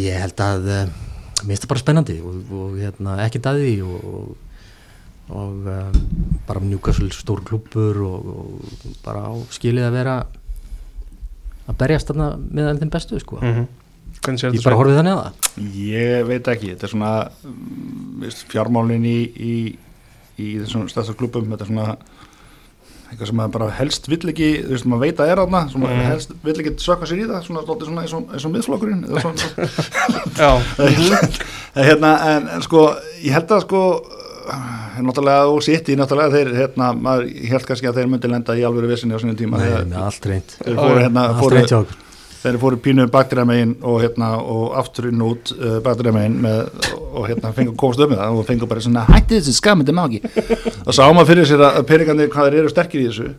ég 0.00 0.20
held 0.24 0.44
að, 0.46 0.70
mér 0.70 1.50
finnst 1.50 1.66
það 1.66 1.72
bara 1.74 1.84
spennandi 1.84 2.18
og, 2.24 2.40
og 2.56 2.78
hérna, 2.80 3.18
ekki 3.26 3.42
dæði 3.44 3.74
og, 3.84 4.32
og 5.30 5.70
um, 5.70 6.02
bara 6.48 6.62
mjúkastul 6.64 7.10
stór 7.14 7.44
klubur 7.46 8.00
og, 8.06 8.30
og 8.34 8.94
bara 9.04 9.28
á 9.28 9.32
skilið 9.54 9.90
að 9.90 9.98
vera 9.98 10.16
að 11.70 11.78
berjast 11.80 12.10
þarna 12.10 12.32
með 12.40 12.72
enn 12.72 12.80
þeim 12.82 12.92
bestu 12.92 13.20
sko 13.22 13.38
mm 13.40 13.52
-hmm. 13.52 13.66
Ég 14.28 14.64
bara 14.64 14.78
horfið 14.78 15.00
þannig 15.00 15.16
að 15.16 15.22
það. 15.24 15.50
Ég 15.80 16.24
veit 16.28 16.50
ekki, 16.52 16.72
þetta 16.74 16.86
er 16.86 16.92
svona 16.94 17.12
mm, 17.50 18.26
fjármálin 18.52 19.06
í, 19.08 19.18
í, 19.24 19.54
í 20.40 20.48
þessum 20.60 20.88
stæðsarklubum 20.92 21.52
þetta 21.54 21.66
er 21.66 21.72
svona 21.72 21.86
eitthvað 23.10 23.26
sem 23.26 23.40
maður 23.40 23.54
bara 23.56 23.68
helst 23.74 24.06
vill 24.06 24.30
ekki 24.30 24.48
þú 24.62 24.74
veist 24.76 24.86
maður 24.86 25.02
veit 25.02 25.20
að 25.22 25.32
er 25.32 25.40
aðna 25.42 25.60
sem 25.72 25.82
maður 25.82 25.96
mm. 25.96 26.10
helst 26.12 26.34
vill 26.44 26.54
ekki 26.62 26.72
sökka 26.84 27.08
sér 27.10 27.22
í 27.24 27.26
það 27.26 27.40
svona, 27.48 27.64
svona 27.66 28.04
eins 28.04 28.14
og, 28.14 28.34
og 28.36 28.52
miðflokkurinn 28.54 29.02
hérna, 31.88 32.12
en, 32.36 32.46
en 32.54 32.62
sko 32.66 32.84
ég 33.24 33.34
held 33.34 33.56
að 33.56 33.64
sko 33.64 33.82
náttúrulega 35.00 35.48
og 35.50 35.64
sitt 35.64 35.90
í 35.90 35.96
náttúrulega 35.98 36.36
þeir 36.36 36.52
hérna, 36.60 36.92
maður 36.94 37.32
held 37.50 37.66
kannski 37.68 37.90
að 37.90 37.98
þeir 37.98 38.12
myndi 38.12 38.30
lenda 38.30 38.56
í 38.58 38.64
alveg 38.68 38.92
vissinni 38.92 39.18
á 39.18 39.20
svona 39.22 39.38
tíma 39.38 39.60
Nei, 39.60 39.98
allt 40.04 40.30
reynd 40.30 40.54
þeir 40.60 40.78
fóru 40.78 41.02
hérna 41.02 41.26
fóru, 41.40 41.64
þeir 42.40 42.58
fóru 42.62 42.78
pínu 42.80 43.06
baktiræðmegin 43.12 43.74
og, 43.84 43.98
hérna, 44.02 44.30
og 44.40 44.76
afturinn 44.80 45.24
út 45.24 45.52
uh, 45.56 45.78
baktiræðmegin 45.84 46.46
og 46.48 47.26
hérna 47.28 47.52
fengur 47.56 47.76
komast 47.80 48.00
um 48.04 48.14
það 48.16 48.38
og 48.40 48.46
fengur 48.48 48.70
bara 48.70 48.84
svona 48.84 49.04
hætti 49.10 49.40
þessu 49.40 49.56
skam, 49.58 49.84
þetta 49.84 49.96
má 49.96 50.06
ekki. 50.06 50.22
Og 50.86 50.96
sá 50.96 51.04
maður 51.10 51.32
fyrir 51.32 51.50
sér 51.50 51.66
að 51.68 51.82
peningarnir 51.90 52.32
hvað 52.32 52.48
þeir 52.48 52.62
eru 52.62 52.72
sterkir 52.72 53.02
í 53.02 53.10
þessu. 53.10 53.34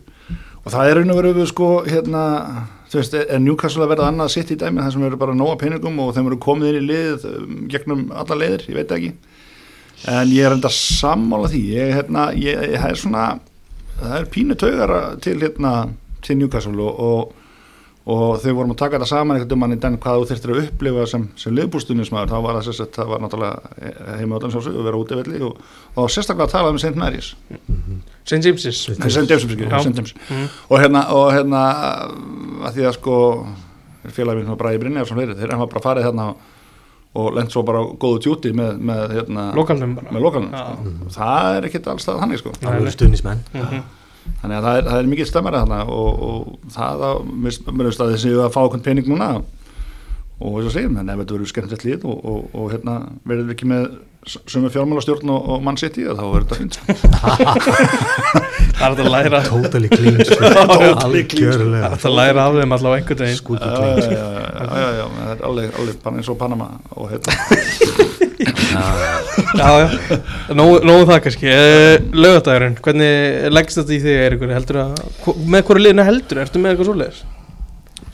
Og 0.62 0.70
það 0.70 0.88
er 0.88 1.00
raun 1.00 1.10
og 1.10 1.18
veru 1.18 1.48
sko 1.50 1.72
hérna 1.88 2.22
þú 2.92 3.00
veist, 3.00 3.14
er 3.16 3.40
Newcastle 3.40 3.86
að 3.86 3.94
verða 3.94 4.08
annað 4.12 4.34
sitt 4.34 4.50
í 4.52 4.58
dæmi 4.60 4.82
þar 4.84 4.94
sem 4.94 5.04
eru 5.06 5.18
bara 5.20 5.36
nóga 5.36 5.56
peningum 5.62 6.00
og 6.04 6.10
þeim 6.12 6.28
eru 6.28 6.38
komið 6.44 6.68
inn 6.68 6.82
í 6.82 6.88
lið 6.90 7.24
um, 7.30 7.54
gegnum 7.72 8.02
alla 8.20 8.36
leiðir, 8.36 8.66
ég 8.68 8.78
veit 8.78 8.92
ekki. 8.92 9.12
En 10.12 10.32
ég 10.34 10.44
er 10.44 10.56
enda 10.56 10.70
sammála 10.72 11.48
því 11.52 11.62
ég, 11.72 11.92
hérna, 11.96 12.26
ég, 12.36 12.66
ég 12.74 12.84
er 12.90 12.98
svona 13.00 13.26
það 13.96 14.16
er 14.18 14.28
pínu 14.34 14.58
taugar 14.60 14.94
til 15.24 15.38
hérna 15.40 15.72
til 16.22 16.36
Newcastle 16.38 16.84
og, 16.84 17.00
og 17.00 17.41
og 18.02 18.40
þau 18.42 18.52
vorum 18.56 18.72
að 18.74 18.78
taka 18.80 18.98
þetta 18.98 19.08
saman 19.12 19.36
eitthvað 19.38 19.52
um 19.54 19.64
hann 19.64 19.74
í 19.76 19.80
den 19.82 19.96
hvað 20.02 20.16
þú 20.20 20.28
þurftir 20.30 20.52
að 20.52 20.62
upplifa 20.64 21.04
sem, 21.06 21.26
sem 21.38 21.54
liðbústunismæður, 21.54 22.32
þá 22.32 22.38
var 22.42 22.56
það 22.58 22.64
sérstætt 22.68 22.98
það 22.98 23.12
var 23.12 23.22
náttúrulega 23.22 24.16
heima 24.18 24.38
á 24.38 24.42
dansjásu 24.42 24.72
að 24.72 24.88
vera 24.88 25.02
út 25.02 25.12
í 25.12 25.18
velli 25.20 25.42
og, 25.46 25.60
og 25.94 26.08
sérstaklega 26.10 26.48
að 26.48 26.54
tala 26.56 26.72
um 26.72 26.80
St. 26.82 26.98
Mary's 26.98 27.28
St. 28.26 28.40
James's 28.42 28.80
St. 28.90 29.26
James's 29.30 30.14
mm. 30.18 30.48
og 30.66 30.82
hérna 30.82 31.04
og 31.14 31.28
hérna 31.36 31.62
að 32.66 32.72
því 32.74 32.88
að 32.90 32.98
sko 32.98 33.20
félagin 34.10 34.50
frá 34.50 34.58
Bræði 34.64 34.82
Brynjar 34.82 35.14
þeir 35.38 35.54
hafa 35.54 35.70
bara 35.70 35.86
farið 35.86 36.10
hérna 36.10 36.32
og 37.12 37.34
lent 37.36 37.52
svo 37.52 37.62
bara 37.66 37.84
á 37.84 37.92
góðu 38.00 38.22
tjúti 38.24 38.54
með, 38.56 38.78
með, 38.80 39.18
hérna, 39.18 39.48
Lokalnum 39.56 39.98
með 40.00 40.22
lokalnum 40.24 40.54
sko. 40.54 41.10
það 41.18 41.56
er 41.58 41.66
ekkit 41.68 41.90
alls 41.92 42.06
það 42.08 42.22
þannig 42.24 42.40
sko. 42.40 42.54
Mhm. 44.22 44.36
þannig 44.42 44.56
að 44.58 44.64
það 44.68 44.76
er, 44.78 44.84
það 44.90 44.98
er 45.02 45.10
mikið 45.12 45.28
stemmari 45.32 45.60
þarna 45.62 45.80
og, 45.88 46.22
og 46.28 46.70
það 46.76 47.04
að 47.08 47.16
mér 47.32 47.88
veist 47.88 48.00
að 48.04 48.14
þessi 48.14 48.36
að 48.38 48.54
fá 48.54 48.60
okkur 48.66 48.84
pening 48.86 49.06
núna 49.10 49.28
og 50.42 50.56
þess 50.58 50.68
að 50.72 50.74
segja, 50.74 50.88
en 50.90 51.10
ef 51.12 51.18
þetta 51.20 51.34
verður 51.36 51.50
skemmtilegt 51.52 51.84
lið 51.86 52.06
og, 52.10 52.24
og, 52.26 52.40
og 52.58 52.72
hérna, 52.72 52.94
verður 53.30 53.52
ekki 53.54 53.68
með 53.70 53.84
sömu 54.26 54.70
fjármálastjórn 54.70 55.30
og, 55.34 55.46
og 55.50 55.62
mann 55.66 55.78
sitt 55.78 55.96
í 55.98 56.04
það 56.06 56.18
þá 56.18 56.24
verður 56.30 56.46
þetta 56.46 56.58
fint 56.60 56.74
sko. 56.78 56.82
Það 58.82 58.86
er 58.86 59.02
að 59.02 59.10
læra 59.12 59.40
totally 59.46 59.90
clean 59.92 60.20
sko. 60.26 60.38
Totally 60.54 61.22
clean, 61.30 61.52
sko. 61.54 61.66
Það 61.74 61.94
er 61.94 62.06
að 62.10 62.16
læra 62.18 62.46
af 62.46 62.58
þeim 62.58 62.74
allavega 62.78 63.02
einhvern 63.02 63.22
veginn 63.22 63.38
skúti 63.38 63.70
clean 63.70 64.02
sko. 64.02 64.18
það 64.58 64.76
er 64.82 65.46
alveg, 65.50 65.74
alveg 65.82 66.02
bara 66.06 66.22
eins 66.22 66.30
og 66.32 66.38
Panama 66.42 66.68
og 66.96 67.10
hérna 67.12 68.30
Já, 68.72 69.68
já, 69.82 70.16
nógu 70.56 71.04
það 71.08 71.20
kannski. 71.26 71.52
Laugatagurinn, 72.14 72.80
hvernig 72.84 73.52
leggst 73.52 73.80
þetta 73.80 73.94
í 73.96 74.00
þig 74.06 74.24
Eiríkur, 74.26 74.56
heldur 74.56 74.82
að 74.86 75.06
með 75.52 75.68
hverju 75.68 75.84
liðinu 75.86 76.08
heldur, 76.08 76.42
ertu 76.44 76.62
með 76.62 76.74
eitthvað 76.74 76.90
svoleiðis? 76.92 77.22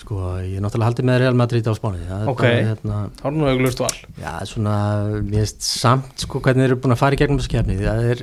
sko 0.08 0.38
ég 0.40 0.56
er 0.56 0.62
náttúrulega 0.64 0.88
haldið 0.88 1.04
með 1.04 1.18
Real 1.20 1.36
Madrid 1.36 1.66
á 1.68 1.72
Spáni. 1.76 2.06
Ok. 2.32 2.42
hérna 2.48 3.00
Það 3.18 3.26
er 3.28 3.34
nú 3.36 3.48
auðvitað 3.50 3.82
val. 3.84 3.98
Já, 4.22 4.32
svona, 4.48 4.76
mér 5.20 5.44
finnst 5.44 5.66
samt 5.68 6.24
sko 6.24 6.40
hvernig 6.40 6.64
þeir 6.64 6.72
eru 6.72 6.80
búin 6.80 6.94
að 6.94 7.02
fara 7.02 7.18
í 7.18 7.20
gegnum 7.20 7.40
þessu 7.42 7.52
kefni 7.52 7.76
það 7.82 8.06
er 8.14 8.22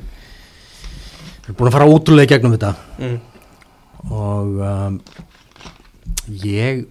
eru 1.46 1.56
búin 1.60 1.70
að 1.70 1.76
fara 1.76 1.88
ótrúlega 1.92 2.26
í 2.26 2.32
gegnum 2.32 2.56
þetta. 2.56 2.72
Mm. 2.98 3.18
og 4.16 4.58
um, 4.66 4.98
ég 6.42 6.82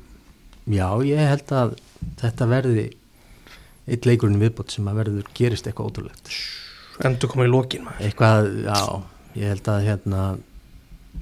já, 0.72 0.88
ég 1.12 1.28
held 1.34 1.56
að 1.60 1.76
þetta 2.22 2.50
verði 2.56 2.88
eitt 3.88 4.06
leikurinn 4.10 4.40
viðbót 4.42 4.74
sem 4.74 4.88
að 4.90 5.00
verður 5.04 5.32
gerist 5.38 5.68
eitthvað 5.70 5.92
ótrúlegt 5.92 6.32
Endur 7.06 7.30
koma 7.32 7.46
í 7.46 7.52
lokin 7.52 7.84
maður 7.86 8.06
eitthvað, 8.08 8.46
já, 8.66 8.80
ég 9.42 9.50
held 9.52 9.68
að 9.74 9.88
hérna 9.90 10.22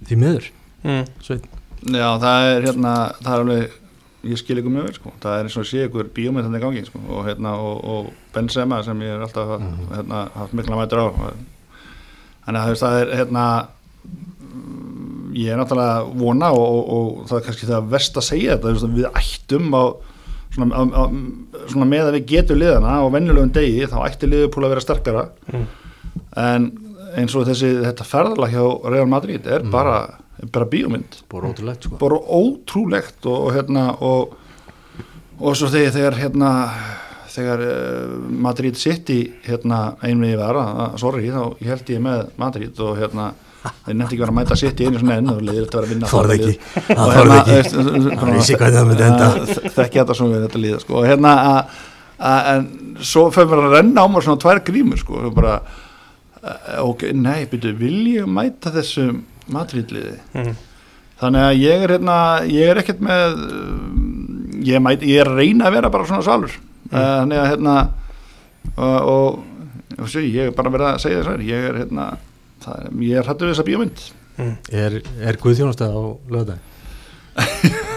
því 0.07 0.17
miður 0.21 0.49
mm. 0.85 1.07
Sveinn. 1.25 1.47
Já, 1.83 2.09
það 2.21 2.49
er 2.51 2.67
hérna, 2.67 2.91
það 3.19 3.33
er 3.33 3.41
alveg, 3.43 3.73
ég 4.31 4.39
skil 4.39 4.59
ykkur 4.61 4.71
mjög 4.77 4.85
vel 4.87 4.93
sko, 4.99 5.11
það 5.23 5.33
er 5.39 5.47
eins 5.49 5.57
og 5.59 5.65
sé 5.67 5.81
ykkur 5.87 6.11
bíómið 6.15 6.45
þannig 6.47 6.63
gangi 6.63 6.83
sko, 6.87 7.01
og 7.11 7.25
hérna, 7.27 7.55
og, 7.59 7.81
og 7.95 8.11
Benzema 8.35 8.79
sem 8.85 9.01
ég 9.03 9.17
er 9.17 9.25
alltaf 9.25 9.57
Mhm. 9.59 9.89
hérna, 9.97 10.21
haft 10.37 10.53
mikla 10.55 10.77
mætur 10.79 11.01
á, 11.03 11.07
þannig 12.45 12.61
að 12.61 12.79
það 12.83 12.99
er 13.01 13.11
hérna, 13.19 13.43
mm, 14.07 15.33
ég 15.35 15.51
er 15.51 15.59
náttúrulega 15.59 16.05
vona 16.21 16.51
og, 16.53 16.63
og, 16.63 16.89
og 16.93 17.27
það 17.29 17.37
er 17.41 17.45
kannski 17.49 17.69
það 17.69 17.89
verst 17.97 18.17
að 18.21 18.27
segja 18.29 18.57
þetta, 18.57 18.91
við 18.95 19.09
ættum 19.11 19.73
á, 19.75 19.83
svona, 20.53 20.77
á, 20.77 20.81
á, 20.93 21.03
svona 21.71 21.87
með 21.89 22.09
að 22.09 22.17
við 22.19 22.25
getum 22.33 22.59
liðana 22.61 22.95
á 22.99 23.05
venjulegum 23.13 23.51
degi, 23.55 23.85
þá 23.91 23.97
ætti 24.07 24.29
liðupúl 24.31 24.65
að 24.67 24.73
vera 24.75 24.85
sterkara, 24.85 25.25
Mm. 25.53 25.65
en 26.37 26.71
eins 27.17 27.35
og 27.37 27.45
þessi, 27.47 27.69
þetta 27.83 28.05
ferðalag 28.09 28.53
hjá 28.55 28.63
Real 28.89 29.05
Madrid 29.09 29.45
er 29.45 29.65
bara, 29.69 29.99
er 30.41 30.49
bara 30.53 30.65
bíómynd. 30.65 31.19
Bara 31.29 31.51
ótrúlegt 31.51 31.83
sko. 31.85 31.97
Bara 32.01 32.17
ótrúlegt 32.17 33.25
og, 33.29 33.47
og 33.47 33.53
hérna 33.53 33.83
og, 34.01 34.33
og 35.39 35.55
svo 35.57 35.69
þegar, 35.73 35.93
þegar 35.93 36.17
hérna 36.23 36.51
þegar 37.33 37.63
uh, 37.65 38.17
Madrid 38.29 38.75
City 38.77 39.19
hérna 39.45 39.95
einvegi 40.05 40.37
var 40.37 40.57
að, 40.61 40.97
sorry 41.01 41.31
þá 41.33 41.55
held 41.65 41.87
ég 41.89 42.01
með 42.05 42.27
Madrid 42.37 42.81
og 42.85 42.97
hérna 42.99 43.31
þeir 43.63 43.95
nefndi 43.95 44.15
ekki 44.15 44.21
verið 44.23 44.33
að 44.33 44.37
mæta 44.39 44.57
City 44.59 44.85
einu 44.87 44.99
svona 45.01 45.17
enn 45.21 45.29
og 45.33 45.41
leiðilegt 45.47 45.75
að 45.75 45.79
vera 45.79 45.87
að 45.87 45.93
vinna 45.93 46.07
lið. 46.27 46.33
ekki, 46.35 46.53
það 46.89 47.13
hérna, 47.15 47.37
ekki. 47.43 48.17
Það 48.19 48.33
vissi 48.37 48.57
hvað 48.59 48.77
það 48.77 48.89
myndi 48.89 49.05
enda. 49.07 49.27
Þekki 49.77 49.99
þetta 50.01 50.17
svona 50.19 50.35
við 50.37 50.43
þetta 50.47 50.61
líða 50.65 50.79
sko. 50.83 50.97
og 50.99 51.07
hérna 51.07 51.33
að- 51.53 51.79
að- 52.19 52.49
en 52.53 52.67
svo 53.11 53.23
fyrir 53.33 53.49
mér 53.53 53.63
að 53.67 53.75
renna 53.77 54.03
á 54.03 54.07
mér 54.11 54.25
svona 54.27 54.41
tvær 54.43 54.63
grímur 54.67 54.99
sko, 54.99 55.21
og 55.29 55.33
bara 55.35 55.55
eh, 56.43 56.81
ok, 56.83 57.07
nei, 57.13 57.45
byrju, 57.51 57.73
vil 57.79 58.03
ég 58.17 58.25
mæta 58.27 58.71
þessu 58.75 59.07
Madrid-liði 59.51 60.17
Mm. 60.35 60.55
þannig 61.21 61.41
að 61.47 61.59
ég 61.61 61.83
er 61.83 61.89
hérna 61.97 62.17
ég 62.47 62.69
er 62.69 62.77
ekkert 62.81 62.99
með 62.99 63.33
um, 63.33 64.59
ég, 64.63 64.79
mæt, 64.83 65.01
ég 65.07 65.19
er 65.23 65.31
reyna 65.35 65.67
að 65.69 65.73
vera 65.77 65.89
bara 65.93 66.05
svona 66.05 66.23
svalur 66.25 66.51
mm. 66.51 66.91
þannig 66.91 67.39
að 67.39 67.49
hérna 67.53 67.75
og, 68.77 68.99
og, 69.07 69.43
og 69.99 70.07
sé, 70.09 70.23
ég 70.27 70.47
er 70.47 70.55
bara 70.55 70.71
verið 70.73 70.89
að 70.93 71.01
segja 71.03 71.21
þess 71.23 71.33
að 71.35 71.45
ég 71.47 71.67
er 71.69 71.79
hérna 71.83 72.07
er- 72.71 72.91
ég 73.03 73.17
er 73.21 73.27
hættu 73.29 73.45
við 73.47 73.53
þessa 73.55 73.67
bíómynd 73.71 73.99
Mm. 74.33 74.55
er, 74.73 74.93
er 75.29 75.35
Guðþjónastæð 75.37 75.91
á 75.93 76.01
lögðað 76.33 76.59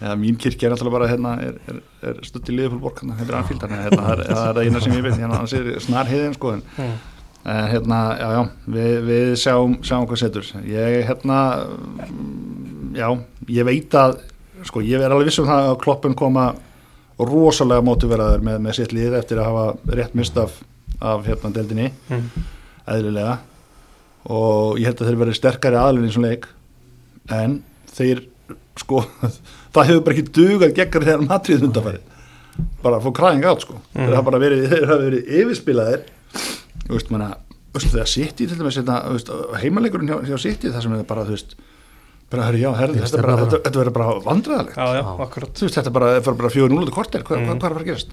Já, 0.00 0.14
mín 0.16 0.36
kirkja 0.40 0.66
er 0.66 0.72
alltaf 0.74 0.88
bara 0.94 1.06
hérna, 1.10 1.34
er, 1.44 1.56
er, 1.68 1.78
er 2.08 2.20
stutt 2.24 2.48
í 2.48 2.54
liðfólborg 2.56 3.02
hérna, 3.02 3.16
hérna, 3.18 3.42
þannig 3.44 3.74
að 3.76 3.82
hérna, 3.84 4.04
það, 4.06 4.22
er, 4.24 4.30
er 4.48 4.60
eina 4.64 4.80
sem 4.80 4.94
ég 4.96 5.02
veit 5.04 5.18
hérna, 5.20 5.36
hann 5.42 5.50
sér 5.50 5.66
snar 5.84 6.08
heiðin 6.08 6.34
sko 6.38 6.54
en, 6.56 6.62
Mm. 6.80 6.94
hérna, 7.70 7.98
já, 8.20 8.26
já, 8.36 8.40
við, 8.74 8.96
við 9.10 9.28
sjáum, 9.40 9.74
sjáum 9.86 10.06
hvað 10.10 10.20
setur 10.20 10.48
ég, 10.68 10.96
hérna 11.08 11.38
já, 12.98 13.06
ég 13.48 13.64
veit 13.68 13.94
að 13.96 14.18
sko, 14.68 14.82
ég 14.84 15.00
er 15.06 15.12
alveg 15.14 15.30
viss 15.30 15.40
um 15.40 15.46
það 15.48 15.68
að 15.70 15.78
kloppun 15.84 16.16
koma 16.20 16.48
rosalega 17.20 17.84
mótiveraður 17.84 18.42
með, 18.44 18.58
með 18.66 18.76
sitt 18.80 18.92
lið 18.96 19.16
eftir 19.20 19.40
að 19.40 19.48
hafa 19.52 19.96
rétt 20.00 20.14
mist 20.18 20.36
af, 20.40 20.58
af 21.00 21.28
hérna 21.30 21.52
deildinni 21.60 21.92
Mm. 22.10 22.26
Eðlilega. 22.88 23.38
Og 24.30 24.78
ég 24.80 24.90
held 24.90 25.00
að 25.02 25.10
þeir 25.10 25.20
verið 25.24 25.38
sterkari 25.38 25.78
aðlun 25.80 26.08
í 26.08 26.12
svona 26.14 26.32
leik. 26.34 26.46
En 27.32 27.58
þeir 27.94 28.24
sko 28.80 29.02
það 29.74 29.90
hefur 29.90 30.02
bara 30.06 30.16
ekki 30.16 30.32
dugað 30.36 30.74
geggar 30.78 31.04
þegar 31.08 31.26
matrið 31.26 31.66
undanfæri 31.68 32.00
bara 32.82 32.98
að 32.98 33.06
fá 33.06 33.10
kræðing 33.16 33.44
átt 33.48 33.62
sko. 33.64 33.76
Mm. 33.94 34.04
þeir 34.04 34.14
hafa 34.18 34.26
bara 34.30 34.40
verið, 34.42 34.64
þeir 34.72 34.86
hafa 34.90 35.04
verið 35.06 35.30
yfirspilaðir. 35.40 36.02
Þú 36.86 36.92
veist, 36.96 37.10
manna 37.14 37.28
veist, 37.74 37.90
þegar 37.94 38.08
City 38.10 38.46
til 38.50 38.58
dæmis 38.58 38.78
hérna, 38.80 38.96
heimaleikurinn 39.62 40.10
hjá, 40.10 40.18
hjá 40.26 40.38
City 40.42 40.72
það 40.74 40.84
sem 40.86 40.96
er 40.98 41.04
bara, 41.08 41.24
þú 41.28 41.36
veist 41.36 41.54
bara, 42.30 42.44
herri, 42.48 42.60
já, 42.62 42.70
herri, 42.78 42.98
Ég 42.98 43.06
þetta, 43.06 43.18
er 43.20 43.24
bara, 43.26 43.36
bara. 43.36 43.46
þetta, 43.46 43.60
þetta 43.66 43.80
verður 43.80 43.94
bara 43.96 44.18
vandræðalegt. 44.26 44.76
Já, 44.76 44.98
já, 44.98 45.02
þú 45.30 45.64
veist, 45.66 45.76
þetta 45.78 45.90
er 45.90 45.94
bara, 45.96 46.10
það 46.16 46.26
fyrir 46.26 46.38
bara 46.42 46.52
fjóður 46.54 46.74
núlið 46.76 46.94
korter, 46.94 47.24
hvað, 47.26 47.40
Mm. 47.40 47.46
hvað, 47.46 47.56
hvað 47.56 47.66
er 47.66 47.70
að 47.70 47.78
fara 47.78 47.84
að 47.84 47.90
gerast? 47.90 48.12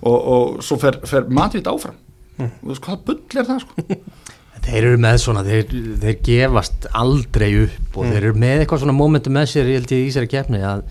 Og, 0.00 0.18
og 0.34 0.60
svo 0.66 0.78
fer, 0.80 0.98
fer 1.10 1.26
Madrid 1.40 1.66
áfram 1.70 1.96
Mm. 2.40 2.50
þú 2.62 2.72
veist, 2.72 2.84
hvaða 2.86 3.04
bull 3.06 3.40
er 3.42 3.48
það 3.50 3.64
sko 3.66 3.86
Þeir 4.60 4.84
eru 4.90 4.98
með 5.00 5.14
svona, 5.22 5.40
þeir, 5.46 5.70
þeir 6.02 6.16
gefast 6.26 6.86
aldrei 7.00 7.48
upp 7.62 7.96
og 7.96 8.04
Mm. 8.04 8.10
þeir 8.12 8.22
eru 8.26 8.34
með 8.42 8.60
eitthvað 8.60 8.82
svona 8.82 8.92
momentum 8.98 9.32
með 9.38 9.46
sér, 9.54 9.70
ég 9.72 9.78
held 9.80 9.94
ég 9.96 10.04
í 10.04 10.12
að 10.26 10.32
kefni 10.34 10.60
að, 10.60 10.82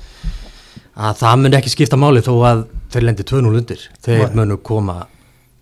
að 0.98 1.20
það 1.22 1.38
mun 1.44 1.58
ekki 1.60 1.74
skipta 1.76 2.00
máli 2.02 2.24
þó 2.26 2.34
að 2.50 2.64
þeir 2.94 3.06
lendi 3.06 3.24
2-0 3.30 3.54
undir 3.62 3.84
þeir 4.02 4.26
Nei. 4.26 4.36
munu 4.40 4.58
koma 4.58 4.98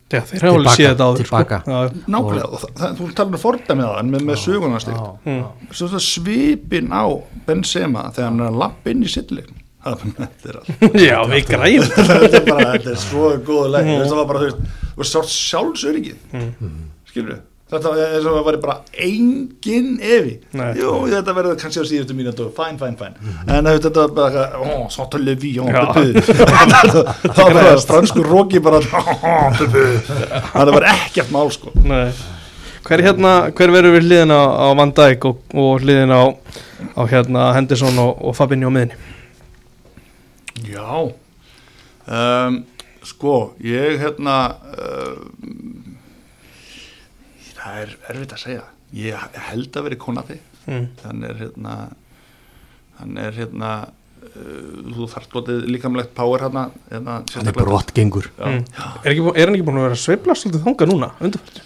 Já, 0.07 0.21
þeir 0.23 0.39
Tilbaka, 0.39 0.77
tilbaka. 1.19 1.57
sko. 1.59 1.71
Já, 1.71 1.89
nákvæmlega, 2.07 2.47
og 2.47 2.61
það, 2.79 2.91
þú 2.95 3.07
talar 3.17 3.31
um 3.35 3.35
það 3.35 3.41
með, 4.13 4.21
með 4.29 4.37
sögunarstikt 4.45 4.97
Já, 5.01 5.09
Mm. 5.27 5.43
svo 5.75 5.87
það 5.91 6.03
svipin 6.07 6.87
á 6.95 7.03
Benzema 7.45 8.05
þegar 8.15 8.29
hann 8.31 8.39
er 8.39 8.47
að 8.53 8.59
lappa 8.63 8.89
inn 8.93 9.03
í 9.03 9.11
er 10.49 10.57
allt 10.61 10.95
já 11.03 11.17
við 11.27 11.45
græðum 11.51 11.91
þetta 11.91 12.39
er 12.39 12.45
bara, 12.47 12.71
þetta 12.77 12.89
er 12.95 13.01
svo 13.03 13.29
góð 13.51 13.67
leik 13.75 13.85
mm. 13.91 14.05
það 14.07 14.15
var 14.21 14.29
bara, 14.31 14.39
þú 14.39 14.47
veist, 14.47 14.86
þú 14.97 15.03
veist, 15.03 15.13
sátt 15.13 15.29
sjálfsöryggið. 15.29 16.17
Mm. 16.33 16.73
skilur 17.07 17.35
við 17.35 17.45
þetta 17.67 17.91
eins 17.99 18.23
og 18.23 18.31
það 18.37 18.45
var 18.47 18.57
bara 18.63 18.75
engin 19.03 19.87
evi 19.99 20.37
Nei. 20.55 20.69
jú, 20.79 20.91
þetta 21.11 21.33
verður 21.35 21.57
kannski 21.59 21.83
á 21.83 21.85
síðustu 21.89 22.15
mínútu. 22.15 22.47
Fæn, 22.55 22.77
fæn, 22.79 22.95
fæn 22.95 23.17
en 23.51 23.67
þetta 23.67 24.05
var 24.05 24.13
bara, 24.15 24.45
ó, 24.55 24.87
sátt 24.93 25.17
að 25.17 25.25
levi 25.27 25.51
ó, 25.59 25.67
bubu 25.67 26.23
þá 26.23 27.41
var 27.43 27.57
bara 27.57 27.73
fransku 27.83 28.23
róki 28.23 28.61
bara 28.63 28.79
ó, 28.79 29.51
bubu 29.59 29.83
það 30.53 30.73
var 30.77 30.87
ekkert 30.93 31.33
mál, 31.35 31.51
sko. 31.51 31.75
Nei. 31.83 32.07
Hver, 32.87 33.03
hérna, 33.03 33.33
hver 33.51 33.73
verður 33.75 33.97
við 33.97 34.07
hliðin 34.07 34.31
á, 34.31 34.41
á 34.47 34.67
Van 34.79 34.95
Dijk 34.95 35.27
og, 35.27 35.43
og 35.51 35.83
hliðin 35.83 36.15
á, 36.15 36.23
á 36.95 37.01
hérna 37.11 37.49
Henderson 37.57 37.99
og, 37.99 38.15
og 38.23 38.37
Fabinho 38.37 38.71
á 38.71 38.75
miðinni 38.77 38.95
Já. 40.71 41.11
Um, 42.07 42.63
Sko, 43.07 43.35
ég 43.63 43.99
hérna 44.01 44.37
um, 44.77 45.93
Það 47.57 47.79
er 47.83 47.93
erfitt 48.11 48.35
að 48.35 48.41
segja 48.43 48.65
Ég 48.95 49.37
held 49.49 49.77
að 49.79 49.87
veri 49.89 49.99
konati 49.99 50.37
mm. 50.67 50.89
Hann 51.05 51.23
er 51.27 51.39
hérna 51.41 51.77
Hann 52.97 53.17
er 53.21 53.35
hérna 53.37 53.71
uh, 53.85 54.91
Þú 54.97 55.07
þarft 55.13 55.37
lotið 55.37 55.63
líkamlegt 55.75 56.13
power 56.17 56.45
hérna, 56.47 56.67
hérna 56.91 57.19
hann 57.19 57.27
er 57.27 57.33
sérstaklega- 57.35 57.69
brottgengur. 57.69 58.29
Mm. 58.41 58.61
Er, 59.03 59.11
er 59.13 59.45
hann 59.45 59.57
ekki 59.57 59.67
búin 59.67 59.79
að 59.81 59.87
vera 59.89 59.97
að 59.97 60.03
sveifla 60.03 60.37
svolítið 60.37 60.63
þanga 60.67 60.87
núna 60.91 61.11
undanfært? 61.21 61.63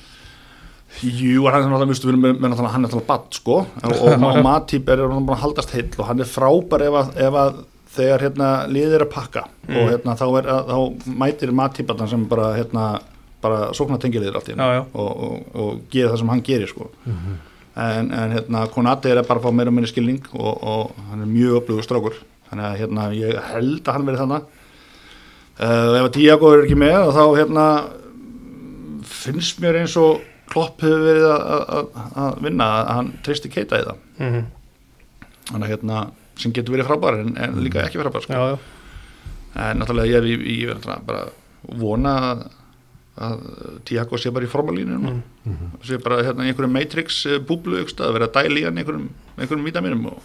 Jú, 1.02 1.46
hann 1.48 1.56
er 1.56 1.70
náttúrulega 1.72 1.88
mjög 1.88 1.98
stuð 2.02 2.18
með, 2.20 2.34
með 2.36 2.52
náttúrulega 2.52 2.74
hann 2.76 2.84
er 2.84 2.90
náttúrulega 2.90 3.10
badd 3.14 3.38
sko 3.40 3.56
og, 3.64 3.86
og, 3.96 4.26
og 4.28 4.42
Matip 4.44 4.90
er 4.92 5.00
náttúrulega 5.00 5.24
búin 5.24 5.38
að 5.38 5.44
haldast 5.46 5.72
heill 5.78 5.88
og 5.96 6.10
hann 6.10 6.22
er 6.26 6.30
frábær 6.30 6.84
ef 6.90 6.98
að, 7.00 7.14
ef 7.30 7.38
að 7.46 7.62
þegar 7.96 8.22
hérna 8.26 8.50
liðið 8.72 8.94
er 9.00 9.06
að 9.08 9.14
pakka 9.16 9.48
Mm. 9.68 9.78
og 9.78 9.90
hérna 9.92 10.14
þá, 10.18 10.26
er, 10.40 10.48
að, 10.52 10.70
þá 10.72 11.14
mætir 11.22 11.52
að 11.52 11.56
sem 12.10 12.24
bara 12.28 12.48
hérna 12.58 12.86
bara 13.42 13.72
sóknartengilegir 13.74 14.36
allt 14.36 14.50
í 14.50 14.56
já. 14.78 14.82
og, 14.94 15.12
og, 15.24 15.56
og 15.56 15.80
gerir 15.94 16.10
það 16.12 16.20
sem 16.22 16.30
hann 16.30 16.42
gerir 16.46 16.68
sko 16.72 16.90
en, 17.08 18.12
en 18.12 18.34
hérna 18.36 18.66
Konati 18.74 19.10
er 19.10 19.22
að 19.22 19.28
bara 19.30 19.40
fá 19.42 19.52
meira 19.54 19.70
og 19.72 19.78
meira 19.78 19.88
skilning 19.90 20.20
og, 20.34 20.64
og 20.64 20.92
hann 21.10 21.22
er 21.24 21.30
mjög 21.32 21.62
öflugur 21.62 21.86
strákur 21.88 22.18
þannig 22.50 22.66
að 22.68 22.80
hérna 22.82 23.06
ég 23.16 23.40
held 23.54 23.80
að 23.88 23.94
hann 23.96 24.06
verið 24.10 24.22
þannig 24.26 24.50
uh, 25.62 26.00
ef 26.02 26.04
að 26.10 26.14
Tiago 26.18 26.52
er 26.58 26.66
ekki 26.66 26.80
með 26.84 27.14
þá 27.16 27.24
hérna 27.40 27.66
finnst 29.22 29.62
mér 29.64 29.82
eins 29.82 29.96
og 30.02 30.22
Klopp 30.52 30.82
hefur 30.84 31.06
verið 31.06 31.26
að- 31.32 31.46
að 31.48 31.62
að- 31.72 32.16
að 32.26 32.42
vinna 32.44 32.66
að 32.82 32.90
hann 32.98 33.14
treysti 33.24 33.50
keita 33.54 33.80
í 33.80 33.86
það 33.88 33.98
Mhm. 34.20 34.42
þannig 35.52 35.66
að 35.70 35.72
hérna 35.78 36.02
sem 36.42 36.54
getur 36.56 36.76
verið 36.76 36.90
frábær 36.90 37.20
en, 37.22 37.36
en 37.38 37.60
líka 37.64 37.84
ekki 37.86 38.02
frábær 38.02 38.26
sko. 38.26 38.34
Já, 38.34 38.56
já, 38.56 38.58
en 39.70 39.82
náttúrulega 39.82 40.12
ég, 40.18 40.28
ég, 40.34 40.44
ég 40.64 40.74
verður 40.74 41.06
bara 41.08 41.24
vona 41.82 42.14
að, 42.32 42.44
að 43.22 43.40
Tiago 43.86 44.18
sé 44.22 44.32
bara 44.34 44.48
í 44.48 44.52
formalínu 44.52 44.98
Mm. 45.02 45.22
Mhm. 45.46 45.72
sé 45.88 45.98
bara 46.04 46.20
hérna 46.24 46.46
í 46.46 46.52
einhverjum 46.52 46.74
matrix 46.76 47.24
eh, 47.26 47.40
búblu 47.42 47.80
að 47.82 48.14
vera 48.14 48.28
að 48.30 48.36
dæla 48.38 48.60
í 48.62 48.66
hann 48.68 48.78
einhverjum, 48.78 49.08
einhverjum 49.38 49.66
vítaminum 49.66 50.06
og 50.12 50.20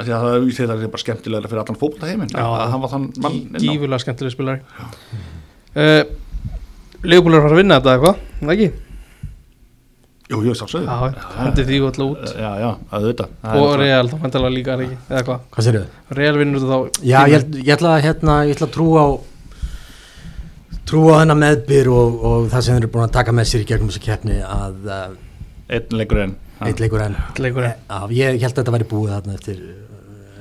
að 0.00 0.08
því 0.08 0.12
að 0.16 0.22
það, 0.24 0.34
er- 0.34 0.46
það 0.72 0.82
er 0.82 0.90
bara 0.96 1.02
skemmtilega 1.04 1.50
fyrir 1.52 1.62
allan 1.62 1.78
Já. 2.34 2.42
að 2.48 2.70
hann 2.72 2.82
var 2.82 2.90
þann 2.96 3.04
mann 3.22 3.36
gífurlega 3.62 4.02
skemmtileg 4.02 4.34
spilari 4.34 4.60
uh, 5.76 6.02
Leifbúl 7.02 7.34
er 7.34 7.38
að 7.40 7.46
fara 7.46 7.54
að 7.56 7.60
vinna 7.62 7.78
þetta 7.80 7.94
eitthvað, 7.96 8.18
er 8.42 8.52
ekki? 8.56 8.68
Jú, 10.32 10.38
jú, 10.46 10.54
sálsögðu 10.56 10.86
Já, 10.88 11.24
hendi 11.38 11.64
því 11.68 11.80
alltaf 11.86 12.06
út. 12.06 12.30
Já, 12.40 12.50
já, 12.62 12.68
að 12.92 13.08
þetta 13.10 13.26
og 13.62 13.74
Real 13.80 14.06
þá 14.08 14.14
fæntalega 14.22 14.54
líka 14.56 14.76
er 14.76 14.84
ekki, 14.86 15.00
eða 15.10 15.24
hvað? 15.28 15.42
Hvað 15.56 15.66
sér 15.66 15.78
þau? 15.78 16.16
Real 16.20 16.38
vinnur 16.40 16.62
þetta 16.62 16.78
þá 16.78 17.04
Já, 17.12 17.18
ég, 17.32 17.44
ég 17.60 17.74
ætla 17.76 17.92
að 17.96 18.06
hérna, 18.06 18.38
ég 18.48 18.56
ætla 18.56 18.68
að 18.70 18.74
trúa 18.78 19.02
á 19.04 19.08
trúa 20.92 21.12
á 21.16 21.20
hennar 21.22 21.38
meðbyr 21.40 21.92
og, 21.92 22.16
og 22.30 22.48
það 22.52 22.64
sem 22.64 22.74
þeir 22.76 22.82
eru 22.82 22.92
búin 22.96 23.06
að 23.06 23.14
taka 23.18 23.36
með 23.36 23.50
sér 23.52 23.62
í 23.64 23.68
gegnum 23.68 23.92
þessu 23.92 24.02
keppni 24.06 24.40
að 24.44 24.88
uh, 24.88 25.04
Einn 25.72 25.94
leikur 25.96 26.18
enn. 26.20 26.34
Eitt 26.66 26.80
leikur 26.82 27.00
enn. 27.02 27.14
Leikur 27.40 27.64
Já, 27.64 28.00
ég 28.12 28.42
held 28.42 28.50
að 28.52 28.58
þetta 28.58 28.74
væri 28.74 28.88
búið 28.90 29.12
þarna 29.14 29.36
eftir 29.38 29.62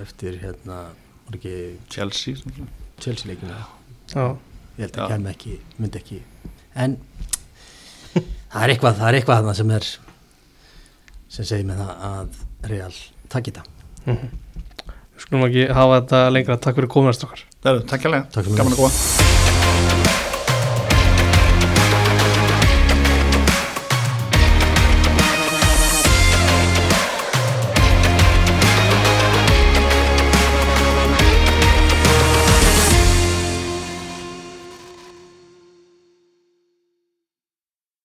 eftir 0.02 0.38
hérna, 0.42 0.80
var 1.28 1.38
ekki 1.38 1.54
Chelsea. 1.94 2.36
Chelsea 3.02 3.30
leikinu 3.30 3.54
Já, 3.54 4.26
ég 4.78 4.84
held 4.86 4.98
að 4.98 5.04
Já. 5.04 5.08
kemur 5.14 5.34
ekki, 5.36 5.54
myndi 5.78 6.02
ekki. 6.02 6.20
En 6.76 6.98
það 8.52 8.64
er 8.64 8.74
eitthvað, 8.76 8.98
það 9.00 9.10
er 9.10 9.20
eitthvað 9.20 9.42
þarna 9.42 9.58
sem 9.60 9.76
er 9.78 9.90
sem 11.32 11.48
segir 11.48 11.68
með 11.70 11.84
það 11.84 12.08
að 12.12 12.40
Real 12.72 12.96
takk 13.32 13.52
í 13.52 13.56
það 13.56 13.70
við 14.12 15.28
skulum 15.28 15.46
ekki 15.48 15.68
hafa 15.70 16.00
þetta 16.02 16.22
lengra. 16.34 16.58
Takk 16.58 16.80
fyrir 16.80 16.92
kominast 16.98 17.28
okkar 17.28 17.46
takk 17.62 18.10
fyrir 18.10 18.52
mig. 18.52 18.58
gaman 18.58 18.76
að 18.76 18.84
góða 18.84 19.41